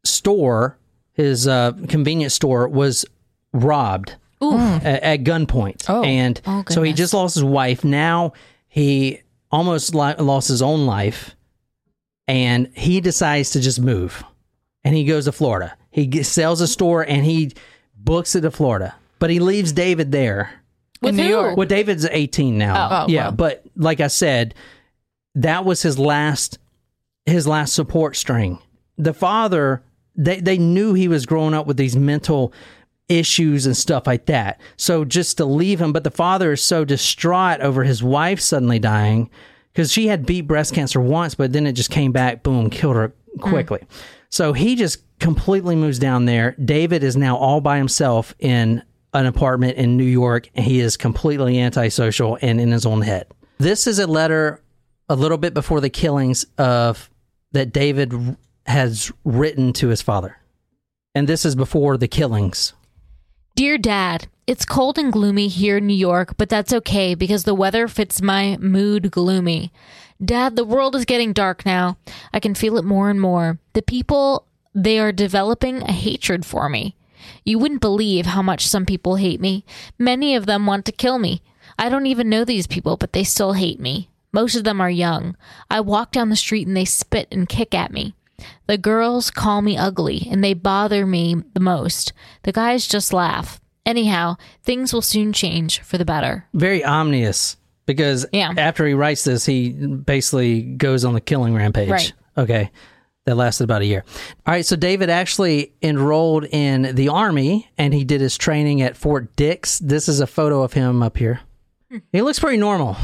store, 0.04 0.78
his 1.14 1.48
uh, 1.48 1.72
convenience 1.88 2.34
store, 2.34 2.68
was 2.68 3.06
robbed 3.54 4.16
at, 4.42 5.04
at 5.04 5.24
gunpoint. 5.24 5.86
Oh. 5.88 6.04
And 6.04 6.42
Oh, 6.46 6.64
so 6.70 6.82
he 6.84 6.94
just 6.94 7.14
lost 7.14 7.36
his 7.36 7.44
wife. 7.44 7.84
Now 7.84 8.34
he 8.68 9.22
almost 9.52 9.94
li- 9.96 10.16
lost 10.16 10.48
his 10.48 10.62
own 10.62 10.86
life. 10.86 11.36
And 12.28 12.70
he 12.76 13.02
decides 13.02 13.52
to 13.52 13.60
just 13.60 13.80
move. 13.80 14.24
And 14.84 14.96
he 14.96 15.04
goes 15.04 15.26
to 15.26 15.32
Florida. 15.32 15.78
He 15.92 16.08
g- 16.08 16.24
sells 16.24 16.62
a 16.62 16.68
store 16.68 17.04
and 17.08 17.26
he 17.26 17.52
books 17.96 18.36
it 18.36 18.42
to 18.42 18.52
Florida. 18.52 18.96
But 19.20 19.30
he 19.30 19.40
leaves 19.40 19.72
David 19.72 20.12
there. 20.12 20.52
With 21.02 21.16
New? 21.16 21.28
York. 21.28 21.58
Well, 21.58 21.68
David's 21.68 22.06
18 22.06 22.58
now. 22.58 22.76
Oh. 22.76 23.04
Oh, 23.04 23.06
yeah, 23.08 23.26
wow. 23.26 23.32
but 23.32 23.64
like 23.76 24.00
I 24.00 24.08
said, 24.08 24.54
that 25.36 25.66
was 25.66 25.82
his 25.82 25.98
last 25.98 26.60
his 27.26 27.48
last 27.48 27.74
support 27.74 28.16
string. 28.16 28.60
The 28.98 29.14
father, 29.14 29.84
they 30.16 30.40
they 30.40 30.58
knew 30.58 30.94
he 30.94 31.08
was 31.08 31.26
growing 31.26 31.54
up 31.54 31.66
with 31.66 31.78
these 31.78 31.96
mental 31.96 32.54
issues 33.10 33.66
and 33.66 33.76
stuff 33.76 34.08
like 34.08 34.26
that. 34.28 34.60
So 34.78 35.04
just 35.06 35.38
to 35.38 35.46
leave 35.46 35.82
him, 35.82 35.92
but 35.92 36.04
the 36.04 36.12
father 36.12 36.54
is 36.54 36.62
so 36.62 36.86
distraught 36.86 37.60
over 37.62 37.84
his 37.84 38.02
wife 38.02 38.40
suddenly 38.40 38.80
dying 38.80 39.30
because 39.74 39.92
she 39.92 40.08
had 40.08 40.26
beat 40.26 40.42
breast 40.42 40.74
cancer 40.74 41.02
once, 41.02 41.36
but 41.36 41.52
then 41.52 41.68
it 41.68 41.74
just 41.74 41.92
came 41.92 42.12
back, 42.12 42.44
boom, 42.44 42.70
killed 42.70 42.96
her 42.96 43.14
mm. 43.38 43.42
quickly. 43.42 43.82
So 44.32 44.54
he 44.54 44.76
just 44.76 45.04
completely 45.20 45.76
moves 45.76 46.00
down 46.00 46.26
there. 46.26 46.56
David 46.64 47.04
is 47.04 47.16
now 47.18 47.38
all 47.38 47.62
by 47.62 47.78
himself 47.78 48.34
in 48.40 48.82
an 49.14 49.26
apartment 49.26 49.78
in 49.78 49.98
New 49.98 50.06
York, 50.06 50.50
and 50.56 50.66
he 50.66 50.80
is 50.80 50.96
completely 50.98 51.60
antisocial 51.60 52.38
and 52.42 52.60
in 52.60 52.72
his 52.72 52.86
own 52.86 53.02
head. 53.02 53.28
This 53.58 53.88
is 53.88 54.00
a 54.00 54.08
letter 54.08 54.62
a 55.10 55.16
little 55.16 55.38
bit 55.38 55.54
before 55.54 55.82
the 55.82 55.90
killings 55.90 56.46
of 56.58 57.10
that 57.52 57.74
David 57.74 58.38
has 58.66 59.12
written 59.26 59.74
to 59.74 59.90
his 59.90 60.02
father. 60.02 60.38
And 61.14 61.28
this 61.28 61.44
is 61.44 61.56
before 61.56 61.98
the 61.98 62.08
killings. 62.08 62.74
Dear 63.62 63.78
Dad, 63.78 64.28
it's 64.48 64.66
cold 64.66 64.98
and 64.98 65.14
gloomy 65.14 65.48
here 65.48 65.78
in 65.78 65.86
New 65.86 65.94
York, 65.94 66.34
but 66.36 66.50
that's 66.50 66.74
okay 66.74 67.14
because 67.14 67.44
the 67.44 67.54
weather 67.54 67.88
fits 67.88 68.20
my 68.20 68.58
mood 68.58 69.12
gloomy. 69.12 69.72
Dad, 70.20 70.56
the 70.56 70.66
world 70.66 70.96
is 70.96 71.06
getting 71.06 71.32
dark 71.32 71.64
now. 71.64 72.00
I 72.34 72.40
can 72.40 72.56
feel 72.56 72.76
it 72.78 72.84
more 72.84 73.12
and 73.12 73.22
more. 73.22 73.60
The 73.74 73.84
people, 73.84 74.48
they 74.74 74.98
are 74.98 75.12
developing 75.12 75.84
a 75.84 75.92
hatred 75.92 76.44
for 76.44 76.70
me. 76.70 76.96
You 77.46 77.60
wouldn't 77.60 77.82
believe 77.82 78.26
how 78.26 78.42
much 78.42 78.68
some 78.68 78.84
people 78.84 79.18
hate 79.18 79.40
me. 79.40 79.64
Many 80.00 80.36
of 80.36 80.48
them 80.48 80.66
want 80.66 80.86
to 80.86 80.92
kill 80.92 81.20
me. 81.20 81.44
I 81.78 81.88
don't 81.88 82.08
even 82.08 82.30
know 82.30 82.44
these 82.44 82.66
people, 82.66 82.98
but 82.98 83.14
they 83.14 83.24
still 83.24 83.54
hate 83.54 83.80
me. 83.80 84.10
Most 84.32 84.56
of 84.56 84.64
them 84.64 84.82
are 84.82 84.90
young. 84.90 85.38
I 85.70 85.82
walk 85.82 86.12
down 86.12 86.30
the 86.30 86.36
street 86.36 86.66
and 86.66 86.76
they 86.76 86.86
spit 86.86 87.28
and 87.32 87.48
kick 87.48 87.76
at 87.76 87.94
me. 87.94 88.16
The 88.68 88.78
girls 88.78 89.32
call 89.32 89.62
me 89.62 89.78
ugly 89.78 90.28
and 90.30 90.44
they 90.44 90.54
bother 90.54 91.06
me 91.06 91.36
the 91.54 91.60
most. 91.60 92.14
The 92.44 92.52
guys 92.52 92.88
just 92.88 93.14
laugh. 93.14 93.60
Anyhow, 93.86 94.36
things 94.64 94.94
will 94.94 95.02
soon 95.02 95.34
change 95.34 95.80
for 95.82 95.98
the 95.98 96.06
better. 96.06 96.48
Very 96.54 96.84
ominous 96.84 97.58
because 97.86 98.26
Yeah. 98.32 98.54
after 98.58 98.86
he 98.86 98.94
writes 98.94 99.24
this, 99.24 99.46
he 99.46 99.70
basically 99.72 100.62
goes 100.62 101.04
on 101.04 101.14
the 101.14 101.22
killing 101.22 101.54
rampage. 101.56 101.90
Right. 101.90 102.14
Okay. 102.38 102.72
That 103.26 103.36
lasted 103.36 103.66
about 103.66 103.82
a 103.82 103.86
year. 103.86 104.04
All 104.48 104.54
right. 104.54 104.66
So 104.66 104.76
David 104.76 105.10
actually 105.12 105.74
enrolled 105.82 106.46
in 106.46 106.96
the 106.96 107.10
army 107.10 107.70
and 107.78 107.94
he 107.94 108.04
did 108.04 108.20
his 108.22 108.36
training 108.38 108.82
at 108.82 108.98
Fort 108.98 109.36
Dix. 109.36 109.78
This 109.80 110.08
is 110.10 110.20
a 110.20 110.28
photo 110.28 110.64
of 110.64 110.74
him 110.74 111.04
up 111.04 111.18
here. 111.18 111.40
Hmm. 111.92 111.98
He 112.12 112.22
looks 112.22 112.40
pretty 112.40 112.58
normal. 112.58 112.98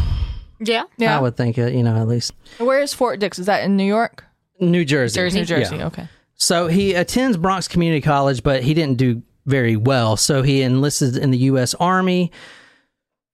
Yeah. 0.59 0.83
Yeah. 0.97 1.17
I 1.17 1.21
would 1.21 1.37
think, 1.37 1.57
you 1.57 1.83
know, 1.83 1.95
at 1.97 2.07
least 2.07 2.33
Where 2.57 2.79
is 2.81 2.93
Fort 2.93 3.19
Dix? 3.19 3.37
Is 3.37 3.45
that 3.45 3.63
in 3.63 3.77
New 3.77 3.83
York? 3.83 4.23
New 4.59 4.85
Jersey. 4.85 5.15
Jersey. 5.15 5.39
New 5.39 5.45
Jersey. 5.45 5.77
Yeah. 5.77 5.87
Okay. 5.87 6.07
So 6.35 6.67
he 6.67 6.93
attends 6.93 7.37
Bronx 7.37 7.67
Community 7.67 8.01
College, 8.01 8.43
but 8.43 8.63
he 8.63 8.73
didn't 8.73 8.97
do 8.97 9.23
very 9.45 9.75
well. 9.75 10.17
So 10.17 10.43
he 10.43 10.61
enlisted 10.61 11.17
in 11.17 11.31
the 11.31 11.37
U.S. 11.39 11.73
Army 11.75 12.31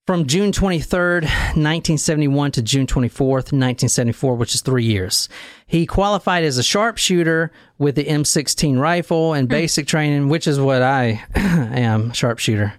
from 0.06 0.28
June 0.28 0.52
23rd, 0.52 1.24
1971 1.24 2.52
to 2.52 2.62
June 2.62 2.88
24th, 2.88 3.52
1974, 3.52 4.36
which 4.36 4.54
is 4.54 4.62
three 4.62 4.84
years. 4.84 5.30
He 5.66 5.86
qualified 5.86 6.44
as 6.44 6.58
a 6.58 6.64
sharpshooter 6.64 7.52
with 7.78 7.96
the 7.96 8.06
M16 8.06 8.80
rifle 8.80 9.34
and 9.34 9.48
hmm. 9.48 9.52
basic 9.52 9.88
training, 9.88 10.30
which 10.30 10.48
is 10.48 10.60
what 10.60 10.82
I 10.82 11.24
am, 11.36 12.12
sharpshooter. 12.12 12.74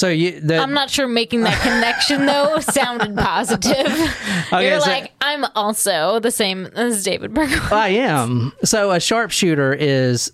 So 0.00 0.08
you, 0.08 0.40
the, 0.40 0.56
I'm 0.56 0.72
not 0.72 0.88
sure 0.88 1.06
making 1.06 1.42
that 1.42 1.60
connection 1.60 2.24
though 2.24 2.58
sounded 2.60 3.14
positive. 3.14 3.86
You're 4.50 4.80
so- 4.80 4.90
like, 4.90 5.12
I'm 5.20 5.44
also 5.54 6.20
the 6.20 6.30
same 6.30 6.64
as 6.74 7.04
David 7.04 7.34
Berkowitz. 7.34 7.70
I 7.70 7.88
am. 7.88 8.54
So 8.64 8.92
a 8.92 8.98
sharpshooter 8.98 9.74
is, 9.74 10.32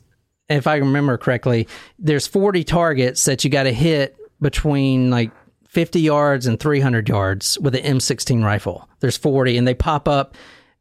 if 0.48 0.68
I 0.68 0.76
remember 0.76 1.18
correctly, 1.18 1.66
there's 1.98 2.28
40 2.28 2.62
targets 2.62 3.24
that 3.24 3.42
you 3.42 3.50
got 3.50 3.64
to 3.64 3.72
hit 3.72 4.16
between 4.40 5.10
like 5.10 5.32
50 5.66 6.00
yards 6.00 6.46
and 6.46 6.60
300 6.60 7.08
yards 7.08 7.58
with 7.58 7.74
an 7.74 7.82
M16 7.82 8.44
rifle. 8.44 8.88
There's 9.00 9.16
40, 9.16 9.58
and 9.58 9.66
they 9.66 9.74
pop 9.74 10.06
up 10.06 10.36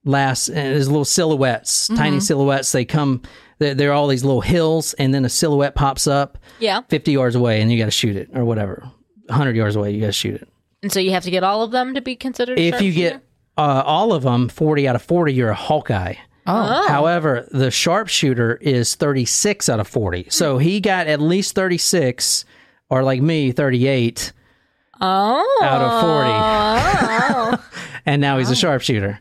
last. 0.05 0.47
And 0.47 0.57
there's 0.57 0.87
little 0.87 1.03
silhouettes, 1.05 1.87
tiny 1.89 2.19
silhouettes. 2.19 2.71
They 2.71 2.85
come. 2.85 3.21
They're, 3.59 3.73
they're 3.73 3.93
all 3.93 4.07
these 4.07 4.23
little 4.23 4.41
hills, 4.41 4.93
and 4.95 5.13
then 5.13 5.23
a 5.25 5.29
silhouette 5.29 5.75
pops 5.75 6.07
up 6.07 6.37
Yeah. 6.59 6.81
50 6.89 7.11
yards 7.13 7.35
away, 7.35 7.61
and 7.61 7.71
you 7.71 7.77
got 7.77 7.85
to 7.85 7.91
shoot 7.91 8.15
it 8.15 8.29
or 8.33 8.43
whatever. 8.45 8.89
100 9.27 9.55
yards 9.55 9.75
away, 9.75 9.91
you 9.91 10.01
got 10.01 10.07
to 10.07 10.11
shoot 10.11 10.35
it. 10.35 10.47
And 10.83 10.91
so 10.91 10.99
you 10.99 11.11
have 11.11 11.23
to 11.23 11.31
get 11.31 11.43
all 11.43 11.63
of 11.63 11.71
them 11.71 11.93
to 11.95 12.01
be 12.01 12.15
considered. 12.15 12.59
a 12.59 12.61
If 12.61 12.81
you 12.81 12.91
get 12.91 13.23
uh, 13.57 13.81
all 13.85 14.11
of 14.13 14.23
them, 14.23 14.49
40 14.49 14.87
out 14.87 14.95
of 14.95 15.01
40, 15.01 15.33
you're 15.33 15.49
a 15.49 15.55
Hawkeye. 15.55 16.15
Oh. 16.45 16.87
However, 16.89 17.47
the 17.51 17.71
sharpshooter 17.71 18.57
is 18.57 18.93
36 18.95 19.69
out 19.69 19.79
of 19.79 19.87
40. 19.87 20.27
So 20.29 20.57
he 20.57 20.79
got 20.81 21.07
at 21.07 21.19
least 21.21 21.55
36, 21.55 22.45
or 22.89 23.03
like 23.03 23.21
me, 23.21 23.51
38 23.53 24.33
oh, 25.01 25.59
out 25.63 25.81
of 25.81 26.01
40. 26.01 27.59
oh. 27.59 27.65
And 28.05 28.21
now 28.21 28.37
he's 28.37 28.51
a 28.51 28.55
sharpshooter. 28.55 29.19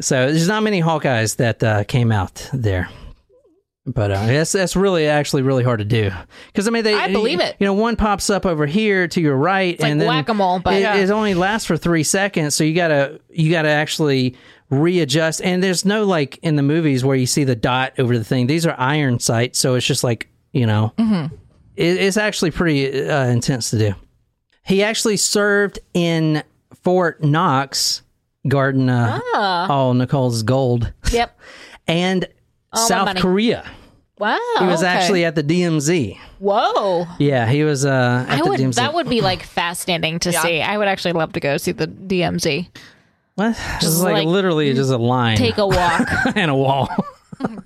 So 0.00 0.26
there's 0.26 0.48
not 0.48 0.62
many 0.62 0.80
Hawkeyes 0.82 1.36
that 1.36 1.62
uh, 1.62 1.84
came 1.84 2.12
out 2.12 2.48
there. 2.52 2.88
But 3.88 4.10
uh, 4.10 4.26
that's 4.26 4.50
that's 4.50 4.74
really 4.74 5.06
actually 5.06 5.42
really 5.42 5.62
hard 5.62 5.78
to 5.78 5.84
do 5.84 6.10
because 6.48 6.66
I 6.66 6.72
mean 6.72 6.82
they 6.82 6.94
I 6.94 7.12
believe 7.12 7.38
it. 7.38 7.54
You 7.60 7.66
know, 7.66 7.72
one 7.74 7.94
pops 7.94 8.28
up 8.30 8.44
over 8.44 8.66
here 8.66 9.06
to 9.06 9.20
your 9.20 9.36
right, 9.36 9.78
like 9.80 9.88
and 9.92 10.00
then 10.00 10.08
whack-a-mole, 10.08 10.58
but- 10.58 10.74
it, 10.74 10.80
Yeah. 10.80 10.96
it 10.96 11.08
only 11.10 11.34
lasts 11.34 11.66
for 11.68 11.76
three 11.76 12.02
seconds. 12.02 12.56
So 12.56 12.64
you 12.64 12.74
gotta 12.74 13.20
you 13.30 13.48
gotta 13.48 13.68
actually 13.68 14.34
readjust. 14.70 15.40
And 15.40 15.62
there's 15.62 15.84
no 15.84 16.04
like 16.04 16.38
in 16.42 16.56
the 16.56 16.64
movies 16.64 17.04
where 17.04 17.14
you 17.16 17.26
see 17.26 17.44
the 17.44 17.54
dot 17.54 17.92
over 17.98 18.18
the 18.18 18.24
thing. 18.24 18.48
These 18.48 18.66
are 18.66 18.74
iron 18.76 19.20
sights, 19.20 19.60
so 19.60 19.76
it's 19.76 19.86
just 19.86 20.02
like 20.02 20.28
you 20.52 20.66
know, 20.66 20.92
Mm-hmm. 20.98 21.32
it, 21.76 21.96
it's 21.98 22.16
actually 22.16 22.50
pretty 22.50 23.08
uh, 23.08 23.26
intense 23.26 23.70
to 23.70 23.78
do. 23.78 23.94
He 24.64 24.82
actually 24.82 25.16
served 25.16 25.78
in 25.94 26.42
Fort 26.82 27.22
Knox, 27.22 28.02
guarding 28.48 28.88
uh, 28.88 29.20
Ah. 29.34 29.66
all 29.70 29.94
Nicole's 29.94 30.42
gold, 30.42 30.92
Yep. 31.12 31.38
and 31.86 32.26
All 32.72 32.86
South. 32.88 33.16
Korea. 33.16 33.68
Wow. 34.18 34.38
He 34.60 34.64
was 34.64 34.82
okay. 34.82 34.90
actually 34.92 35.24
at 35.26 35.34
the 35.34 35.42
DMZ. 35.42 36.16
Whoa. 36.38 37.06
Yeah, 37.18 37.46
he 37.46 37.64
was 37.64 37.84
uh, 37.84 38.24
at 38.26 38.38
I 38.40 38.42
the 38.42 38.48
would. 38.48 38.60
DMZ. 38.60 38.74
That 38.76 38.94
would 38.94 39.10
be 39.10 39.20
like 39.20 39.42
fascinating 39.42 40.18
to 40.20 40.30
Yeah. 40.32 40.42
see. 40.42 40.62
I 40.62 40.78
would 40.78 40.88
actually 40.88 41.12
love 41.12 41.32
to 41.34 41.40
go 41.40 41.58
see 41.58 41.72
the 41.72 41.86
DMZ. 41.86 42.68
what? 43.34 43.54
Just 43.80 44.00
like, 44.02 44.14
like, 44.14 44.26
literally 44.26 44.72
just 44.72 44.90
a 44.90 44.96
line 44.96 45.36
Take 45.36 45.58
a 45.58 45.66
walk. 45.66 46.08
and 46.34 46.50
a 46.50 46.54
wall. 46.54 46.88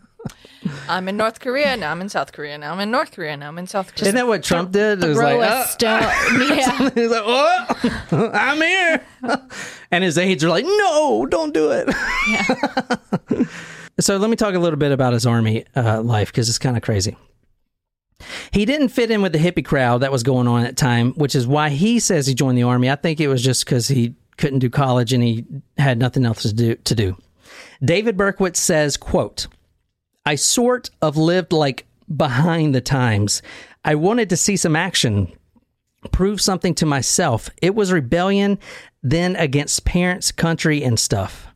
I'm 0.91 1.09
in 1.09 1.17
North 1.17 1.39
Korea 1.39 1.77
now. 1.77 1.93
I'm 1.93 2.01
in 2.01 2.09
South 2.09 2.33
Korea 2.33 2.59
now. 2.59 2.73
I'm 2.73 2.81
in 2.81 2.91
North 2.91 3.13
Korea 3.13 3.37
now. 3.37 3.49
I'm 3.49 3.59
in 3.59 3.69
South 3.69 3.95
Korea. 3.95 4.09
Isn't 4.09 4.17
that 4.17 4.27
what 4.27 4.43
Trump 4.43 4.73
did? 4.73 5.03
It 5.03 5.09
was 5.09 5.19
like, 5.19 5.41
"Uh," 5.41 5.65
stone. 5.67 6.03
Yeah. 6.41 6.91
he's 6.91 7.11
like, 7.11 7.23
oh, 7.25 8.31
I'm 8.35 8.61
here. 8.61 9.01
and 9.93 10.03
his 10.03 10.19
aides 10.19 10.43
are 10.43 10.49
like, 10.49 10.65
no, 10.65 11.27
don't 11.31 11.55
do 11.55 11.71
it. 11.71 11.89
Yeah. 12.29 13.45
so 14.01 14.17
let 14.17 14.31
me 14.31 14.37
talk 14.37 14.55
a 14.55 14.59
little 14.59 14.79
bit 14.79 14.91
about 14.91 15.13
his 15.13 15.27
army 15.27 15.65
uh, 15.77 16.03
life 16.03 16.33
because 16.33 16.49
it's 16.49 16.59
kind 16.59 16.77
of 16.77 16.83
crazy. 16.83 17.17
He 18.51 18.65
didn't 18.65 18.89
fit 18.89 19.13
in 19.13 19.23
with 19.23 19.33
the 19.33 19.39
hippie 19.39 19.65
crowd 19.65 19.99
that 19.99 20.11
was 20.11 20.25
going 20.25 20.49
on 20.49 20.65
at 20.65 20.71
the 20.71 20.75
time, 20.77 21.13
which 21.13 21.37
is 21.37 21.47
why 21.47 21.69
he 21.71 22.01
says 22.01 22.27
he 22.27 22.35
joined 22.35 22.59
the 22.59 22.65
army. 22.65 22.91
I 22.91 22.97
think 22.97 23.21
it 23.21 23.29
was 23.29 23.43
just 23.43 23.65
because 23.65 23.87
he 23.89 24.15
couldn't 24.37 24.59
do 24.59 24.69
college 24.69 25.13
and 25.13 25.23
he 25.23 25.47
had 25.79 25.99
nothing 25.99 26.27
else 26.27 26.43
to 26.43 26.53
do. 26.53 26.75
To 26.75 26.95
do. 26.97 27.17
David 27.83 28.17
Berkowitz 28.17 28.57
says, 28.57 28.97
quote, 28.97 29.47
I 30.27 30.35
sort 30.35 30.91
of 31.03 31.17
lived 31.17 31.53
like 31.53 31.87
behind 32.15 32.75
the 32.75 32.81
times. 32.81 33.43
I 33.85 33.95
wanted 33.95 34.29
to 34.31 34.37
see 34.37 34.57
some 34.57 34.77
action, 34.77 35.33
prove 36.13 36.41
something 36.41 36.75
to 36.77 36.87
myself. 36.87 37.51
It 37.63 37.75
was 37.75 37.93
rebellion 37.93 38.59
then 39.03 39.35
against 39.37 39.85
parents, 39.85 40.31
country, 40.31 40.83
and 40.85 40.99
stuff. 41.01 41.47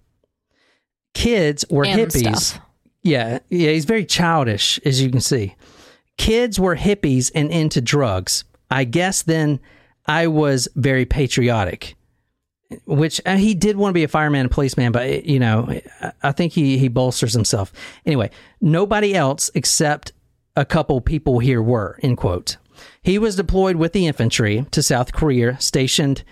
Kids 1.12 1.64
were 1.70 1.84
And 1.84 2.00
hippies. 2.00 2.36
stuff. 2.36 2.60
Yeah, 3.02 3.40
yeah, 3.50 3.70
he's 3.70 3.84
very 3.84 4.04
childish, 4.06 4.80
as 4.84 5.02
you 5.02 5.10
can 5.10 5.20
see. 5.20 5.54
Kids 6.16 6.58
were 6.58 6.76
hippies 6.76 7.30
and 7.34 7.50
into 7.50 7.80
drugs. 7.82 8.44
I 8.70 8.84
guess 8.84 9.22
then 9.22 9.60
I 10.06 10.26
was 10.26 10.68
very 10.74 11.04
patriotic, 11.04 11.96
which 12.86 13.20
uh, 13.26 13.36
he 13.36 13.54
did 13.54 13.76
want 13.76 13.90
to 13.90 13.94
be 13.94 14.04
a 14.04 14.08
fireman 14.08 14.42
and 14.42 14.50
policeman, 14.50 14.90
but 14.92 15.24
you 15.24 15.38
know, 15.38 15.68
I- 16.00 16.12
I 16.22 16.32
think 16.32 16.52
he 16.52 16.78
he 16.78 16.88
bolsters 16.88 17.32
himself. 17.32 17.72
Anyway, 18.06 18.30
nobody 18.60 19.14
else 19.14 19.50
except 19.54 20.12
a 20.56 20.64
couple 20.64 21.00
people 21.00 21.38
here 21.40 21.62
were. 21.62 21.98
End 22.02 22.16
quote. 22.16 22.56
He 23.02 23.18
was 23.18 23.36
deployed 23.36 23.76
with 23.76 23.92
the 23.92 24.06
infantry 24.06 24.66
to 24.70 24.82
South 24.82 25.12
Korea, 25.12 25.60
stationed 25.60 26.24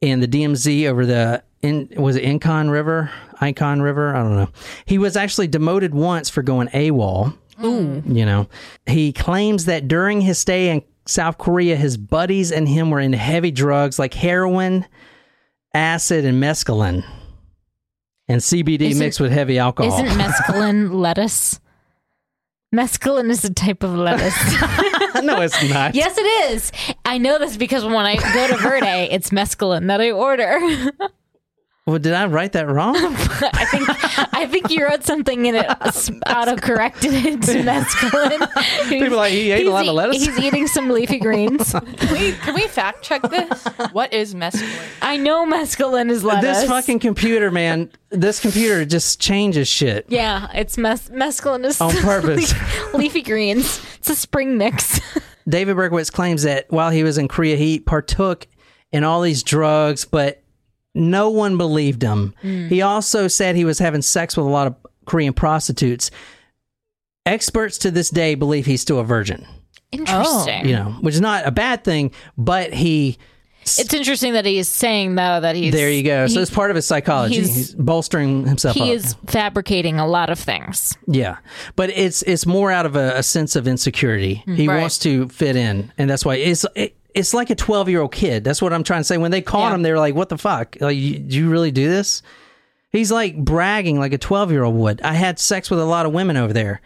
in 0.00 0.20
the 0.20 0.28
DMZ 0.28 0.86
over 0.88 1.04
the 1.06 1.42
in 1.62 1.88
was 1.96 2.14
it 2.16 2.22
Incon 2.24 2.70
River, 2.70 3.10
Icon 3.40 3.82
River. 3.82 4.14
I 4.14 4.22
don't 4.22 4.36
know. 4.36 4.50
He 4.84 4.98
was 4.98 5.16
actually 5.16 5.48
demoted 5.48 5.94
once 5.94 6.28
for 6.30 6.42
going 6.42 6.68
AWOL. 6.68 7.34
Ooh. 7.64 8.02
You 8.06 8.24
know, 8.24 8.46
he 8.86 9.12
claims 9.12 9.64
that 9.64 9.88
during 9.88 10.20
his 10.20 10.38
stay 10.38 10.68
in 10.70 10.82
South 11.06 11.38
Korea, 11.38 11.74
his 11.74 11.96
buddies 11.96 12.52
and 12.52 12.68
him 12.68 12.90
were 12.90 13.00
in 13.00 13.12
heavy 13.14 13.50
drugs 13.50 13.98
like 13.98 14.14
heroin, 14.14 14.86
acid, 15.74 16.24
and 16.24 16.42
mescaline, 16.42 17.04
and 18.28 18.40
CBD 18.40 18.90
Isn't- 18.90 18.98
mixed 19.04 19.20
with 19.20 19.32
heavy 19.32 19.58
alcohol. 19.58 19.92
Isn't 20.04 20.18
mescaline 20.18 20.92
lettuce? 20.94 21.60
Mescaline 22.74 23.30
is 23.30 23.44
a 23.44 23.52
type 23.54 23.82
of 23.82 23.94
lettuce. 23.94 24.36
no, 25.22 25.40
it's 25.40 25.62
not. 25.70 25.94
yes, 25.94 26.18
it 26.18 26.52
is. 26.52 26.70
I 27.06 27.16
know 27.16 27.38
this 27.38 27.56
because 27.56 27.82
when 27.84 27.94
I 28.04 28.16
go 28.16 28.48
to 28.48 28.56
Verde, 28.58 29.08
it's 29.10 29.30
mescaline 29.30 29.86
that 29.86 30.00
I 30.02 30.10
order. 30.10 30.60
Well, 31.88 31.98
did 31.98 32.12
I 32.12 32.26
write 32.26 32.52
that 32.52 32.68
wrong? 32.68 32.94
I 32.98 33.64
think 33.70 34.34
I 34.34 34.46
think 34.46 34.68
you 34.70 34.86
wrote 34.86 35.04
something 35.04 35.46
in 35.46 35.54
it 35.54 35.66
auto 36.26 36.56
corrected 36.56 37.14
it 37.14 37.40
to 37.44 37.52
mescaline. 37.62 38.88
People 38.90 39.14
are 39.14 39.16
like 39.16 39.32
he 39.32 39.50
ate 39.52 39.60
a 39.62 39.64
He's 39.64 39.68
lot 39.70 39.88
of 39.88 39.94
lettuce. 39.94 40.22
He's 40.26 40.38
eating 40.38 40.66
some 40.66 40.90
leafy 40.90 41.18
greens. 41.28 41.72
Can 41.72 42.12
we, 42.12 42.32
can 42.32 42.54
we 42.54 42.66
fact 42.66 43.00
check 43.02 43.22
this? 43.22 43.64
What 43.92 44.12
is 44.12 44.34
mescaline? 44.34 44.78
I 45.00 45.16
know 45.16 45.46
mescaline 45.46 46.10
is 46.10 46.22
lettuce. 46.24 46.58
this 46.60 46.68
fucking 46.68 46.98
computer, 46.98 47.50
man. 47.50 47.90
This 48.10 48.38
computer 48.38 48.84
just 48.84 49.18
changes 49.18 49.66
shit. 49.66 50.04
yeah, 50.10 50.48
it's 50.52 50.76
mes- 50.76 51.08
mescaline 51.08 51.64
is 51.64 51.80
On 51.80 51.90
purpose. 51.96 52.52
leafy 52.92 53.22
greens. 53.22 53.80
It's 53.96 54.10
a 54.10 54.14
spring 54.14 54.58
mix. 54.58 55.00
David 55.48 55.74
Berkowitz 55.74 56.12
claims 56.12 56.42
that 56.42 56.70
while 56.70 56.90
he 56.90 57.02
was 57.02 57.16
in 57.16 57.28
Korea, 57.28 57.56
he 57.56 57.80
partook 57.80 58.46
in 58.92 59.04
all 59.04 59.22
these 59.22 59.42
drugs, 59.42 60.04
but 60.04 60.42
no 60.98 61.30
one 61.30 61.56
believed 61.56 62.02
him. 62.02 62.34
Hmm. 62.42 62.68
He 62.68 62.82
also 62.82 63.28
said 63.28 63.56
he 63.56 63.64
was 63.64 63.78
having 63.78 64.02
sex 64.02 64.36
with 64.36 64.46
a 64.46 64.50
lot 64.50 64.66
of 64.66 64.76
Korean 65.06 65.32
prostitutes. 65.32 66.10
Experts 67.26 67.78
to 67.78 67.90
this 67.90 68.08
day 68.10 68.34
believe 68.34 68.64
he's 68.64 68.80
still 68.80 68.98
a 68.98 69.04
virgin, 69.04 69.46
Interesting. 69.92 70.66
you 70.66 70.72
know, 70.74 70.96
which 71.02 71.14
is 71.14 71.20
not 71.20 71.46
a 71.46 71.50
bad 71.50 71.84
thing, 71.84 72.10
but 72.38 72.72
he, 72.72 73.18
It's 73.62 73.92
interesting 73.92 74.32
that 74.32 74.46
he's 74.46 74.66
saying 74.66 75.14
though 75.14 75.38
that 75.40 75.54
he's 75.54 75.74
there 75.74 75.90
you 75.90 76.02
go. 76.02 76.26
So 76.26 76.40
it's 76.40 76.50
part 76.50 76.70
of 76.70 76.76
his 76.76 76.86
psychology. 76.86 77.34
he's- 77.34 77.54
He's, 77.54 77.74
bolstering 77.74 78.46
himself 78.46 78.76
he 78.76 78.82
up. 78.84 78.88
is 78.96 79.14
fabricating 79.26 79.98
a 80.00 80.06
lot 80.06 80.30
of 80.30 80.38
things. 80.38 80.96
Yeah, 81.06 81.36
but 81.76 81.90
it's 81.90 82.22
it's 82.22 82.46
more 82.46 82.70
out 82.70 82.86
of 82.86 82.96
a, 82.96 83.18
a 83.18 83.22
sense 83.22 83.56
of 83.56 83.68
insecurity. 83.68 84.36
Hmm. 84.46 84.54
He 84.54 84.66
Right. 84.66 84.80
wants 84.80 84.98
to 85.00 85.28
fit 85.28 85.54
in, 85.54 85.92
and 85.98 86.08
that's 86.08 86.24
why 86.24 86.36
it's 86.36 86.64
it, 86.74 86.96
it's 87.18 87.34
like 87.34 87.50
a 87.50 87.54
twelve 87.54 87.88
year 87.88 88.00
old 88.00 88.12
kid. 88.12 88.44
That's 88.44 88.62
what 88.62 88.72
I'm 88.72 88.84
trying 88.84 89.00
to 89.00 89.04
say. 89.04 89.18
When 89.18 89.30
they 89.30 89.42
caught 89.42 89.70
Yeah. 89.70 89.74
him, 89.74 89.82
they 89.82 89.90
were 89.92 89.98
like, 89.98 90.14
"What 90.14 90.28
the 90.28 90.38
fuck? 90.38 90.76
Like, 90.80 90.96
you, 90.96 91.18
do 91.18 91.36
you 91.36 91.50
really 91.50 91.70
do 91.70 91.88
this?" 91.88 92.22
He's 92.90 93.12
like 93.12 93.36
bragging 93.36 93.98
like 93.98 94.12
a 94.12 94.18
twelve 94.18 94.50
year 94.50 94.64
old 94.64 94.74
would. 94.76 95.02
I 95.02 95.12
had 95.14 95.38
sex 95.38 95.70
with 95.70 95.80
a 95.80 95.84
lot 95.84 96.06
of 96.06 96.12
women 96.12 96.36
over 96.36 96.52
there. 96.52 96.80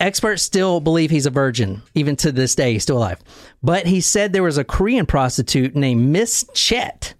Experts 0.00 0.42
still 0.42 0.78
believe 0.80 1.10
he's 1.10 1.26
a 1.26 1.30
virgin, 1.30 1.82
even 1.94 2.14
to 2.16 2.30
this 2.30 2.54
day. 2.54 2.72
He's 2.74 2.84
still 2.84 2.98
alive. 2.98 3.18
But 3.62 3.86
he 3.86 4.00
said 4.00 4.32
there 4.32 4.42
was 4.44 4.58
a 4.58 4.62
Korean 4.64 5.06
prostitute 5.06 5.74
named 5.74 6.08
Miss 6.10 6.44
Chet 6.54 7.14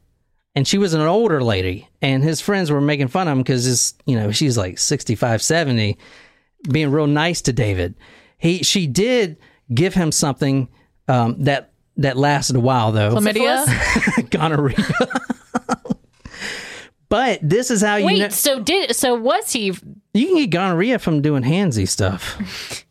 and 0.54 0.66
she 0.66 0.78
was 0.78 0.94
an 0.94 1.00
older 1.00 1.42
lady 1.42 1.88
and 2.02 2.22
his 2.24 2.40
friends 2.40 2.70
were 2.70 2.80
making 2.80 3.09
fun 3.09 3.28
of 3.28 3.32
him 3.32 3.38
because 3.38 3.94
you 4.06 4.16
know 4.16 4.32
she's 4.32 4.56
like 4.59 4.78
65 4.78 5.40
70 5.42 5.96
being 6.72 6.90
real 6.90 7.06
nice 7.06 7.42
to 7.42 7.52
david 7.52 7.94
he 8.38 8.62
she 8.64 8.86
did 8.88 9.36
give 9.72 9.94
him 9.94 10.11
something 10.11 10.66
um, 11.07 11.37
that 11.45 11.72
that 11.99 12.16
lasted 12.16 12.57
a 12.57 12.61
while 12.61 12.92
though 12.92 13.14
Chlamydia? 13.14 14.30
gonorrhea 14.30 14.76
but 17.08 17.38
this 17.42 17.70
is 17.70 17.80
how 17.83 17.96
you 17.96 18.07
Wait, 18.07 18.18
know 18.20 18.29
so 18.29 18.61
did 18.61 18.95
so 18.96 19.14
was 19.14 19.53
he 19.53 19.66
you 20.14 20.26
can 20.26 20.37
get 20.37 20.50
gonorrhea 20.50 20.99
from 20.99 21.20
doing 21.22 21.42
handsy 21.42 21.87
stuff 21.88 22.84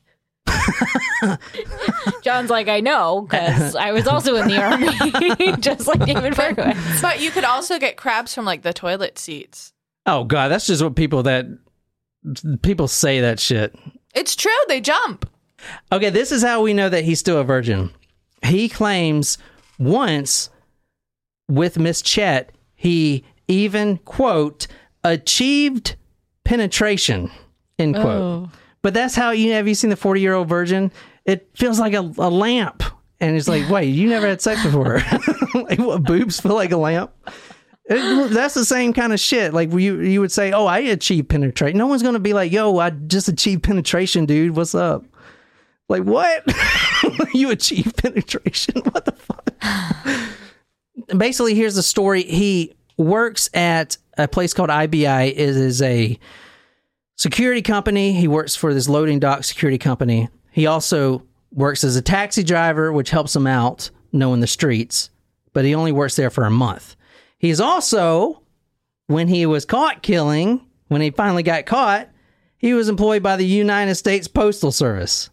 John's 2.22 2.50
like, 2.50 2.68
I 2.68 2.80
know, 2.80 3.22
because 3.30 3.76
I 3.76 3.92
was 3.92 4.08
also 4.08 4.36
in 4.36 4.48
the 4.48 4.62
army, 4.62 5.58
just 5.60 5.88
like 5.88 6.06
David 6.06 6.34
Berkowitz. 6.34 7.02
But 7.02 7.22
you 7.22 7.32
could 7.32 7.44
also 7.44 7.80
get 7.80 7.98
crabs 7.98 8.34
from 8.34 8.46
like 8.46 8.62
the 8.62 8.72
toilet 8.74 9.18
seats. 9.18 9.74
oh 10.06 10.24
god 10.24 10.50
that's 10.50 10.68
just 10.68 10.82
what 10.84 10.96
people 10.96 11.24
that 11.24 11.46
people 12.62 12.88
say 12.88 13.22
that 13.22 13.40
shit 13.40 13.76
It's 14.14 14.36
true. 14.36 14.52
They 14.68 14.80
jump. 14.82 15.30
Okay, 15.92 16.10
this 16.12 16.32
is 16.32 16.44
how 16.44 16.62
we 16.62 16.74
know 16.74 16.88
that 16.90 17.04
he's 17.04 17.20
still 17.20 17.40
a 17.40 17.44
virgin. 17.44 17.90
He 18.48 18.70
claims 18.70 19.38
once 19.80 20.50
with 21.50 21.78
Miss 21.80 22.02
Chet, 22.02 22.52
he 22.76 23.24
even, 23.48 23.98
quote, 24.00 24.68
achieved 25.04 25.96
penetration, 26.44 27.32
end 27.80 27.96
oh. 27.98 28.02
quote. 28.02 28.50
But 28.82 28.94
that's 28.94 29.16
how 29.16 29.32
you 29.32 29.52
have 29.54 29.68
you 29.68 29.76
seen 29.76 29.90
the 29.90 29.96
40 29.96 30.22
year 30.22 30.34
old 30.34 30.48
virgin? 30.48 30.92
It 31.26 31.50
feels 31.56 31.80
like 31.80 31.94
a, 31.94 32.12
a 32.18 32.30
lamp. 32.30 32.84
And 33.20 33.36
it's 33.36 33.48
like, 33.48 33.68
wait, 33.70 33.88
you 33.88 34.08
never 34.08 34.28
had 34.28 34.42
sex 34.42 34.64
before. 34.64 35.02
like, 35.56 35.80
what, 35.80 36.04
boobs 36.04 36.40
feel 36.40 36.54
like 36.54 36.72
a 36.72 36.78
lamp? 36.78 37.12
It- 37.90 38.32
that's 38.32 38.54
the 38.54 38.66
same 38.66 38.94
kind 38.94 39.14
of 39.14 39.20
shit. 39.20 39.54
Like 39.54 39.72
you, 39.72 40.02
you 40.02 40.20
would 40.20 40.32
say, 40.32 40.52
"Oh, 40.52 40.66
I 40.66 40.80
achieved 40.80 41.30
penetration." 41.30 41.78
No 41.78 41.88
one's 41.88 42.04
gonna 42.04 42.20
be 42.20 42.34
like, 42.34 42.52
"Yo, 42.52 42.78
I 42.78 42.90
just 42.90 43.30
achieved 43.30 43.64
penetration, 43.64 44.26
dude. 44.26 44.58
What's 44.58 44.76
up?" 44.76 45.06
Like 45.88 46.04
what? 46.04 46.44
you 47.34 47.52
achieve 47.52 47.94
penetration? 47.98 48.82
What 48.82 49.06
the 49.06 49.12
fuck? 49.12 49.54
Basically, 51.18 51.56
here's 51.56 51.76
the 51.76 51.84
story. 51.84 52.24
He 52.24 52.76
works 52.98 53.50
at 53.54 53.98
a 54.18 54.28
place 54.28 54.54
called 54.54 54.70
IBI. 54.70 55.30
It 55.30 55.38
is 55.38 55.82
a 55.82 56.20
security 57.16 57.62
company. 57.62 58.14
He 58.14 58.28
works 58.28 58.56
for 58.56 58.74
this 58.74 58.90
loading 58.90 59.20
dock 59.20 59.44
security 59.44 59.78
company. 59.78 60.30
He 60.52 60.66
also 60.66 61.24
works 61.52 61.84
as 61.84 61.96
a 61.96 62.02
taxi 62.02 62.44
driver, 62.44 62.92
which 62.92 63.10
helps 63.10 63.36
him 63.36 63.48
out 63.48 63.90
knowing 64.12 64.40
the 64.40 64.48
streets, 64.48 65.10
but 65.54 65.66
he 65.66 65.76
only 65.76 65.92
works 65.92 66.16
there 66.16 66.30
for 66.30 66.46
a 66.46 66.52
month. 66.52 66.96
He's 67.38 67.60
also, 67.60 68.42
when 69.08 69.28
he 69.28 69.46
was 69.46 69.66
caught 69.66 70.02
killing, 70.02 70.66
when 70.88 71.02
he 71.02 71.12
finally 71.12 71.44
got 71.44 71.66
caught, 71.66 72.10
he 72.58 72.74
was 72.74 72.90
employed 72.90 73.22
by 73.22 73.36
the 73.36 73.46
United 73.46 73.96
States 73.96 74.28
Postal 74.28 74.72
Service. 74.72 75.30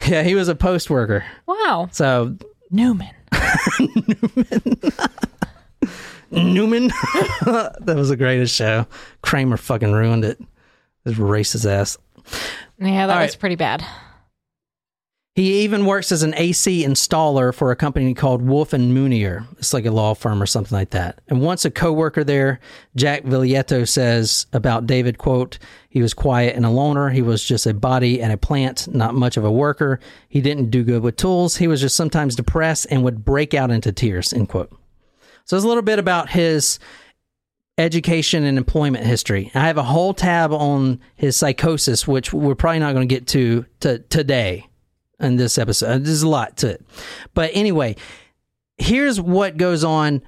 Yeah, 0.06 0.22
he 0.22 0.34
was 0.34 0.48
a 0.48 0.54
post 0.54 0.88
worker. 0.90 1.24
Wow. 1.46 1.88
So 1.92 2.36
Newman. 2.70 3.14
Newman. 3.78 4.80
Newman. 6.30 6.88
that 7.44 7.94
was 7.96 8.08
the 8.08 8.16
greatest 8.16 8.54
show. 8.54 8.86
Kramer 9.22 9.56
fucking 9.56 9.92
ruined 9.92 10.24
it. 10.24 10.40
His 11.04 11.14
racist 11.14 11.68
ass. 11.70 11.98
Yeah, 12.78 13.06
that 13.06 13.16
All 13.16 13.22
was 13.22 13.32
right. 13.32 13.38
pretty 13.40 13.56
bad. 13.56 13.84
He 15.36 15.60
even 15.60 15.86
works 15.86 16.10
as 16.10 16.24
an 16.24 16.34
AC 16.34 16.84
installer 16.84 17.54
for 17.54 17.70
a 17.70 17.76
company 17.76 18.14
called 18.14 18.42
Wolfe 18.42 18.72
and 18.72 18.92
Munier. 18.92 19.46
It's 19.58 19.72
like 19.72 19.86
a 19.86 19.92
law 19.92 20.14
firm 20.14 20.42
or 20.42 20.46
something 20.46 20.76
like 20.76 20.90
that. 20.90 21.20
And 21.28 21.40
once 21.40 21.64
a 21.64 21.70
coworker 21.70 22.24
there, 22.24 22.58
Jack 22.96 23.22
Villieto 23.22 23.84
says 23.84 24.46
about 24.52 24.88
David, 24.88 25.18
quote, 25.18 25.58
he 25.88 26.02
was 26.02 26.14
quiet 26.14 26.56
and 26.56 26.66
a 26.66 26.70
loner. 26.70 27.10
He 27.10 27.22
was 27.22 27.44
just 27.44 27.64
a 27.64 27.72
body 27.72 28.20
and 28.20 28.32
a 28.32 28.36
plant, 28.36 28.92
not 28.92 29.14
much 29.14 29.36
of 29.36 29.44
a 29.44 29.52
worker. 29.52 30.00
He 30.28 30.40
didn't 30.40 30.70
do 30.70 30.82
good 30.82 31.02
with 31.02 31.16
tools. 31.16 31.56
He 31.56 31.68
was 31.68 31.80
just 31.80 31.94
sometimes 31.94 32.34
depressed 32.34 32.88
and 32.90 33.04
would 33.04 33.24
break 33.24 33.54
out 33.54 33.70
into 33.70 33.92
tears, 33.92 34.32
end 34.32 34.48
quote. 34.48 34.76
So 35.44 35.56
it's 35.56 35.64
a 35.64 35.68
little 35.68 35.82
bit 35.82 36.00
about 36.00 36.30
his 36.30 36.80
education 37.78 38.42
and 38.42 38.58
employment 38.58 39.06
history. 39.06 39.52
I 39.54 39.68
have 39.68 39.78
a 39.78 39.84
whole 39.84 40.12
tab 40.12 40.52
on 40.52 41.00
his 41.14 41.36
psychosis, 41.36 42.06
which 42.06 42.32
we're 42.32 42.56
probably 42.56 42.80
not 42.80 42.94
going 42.94 43.08
to 43.08 43.14
get 43.14 43.28
to, 43.28 43.64
to 43.80 44.00
today 44.00 44.66
in 45.20 45.36
this 45.36 45.58
episode. 45.58 45.86
Uh, 45.86 45.98
there's 45.98 46.22
a 46.22 46.28
lot 46.28 46.56
to 46.58 46.68
it. 46.68 46.84
But 47.34 47.50
anyway, 47.54 47.96
here's 48.78 49.20
what 49.20 49.56
goes 49.56 49.84
on 49.84 50.22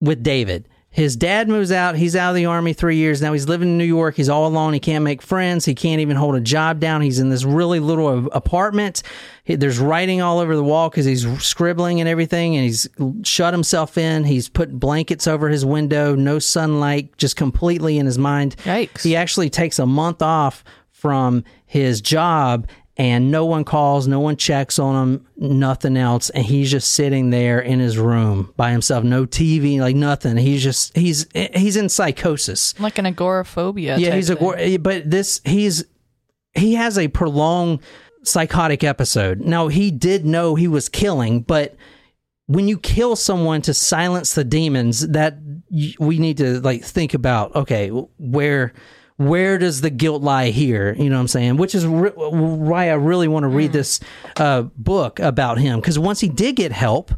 with 0.00 0.22
David. 0.22 0.68
His 0.92 1.14
dad 1.14 1.48
moves 1.48 1.70
out. 1.70 1.94
He's 1.94 2.16
out 2.16 2.30
of 2.30 2.34
the 2.34 2.46
army 2.46 2.72
three 2.72 2.96
years. 2.96 3.22
Now 3.22 3.32
he's 3.32 3.46
living 3.46 3.68
in 3.68 3.78
New 3.78 3.84
York. 3.84 4.16
He's 4.16 4.28
all 4.28 4.48
alone. 4.48 4.72
He 4.72 4.80
can't 4.80 5.04
make 5.04 5.22
friends. 5.22 5.64
He 5.64 5.72
can't 5.72 6.00
even 6.00 6.16
hold 6.16 6.34
a 6.34 6.40
job 6.40 6.80
down. 6.80 7.00
He's 7.00 7.20
in 7.20 7.28
this 7.30 7.44
really 7.44 7.78
little 7.78 8.26
apartment. 8.32 9.04
He- 9.44 9.54
There's 9.54 9.78
writing 9.78 10.20
all 10.20 10.40
over 10.40 10.56
the 10.56 10.64
wall 10.64 10.90
because 10.90 11.06
he's 11.06 11.24
scribbling 11.40 12.00
and 12.00 12.08
everything, 12.08 12.56
and 12.56 12.64
he's 12.64 12.88
shut 13.22 13.54
himself 13.54 13.96
in. 13.96 14.24
He's 14.24 14.48
put 14.48 14.80
blankets 14.80 15.28
over 15.28 15.48
his 15.48 15.64
window, 15.64 16.16
no 16.16 16.40
sunlight, 16.40 17.16
just 17.16 17.36
completely 17.36 17.96
in 17.96 18.06
his 18.06 18.18
mind. 18.18 18.56
Yikes. 18.64 19.04
He 19.04 19.14
actually 19.14 19.48
takes 19.48 19.78
a 19.78 19.86
month 19.86 20.22
off 20.22 20.64
from 20.90 21.44
his 21.66 22.00
job 22.00 22.66
and 23.00 23.30
no 23.30 23.46
one 23.46 23.64
calls, 23.64 24.06
no 24.06 24.20
one 24.20 24.36
checks 24.36 24.78
on 24.78 24.94
him, 24.94 25.26
nothing 25.38 25.96
else. 25.96 26.28
And 26.28 26.44
he's 26.44 26.70
just 26.70 26.90
sitting 26.90 27.30
there 27.30 27.58
in 27.58 27.78
his 27.80 27.96
room 27.96 28.52
by 28.58 28.72
himself, 28.72 29.04
no 29.04 29.24
TV, 29.24 29.80
like 29.80 29.96
nothing. 29.96 30.36
He's 30.36 30.62
just, 30.62 30.94
he's, 30.94 31.26
he's 31.32 31.76
in 31.76 31.88
psychosis. 31.88 32.78
Like 32.78 32.98
an 32.98 33.06
agoraphobia. 33.06 33.96
Yeah, 33.96 34.14
he's 34.14 34.28
a, 34.28 34.36
thing. 34.36 34.44
gor- 34.44 34.78
but 34.80 35.10
this, 35.10 35.40
he's, 35.46 35.82
he 36.52 36.74
has 36.74 36.98
a 36.98 37.08
prolonged 37.08 37.80
psychotic 38.22 38.84
episode. 38.84 39.40
Now, 39.40 39.68
he 39.68 39.90
did 39.90 40.26
know 40.26 40.54
he 40.54 40.68
was 40.68 40.90
killing, 40.90 41.40
but 41.40 41.76
when 42.48 42.68
you 42.68 42.78
kill 42.78 43.16
someone 43.16 43.62
to 43.62 43.72
silence 43.72 44.34
the 44.34 44.44
demons, 44.44 45.08
that 45.08 45.38
y- 45.70 45.94
we 45.98 46.18
need 46.18 46.36
to 46.36 46.60
like 46.60 46.84
think 46.84 47.14
about. 47.14 47.56
Okay, 47.56 47.88
where 47.88 48.74
where 49.20 49.58
does 49.58 49.82
the 49.82 49.90
guilt 49.90 50.22
lie 50.22 50.48
here? 50.48 50.94
You 50.94 51.10
know 51.10 51.16
what 51.16 51.20
I'm 51.20 51.28
saying? 51.28 51.58
Which 51.58 51.74
is 51.74 51.86
re- 51.86 52.10
why 52.10 52.88
I 52.88 52.94
really 52.94 53.28
want 53.28 53.44
to 53.44 53.48
read 53.48 53.68
mm. 53.68 53.74
this 53.74 54.00
uh, 54.36 54.62
book 54.62 55.20
about 55.20 55.58
him 55.58 55.78
because 55.78 55.98
once 55.98 56.20
he 56.20 56.28
did 56.28 56.56
get 56.56 56.72
help, 56.72 57.12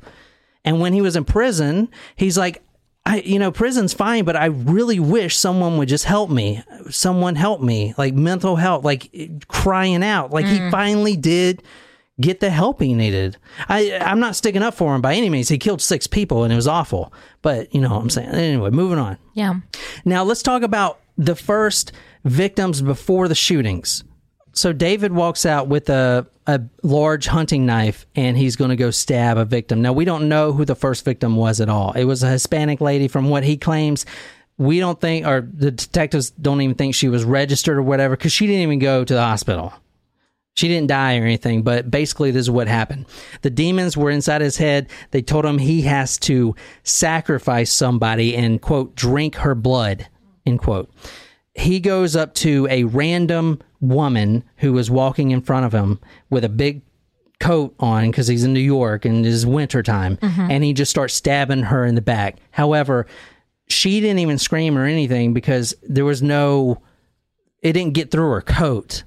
and 0.65 0.81
when 0.81 0.95
he 0.95 1.01
was 1.01 1.17
in 1.17 1.25
prison, 1.25 1.89
he's 2.17 2.37
like. 2.37 2.63
I, 3.05 3.17
you 3.23 3.41
know, 3.41 3.51
prison's 3.51 3.93
fine, 3.93 4.25
but 4.25 4.37
I 4.37 4.45
really 4.45 5.01
wish 5.01 5.37
someone 5.37 5.77
would 5.79 5.89
just 5.89 6.05
help 6.05 6.31
me. 6.31 6.63
Someone 6.89 7.35
help 7.35 7.61
me, 7.61 7.95
like 7.99 8.15
mental 8.15 8.55
health, 8.55 8.85
like 8.85 9.11
eh, 9.13 9.27
crying 9.49 10.05
out. 10.05 10.31
Like 10.31 10.47
he 10.47 10.61
mm. 10.61 10.71
finally 10.71 11.17
did 11.17 11.65
get 12.21 12.39
the 12.39 12.49
help 12.49 12.81
he 12.81 12.95
needed. 12.95 13.39
I 13.69 13.99
I'm 13.99 14.21
not 14.21 14.37
sticking 14.37 14.63
up 14.63 14.75
for 14.75 14.95
him 14.95 15.01
by 15.01 15.15
any 15.15 15.31
means. 15.31 15.49
He 15.49 15.59
killed 15.59 15.83
six 15.83 16.07
people 16.07 16.45
and 16.45 16.53
it 16.53 16.57
was 16.57 16.69
awful. 16.69 17.13
But 17.43 17.75
you 17.75 17.81
know 17.81 17.91
what 17.91 18.03
I'm 18.03 18.09
saying. 18.09 18.29
Anyway, 18.29 18.71
moving 18.71 19.01
on. 19.01 19.19
Yeah. 19.35 19.55
Now 20.05 20.23
let's 20.23 20.45
talk 20.45 20.63
about 20.63 21.01
the 21.17 21.37
first 21.37 21.93
victims 22.25 22.83
before 22.83 23.29
the 23.29 23.35
shootings. 23.35 24.05
So 24.53 24.73
David 24.73 25.13
walks 25.13 25.47
out 25.47 25.69
with 25.69 25.89
a 25.89 26.27
a 26.47 26.61
large 26.83 27.27
hunting 27.27 27.67
knife 27.67 28.05
and 28.17 28.37
he's 28.37 28.57
going 28.57 28.71
to 28.71 28.77
go 28.77 28.91
stab 28.91 29.39
a 29.39 29.45
victim. 29.45 29.81
Now 29.81 29.93
we 29.93 30.05
don't 30.05 30.29
know 30.29 30.53
who 30.53 30.65
the 30.65 30.75
first 30.75 31.05
victim 31.05 31.37
was 31.37 31.61
at 31.61 31.69
all. 31.69 31.93
It 31.93 32.05
was 32.05 32.23
a 32.25 32.31
Hispanic 32.31 32.81
lady 32.81 33.07
from 33.07 33.29
what 33.29 33.45
he 33.45 33.57
claims. 33.57 34.05
We 34.59 34.81
don't 34.81 35.01
think 35.01 35.25
or 35.25 35.49
the 35.53 35.71
detectives 35.71 36.31
don't 36.31 36.61
even 36.61 36.75
think 36.75 36.95
she 36.95 37.09
was 37.09 37.25
registered 37.25 37.79
or 37.79 37.83
whatever 37.83 38.17
cuz 38.17 38.33
she 38.33 38.47
didn't 38.47 38.63
even 38.63 38.81
go 38.81 39.05
to 39.05 39.15
the 39.15 39.23
hospital. 39.23 39.73
She 40.55 40.69
didn't 40.69 40.89
die 40.89 41.17
or 41.17 41.23
anything, 41.23 41.63
but 41.63 41.91
basically, 41.91 42.31
this 42.31 42.43
is 42.43 42.51
what 42.51 42.69
happened. 42.69 43.07
The 43.41 43.49
demons 43.49 43.97
were 43.97 44.11
inside 44.11 44.43
his 44.43 44.59
head. 44.59 44.89
They 45.11 45.23
told 45.23 45.47
him 45.47 45.57
he 45.57 45.83
has 45.83 46.19
to 46.19 46.55
sacrifice 46.83 47.73
somebody 47.73 48.37
and, 48.37 48.61
quote, 48.61 48.95
drink 48.95 49.37
her 49.37 49.55
blood, 49.55 50.09
end 50.47 50.61
quote. 50.61 50.91
He 51.55 51.81
goes 51.81 52.17
up 52.17 52.35
to 52.37 52.67
a 52.71 52.85
random 52.85 53.61
woman 53.81 54.45
who 54.57 54.73
was 54.73 54.91
walking 54.91 55.31
in 55.33 55.43
front 55.43 55.67
of 55.67 55.73
him 55.73 56.01
with 56.31 56.45
a 56.45 56.49
big 56.49 56.83
coat 57.41 57.75
on 57.81 58.11
because 58.11 58.29
he's 58.29 58.45
in 58.45 58.53
New 58.53 58.61
York 58.61 59.05
and 59.05 59.27
it's 59.27 59.45
wintertime, 59.45 60.17
mm-hmm. 60.17 60.51
and 60.51 60.65
he 60.65 60.73
just 60.73 60.91
starts 60.91 61.15
stabbing 61.15 61.65
her 61.65 61.85
in 61.85 61.95
the 61.95 62.01
back. 62.01 62.37
However, 62.53 63.07
she 63.69 64.01
didn't 64.01 64.21
even 64.21 64.39
scream 64.39 64.79
or 64.79 64.85
anything 64.85 65.35
because 65.35 65.75
there 65.83 66.05
was 66.05 66.23
no, 66.23 66.81
it 67.61 67.73
didn't 67.73 67.95
get 67.95 68.11
through 68.11 68.31
her 68.31 68.41
coat. 68.41 69.05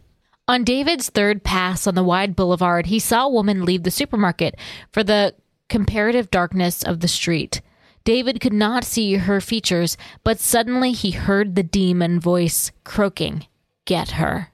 On 0.47 0.63
David's 0.63 1.09
third 1.09 1.43
pass 1.43 1.87
on 1.87 1.95
the 1.95 2.03
wide 2.03 2.35
boulevard, 2.35 2.85
he 2.87 2.99
saw 2.99 3.25
a 3.25 3.29
woman 3.29 3.65
leave 3.65 3.83
the 3.83 3.91
supermarket 3.91 4.55
for 4.91 5.03
the 5.03 5.33
comparative 5.69 6.29
darkness 6.29 6.83
of 6.83 6.99
the 6.99 7.07
street. 7.07 7.61
David 8.05 8.39
could 8.39 8.53
not 8.53 8.83
see 8.85 9.15
her 9.15 9.41
features, 9.41 9.97
but 10.23 10.39
suddenly 10.39 10.91
he 10.91 11.11
heard 11.11 11.55
the 11.55 11.63
demon 11.63 12.19
voice 12.19 12.71
croaking, 12.83 13.47
Get 13.85 14.11
her. 14.11 14.51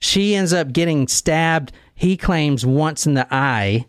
She 0.00 0.34
ends 0.34 0.52
up 0.52 0.72
getting 0.72 1.08
stabbed, 1.08 1.72
he 1.94 2.16
claims, 2.16 2.64
once 2.64 3.06
in 3.06 3.14
the 3.14 3.26
eye. 3.30 3.86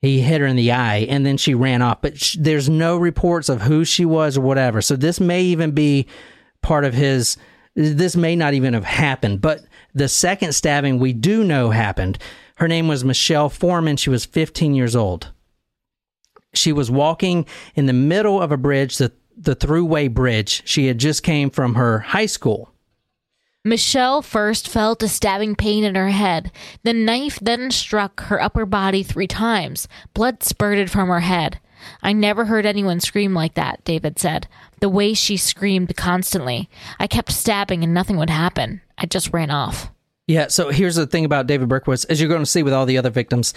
He 0.00 0.20
hit 0.20 0.40
her 0.40 0.46
in 0.46 0.56
the 0.56 0.72
eye 0.72 1.06
and 1.08 1.24
then 1.26 1.36
she 1.36 1.54
ran 1.54 1.82
off. 1.82 2.00
But 2.00 2.18
sh- 2.18 2.36
there's 2.38 2.68
no 2.68 2.96
reports 2.96 3.48
of 3.48 3.62
who 3.62 3.84
she 3.84 4.04
was 4.04 4.36
or 4.36 4.42
whatever. 4.42 4.80
So 4.80 4.96
this 4.96 5.18
may 5.18 5.42
even 5.42 5.72
be 5.72 6.06
part 6.62 6.84
of 6.84 6.94
his. 6.94 7.36
This 7.74 8.16
may 8.16 8.36
not 8.36 8.54
even 8.54 8.74
have 8.74 8.84
happened. 8.84 9.40
But 9.40 9.60
the 9.94 10.08
second 10.08 10.54
stabbing 10.54 10.98
we 10.98 11.12
do 11.12 11.42
know 11.42 11.70
happened. 11.70 12.18
Her 12.56 12.68
name 12.68 12.88
was 12.88 13.04
Michelle 13.04 13.48
Forman. 13.48 13.96
She 13.96 14.10
was 14.10 14.24
15 14.24 14.74
years 14.74 14.94
old. 14.94 15.32
She 16.56 16.72
was 16.72 16.90
walking 16.90 17.46
in 17.74 17.86
the 17.86 17.92
middle 17.92 18.40
of 18.40 18.52
a 18.52 18.56
bridge, 18.56 18.98
the, 18.98 19.12
the 19.36 19.56
throughway 19.56 20.12
bridge. 20.12 20.62
She 20.64 20.86
had 20.86 20.98
just 20.98 21.22
came 21.22 21.50
from 21.50 21.74
her 21.74 22.00
high 22.00 22.26
school. 22.26 22.72
Michelle 23.64 24.22
first 24.22 24.68
felt 24.68 25.02
a 25.02 25.08
stabbing 25.08 25.56
pain 25.56 25.82
in 25.82 25.96
her 25.96 26.10
head. 26.10 26.52
The 26.84 26.92
knife 26.92 27.40
then 27.42 27.72
struck 27.72 28.20
her 28.24 28.40
upper 28.40 28.64
body 28.64 29.02
three 29.02 29.26
times. 29.26 29.88
Blood 30.14 30.44
spurted 30.44 30.88
from 30.88 31.08
her 31.08 31.20
head. 31.20 31.58
I 32.00 32.12
never 32.12 32.44
heard 32.44 32.64
anyone 32.64 33.00
scream 33.00 33.34
like 33.34 33.54
that, 33.54 33.82
David 33.84 34.20
said. 34.20 34.46
The 34.80 34.88
way 34.88 35.14
she 35.14 35.36
screamed 35.36 35.96
constantly. 35.96 36.70
I 37.00 37.08
kept 37.08 37.32
stabbing 37.32 37.82
and 37.82 37.92
nothing 37.92 38.16
would 38.18 38.30
happen. 38.30 38.82
I 38.98 39.06
just 39.06 39.32
ran 39.32 39.50
off. 39.50 39.90
Yeah, 40.28 40.46
so 40.48 40.70
here's 40.70 40.94
the 40.94 41.06
thing 41.06 41.24
about 41.24 41.46
David 41.46 41.68
Berkowitz, 41.68 42.06
as 42.08 42.20
you're 42.20 42.28
going 42.28 42.42
to 42.42 42.46
see 42.46 42.62
with 42.62 42.72
all 42.72 42.86
the 42.86 42.98
other 42.98 43.10
victims, 43.10 43.52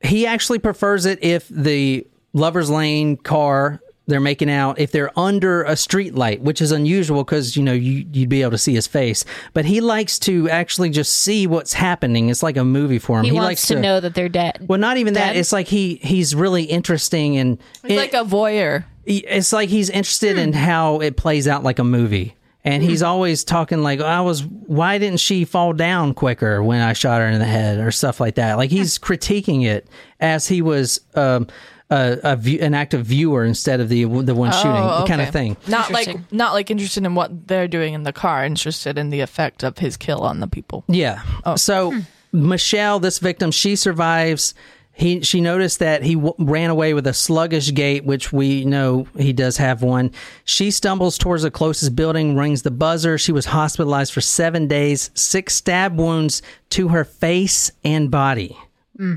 he 0.00 0.26
actually 0.26 0.58
prefers 0.58 1.06
it 1.06 1.22
if 1.22 1.48
the 1.48 2.06
lover's 2.34 2.68
lane 2.68 3.16
car 3.16 3.80
they're 4.06 4.20
making 4.20 4.50
out 4.50 4.78
if 4.78 4.92
they're 4.92 5.18
under 5.18 5.62
a 5.62 5.76
street 5.76 6.14
light, 6.14 6.42
which 6.42 6.60
is 6.60 6.72
unusual 6.72 7.24
because 7.24 7.56
you 7.56 7.62
know 7.62 7.72
you, 7.72 8.06
you'd 8.12 8.28
be 8.28 8.42
able 8.42 8.50
to 8.50 8.58
see 8.58 8.74
his 8.74 8.86
face. 8.86 9.24
But 9.52 9.64
he 9.64 9.80
likes 9.80 10.18
to 10.20 10.48
actually 10.50 10.90
just 10.90 11.12
see 11.18 11.46
what's 11.46 11.72
happening. 11.72 12.28
It's 12.28 12.42
like 12.42 12.56
a 12.56 12.64
movie 12.64 12.98
for 12.98 13.18
him. 13.18 13.24
He, 13.24 13.32
wants 13.32 13.46
likes 13.46 13.66
to, 13.68 13.80
know 13.80 14.00
that 14.00 14.14
they're 14.14 14.28
dead. 14.28 14.66
Well, 14.68 14.78
not 14.78 14.98
even 14.98 15.14
that. 15.14 15.36
It's 15.36 15.52
like 15.52 15.68
he 15.68 15.96
he's 15.96 16.34
really 16.34 16.64
interesting 16.64 17.36
and 17.38 17.58
He's 17.86 17.96
like 17.96 18.14
a 18.14 18.24
voyeur. 18.24 18.84
it's 19.06 19.52
like 19.52 19.68
he's 19.68 19.90
interested 19.90 20.38
in 20.38 20.52
how 20.52 21.00
it 21.00 21.16
plays 21.16 21.48
out 21.48 21.62
like 21.62 21.78
a 21.78 21.84
movie. 21.84 22.36
And 22.66 22.82
he's 22.82 23.02
always 23.02 23.44
talking 23.44 23.82
like, 23.82 24.00
I 24.00 24.22
was, 24.22 24.42
why 24.42 24.96
didn't 24.96 25.20
she 25.20 25.44
fall 25.44 25.74
down 25.74 26.14
quicker 26.14 26.62
when 26.62 26.80
I 26.80 26.94
shot 26.94 27.20
her 27.20 27.26
in 27.26 27.38
the 27.38 27.44
head 27.44 27.78
or 27.78 27.90
stuff 27.90 28.20
like 28.20 28.36
that? 28.36 28.54
Like 28.54 28.70
he's 28.70 28.98
critiquing 28.98 29.66
it 29.66 29.86
as 30.18 30.48
he 30.48 30.62
was 30.62 30.98
um, 31.14 31.46
a, 31.94 32.18
a 32.32 32.36
view, 32.36 32.58
an 32.60 32.74
active 32.74 33.06
viewer 33.06 33.44
instead 33.44 33.80
of 33.80 33.88
the 33.88 34.04
the 34.04 34.34
one 34.34 34.50
oh, 34.52 34.56
shooting, 34.56 34.82
Oh, 34.82 35.04
kind 35.06 35.20
of 35.20 35.30
thing. 35.30 35.56
Not 35.68 35.90
like 35.90 36.32
not 36.32 36.52
like 36.52 36.70
interested 36.70 37.04
in 37.04 37.14
what 37.14 37.46
they're 37.46 37.68
doing 37.68 37.94
in 37.94 38.02
the 38.02 38.12
car, 38.12 38.44
interested 38.44 38.98
in 38.98 39.10
the 39.10 39.20
effect 39.20 39.62
of 39.62 39.78
his 39.78 39.96
kill 39.96 40.22
on 40.22 40.40
the 40.40 40.48
people. 40.48 40.84
Yeah. 40.88 41.22
Oh. 41.44 41.56
So 41.56 41.92
hmm. 41.92 42.00
Michelle, 42.32 42.98
this 42.98 43.18
victim, 43.20 43.50
she 43.50 43.76
survives. 43.76 44.54
He 44.96 45.22
she 45.22 45.40
noticed 45.40 45.80
that 45.80 46.02
he 46.02 46.14
w- 46.14 46.34
ran 46.38 46.70
away 46.70 46.94
with 46.94 47.06
a 47.06 47.14
sluggish 47.14 47.72
gait, 47.74 48.04
which 48.04 48.32
we 48.32 48.64
know 48.64 49.06
he 49.16 49.32
does 49.32 49.56
have 49.56 49.82
one. 49.82 50.12
She 50.44 50.70
stumbles 50.70 51.18
towards 51.18 51.42
the 51.42 51.50
closest 51.50 51.96
building, 51.96 52.36
rings 52.36 52.62
the 52.62 52.70
buzzer. 52.70 53.18
She 53.18 53.32
was 53.32 53.46
hospitalized 53.46 54.12
for 54.12 54.20
seven 54.20 54.68
days, 54.68 55.10
six 55.14 55.54
stab 55.54 55.98
wounds 55.98 56.42
to 56.70 56.88
her 56.88 57.04
face 57.04 57.72
and 57.84 58.10
body. 58.10 58.56
Hmm. 58.96 59.14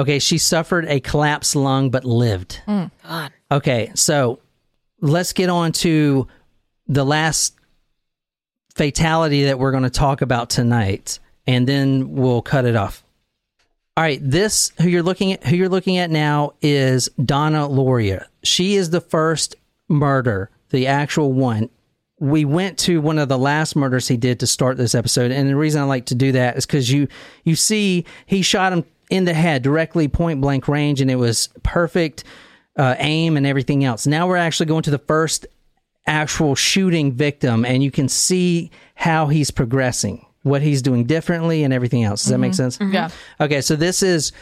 Okay, 0.00 0.18
she 0.18 0.38
suffered 0.38 0.86
a 0.86 0.98
collapsed 0.98 1.54
lung 1.54 1.90
but 1.90 2.06
lived. 2.06 2.62
Mm. 2.66 2.90
God. 3.06 3.32
Okay, 3.52 3.92
so 3.94 4.38
let's 5.02 5.34
get 5.34 5.50
on 5.50 5.72
to 5.72 6.26
the 6.88 7.04
last 7.04 7.54
fatality 8.74 9.44
that 9.44 9.58
we're 9.58 9.72
going 9.72 9.82
to 9.82 9.90
talk 9.90 10.22
about 10.22 10.48
tonight, 10.48 11.18
and 11.46 11.68
then 11.68 12.12
we'll 12.12 12.40
cut 12.40 12.64
it 12.64 12.76
off. 12.76 13.04
All 13.94 14.02
right, 14.02 14.18
this 14.22 14.72
who 14.80 14.88
you're 14.88 15.02
looking 15.02 15.34
at 15.34 15.44
who 15.44 15.54
you're 15.54 15.68
looking 15.68 15.98
at 15.98 16.10
now 16.10 16.54
is 16.62 17.10
Donna 17.22 17.68
Lauria. 17.68 18.24
She 18.42 18.76
is 18.76 18.88
the 18.88 19.02
first 19.02 19.54
murder, 19.86 20.48
the 20.70 20.86
actual 20.86 21.30
one. 21.34 21.68
We 22.18 22.46
went 22.46 22.78
to 22.80 23.02
one 23.02 23.18
of 23.18 23.28
the 23.28 23.36
last 23.36 23.76
murders 23.76 24.08
he 24.08 24.16
did 24.16 24.40
to 24.40 24.46
start 24.46 24.78
this 24.78 24.94
episode, 24.94 25.30
and 25.30 25.46
the 25.46 25.56
reason 25.56 25.82
I 25.82 25.84
like 25.84 26.06
to 26.06 26.14
do 26.14 26.32
that 26.32 26.56
is 26.56 26.64
because 26.64 26.90
you 26.90 27.06
you 27.44 27.54
see 27.54 28.06
he 28.24 28.40
shot 28.40 28.72
him 28.72 28.84
in 29.10 29.24
the 29.24 29.34
head 29.34 29.62
directly 29.62 30.08
point 30.08 30.40
blank 30.40 30.68
range, 30.68 31.00
and 31.00 31.10
it 31.10 31.16
was 31.16 31.48
perfect 31.62 32.24
uh, 32.76 32.94
aim 32.98 33.36
and 33.36 33.46
everything 33.46 33.84
else. 33.84 34.06
Now 34.06 34.26
we're 34.26 34.36
actually 34.36 34.66
going 34.66 34.82
to 34.84 34.90
the 34.90 34.98
first 34.98 35.46
actual 36.06 36.54
shooting 36.54 37.12
victim, 37.12 37.64
and 37.64 37.82
you 37.82 37.90
can 37.90 38.08
see 38.08 38.70
how 38.94 39.26
he's 39.26 39.50
progressing, 39.50 40.24
what 40.42 40.62
he's 40.62 40.80
doing 40.82 41.04
differently, 41.04 41.62
and 41.64 41.74
everything 41.74 42.04
else. 42.04 42.22
Does 42.22 42.30
that 42.30 42.38
make 42.38 42.54
sense? 42.54 42.78
Yeah. 42.80 43.10
Okay, 43.40 43.60
so 43.60 43.76
this 43.76 44.02
is 44.02 44.32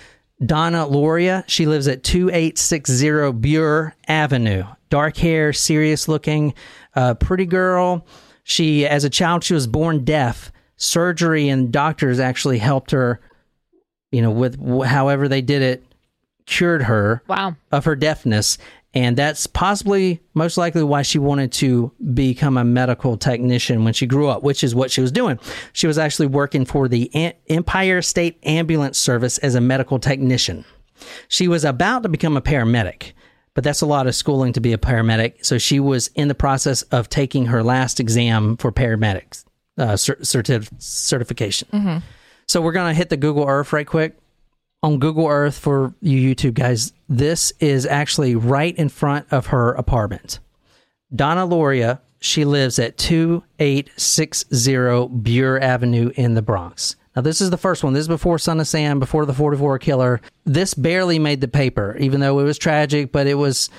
Donna 0.45 0.87
Lauria. 0.87 1.45
She 1.49 1.67
lives 1.67 1.89
at 1.89 2.05
2860 2.05 3.05
Buhre 3.41 3.93
Avenue. 4.07 4.65
Dark 4.91 5.17
hair, 5.17 5.53
serious 5.53 6.09
looking, 6.09 6.55
uh, 6.95 7.15
pretty 7.15 7.45
girl. 7.45 8.07
She, 8.45 8.87
as 8.87 9.05
a 9.05 9.11
child, 9.11 9.45
she 9.45 9.53
was 9.53 9.67
born 9.67 10.05
deaf. 10.05 10.51
Surgery 10.77 11.49
and 11.49 11.73
doctors 11.73 12.21
actually 12.21 12.59
helped 12.59 12.93
her, 12.93 13.21
you 14.13 14.23
know, 14.23 14.31
with 14.31 14.59
wh- 14.61 14.87
however 14.87 15.29
they 15.29 15.41
did 15.43 15.63
it, 15.63 15.83
cured 16.47 16.83
her 16.83 17.23
Wow. 17.29 17.57
of 17.73 17.85
her 17.85 17.97
deafness. 17.97 18.59
And 18.95 19.17
that's 19.19 19.47
possibly 19.47 20.21
most 20.33 20.57
likely 20.57 20.83
why 20.83 21.03
she 21.03 21.19
wanted 21.19 21.53
to 21.53 21.93
become 22.15 22.57
a 22.57 22.65
medical 22.65 23.19
technician 23.19 23.85
when 23.85 23.93
she 23.93 24.07
grew 24.07 24.29
up, 24.29 24.43
which 24.43 24.65
is 24.65 24.75
what 24.75 24.91
she 24.91 25.03
was 25.03 25.13
doing. 25.13 25.39
She 25.75 25.87
was 25.87 25.99
actually 25.99 26.29
working 26.29 26.65
for 26.65 26.89
the 26.89 27.11
An- 27.15 27.35
Empire 27.51 28.01
State 28.01 28.39
Ambulance 28.45 28.97
Service 28.99 29.37
as 29.39 29.55
a 29.55 29.61
medical 29.61 29.99
technician. 29.99 30.65
She 31.29 31.49
was 31.49 31.65
about 31.67 32.03
to 32.05 32.09
become 32.09 32.35
a 32.37 32.41
paramedic, 32.41 33.13
but 33.53 33.63
that's 33.63 33.83
a 33.83 33.87
lot 33.87 34.07
of 34.07 34.15
schooling 34.15 34.55
to 34.55 34.61
be 34.61 34.73
a 34.73 34.79
paramedic. 34.79 35.45
So 35.45 35.59
she 35.59 35.81
was 35.81 36.09
in 36.15 36.29
the 36.29 36.35
process 36.35 36.81
of 36.83 37.11
taking 37.11 37.47
her 37.47 37.63
last 37.63 38.01
exam 38.01 38.57
for 38.57 38.73
paramedics 38.73 39.45
uh, 39.77 39.97
cer- 39.99 40.17
certif- 40.23 40.71
certification. 40.83 42.03
So 42.49 42.61
we're 42.61 42.73
going 42.73 42.91
to 42.91 42.97
hit 42.97 43.11
the 43.11 43.17
Google 43.17 43.47
Earth 43.47 43.73
right 43.73 43.87
quick 43.87 44.17
on 44.83 44.99
Google 44.99 45.27
Earth 45.27 45.59
for 45.59 45.95
you 46.01 46.35
YouTube 46.35 46.55
guys, 46.55 46.93
this 47.09 47.53
is 47.61 47.87
actually 47.87 48.35
right 48.35 48.77
in 48.77 48.89
front 48.89 49.27
of 49.31 49.47
her 49.47 49.73
apartment. 49.73 50.39
Donna 51.15 51.47
Lauria, 51.47 52.01
she 52.21 52.45
lives 52.45 52.79
at 52.79 52.99
2860 52.99 54.73
Buhre 54.73 55.61
Avenue 55.61 56.11
in 56.17 56.35
the 56.35 56.43
Bronx. 56.43 56.97
Now, 57.17 57.23
this 57.23 57.41
is 57.41 57.51
the 57.51 57.57
first 57.57 57.83
one. 57.83 57.95
This 57.95 58.03
is 58.03 58.09
before 58.09 58.39
Son 58.39 58.61
of 58.61 58.69
Sam, 58.69 59.01
before 59.01 59.27
the 59.27 59.35
44 59.35 59.79
killer. 59.81 60.21
This 60.45 60.75
barely 60.75 61.19
made 61.19 61.41
the 61.41 61.49
paper, 61.49 61.97
even 61.99 62.21
though 62.21 62.39
it 62.39 62.45
was 62.45 62.59
tragic, 62.59 63.11
but 63.11 63.27
it 63.27 63.35
was, 63.35 63.71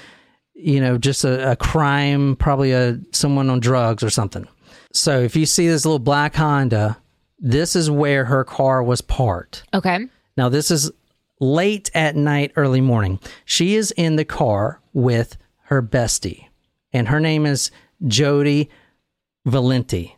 you 0.53 0.81
know, 0.81 0.97
just 0.97 1.23
a, 1.23 1.51
a 1.51 1.55
crime, 1.55 2.35
probably 2.35 2.73
a 2.73 2.99
someone 3.11 3.49
on 3.49 3.61
drugs 3.61 4.03
or 4.03 4.09
something. 4.09 4.45
So 4.91 5.21
if 5.21 5.37
you 5.37 5.45
see 5.45 5.67
this 5.67 5.85
little 5.85 5.99
black 5.99 6.35
Honda, 6.35 6.97
this 7.39 7.75
is 7.75 7.89
where 7.89 8.25
her 8.25 8.43
car 8.43 8.83
was 8.83 9.01
parked. 9.01 9.63
Okay. 9.73 10.07
Now, 10.37 10.49
this 10.49 10.71
is 10.71 10.91
late 11.39 11.89
at 11.93 12.15
night, 12.15 12.51
early 12.55 12.81
morning. 12.81 13.19
She 13.45 13.75
is 13.75 13.91
in 13.91 14.15
the 14.15 14.25
car 14.25 14.81
with 14.93 15.37
her 15.65 15.81
bestie, 15.81 16.47
and 16.91 17.07
her 17.07 17.19
name 17.19 17.45
is 17.45 17.71
Jody 18.07 18.69
Valenti, 19.45 20.15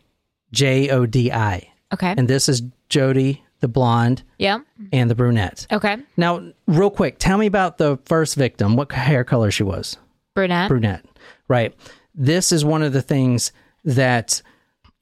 J 0.52 0.90
O 0.90 1.06
D 1.06 1.30
I. 1.30 1.68
Okay. 1.92 2.14
And 2.16 2.26
this 2.28 2.48
is 2.48 2.62
Jody, 2.88 3.44
the 3.60 3.68
blonde, 3.68 4.22
yeah. 4.38 4.60
and 4.92 5.10
the 5.10 5.14
brunette. 5.14 5.66
Okay. 5.70 5.98
Now, 6.16 6.52
real 6.66 6.90
quick, 6.90 7.18
tell 7.18 7.38
me 7.38 7.46
about 7.46 7.78
the 7.78 7.98
first 8.04 8.34
victim, 8.34 8.76
what 8.76 8.90
hair 8.92 9.24
color 9.24 9.50
she 9.50 9.62
was 9.62 9.96
Brunette. 10.34 10.68
brunette. 10.68 11.04
Right. 11.48 11.74
This 12.14 12.52
is 12.52 12.64
one 12.64 12.82
of 12.82 12.92
the 12.92 13.02
things 13.02 13.52
that 13.84 14.42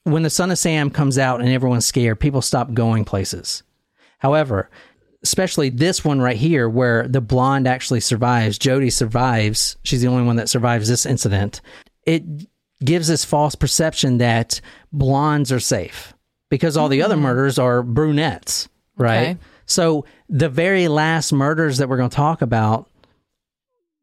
when 0.05 0.23
the 0.23 0.31
son 0.31 0.51
of 0.51 0.59
Sam 0.59 0.91
comes 0.91 1.19
out 1.19 1.41
and 1.41 1.49
everyone's 1.49 1.87
scared, 1.87 2.21
people 2.21 2.43
stop 2.43 2.73
going 2.73 3.05
places. 3.05 3.63
However, 4.19 4.71
especially 5.23 5.71
this 5.71 6.05
one 6.05 6.21
right 6.21 6.37
here 6.37 6.69
where 6.69 7.07
the 7.07 7.21
blonde 7.21 7.67
actually 7.67 8.01
survives, 8.01 8.59
Jody 8.59 8.91
survives. 8.91 9.77
She's 9.83 10.01
the 10.01 10.09
only 10.09 10.25
one 10.25 10.37
that 10.37 10.49
survives 10.49 10.89
this 10.89 11.07
incident. 11.07 11.61
It 12.07 12.25
gives 12.85 13.09
this 13.09 13.25
false 13.25 13.55
perception 13.55 14.19
that 14.19 14.61
blondes 14.93 15.53
are 15.53 15.61
safe 15.61 16.15
because 16.49 16.77
all 16.77 16.89
the 16.89 17.03
other 17.03 17.15
mm-hmm. 17.15 17.25
murders 17.25 17.59
are 17.59 17.83
brunettes, 17.83 18.69
right? 18.97 19.31
Okay. 19.31 19.39
So 19.67 20.05
the 20.29 20.49
very 20.49 20.89
last 20.89 21.33
murders 21.33 21.79
that 21.79 21.89
we're 21.89 21.99
going 21.99 22.11
to 22.11 22.17
talk 22.17 22.43
about 22.43 22.89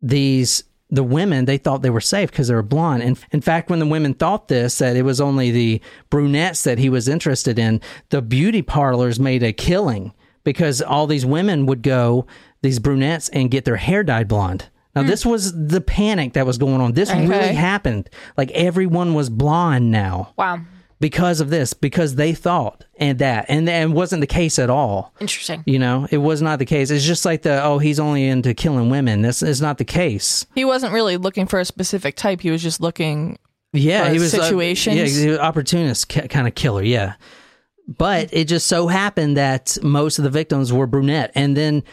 these 0.01 0.63
the 0.89 1.03
women 1.03 1.45
they 1.45 1.57
thought 1.57 1.81
they 1.81 1.89
were 1.89 2.01
safe 2.01 2.31
because 2.31 2.47
they 2.47 2.55
were 2.55 2.63
blonde. 2.63 3.03
And 3.03 3.19
in 3.31 3.41
fact 3.41 3.69
when 3.69 3.79
the 3.79 3.85
women 3.85 4.13
thought 4.13 4.47
this 4.47 4.77
that 4.77 4.95
it 4.95 5.03
was 5.03 5.19
only 5.19 5.51
the 5.51 5.81
brunettes 6.09 6.63
that 6.63 6.79
he 6.79 6.89
was 6.89 7.07
interested 7.07 7.59
in 7.59 7.81
the 8.09 8.21
beauty 8.21 8.61
parlors 8.61 9.19
made 9.19 9.43
a 9.43 9.53
killing 9.53 10.13
because 10.43 10.81
all 10.81 11.07
these 11.07 11.25
women 11.25 11.65
would 11.65 11.81
go 11.81 12.25
these 12.61 12.79
brunettes 12.79 13.29
and 13.29 13.51
get 13.51 13.65
their 13.65 13.75
hair 13.75 14.03
dyed 14.03 14.27
blonde. 14.27 14.69
Now 14.95 15.01
hmm. 15.01 15.09
this 15.09 15.25
was 15.25 15.67
the 15.67 15.81
panic 15.81 16.33
that 16.33 16.45
was 16.45 16.57
going 16.57 16.81
on. 16.81 16.93
This 16.93 17.11
really 17.11 17.53
happened. 17.53 18.09
Like 18.37 18.51
everyone 18.51 19.13
was 19.13 19.29
blonde 19.29 19.91
now. 19.91 20.33
Wow. 20.37 20.61
Because 20.99 21.39
of 21.41 21.49
this 21.49 21.73
because 21.73 22.15
they 22.15 22.33
thought 22.33 22.85
and 22.97 23.19
that 23.19 23.45
and 23.49 23.69
and 23.69 23.93
wasn't 23.93 24.19
the 24.19 24.25
case 24.27 24.57
at 24.57 24.69
all 24.69 25.13
Interesting. 25.19 25.63
you 25.67 25.77
know 25.77 26.07
it 26.09 26.17
was 26.17 26.41
not 26.41 26.57
the 26.59 26.65
case 26.65 26.89
it's 26.89 27.05
just 27.05 27.23
like 27.23 27.43
the 27.43 27.63
oh 27.63 27.77
he's 27.77 27.99
only 27.99 28.25
into 28.25 28.53
killing 28.55 28.89
women 28.89 29.21
this 29.21 29.43
is 29.43 29.61
not 29.61 29.77
the 29.77 29.85
case 29.85 30.45
He 30.55 30.65
wasn't 30.65 30.93
really 30.93 31.17
looking 31.17 31.45
for 31.45 31.59
a 31.59 31.65
specific 31.65 32.15
type. 32.15 32.41
He 32.41 32.49
was 32.49 32.63
just 32.63 32.81
looking. 32.81 33.37
Yeah, 33.73 34.03
uh, 34.03 34.13
he 34.13 34.19
was 34.19 34.33
uh, 34.33 34.41
situations? 34.43 34.95
yeah, 34.95 35.05
he 35.23 35.29
was 35.29 35.39
opportunist 35.39 36.07
ki- 36.07 36.27
kind 36.29 36.47
of 36.47 36.55
killer. 36.55 36.81
Yeah, 36.81 37.13
but 37.87 38.29
it 38.33 38.45
just 38.45 38.65
so 38.67 38.87
happened 38.87 39.37
that 39.37 39.77
most 39.83 40.17
of 40.17 40.23
the 40.23 40.29
victims 40.31 40.71
were 40.73 40.87
brunette, 40.87 41.31
and 41.35 41.55
then 41.55 41.83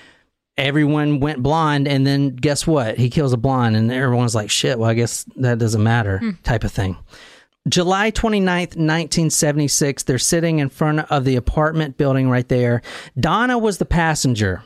everyone 0.57 1.21
went 1.21 1.43
blonde, 1.43 1.89
and 1.89 2.07
then 2.07 2.31
guess 2.37 2.67
what? 2.67 2.97
He 2.97 3.11
kills 3.11 3.33
a 3.33 3.37
blonde, 3.37 3.77
and 3.77 3.91
everyone's 3.93 4.35
like, 4.35 4.51
"Shit." 4.51 4.79
Well, 4.79 4.89
I 4.89 4.95
guess 4.95 5.25
that 5.37 5.59
doesn't 5.59 5.83
matter, 5.83 6.23
type 6.45 6.65
of 6.65 6.73
thing. 6.73 6.97
July 7.69 8.11
29th, 8.11 8.77
1976, 8.77 10.03
they're 10.03 10.19
sitting 10.19 10.59
in 10.59 10.69
front 10.69 11.01
of 11.11 11.25
the 11.25 11.37
apartment 11.37 11.97
building 11.97 12.29
right 12.29 12.49
there. 12.49 12.83
Donna 13.19 13.59
was 13.59 13.79
the 13.79 13.87
passenger. 13.87 14.63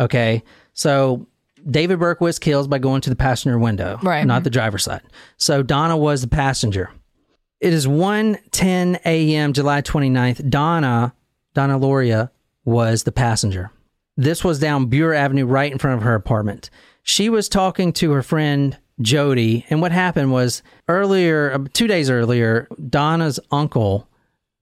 Okay. 0.00 0.42
So 0.72 1.26
David 1.70 2.00
Berkowitz 2.00 2.40
killed 2.40 2.68
by 2.68 2.78
going 2.78 3.00
to 3.02 3.10
the 3.10 3.16
passenger 3.16 3.58
window, 3.58 3.98
Right. 4.02 4.26
not 4.26 4.42
the 4.44 4.50
driver's 4.50 4.82
side. 4.84 5.02
So 5.36 5.62
Donna 5.62 5.96
was 5.96 6.22
the 6.22 6.28
passenger. 6.28 6.90
It 7.60 7.72
is 7.72 7.86
1:10 7.86 8.98
a.m. 9.06 9.52
July 9.52 9.80
29th. 9.80 10.50
Donna, 10.50 11.14
Donna 11.54 11.78
Lauria 11.78 12.30
was 12.64 13.04
the 13.04 13.12
passenger. 13.12 13.70
This 14.16 14.42
was 14.44 14.58
down 14.58 14.90
Buhre 14.90 15.16
Avenue 15.16 15.46
right 15.46 15.70
in 15.72 15.78
front 15.78 15.96
of 15.98 16.02
her 16.02 16.14
apartment. 16.14 16.68
She 17.02 17.28
was 17.28 17.48
talking 17.48 17.92
to 17.94 18.10
her 18.12 18.22
friend 18.22 18.76
Jody, 19.00 19.64
and 19.70 19.80
what 19.80 19.92
happened 19.92 20.32
was 20.32 20.62
earlier, 20.88 21.52
uh, 21.52 21.64
2 21.72 21.86
days 21.86 22.10
earlier, 22.10 22.68
Donna's 22.88 23.40
uncle 23.50 24.08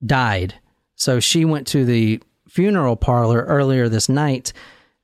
died. 0.05 0.55
So 0.95 1.19
she 1.19 1.45
went 1.45 1.67
to 1.67 1.85
the 1.85 2.21
funeral 2.47 2.95
parlor 2.95 3.41
earlier 3.41 3.89
this 3.89 4.09
night, 4.09 4.53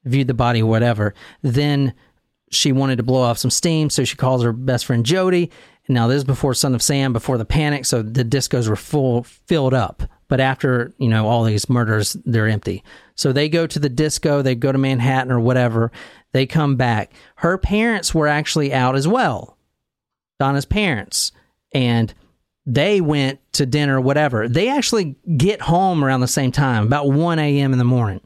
viewed 0.06 0.28
the 0.28 0.34
body, 0.34 0.62
whatever. 0.62 1.14
Then 1.42 1.94
she 2.52 2.72
wanted 2.72 2.98
to 2.98 3.04
blow 3.04 3.22
off 3.22 3.38
some 3.38 3.52
steam, 3.52 3.90
so 3.90 4.04
she 4.04 4.16
calls 4.16 4.44
her 4.44 4.54
best 4.54 4.86
friend 4.86 5.06
Jody. 5.06 5.52
Now 5.88 6.08
this 6.08 6.18
is 6.18 6.24
before 6.24 6.54
Son 6.54 6.76
of 6.76 6.84
Sam, 6.84 7.14
before 7.14 7.40
the 7.40 7.46
panic, 7.46 7.86
so 7.86 8.04
the 8.04 8.24
discos 8.24 8.70
were 8.70 8.76
full 8.76 9.24
filled 9.24 9.74
up. 9.74 10.04
But 10.28 10.40
after 10.40 10.94
you 11.00 11.10
know 11.10 11.28
all 11.28 11.44
these 11.44 11.68
murders, 11.68 12.16
they're 12.26 12.48
empty. 12.48 12.84
So 13.16 13.34
they 13.34 13.50
go 13.50 13.66
to 13.66 13.80
the 13.80 13.90
disco, 13.90 14.44
they 14.44 14.54
go 14.54 14.72
to 14.72 14.78
Manhattan 14.78 15.32
or 15.32 15.40
whatever. 15.40 15.92
They 16.32 16.46
come 16.46 16.76
back. 16.76 17.12
Her 17.38 17.58
parents 17.58 18.14
were 18.14 18.28
actually 18.28 18.72
out 18.72 18.96
as 18.96 19.08
well. 19.08 19.58
Donna's 20.40 20.66
parents, 20.66 21.32
and 21.74 22.14
they 22.66 23.02
went 23.02 23.40
to 23.54 23.66
dinner, 23.66 24.00
whatever. 24.00 24.48
They 24.48 24.70
actually 24.70 25.16
get 25.38 25.62
home 25.62 26.04
around 26.04 26.22
the 26.22 26.28
same 26.28 26.52
time, 26.52 26.86
about 26.86 27.10
one 27.10 27.40
a.m. 27.40 27.72
in 27.74 27.78
the 27.80 27.86
morning. 27.86 28.22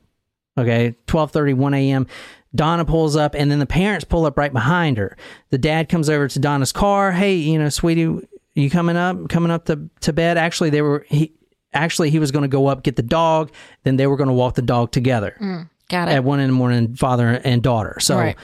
Okay, 0.57 0.95
12:30, 1.07 1.55
1 1.55 1.73
a.m. 1.73 2.07
Donna 2.55 2.85
pulls 2.85 3.15
up, 3.15 3.33
and 3.33 3.49
then 3.49 3.57
the 3.57 3.65
parents 3.65 4.05
pull 4.05 4.25
up 4.25 4.37
right 4.37 4.53
behind 4.53 4.97
her. 4.99 5.17
The 5.49 5.57
dad 5.57 5.89
comes 5.89 6.07
over 6.09 6.27
to 6.27 6.39
Donna's 6.39 6.71
car. 6.71 7.11
Hey, 7.11 7.35
you 7.35 7.57
know, 7.57 7.69
sweetie, 7.69 8.27
you 8.53 8.69
coming 8.69 8.95
up? 8.95 9.29
Coming 9.29 9.49
up 9.51 9.65
to 9.65 9.89
to 10.01 10.13
bed? 10.13 10.37
Actually, 10.37 10.69
they 10.69 10.81
were 10.83 11.05
he. 11.09 11.33
Actually, 11.73 12.11
he 12.11 12.19
was 12.19 12.29
going 12.31 12.43
to 12.43 12.47
go 12.47 12.67
up 12.67 12.83
get 12.83 12.95
the 12.97 13.01
dog. 13.01 13.51
Then 13.83 13.95
they 13.95 14.05
were 14.05 14.15
going 14.17 14.27
to 14.27 14.33
walk 14.33 14.53
the 14.53 14.61
dog 14.61 14.91
together 14.91 15.35
mm, 15.41 15.67
Got 15.89 16.07
it. 16.07 16.11
at 16.11 16.23
one 16.23 16.39
in 16.39 16.45
the 16.47 16.53
morning, 16.53 16.93
father 16.95 17.27
and 17.43 17.63
daughter. 17.63 17.97
So, 17.99 18.15
Right. 18.15 18.37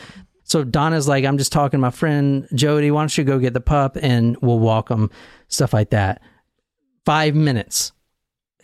So 0.50 0.64
Donna's 0.64 1.08
like, 1.08 1.26
I'm 1.26 1.38
just 1.38 1.52
talking 1.52 1.78
to 1.78 1.82
my 1.82 1.92
friend 1.92 2.48
Jody. 2.56 2.90
Why 2.90 3.02
don't 3.04 3.18
you 3.18 3.24
go 3.24 3.38
get 3.38 3.54
the 3.54 3.62
pup 3.62 3.98
and 4.02 4.36
we'll 4.42 4.60
walk 4.60 4.90
him, 4.90 5.12
stuff 5.48 5.74
like 5.74 5.92
that. 5.92 6.22
Five 7.06 7.36
minutes. 7.36 7.92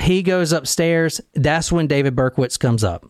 He 0.01 0.23
goes 0.23 0.51
upstairs. 0.51 1.21
That's 1.35 1.71
when 1.71 1.87
David 1.87 2.15
Berkowitz 2.15 2.59
comes 2.59 2.83
up. 2.83 3.05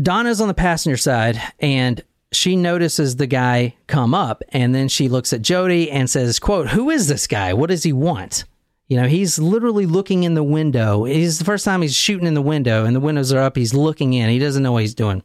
Donna's 0.00 0.40
on 0.42 0.48
the 0.48 0.54
passenger 0.54 0.98
side 0.98 1.40
and 1.58 2.04
she 2.30 2.54
notices 2.54 3.16
the 3.16 3.26
guy 3.26 3.74
come 3.86 4.14
up 4.14 4.42
and 4.50 4.74
then 4.74 4.88
she 4.88 5.08
looks 5.08 5.32
at 5.32 5.40
Jody 5.40 5.90
and 5.90 6.08
says, 6.08 6.38
quote, 6.38 6.68
who 6.68 6.90
is 6.90 7.08
this 7.08 7.26
guy? 7.26 7.54
What 7.54 7.70
does 7.70 7.82
he 7.82 7.94
want? 7.94 8.44
You 8.88 8.98
know, 8.98 9.08
he's 9.08 9.38
literally 9.38 9.86
looking 9.86 10.24
in 10.24 10.34
the 10.34 10.42
window. 10.42 11.06
It's 11.06 11.38
the 11.38 11.44
first 11.44 11.64
time 11.64 11.80
he's 11.80 11.96
shooting 11.96 12.26
in 12.26 12.34
the 12.34 12.42
window 12.42 12.84
and 12.84 12.94
the 12.94 13.00
windows 13.00 13.32
are 13.32 13.40
up. 13.40 13.56
He's 13.56 13.74
looking 13.74 14.12
in. 14.12 14.28
He 14.28 14.38
doesn't 14.38 14.62
know 14.62 14.72
what 14.72 14.82
he's 14.82 14.94
doing. 14.94 15.22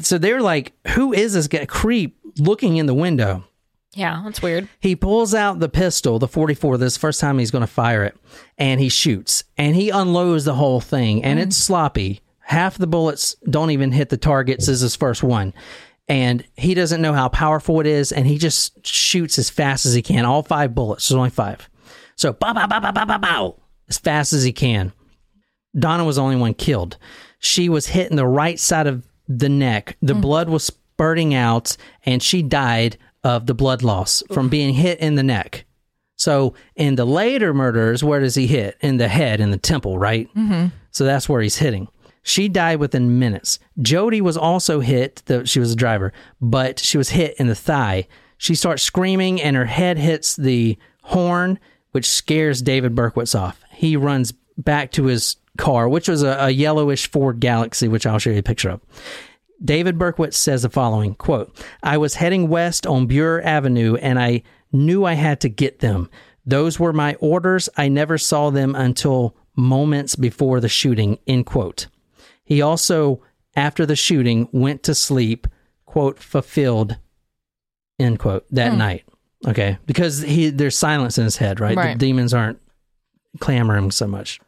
So 0.00 0.18
they're 0.18 0.42
like, 0.42 0.72
who 0.88 1.12
is 1.12 1.34
this 1.34 1.48
guy 1.48 1.64
creep 1.66 2.18
looking 2.38 2.76
in 2.76 2.86
the 2.86 2.94
window? 2.94 3.44
yeah, 3.94 4.22
that's 4.24 4.40
weird. 4.40 4.68
He 4.80 4.96
pulls 4.96 5.34
out 5.34 5.58
the 5.58 5.68
pistol, 5.68 6.18
the 6.18 6.28
44. 6.28 6.78
This 6.78 6.96
first 6.96 7.20
time 7.20 7.38
he's 7.38 7.50
going 7.50 7.60
to 7.60 7.66
fire 7.66 8.04
it, 8.04 8.16
and 8.56 8.80
he 8.80 8.88
shoots 8.88 9.44
and 9.58 9.76
he 9.76 9.90
unloads 9.90 10.44
the 10.44 10.54
whole 10.54 10.80
thing, 10.80 11.22
and 11.22 11.38
it's 11.38 11.58
mm. 11.58 11.62
sloppy. 11.62 12.20
Half 12.40 12.78
the 12.78 12.86
bullets 12.86 13.36
don't 13.48 13.70
even 13.70 13.92
hit 13.92 14.08
the 14.08 14.16
targets. 14.16 14.66
This 14.66 14.76
is 14.76 14.80
his 14.80 14.96
first 14.96 15.22
one, 15.22 15.52
and 16.08 16.44
he 16.56 16.74
doesn't 16.74 17.02
know 17.02 17.12
how 17.12 17.28
powerful 17.28 17.80
it 17.80 17.86
is, 17.86 18.12
and 18.12 18.26
he 18.26 18.38
just 18.38 18.86
shoots 18.86 19.38
as 19.38 19.50
fast 19.50 19.84
as 19.84 19.94
he 19.94 20.02
can. 20.02 20.24
All 20.24 20.42
five 20.42 20.74
bullets. 20.74 21.08
There's 21.08 21.16
only 21.16 21.30
five, 21.30 21.68
so 22.16 22.32
bow 22.32 22.54
bow 22.54 22.66
bow 22.66 22.80
bow 22.80 22.92
bow 22.92 23.04
bow 23.04 23.18
bow 23.18 23.60
as 23.88 23.98
fast 23.98 24.32
as 24.32 24.42
he 24.42 24.52
can. 24.52 24.92
Donna 25.78 26.04
was 26.04 26.16
the 26.16 26.22
only 26.22 26.36
one 26.36 26.54
killed. 26.54 26.96
She 27.38 27.68
was 27.68 27.88
hit 27.88 28.10
in 28.10 28.16
the 28.16 28.26
right 28.26 28.58
side 28.58 28.86
of 28.86 29.06
the 29.28 29.48
neck. 29.48 29.96
The 30.02 30.14
blood 30.14 30.48
was 30.48 30.64
spurting 30.64 31.34
out, 31.34 31.76
and 32.04 32.22
she 32.22 32.42
died 32.42 32.98
of 33.24 33.46
the 33.46 33.54
blood 33.54 33.82
loss 33.82 34.22
from 34.32 34.48
being 34.48 34.74
hit 34.74 34.98
in 35.00 35.14
the 35.14 35.22
neck. 35.22 35.64
So 36.16 36.54
in 36.76 36.94
the 36.94 37.04
later 37.04 37.52
murders, 37.52 38.04
where 38.04 38.20
does 38.20 38.34
he 38.34 38.46
hit? 38.46 38.76
In 38.80 38.96
the 38.98 39.08
head, 39.08 39.40
in 39.40 39.50
the 39.50 39.58
temple, 39.58 39.98
right? 39.98 40.28
Mm-hmm. 40.34 40.66
So 40.90 41.04
that's 41.04 41.28
where 41.28 41.42
he's 41.42 41.56
hitting. 41.56 41.88
She 42.22 42.48
died 42.48 42.78
within 42.78 43.18
minutes. 43.18 43.58
Jody 43.80 44.20
was 44.20 44.36
also 44.36 44.80
hit. 44.80 45.22
The, 45.26 45.44
she 45.44 45.58
was 45.58 45.72
a 45.72 45.76
driver, 45.76 46.12
but 46.40 46.78
she 46.78 46.96
was 46.96 47.10
hit 47.10 47.34
in 47.38 47.48
the 47.48 47.54
thigh. 47.56 48.06
She 48.38 48.54
starts 48.54 48.82
screaming, 48.82 49.42
and 49.42 49.56
her 49.56 49.64
head 49.64 49.98
hits 49.98 50.36
the 50.36 50.78
horn, 51.02 51.58
which 51.90 52.08
scares 52.08 52.62
David 52.62 52.94
Berkowitz 52.94 53.38
off. 53.38 53.60
He 53.72 53.96
runs 53.96 54.32
back 54.56 54.92
to 54.92 55.06
his 55.06 55.36
car, 55.58 55.88
which 55.88 56.08
was 56.08 56.22
a, 56.22 56.36
a 56.38 56.50
yellowish 56.50 57.10
Ford 57.10 57.40
Galaxie, 57.40 57.88
which 57.88 58.06
I'll 58.06 58.18
show 58.18 58.30
you 58.30 58.38
a 58.38 58.42
picture 58.42 58.70
of. 58.70 58.80
David 59.64 59.98
Berkowitz 59.98 60.34
says 60.34 60.62
the 60.62 60.70
following 60.70 61.14
quote, 61.14 61.56
I 61.82 61.98
was 61.98 62.14
heading 62.14 62.48
west 62.48 62.86
on 62.86 63.06
Buhre 63.06 63.44
Avenue 63.44 63.96
and 63.96 64.18
I 64.18 64.42
knew 64.72 65.04
I 65.04 65.14
had 65.14 65.40
to 65.42 65.48
get 65.48 65.78
them. 65.78 66.10
Those 66.44 66.80
were 66.80 66.92
my 66.92 67.14
orders. 67.16 67.68
I 67.76 67.88
never 67.88 68.18
saw 68.18 68.50
them 68.50 68.74
until 68.74 69.36
moments 69.54 70.16
before 70.16 70.60
the 70.60 70.68
shooting, 70.68 71.18
end 71.26 71.46
quote. 71.46 71.86
He 72.44 72.60
also, 72.60 73.22
after 73.54 73.86
the 73.86 73.94
shooting, 73.94 74.48
went 74.50 74.82
to 74.84 74.94
sleep, 74.94 75.46
quote, 75.86 76.18
fulfilled, 76.18 76.96
end 78.00 78.18
quote, 78.18 78.44
that 78.50 78.72
hmm. 78.72 78.78
night. 78.78 79.04
Okay. 79.46 79.78
Because 79.86 80.20
he 80.22 80.50
there's 80.50 80.78
silence 80.78 81.18
in 81.18 81.24
his 81.24 81.36
head, 81.36 81.60
right? 81.60 81.76
Right. 81.76 81.98
The 81.98 82.06
demons 82.06 82.34
aren't 82.34 82.60
clamoring 83.38 83.90
so 83.90 84.06
much. 84.06 84.40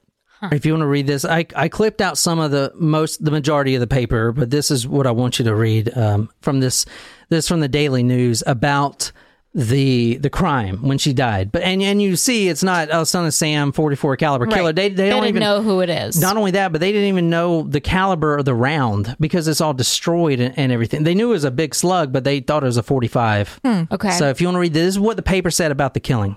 If 0.52 0.66
you 0.66 0.72
want 0.72 0.82
to 0.82 0.86
read 0.86 1.06
this, 1.06 1.24
I, 1.24 1.46
I 1.54 1.68
clipped 1.68 2.00
out 2.00 2.18
some 2.18 2.38
of 2.38 2.50
the 2.50 2.72
most 2.74 3.24
the 3.24 3.30
majority 3.30 3.74
of 3.74 3.80
the 3.80 3.86
paper, 3.86 4.32
but 4.32 4.50
this 4.50 4.70
is 4.70 4.86
what 4.86 5.06
I 5.06 5.10
want 5.10 5.38
you 5.38 5.44
to 5.44 5.54
read 5.54 5.96
um, 5.96 6.30
from 6.40 6.60
this 6.60 6.86
this 7.28 7.48
from 7.48 7.60
the 7.60 7.68
Daily 7.68 8.02
News 8.02 8.42
about 8.46 9.12
the 9.54 10.16
the 10.16 10.30
crime 10.30 10.78
when 10.82 10.98
she 10.98 11.12
died. 11.12 11.52
But 11.52 11.62
and 11.62 11.80
and 11.80 12.02
you 12.02 12.16
see, 12.16 12.48
it's 12.48 12.64
not 12.64 12.88
oh 12.90 13.04
son 13.04 13.24
of 13.24 13.34
Sam, 13.34 13.70
forty 13.72 13.94
four 13.94 14.16
caliber 14.16 14.46
killer. 14.46 14.66
Right. 14.66 14.74
They 14.74 14.88
they, 14.88 15.08
don't 15.08 15.22
didn't 15.22 15.28
even 15.36 15.40
know 15.40 15.62
who 15.62 15.80
it 15.80 15.88
is. 15.88 16.20
not 16.20 16.36
only 16.36 16.50
that, 16.52 16.72
but 16.72 16.80
they 16.80 16.90
didn't 16.90 17.08
even 17.08 17.30
know 17.30 17.62
the 17.62 17.80
caliber 17.80 18.36
of 18.36 18.44
the 18.44 18.54
round 18.54 19.16
because 19.20 19.46
it's 19.46 19.60
all 19.60 19.72
destroyed 19.72 20.40
and, 20.40 20.58
and 20.58 20.72
everything. 20.72 21.04
They 21.04 21.14
knew 21.14 21.28
it 21.28 21.34
was 21.34 21.44
a 21.44 21.52
big 21.52 21.74
slug, 21.74 22.12
but 22.12 22.24
they 22.24 22.40
thought 22.40 22.64
it 22.64 22.66
was 22.66 22.76
a 22.76 22.82
forty 22.82 23.08
five. 23.08 23.60
okay. 23.64 24.10
So 24.10 24.28
if 24.28 24.40
you 24.40 24.48
want 24.48 24.56
to 24.56 24.60
read 24.60 24.74
this, 24.74 24.84
this 24.84 24.94
is 24.94 25.00
what 25.00 25.16
the 25.16 25.22
paper 25.22 25.50
said 25.50 25.70
about 25.70 25.94
the 25.94 26.00
killing. 26.00 26.36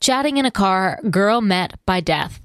Chatting 0.00 0.36
in 0.36 0.44
a 0.44 0.50
car, 0.50 1.00
girl 1.10 1.40
met 1.40 1.78
by 1.86 2.00
death. 2.00 2.40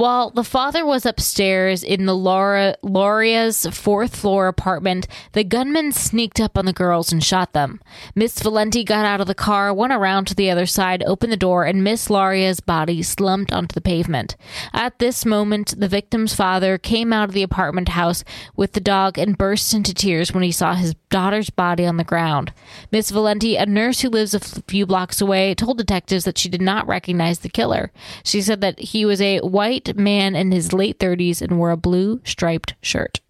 While 0.00 0.30
the 0.30 0.44
father 0.44 0.86
was 0.86 1.04
upstairs 1.04 1.84
in 1.84 2.06
the 2.06 2.16
Laura 2.16 2.74
Lauria's 2.82 3.66
fourth 3.66 4.16
floor 4.16 4.48
apartment, 4.48 5.06
the 5.32 5.44
gunman 5.44 5.92
sneaked 5.92 6.40
up 6.40 6.56
on 6.56 6.64
the 6.64 6.72
girls 6.72 7.12
and 7.12 7.22
shot 7.22 7.52
them. 7.52 7.82
Miss 8.14 8.40
Valenti 8.40 8.82
got 8.82 9.04
out 9.04 9.20
of 9.20 9.26
the 9.26 9.34
car, 9.34 9.74
went 9.74 9.92
around 9.92 10.24
to 10.28 10.34
the 10.34 10.50
other 10.50 10.64
side, 10.64 11.02
opened 11.02 11.34
the 11.34 11.36
door, 11.36 11.66
and 11.66 11.84
Miss 11.84 12.08
Lauria's 12.08 12.60
body 12.60 13.02
slumped 13.02 13.52
onto 13.52 13.74
the 13.74 13.82
pavement. 13.82 14.36
At 14.72 14.98
this 15.00 15.26
moment, 15.26 15.78
the 15.78 15.86
victim's 15.86 16.34
father 16.34 16.78
came 16.78 17.12
out 17.12 17.28
of 17.28 17.34
the 17.34 17.42
apartment 17.42 17.90
house 17.90 18.24
with 18.56 18.72
the 18.72 18.80
dog 18.80 19.18
and 19.18 19.36
burst 19.36 19.74
into 19.74 19.92
tears 19.92 20.32
when 20.32 20.42
he 20.42 20.50
saw 20.50 20.72
his 20.72 20.94
daughter's 21.10 21.50
body 21.50 21.84
on 21.84 21.98
the 21.98 22.04
ground. 22.04 22.54
Miss 22.90 23.10
Valenti, 23.10 23.56
a 23.56 23.66
nurse 23.66 24.00
who 24.00 24.08
lives 24.08 24.32
a 24.32 24.40
few 24.40 24.86
blocks 24.86 25.20
away, 25.20 25.54
told 25.54 25.76
detectives 25.76 26.24
that 26.24 26.38
she 26.38 26.48
did 26.48 26.62
not 26.62 26.86
recognize 26.86 27.40
the 27.40 27.50
killer. 27.50 27.92
She 28.24 28.40
said 28.40 28.62
that 28.62 28.78
he 28.78 29.04
was 29.04 29.20
a 29.20 29.40
white 29.40 29.89
man 29.96 30.34
in 30.34 30.52
his 30.52 30.72
late 30.72 30.98
30s 30.98 31.42
and 31.42 31.58
wore 31.58 31.70
a 31.70 31.76
blue 31.76 32.20
striped 32.24 32.74
shirt. 32.82 33.20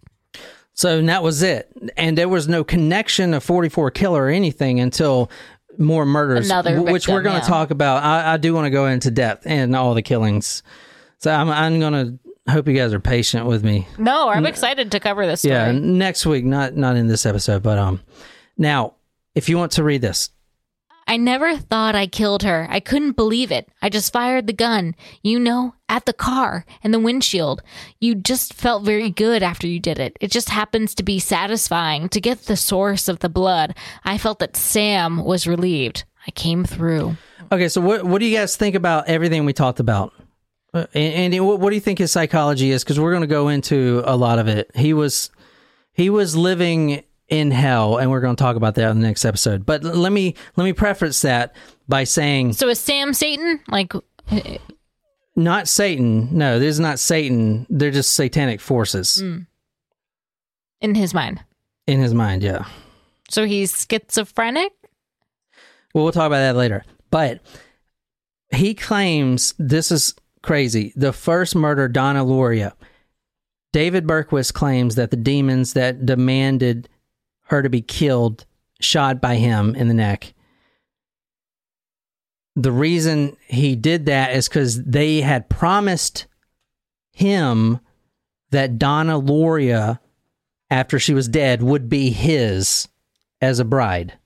So 0.73 1.01
that 1.01 1.23
was 1.23 1.43
it. 1.43 1.71
And 1.97 2.17
there 2.17 2.29
was 2.29 2.47
no 2.47 2.63
connection 2.63 3.33
of 3.33 3.43
44 3.43 3.91
killer 3.91 4.23
or 4.23 4.29
anything 4.29 4.79
until 4.79 5.29
more 5.77 6.05
murders, 6.05 6.49
Another 6.49 6.75
w- 6.75 6.91
which 6.91 7.07
we're 7.07 7.21
going 7.21 7.39
to 7.39 7.41
yeah. 7.41 7.47
talk 7.47 7.71
about. 7.71 8.03
I, 8.03 8.33
I 8.33 8.37
do 8.37 8.53
want 8.53 8.65
to 8.65 8.69
go 8.69 8.87
into 8.87 9.11
depth 9.11 9.45
and 9.45 9.75
all 9.75 9.93
the 9.93 10.01
killings. 10.01 10.63
So 11.17 11.31
I'm, 11.31 11.49
I'm 11.49 11.79
going 11.79 11.93
to 11.93 12.51
hope 12.51 12.67
you 12.67 12.73
guys 12.73 12.93
are 12.93 12.99
patient 12.99 13.45
with 13.45 13.63
me. 13.63 13.87
No, 13.97 14.29
I'm 14.29 14.45
excited 14.45 14.91
to 14.91 14.99
cover 14.99 15.25
this 15.25 15.41
story. 15.41 15.53
Yeah, 15.53 15.71
next 15.71 16.25
week, 16.25 16.43
not 16.45 16.75
not 16.75 16.95
in 16.95 17.07
this 17.07 17.25
episode, 17.25 17.63
but 17.63 17.77
um, 17.77 18.01
now 18.57 18.95
if 19.35 19.49
you 19.49 19.57
want 19.57 19.73
to 19.73 19.83
read 19.83 20.01
this, 20.01 20.29
I 21.11 21.17
never 21.17 21.57
thought 21.57 21.93
I 21.93 22.07
killed 22.07 22.43
her. 22.43 22.67
I 22.69 22.79
couldn't 22.79 23.17
believe 23.17 23.51
it. 23.51 23.67
I 23.81 23.89
just 23.89 24.13
fired 24.13 24.47
the 24.47 24.53
gun, 24.53 24.95
you 25.21 25.41
know, 25.41 25.75
at 25.89 26.05
the 26.05 26.13
car 26.13 26.65
and 26.85 26.93
the 26.93 27.01
windshield. 27.01 27.61
You 27.99 28.15
just 28.15 28.53
felt 28.53 28.85
very 28.85 29.09
good 29.09 29.43
after 29.43 29.67
you 29.67 29.81
did 29.81 29.99
it. 29.99 30.15
It 30.21 30.31
just 30.31 30.47
happens 30.47 30.95
to 30.95 31.03
be 31.03 31.19
satisfying 31.19 32.07
to 32.07 32.21
get 32.21 32.43
the 32.43 32.55
source 32.55 33.09
of 33.09 33.19
the 33.19 33.27
blood. 33.27 33.75
I 34.05 34.17
felt 34.17 34.39
that 34.39 34.55
Sam 34.55 35.21
was 35.25 35.45
relieved. 35.45 36.05
I 36.25 36.31
came 36.31 36.63
through. 36.63 37.17
okay. 37.51 37.67
So 37.67 37.81
what 37.81 38.05
what 38.05 38.19
do 38.19 38.25
you 38.25 38.37
guys 38.37 38.55
think 38.55 38.75
about 38.75 39.09
everything 39.09 39.43
we 39.43 39.51
talked 39.51 39.81
about? 39.81 40.13
Uh, 40.73 40.85
And, 40.93 41.37
what 41.45 41.71
do 41.71 41.75
you 41.75 41.81
think 41.81 41.99
his 41.99 42.13
psychology 42.13 42.71
is? 42.71 42.85
Because 42.85 43.01
we're 43.01 43.11
going 43.11 43.19
to 43.19 43.27
go 43.27 43.49
into 43.49 44.01
a 44.05 44.15
lot 44.15 44.39
of 44.39 44.47
it. 44.47 44.71
He 44.75 44.93
was 44.93 45.29
he 45.91 46.09
was 46.09 46.37
living 46.37 47.03
in 47.31 47.49
hell, 47.49 47.97
and 47.97 48.11
we're 48.11 48.19
going 48.19 48.35
to 48.35 48.41
talk 48.43 48.57
about 48.57 48.75
that 48.75 48.91
in 48.91 48.99
the 48.99 49.07
next 49.07 49.25
episode. 49.25 49.65
But 49.65 49.83
l- 49.83 49.95
let 49.95 50.11
me 50.11 50.35
let 50.57 50.65
me 50.65 50.73
preface 50.73 51.21
that 51.21 51.55
by 51.87 52.03
saying 52.03 52.53
So 52.53 52.67
is 52.67 52.77
Sam 52.77 53.13
Satan? 53.13 53.61
Like, 53.69 53.95
uh, 53.95 54.01
not 55.35 55.67
Satan. 55.67 56.37
No, 56.37 56.59
this 56.59 56.69
is 56.69 56.79
not 56.79 56.99
Satan. 56.99 57.65
They're 57.69 57.89
just 57.89 58.13
satanic 58.13 58.59
forces 58.59 59.21
mm. 59.23 59.47
in 60.81 60.93
his 60.93 61.13
mind. 61.13 61.43
in 61.87 61.99
his 61.99 62.13
mind. 62.13 62.43
Yeah. 62.43 62.65
So 63.29 63.45
he's 63.45 63.87
schizophrenic? 63.89 64.73
Well, 65.93 66.03
we'll 66.03 66.13
talk 66.13 66.27
about 66.27 66.39
that 66.39 66.57
later. 66.57 66.83
But 67.11 67.41
he 68.53 68.73
claims 68.73 69.53
this 69.57 69.89
is 69.89 70.13
crazy. 70.43 70.91
The 70.97 71.13
first 71.13 71.55
murder, 71.55 71.87
Donna 71.87 72.25
Lauria. 72.25 72.73
David 73.71 74.05
Berkowitz 74.05 74.53
claims 74.53 74.95
that 74.95 75.11
the 75.11 75.17
demons 75.17 75.73
that 75.73 76.05
demanded 76.05 76.89
her 77.51 77.61
to 77.61 77.69
be 77.69 77.81
killed, 77.81 78.45
shot 78.79 79.21
by 79.21 79.35
him 79.35 79.75
in 79.75 79.87
the 79.87 79.93
neck, 79.93 80.33
the 82.55 82.71
reason 82.71 83.37
he 83.47 83.75
did 83.75 84.07
that 84.07 84.35
is 84.35 84.49
because 84.49 84.83
they 84.83 85.21
had 85.21 85.47
promised 85.49 86.25
him 87.13 87.79
that 88.49 88.77
Donna 88.77 89.19
Lauria, 89.21 89.99
after 90.69 90.99
she 90.99 91.13
was 91.13 91.27
dead, 91.27 91.61
would 91.61 91.87
be 91.89 92.09
his 92.09 92.87
as 93.41 93.59
a 93.59 93.65
bride. 93.65 94.17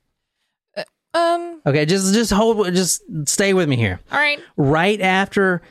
Um, 1.13 1.61
Okay, 1.65 1.85
just 1.85 2.13
just 2.13 2.31
hold, 2.31 2.73
just 2.73 3.01
stay 3.25 3.53
with 3.53 3.69
me 3.69 3.75
here. 3.75 3.99
All 4.11 4.17
right. 4.17 4.39
Right 4.57 4.99
after 5.01 5.61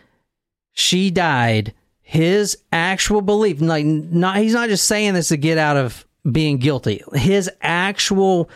she 0.72 1.10
died, 1.10 1.74
his 2.00 2.56
actual 2.72 3.20
belief, 3.20 3.60
like 3.60 3.84
not, 3.84 4.38
he's 4.38 4.54
not 4.54 4.68
just 4.68 4.86
saying 4.86 5.14
this 5.14 5.28
to 5.28 5.36
get 5.36 5.58
out 5.58 5.76
of 5.76 6.06
being 6.30 6.58
guilty. 6.58 7.02
His 7.14 7.50
actual, 7.60 8.48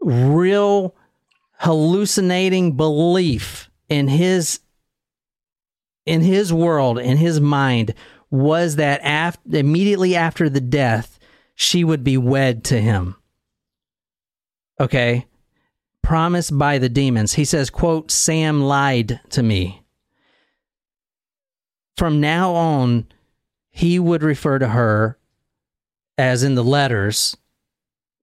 real, 0.00 0.94
hallucinating 1.58 2.76
belief 2.76 3.70
in 3.88 4.08
his 4.08 4.60
in 6.06 6.22
his 6.22 6.52
world, 6.52 6.98
in 6.98 7.18
his 7.18 7.38
mind, 7.38 7.92
was 8.30 8.76
that 8.76 9.00
after 9.02 9.40
immediately 9.56 10.16
after 10.16 10.48
the 10.48 10.60
death, 10.60 11.18
she 11.54 11.84
would 11.84 12.02
be 12.02 12.16
wed 12.16 12.64
to 12.64 12.80
him. 12.80 13.16
Okay 14.80 15.26
promised 16.08 16.56
by 16.56 16.78
the 16.78 16.88
demons. 16.88 17.34
He 17.34 17.44
says, 17.44 17.68
quote, 17.68 18.10
Sam 18.10 18.62
lied 18.62 19.20
to 19.28 19.42
me. 19.42 19.82
From 21.98 22.18
now 22.18 22.54
on, 22.54 23.08
he 23.68 23.98
would 23.98 24.22
refer 24.22 24.58
to 24.58 24.68
her 24.68 25.17
as 26.18 26.42
in 26.42 26.54
the 26.54 26.64
letters, 26.64 27.36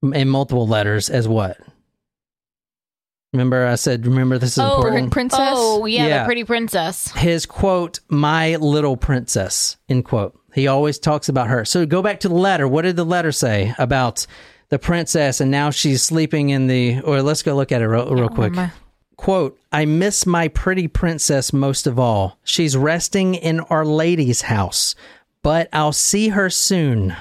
in 0.03 0.29
multiple 0.29 0.67
letters, 0.67 1.09
as 1.09 1.27
what? 1.27 1.57
Remember, 3.33 3.65
I 3.65 3.75
said, 3.75 4.05
remember 4.05 4.37
this 4.37 4.53
is 4.53 4.59
Oh, 4.59 4.75
important. 4.77 5.11
princess. 5.11 5.39
Oh, 5.41 5.85
yeah, 5.85 6.07
Yeah. 6.07 6.19
the 6.19 6.25
pretty 6.25 6.43
princess. 6.45 7.09
His 7.13 7.45
quote, 7.45 7.99
my 8.07 8.55
little 8.57 8.95
princess, 8.95 9.75
end 9.89 10.05
quote. 10.05 10.39
He 10.53 10.67
always 10.67 10.99
talks 10.99 11.27
about 11.27 11.47
her. 11.47 11.65
So 11.65 11.85
go 11.85 12.01
back 12.01 12.21
to 12.21 12.29
the 12.29 12.35
letter. 12.35 12.65
What 12.67 12.83
did 12.83 12.95
the 12.95 13.03
letter 13.03 13.33
say 13.33 13.73
about 13.77 14.25
the 14.69 14.79
princess 14.79 15.41
and 15.41 15.51
now 15.51 15.69
she's 15.69 16.01
sleeping 16.01 16.49
in 16.49 16.67
the, 16.67 17.01
or 17.01 17.21
let's 17.21 17.43
go 17.43 17.55
look 17.55 17.73
at 17.73 17.81
it 17.81 17.87
real, 17.87 18.09
real 18.13 18.25
oh, 18.25 18.29
quick. 18.29 18.51
remember. 18.51 18.73
Quote, 19.17 19.59
I 19.71 19.85
miss 19.85 20.25
my 20.25 20.47
pretty 20.47 20.87
princess 20.87 21.51
most 21.51 21.87
of 21.87 21.99
all. 21.99 22.37
She's 22.43 22.75
resting 22.77 23.35
in 23.35 23.59
Our 23.61 23.85
Lady's 23.85 24.43
house, 24.43 24.95
but 25.41 25.67
I'll 25.73 25.93
see 25.93 26.29
her 26.29 26.49
soon. 26.49 27.15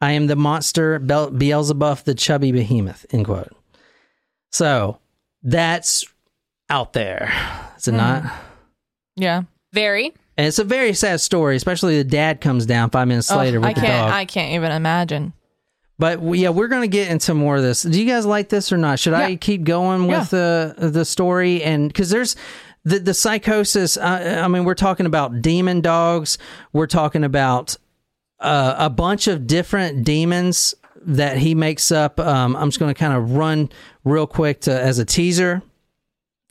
I 0.00 0.12
am 0.12 0.26
the 0.26 0.36
monster 0.36 0.98
Bel- 0.98 1.30
Beelzebub, 1.30 1.98
the 2.04 2.14
chubby 2.14 2.52
behemoth, 2.52 3.06
end 3.10 3.24
quote. 3.24 3.52
So 4.52 4.98
that's 5.42 6.04
out 6.70 6.92
there, 6.92 7.32
is 7.76 7.88
it 7.88 7.92
not? 7.92 8.24
yeah. 9.16 9.42
Very. 9.72 10.14
And 10.36 10.46
it's 10.46 10.58
a 10.60 10.64
very 10.64 10.92
sad 10.94 11.20
story, 11.20 11.56
especially 11.56 11.96
the 11.98 12.04
dad 12.08 12.40
comes 12.40 12.64
down 12.66 12.90
five 12.90 13.08
minutes 13.08 13.30
Ugh, 13.30 13.38
later 13.38 13.60
with 13.60 13.70
I 13.70 13.72
the 13.72 13.80
can't. 13.80 14.08
dog. 14.08 14.12
I 14.12 14.24
can't 14.24 14.52
even 14.54 14.70
imagine. 14.72 15.32
But 15.98 16.20
we- 16.20 16.40
yeah, 16.40 16.50
we're 16.50 16.68
going 16.68 16.82
to 16.82 16.88
get 16.88 17.08
into 17.10 17.34
more 17.34 17.56
of 17.56 17.62
this. 17.62 17.82
Do 17.82 18.00
you 18.00 18.06
guys 18.06 18.24
like 18.26 18.48
this 18.48 18.72
or 18.72 18.76
not? 18.76 18.98
Should 19.00 19.14
I 19.14 19.36
keep 19.36 19.64
going 19.64 20.06
with 20.06 20.30
the 20.30 20.74
the 20.78 21.04
story? 21.04 21.62
And 21.62 21.88
because 21.88 22.10
there's 22.10 22.34
the 22.84 22.98
the 23.00 23.14
psychosis. 23.14 23.96
Uh, 23.96 24.40
I 24.44 24.48
mean, 24.48 24.64
we're 24.64 24.74
talking 24.74 25.06
about 25.06 25.40
demon 25.42 25.80
dogs. 25.80 26.36
We're 26.72 26.86
talking 26.88 27.22
about 27.24 27.76
uh, 28.44 28.76
a 28.78 28.90
bunch 28.90 29.26
of 29.26 29.46
different 29.46 30.04
demons 30.04 30.74
that 31.06 31.38
he 31.38 31.54
makes 31.54 31.90
up. 31.90 32.20
Um, 32.20 32.56
I'm 32.56 32.68
just 32.68 32.78
going 32.78 32.94
to 32.94 32.98
kind 32.98 33.14
of 33.14 33.32
run 33.32 33.70
real 34.04 34.26
quick 34.26 34.62
to 34.62 34.72
as 34.72 34.98
a 34.98 35.04
teaser. 35.04 35.62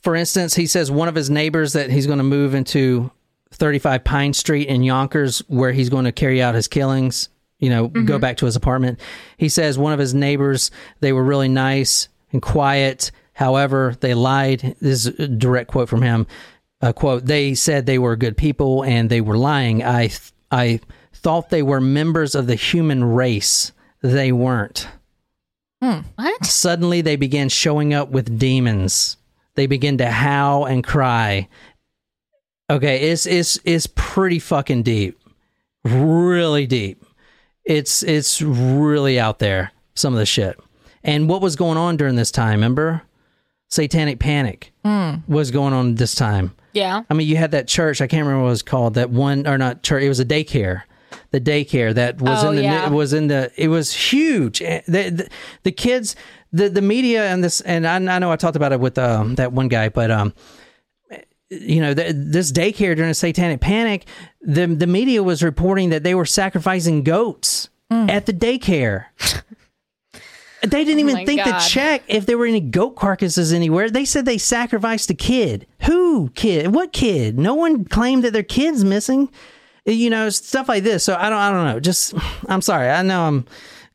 For 0.02 0.14
instance, 0.14 0.54
he 0.54 0.66
says 0.66 0.90
one 0.90 1.08
of 1.08 1.14
his 1.14 1.30
neighbors 1.30 1.72
that 1.72 1.90
he's 1.90 2.06
going 2.06 2.18
to 2.18 2.24
move 2.24 2.54
into 2.54 3.10
35 3.52 4.04
Pine 4.04 4.34
Street 4.34 4.68
in 4.68 4.82
Yonkers, 4.82 5.38
where 5.48 5.72
he's 5.72 5.88
going 5.88 6.04
to 6.04 6.12
carry 6.12 6.42
out 6.42 6.54
his 6.54 6.68
killings. 6.68 7.28
You 7.58 7.70
know, 7.70 7.88
go 7.88 8.18
back 8.18 8.36
to 8.38 8.46
his 8.46 8.56
apartment. 8.56 9.00
He 9.38 9.48
says 9.48 9.78
one 9.78 9.92
of 9.92 9.98
his 9.98 10.12
neighbors 10.12 10.70
they 11.00 11.12
were 11.12 11.24
really 11.24 11.48
nice 11.48 12.08
and 12.32 12.42
quiet. 12.42 13.10
However, 13.32 13.96
they 14.00 14.12
lied. 14.12 14.76
This 14.80 15.06
is 15.06 15.18
a 15.18 15.28
direct 15.28 15.70
quote 15.70 15.88
from 15.88 16.02
him. 16.02 16.26
A 16.82 16.92
quote: 16.92 17.24
They 17.24 17.54
said 17.54 17.86
they 17.86 17.98
were 17.98 18.16
good 18.16 18.36
people 18.36 18.84
and 18.84 19.08
they 19.08 19.22
were 19.22 19.38
lying. 19.38 19.82
I 19.82 20.08
th- 20.08 20.32
I 20.50 20.80
thought 21.24 21.48
they 21.48 21.62
were 21.62 21.80
members 21.80 22.34
of 22.34 22.46
the 22.46 22.54
human 22.54 23.02
race. 23.02 23.72
They 24.02 24.30
weren't. 24.30 24.86
Hmm, 25.82 26.00
what? 26.16 26.44
Suddenly, 26.44 27.00
they 27.00 27.16
began 27.16 27.48
showing 27.48 27.92
up 27.92 28.10
with 28.10 28.38
demons. 28.38 29.16
They 29.54 29.66
begin 29.66 29.98
to 29.98 30.10
howl 30.10 30.66
and 30.66 30.84
cry. 30.84 31.48
Okay, 32.70 33.10
it's 33.10 33.26
it's 33.26 33.58
it's 33.64 33.86
pretty 33.86 34.38
fucking 34.38 34.82
deep, 34.82 35.18
really 35.82 36.66
deep. 36.66 37.04
It's 37.64 38.02
it's 38.02 38.40
really 38.42 39.18
out 39.18 39.38
there. 39.38 39.72
Some 39.94 40.12
of 40.12 40.18
the 40.18 40.26
shit. 40.26 40.58
And 41.02 41.28
what 41.28 41.42
was 41.42 41.56
going 41.56 41.78
on 41.78 41.96
during 41.96 42.16
this 42.16 42.30
time? 42.30 42.52
Remember, 42.52 43.02
Satanic 43.70 44.18
Panic 44.18 44.72
hmm. 44.84 45.16
was 45.26 45.50
going 45.50 45.72
on 45.72 45.94
this 45.94 46.14
time. 46.14 46.54
Yeah. 46.72 47.02
I 47.08 47.14
mean, 47.14 47.28
you 47.28 47.36
had 47.36 47.52
that 47.52 47.68
church. 47.68 48.00
I 48.00 48.06
can't 48.06 48.26
remember 48.26 48.42
what 48.42 48.48
it 48.48 48.52
was 48.52 48.62
called. 48.62 48.94
That 48.94 49.10
one 49.10 49.46
or 49.46 49.56
not 49.56 49.82
church. 49.82 50.02
It 50.02 50.08
was 50.08 50.20
a 50.20 50.24
daycare. 50.24 50.82
The 51.30 51.40
daycare 51.40 51.94
that 51.94 52.20
was 52.20 52.44
Oh, 52.44 52.50
in 52.50 52.56
the 52.56 52.62
yeah. 52.62 52.88
was 52.88 53.12
in 53.12 53.26
the. 53.28 53.50
It 53.56 53.68
was 53.68 53.92
huge. 53.92 54.62
Eh, 54.62 54.80
The, 54.86 55.10
the, 55.10 55.28
the 55.64 55.72
kids, 55.72 56.16
the 56.52 56.68
the 56.68 56.82
media, 56.82 57.26
and 57.32 57.42
this, 57.42 57.60
and 57.62 57.86
I, 57.86 57.96
I 57.96 58.18
know 58.18 58.30
I 58.32 58.36
talked 58.36 58.56
about 58.56 58.72
it 58.72 58.80
with 58.80 58.96
um, 58.98 59.34
that 59.36 59.52
one 59.52 59.68
guy, 59.68 59.88
but 59.88 60.10
um, 60.10 60.32
you 61.50 61.80
know, 61.80 61.94
the, 61.94 62.12
this 62.12 62.50
daycare 62.52 62.96
during 62.96 63.10
the 63.10 63.14
Satanic 63.14 63.60
Panic, 63.60 64.06
the 64.40 64.66
the 64.66 64.86
media 64.86 65.22
was 65.22 65.42
reporting 65.42 65.90
that 65.90 66.02
they 66.02 66.14
were 66.14 66.26
sacrificing 66.26 67.02
goats 67.02 67.68
Mm. 67.92 68.08
at 68.10 68.24
the 68.26 68.32
daycare. 68.32 69.06
They 70.62 70.82
didn't 70.82 71.00
even 71.00 71.16
Oh 71.16 71.18
my 71.18 71.26
think 71.26 71.44
God. 71.44 71.58
to 71.60 71.68
check 71.68 72.02
if 72.08 72.24
there 72.24 72.38
were 72.38 72.46
any 72.46 72.60
goat 72.60 72.96
carcasses 72.96 73.52
anywhere. 73.52 73.90
They 73.90 74.06
said 74.06 74.24
they 74.24 74.38
sacrificed 74.38 75.10
a 75.10 75.14
kid. 75.14 75.66
Who 75.82 76.30
kid? 76.34 76.74
What 76.74 76.92
kid? 76.94 77.38
No 77.38 77.52
one 77.54 77.84
claimed 77.84 78.24
that 78.24 78.32
their 78.32 78.42
kid's 78.42 78.82
missing. 78.82 79.28
You 79.86 80.10
know, 80.10 80.30
stuff 80.30 80.68
like 80.68 80.82
this. 80.82 81.04
So 81.04 81.14
I 81.14 81.28
don't. 81.28 81.38
I 81.38 81.50
don't 81.50 81.64
know. 81.66 81.80
Just, 81.80 82.14
I'm 82.48 82.62
sorry. 82.62 82.88
I 82.88 83.02
know 83.02 83.26
I'm 83.26 83.46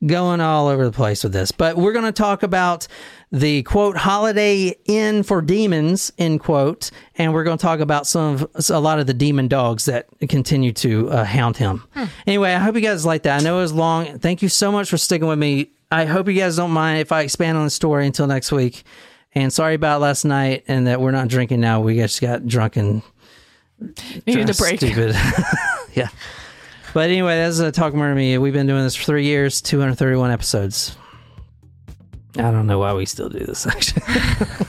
going 0.05 0.39
all 0.39 0.67
over 0.67 0.85
the 0.85 0.91
place 0.91 1.23
with 1.23 1.33
this, 1.33 1.51
but 1.51 1.75
we're 1.75 1.93
going 1.93 2.05
to 2.05 2.11
talk 2.11 2.43
about 2.43 2.87
the 3.31 3.63
quote 3.63 3.97
holiday 3.97 4.73
inn 4.85 5.23
for 5.23 5.41
demons 5.41 6.11
end 6.17 6.39
quote, 6.39 6.89
and 7.15 7.33
we're 7.33 7.43
going 7.43 7.57
to 7.57 7.61
talk 7.61 7.79
about 7.79 8.07
some 8.07 8.35
of 8.35 8.69
a 8.69 8.79
lot 8.79 8.99
of 8.99 9.07
the 9.07 9.13
demon 9.13 9.47
dogs 9.47 9.85
that 9.85 10.07
continue 10.29 10.71
to 10.73 11.09
uh, 11.09 11.23
hound 11.23 11.57
him. 11.57 11.83
Anyway, 12.25 12.53
I 12.53 12.59
hope 12.59 12.75
you 12.75 12.81
guys 12.81 13.05
like 13.05 13.23
that. 13.23 13.41
I 13.41 13.43
know 13.43 13.57
it 13.57 13.61
was 13.61 13.73
long. 13.73 14.19
Thank 14.19 14.41
you 14.41 14.49
so 14.49 14.71
much 14.71 14.89
for 14.89 14.97
sticking 14.97 15.27
with 15.27 15.39
me. 15.39 15.71
I 15.91 16.05
hope 16.05 16.27
you 16.27 16.33
guys 16.33 16.55
don't 16.55 16.71
mind 16.71 16.99
if 16.99 17.11
I 17.11 17.21
expand 17.21 17.57
on 17.57 17.63
the 17.63 17.69
story 17.71 18.05
until 18.05 18.27
next 18.27 18.51
week. 18.51 18.83
And 19.33 19.51
sorry 19.53 19.75
about 19.75 20.01
last 20.01 20.23
night 20.23 20.63
and 20.67 20.87
that 20.87 21.01
we're 21.01 21.11
not 21.11 21.27
drinking 21.27 21.61
now. 21.61 21.81
We 21.81 21.97
just 21.97 22.19
got 22.21 22.47
drunk 22.47 22.77
and 22.77 23.03
Needed 24.25 24.49
a 24.49 24.53
break. 24.53 24.77
Stupid. 24.77 25.15
yeah. 25.95 26.09
But 26.93 27.09
anyway, 27.09 27.37
that's 27.37 27.59
a 27.59 27.71
Talk 27.71 27.93
Murder 27.93 28.15
Me. 28.15 28.37
We've 28.37 28.53
been 28.53 28.67
doing 28.67 28.83
this 28.83 28.95
for 28.95 29.03
three 29.03 29.25
years, 29.25 29.61
231 29.61 30.31
episodes. 30.31 30.97
I 32.37 32.51
don't 32.51 32.67
know 32.67 32.79
why 32.79 32.93
we 32.93 33.05
still 33.05 33.29
do 33.29 33.39
this, 33.39 33.65
actually. 33.67 34.03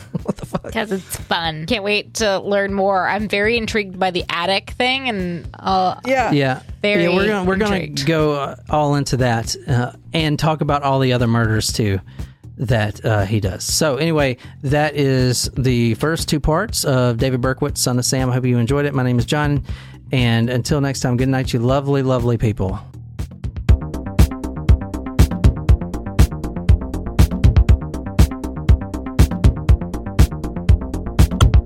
Because 0.63 0.93
it's 0.93 1.17
fun. 1.17 1.67
Can't 1.67 1.83
wait 1.83 2.15
to 2.15 2.39
learn 2.39 2.73
more. 2.73 3.09
I'm 3.09 3.29
very 3.29 3.57
intrigued 3.57 3.99
by 3.99 4.13
the 4.13 4.25
attic 4.29 4.71
thing, 4.71 5.09
and 5.09 5.49
uh, 5.59 5.99
Yeah. 6.07 6.31
yeah. 6.31 6.63
Very 6.81 7.05
yeah, 7.05 7.17
we're 7.17 7.27
gonna 7.27 7.45
we're 7.45 7.57
gonna 7.57 7.89
go 7.89 8.35
uh, 8.35 8.57
all 8.69 8.95
into 8.95 9.17
that 9.19 9.57
uh, 9.67 9.93
and 10.13 10.39
talk 10.39 10.61
about 10.61 10.83
all 10.85 11.01
the 11.01 11.13
other 11.13 11.27
murders 11.27 11.73
too 11.73 11.99
that 12.59 13.05
uh, 13.05 13.25
he 13.25 13.41
does. 13.41 13.65
So 13.65 13.97
anyway, 13.97 14.37
that 14.63 14.95
is 14.95 15.51
the 15.57 15.95
first 15.95 16.29
two 16.29 16.39
parts 16.41 16.85
of 16.85 17.17
David 17.19 17.41
Berkowitz, 17.41 17.79
Son 17.79 17.99
of 17.99 18.05
Sam. 18.05 18.31
I 18.31 18.35
hope 18.35 18.45
you 18.45 18.59
enjoyed 18.59 18.85
it. 18.85 18.95
My 18.95 19.03
name 19.03 19.19
is 19.19 19.25
John, 19.27 19.65
and 20.13 20.51
until 20.51 20.81
next 20.81 21.01
time, 21.01 21.17
good 21.17 21.29
night, 21.29 21.53
you 21.53 21.61
lovely, 21.61 22.03
lovely 22.03 22.37
people. 22.37 22.79